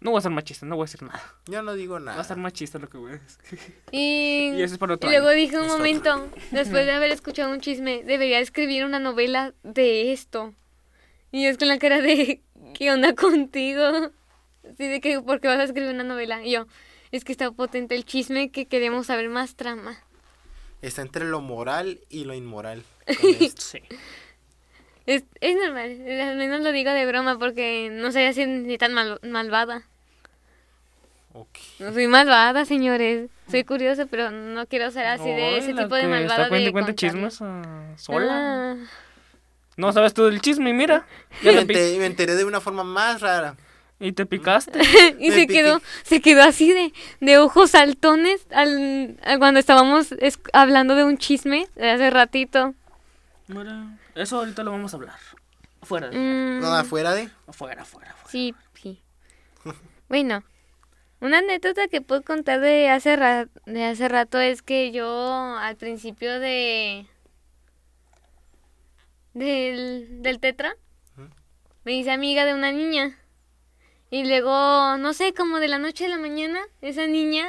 No 0.00 0.10
voy 0.10 0.18
a 0.18 0.22
ser 0.22 0.30
machista, 0.30 0.66
no 0.66 0.76
voy 0.76 0.84
a 0.84 0.86
decir 0.86 1.02
nada. 1.02 1.22
Yo 1.46 1.62
no 1.62 1.74
digo 1.74 1.94
Va 1.94 2.00
a 2.00 2.04
nada. 2.04 2.24
ser 2.24 2.36
machista 2.36 2.78
lo 2.78 2.88
que 2.88 2.98
voy 2.98 3.12
a 3.12 3.18
decir. 3.18 3.58
Y, 3.92 4.50
Y 4.56 4.62
eso 4.62 4.74
es 4.74 4.78
para 4.78 4.94
otro 4.94 5.08
y 5.08 5.12
luego 5.12 5.28
año. 5.28 5.36
dije 5.36 5.56
un 5.56 5.64
Es 5.64 5.70
otro. 5.70 5.78
momento, 5.78 6.30
después 6.50 6.84
de 6.86 6.92
haber 6.98 7.10
escuchado 7.12 7.50
un 7.50 7.60
chisme, 7.60 8.02
debería 8.04 8.38
escribir 8.40 8.84
una 8.84 8.98
novela 8.98 9.54
de 9.62 10.12
esto. 10.12 10.54
Y 11.32 11.46
es 11.46 11.56
con 11.58 11.68
la 11.68 11.78
cara 11.78 12.00
de, 12.02 12.42
¿qué 12.74 12.90
onda 12.92 13.14
contigo? 13.14 13.82
Así 14.70 14.86
de 14.86 15.00
que, 15.00 15.20
¿por 15.20 15.40
qué 15.40 15.48
vas 15.48 15.58
a 15.58 15.64
escribir 15.64 15.90
una 15.90 16.04
novela? 16.04 16.44
Y 16.44 16.52
yo, 16.52 16.66
es 17.10 17.24
que 17.24 17.32
está 17.32 17.50
potente 17.50 17.94
el 17.96 18.04
chisme 18.04 18.50
que 18.50 18.66
queremos 18.66 19.06
saber 19.06 19.28
más 19.30 19.56
trama. 19.56 19.98
Está 20.82 21.02
entre 21.02 21.24
lo 21.24 21.40
moral 21.40 22.00
y 22.10 22.24
lo 22.24 22.34
inmoral. 22.34 22.84
con 23.06 23.16
esto. 23.40 23.62
Sí. 23.62 23.78
Es, 25.06 25.22
es 25.40 25.56
normal, 25.56 25.90
al 26.20 26.36
menos 26.36 26.60
lo 26.62 26.72
digo 26.72 26.90
de 26.90 27.06
broma 27.06 27.38
porque 27.38 27.88
no 27.92 28.10
soy 28.12 28.24
así 28.24 28.44
ni 28.44 28.76
tan 28.76 28.92
mal- 28.92 29.20
malvada. 29.22 29.82
ok. 31.32 31.48
No 31.78 31.92
soy 31.92 32.06
malvada, 32.08 32.64
señores. 32.64 33.30
Soy 33.50 33.62
curiosa, 33.64 34.06
pero 34.06 34.30
no 34.32 34.66
quiero 34.66 34.90
ser 34.90 35.06
así 35.06 35.28
de 35.28 35.58
ese 35.58 35.72
Hola, 35.72 35.82
tipo 35.84 35.94
de 35.94 36.00
que 36.02 36.08
malvada 36.08 36.42
Está 36.44 36.56
de 36.56 36.62
y 36.62 36.72
cuenta 36.72 36.94
chismes 36.94 37.38
ah, 37.40 37.92
sola. 37.96 38.72
Ah. 38.72 38.76
No 39.76 39.92
sabes 39.92 40.14
tú 40.14 40.24
del 40.24 40.40
chisme 40.40 40.70
y 40.70 40.72
mira. 40.72 41.06
Ya 41.42 41.52
Me, 41.52 41.58
te 41.58 41.66
pi- 41.66 41.74
ente- 41.74 41.98
me 41.98 42.06
enteré 42.06 42.34
de 42.34 42.44
una 42.44 42.60
forma 42.60 42.82
más 42.82 43.20
rara. 43.20 43.54
y 44.00 44.10
te 44.12 44.26
picaste. 44.26 44.80
y 45.20 45.28
Me 45.28 45.34
se 45.34 45.40
piqué. 45.42 45.52
quedó, 45.52 45.80
se 46.02 46.20
quedó 46.20 46.42
así 46.42 46.72
de, 46.72 46.92
de 47.20 47.38
ojos 47.38 47.70
saltones 47.70 48.44
al, 48.50 49.16
cuando 49.38 49.60
estábamos 49.60 50.10
es- 50.18 50.40
hablando 50.52 50.96
de 50.96 51.04
un 51.04 51.16
chisme 51.18 51.68
de 51.76 51.90
hace 51.90 52.10
ratito. 52.10 52.74
Mira, 53.46 53.86
eso 54.16 54.38
ahorita 54.38 54.62
lo 54.64 54.72
vamos 54.72 54.92
a 54.92 54.96
hablar. 54.96 55.18
Afuera. 55.80 56.08
Mm, 56.10 56.60
No, 56.60 56.74
afuera 56.74 57.12
de. 57.14 57.30
Afuera, 57.46 57.82
afuera, 57.82 58.10
afuera. 58.10 58.28
sí, 58.30 58.54
sí. 58.74 59.02
bueno, 60.08 60.42
una 61.20 61.38
anécdota 61.38 61.88
que 61.88 62.00
puedo 62.00 62.22
contar 62.22 62.60
de 62.60 62.88
hace, 62.90 63.14
ra- 63.16 63.48
de 63.66 63.84
hace 63.84 64.08
rato 64.08 64.38
es 64.40 64.62
que 64.62 64.90
yo 64.92 65.56
al 65.58 65.76
principio 65.76 66.40
de 66.40 67.06
del, 69.34 70.22
del 70.22 70.40
tetra 70.40 70.74
me 71.84 71.92
hice 71.92 72.10
amiga 72.10 72.44
de 72.44 72.54
una 72.54 72.72
niña. 72.72 73.16
Y 74.10 74.24
luego, 74.24 74.96
no 74.98 75.12
sé, 75.12 75.34
como 75.34 75.60
de 75.60 75.68
la 75.68 75.78
noche 75.78 76.06
a 76.06 76.08
la 76.08 76.16
mañana, 76.16 76.58
esa 76.80 77.06
niña 77.06 77.46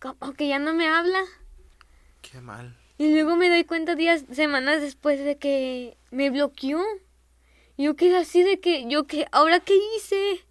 como 0.00 0.32
que 0.32 0.48
ya 0.48 0.58
no 0.58 0.72
me 0.72 0.88
habla. 0.88 1.20
Qué 2.22 2.40
mal. 2.40 2.77
Y 2.98 3.12
luego 3.12 3.36
me 3.36 3.48
doy 3.48 3.64
cuenta 3.64 3.94
días, 3.94 4.24
semanas 4.32 4.82
después 4.82 5.24
de 5.24 5.38
que 5.38 5.96
me 6.10 6.30
bloqueó. 6.30 6.82
Yo 7.76 7.94
quedé 7.94 8.16
así 8.16 8.42
de 8.42 8.58
que, 8.58 8.86
yo 8.88 9.06
que, 9.06 9.26
¿ahora 9.30 9.60
qué 9.60 9.78
hice? 9.96 10.44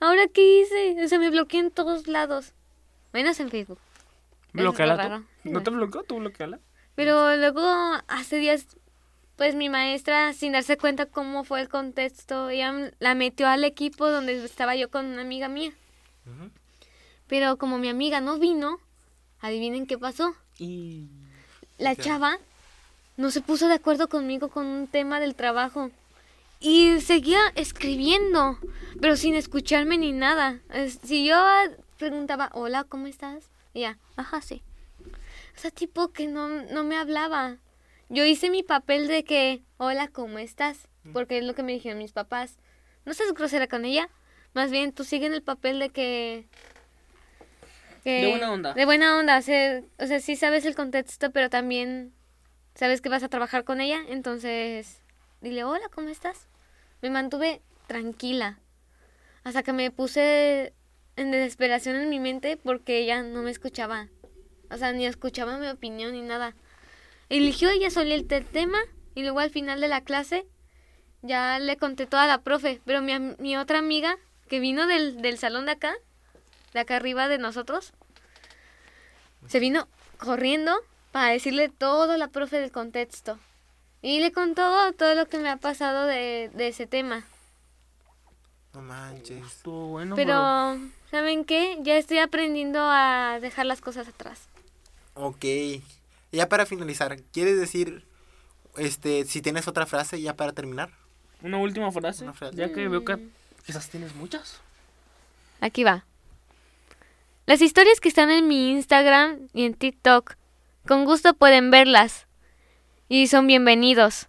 ¿Ahora 0.00 0.28
qué 0.28 0.62
hice? 0.62 1.04
O 1.04 1.08
sea, 1.08 1.18
me 1.18 1.28
bloqueé 1.28 1.60
en 1.60 1.70
todos 1.70 2.06
lados. 2.08 2.54
Menos 3.12 3.38
en 3.38 3.50
Facebook. 3.50 3.78
Bloqueala 4.54 5.20
tú. 5.42 5.50
¿No 5.50 5.62
te 5.62 5.70
bloqueó? 5.70 6.02
¿Tú 6.04 6.16
bloqueala? 6.16 6.58
Pero 6.94 7.36
luego, 7.36 7.62
hace 8.08 8.38
días, 8.38 8.78
pues 9.36 9.54
mi 9.54 9.68
maestra, 9.68 10.32
sin 10.32 10.52
darse 10.52 10.78
cuenta 10.78 11.04
cómo 11.04 11.44
fue 11.44 11.60
el 11.60 11.68
contexto, 11.68 12.48
ella 12.48 12.92
la 12.98 13.14
metió 13.14 13.46
al 13.46 13.64
equipo 13.64 14.08
donde 14.08 14.42
estaba 14.42 14.74
yo 14.74 14.90
con 14.90 15.04
una 15.06 15.22
amiga 15.22 15.48
mía. 15.48 15.72
Pero 17.26 17.58
como 17.58 17.78
mi 17.78 17.88
amiga 17.88 18.20
no 18.20 18.38
vino, 18.38 18.78
adivinen 19.40 19.86
qué 19.86 19.98
pasó. 19.98 20.34
Y... 20.60 21.08
La 21.78 21.96
chava 21.96 22.38
no 23.16 23.30
se 23.30 23.40
puso 23.40 23.66
de 23.66 23.74
acuerdo 23.74 24.08
conmigo 24.08 24.50
con 24.50 24.66
un 24.66 24.86
tema 24.86 25.18
del 25.18 25.34
trabajo. 25.34 25.90
Y 26.60 27.00
seguía 27.00 27.40
escribiendo, 27.54 28.58
pero 29.00 29.16
sin 29.16 29.34
escucharme 29.34 29.96
ni 29.96 30.12
nada. 30.12 30.60
Si 31.02 31.26
yo 31.26 31.36
preguntaba, 31.98 32.50
hola, 32.52 32.84
¿cómo 32.84 33.06
estás? 33.06 33.50
Y 33.72 33.80
ella, 33.80 33.98
ajá, 34.16 34.42
sí. 34.42 34.62
O 35.56 35.60
sea, 35.60 35.70
tipo 35.70 36.08
que 36.12 36.26
no, 36.26 36.48
no 36.48 36.84
me 36.84 36.98
hablaba. 36.98 37.56
Yo 38.10 38.26
hice 38.26 38.50
mi 38.50 38.62
papel 38.62 39.08
de 39.08 39.24
que, 39.24 39.62
hola, 39.78 40.08
¿cómo 40.08 40.38
estás? 40.38 40.88
Porque 41.14 41.38
es 41.38 41.44
lo 41.44 41.54
que 41.54 41.62
me 41.62 41.72
dijeron 41.72 41.98
mis 41.98 42.12
papás. 42.12 42.58
No 43.06 43.14
seas 43.14 43.32
grosera 43.32 43.66
con 43.66 43.86
ella. 43.86 44.10
Más 44.52 44.70
bien, 44.70 44.92
tú 44.92 45.04
sigue 45.04 45.24
en 45.24 45.32
el 45.32 45.42
papel 45.42 45.78
de 45.78 45.88
que... 45.88 46.46
que- 48.02 48.22
De 48.22 48.28
buena 48.30 48.52
onda. 48.52 48.74
De 48.74 48.84
buena 48.84 49.18
onda. 49.18 49.38
O 49.38 49.42
sea, 49.42 49.82
o 49.98 50.06
sea, 50.06 50.20
sí 50.20 50.36
sabes 50.36 50.64
el 50.64 50.74
contexto, 50.74 51.30
pero 51.30 51.50
también 51.50 52.12
sabes 52.74 53.00
que 53.00 53.08
vas 53.08 53.22
a 53.22 53.28
trabajar 53.28 53.64
con 53.64 53.80
ella. 53.80 54.00
Entonces, 54.08 55.02
dile, 55.40 55.64
hola, 55.64 55.88
¿cómo 55.94 56.08
estás? 56.08 56.48
Me 57.02 57.10
mantuve 57.10 57.60
tranquila. 57.86 58.58
Hasta 59.44 59.62
que 59.62 59.72
me 59.72 59.90
puse 59.90 60.72
en 61.16 61.30
desesperación 61.30 61.96
en 61.96 62.08
mi 62.10 62.20
mente 62.20 62.56
porque 62.56 62.98
ella 62.98 63.22
no 63.22 63.42
me 63.42 63.50
escuchaba. 63.50 64.08
O 64.70 64.76
sea, 64.76 64.92
ni 64.92 65.06
escuchaba 65.06 65.58
mi 65.58 65.66
opinión 65.68 66.12
ni 66.12 66.22
nada. 66.22 66.54
Eligió 67.28 67.70
ella 67.70 67.90
sola 67.90 68.14
el 68.14 68.26
te- 68.26 68.40
tema 68.42 68.78
y 69.14 69.22
luego 69.22 69.40
al 69.40 69.50
final 69.50 69.80
de 69.80 69.88
la 69.88 70.00
clase 70.02 70.46
ya 71.22 71.58
le 71.58 71.76
conté 71.76 72.06
toda 72.06 72.24
a 72.24 72.28
la 72.28 72.42
profe. 72.42 72.80
Pero 72.84 73.02
mi, 73.02 73.56
otra 73.56 73.78
amiga 73.78 74.16
que 74.48 74.60
vino 74.60 74.86
del, 74.86 75.20
del 75.22 75.38
salón 75.38 75.66
de 75.66 75.72
acá, 75.72 75.94
de 76.72 76.80
acá 76.80 76.96
arriba 76.96 77.28
de 77.28 77.38
nosotros, 77.38 77.92
se 79.48 79.58
vino 79.60 79.88
corriendo 80.18 80.72
para 81.12 81.32
decirle 81.32 81.68
todo 81.68 82.12
a 82.12 82.16
la 82.18 82.28
profe 82.28 82.60
del 82.60 82.70
contexto. 82.72 83.38
Y 84.02 84.20
le 84.20 84.32
contó 84.32 84.92
todo 84.94 85.14
lo 85.14 85.26
que 85.28 85.38
me 85.38 85.50
ha 85.50 85.56
pasado 85.56 86.06
de, 86.06 86.50
de 86.54 86.68
ese 86.68 86.86
tema. 86.86 87.24
No 88.72 88.82
manches. 88.82 89.44
Estuvo 89.44 89.88
bueno, 89.88 90.14
Pero, 90.16 90.78
¿saben 91.10 91.44
qué? 91.44 91.78
Ya 91.82 91.96
estoy 91.96 92.18
aprendiendo 92.18 92.78
a 92.80 93.38
dejar 93.40 93.66
las 93.66 93.80
cosas 93.80 94.06
atrás. 94.08 94.42
Ok. 95.14 95.44
Ya 96.32 96.48
para 96.48 96.64
finalizar, 96.66 97.20
¿quieres 97.32 97.58
decir, 97.58 98.06
este, 98.76 99.24
si 99.24 99.42
tienes 99.42 99.66
otra 99.66 99.86
frase 99.86 100.20
ya 100.20 100.34
para 100.34 100.52
terminar? 100.52 100.90
Una 101.42 101.58
última 101.58 101.90
frase, 101.90 102.22
Una 102.22 102.32
frase. 102.32 102.56
ya 102.56 102.72
que 102.72 102.86
veo 102.88 103.04
que 103.04 103.16
Mm. 103.16 103.30
quizás 103.66 103.88
tienes 103.90 104.14
muchas. 104.14 104.60
Aquí 105.60 105.82
va. 105.84 106.04
Las 107.50 107.62
historias 107.62 107.98
que 107.98 108.08
están 108.08 108.30
en 108.30 108.46
mi 108.46 108.70
Instagram 108.70 109.48
y 109.52 109.64
en 109.64 109.74
TikTok, 109.74 110.36
con 110.86 111.04
gusto 111.04 111.34
pueden 111.34 111.72
verlas. 111.72 112.28
Y 113.08 113.26
son 113.26 113.48
bienvenidos. 113.48 114.28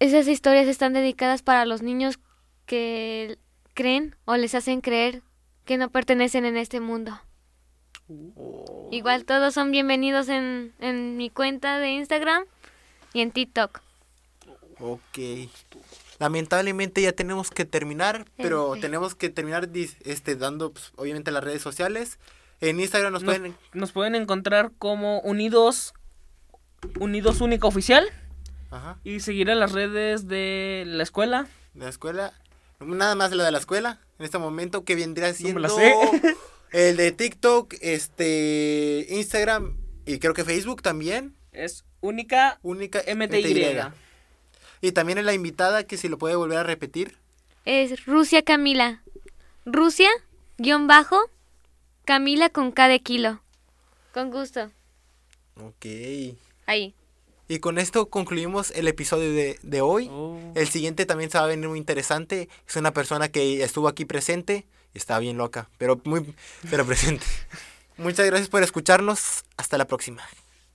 Esas 0.00 0.26
historias 0.26 0.66
están 0.66 0.94
dedicadas 0.94 1.42
para 1.42 1.64
los 1.64 1.82
niños 1.82 2.18
que 2.66 3.38
creen 3.74 4.16
o 4.24 4.34
les 4.34 4.56
hacen 4.56 4.80
creer 4.80 5.22
que 5.64 5.76
no 5.76 5.90
pertenecen 5.90 6.44
en 6.44 6.56
este 6.56 6.80
mundo. 6.80 7.20
Igual 8.90 9.24
todos 9.24 9.54
son 9.54 9.70
bienvenidos 9.70 10.28
en, 10.28 10.74
en 10.80 11.16
mi 11.18 11.30
cuenta 11.30 11.78
de 11.78 11.90
Instagram 11.90 12.46
y 13.12 13.20
en 13.20 13.30
TikTok. 13.30 13.80
Ok. 14.80 15.18
Lamentablemente 16.22 17.02
ya 17.02 17.10
tenemos 17.10 17.50
que 17.50 17.64
terminar, 17.64 18.26
pero 18.36 18.76
tenemos 18.80 19.16
que 19.16 19.28
terminar 19.28 19.68
este, 20.04 20.36
dando, 20.36 20.72
pues, 20.72 20.92
obviamente, 20.94 21.32
las 21.32 21.42
redes 21.42 21.62
sociales. 21.62 22.20
En 22.60 22.78
Instagram 22.78 23.12
nos 23.12 23.24
Nos, 23.24 23.38
pueden... 23.38 23.56
nos 23.72 23.90
pueden 23.90 24.14
encontrar 24.14 24.70
como 24.78 25.18
Unidos 25.22 25.94
Unidos 27.00 27.40
Única 27.40 27.66
Oficial 27.66 28.08
Ajá, 28.70 29.00
y 29.02 29.18
seguir 29.18 29.50
en 29.50 29.58
las 29.58 29.72
redes 29.72 30.28
de 30.28 30.84
la 30.86 31.02
escuela. 31.02 31.48
de 31.74 31.86
la 31.86 31.90
escuela. 31.90 32.32
Nada 32.78 33.16
más 33.16 33.32
lo 33.32 33.42
de 33.42 33.50
la 33.50 33.58
escuela, 33.58 33.98
en 34.20 34.24
este 34.24 34.38
momento, 34.38 34.84
que 34.84 34.94
vendría 34.94 35.26
me 35.26 35.34
siendo 35.34 35.58
la 35.58 35.70
sé. 35.70 35.92
el 36.70 36.98
de 36.98 37.10
TikTok, 37.10 37.74
este, 37.80 39.06
Instagram 39.08 39.76
y 40.06 40.20
creo 40.20 40.34
que 40.34 40.44
Facebook 40.44 40.82
también. 40.82 41.34
Es 41.50 41.84
Única 42.00 42.60
Única 42.62 43.02
MTY. 43.12 43.90
Y 44.82 44.92
también 44.92 45.16
en 45.16 45.24
la 45.24 45.32
invitada, 45.32 45.84
que 45.84 45.96
si 45.96 46.08
lo 46.08 46.18
puede 46.18 46.36
volver 46.36 46.58
a 46.58 46.62
repetir. 46.64 47.16
Es 47.64 48.04
Rusia 48.04 48.42
Camila. 48.42 49.02
Rusia, 49.64 50.10
guion 50.58 50.88
bajo, 50.88 51.30
Camila 52.04 52.50
con 52.50 52.72
K 52.72 52.88
de 52.88 53.00
kilo. 53.00 53.40
Con 54.12 54.30
gusto. 54.30 54.70
Ok. 55.56 55.86
Ahí. 56.66 56.94
Y 57.48 57.60
con 57.60 57.78
esto 57.78 58.06
concluimos 58.06 58.72
el 58.72 58.88
episodio 58.88 59.32
de, 59.32 59.58
de 59.62 59.80
hoy. 59.80 60.08
Oh. 60.10 60.38
El 60.54 60.66
siguiente 60.68 61.06
también 61.06 61.30
se 61.30 61.38
va 61.38 61.44
a 61.44 61.48
venir 61.48 61.68
muy 61.68 61.78
interesante. 61.78 62.48
Es 62.66 62.76
una 62.76 62.92
persona 62.92 63.28
que 63.28 63.62
estuvo 63.62 63.86
aquí 63.88 64.04
presente 64.04 64.66
y 64.94 64.98
está 64.98 65.18
bien 65.20 65.36
loca, 65.36 65.68
pero 65.78 66.00
muy 66.04 66.34
pero 66.70 66.84
presente. 66.84 67.24
Muchas 67.98 68.26
gracias 68.26 68.48
por 68.48 68.62
escucharnos. 68.62 69.44
Hasta 69.56 69.78
la 69.78 69.86
próxima. 69.86 70.22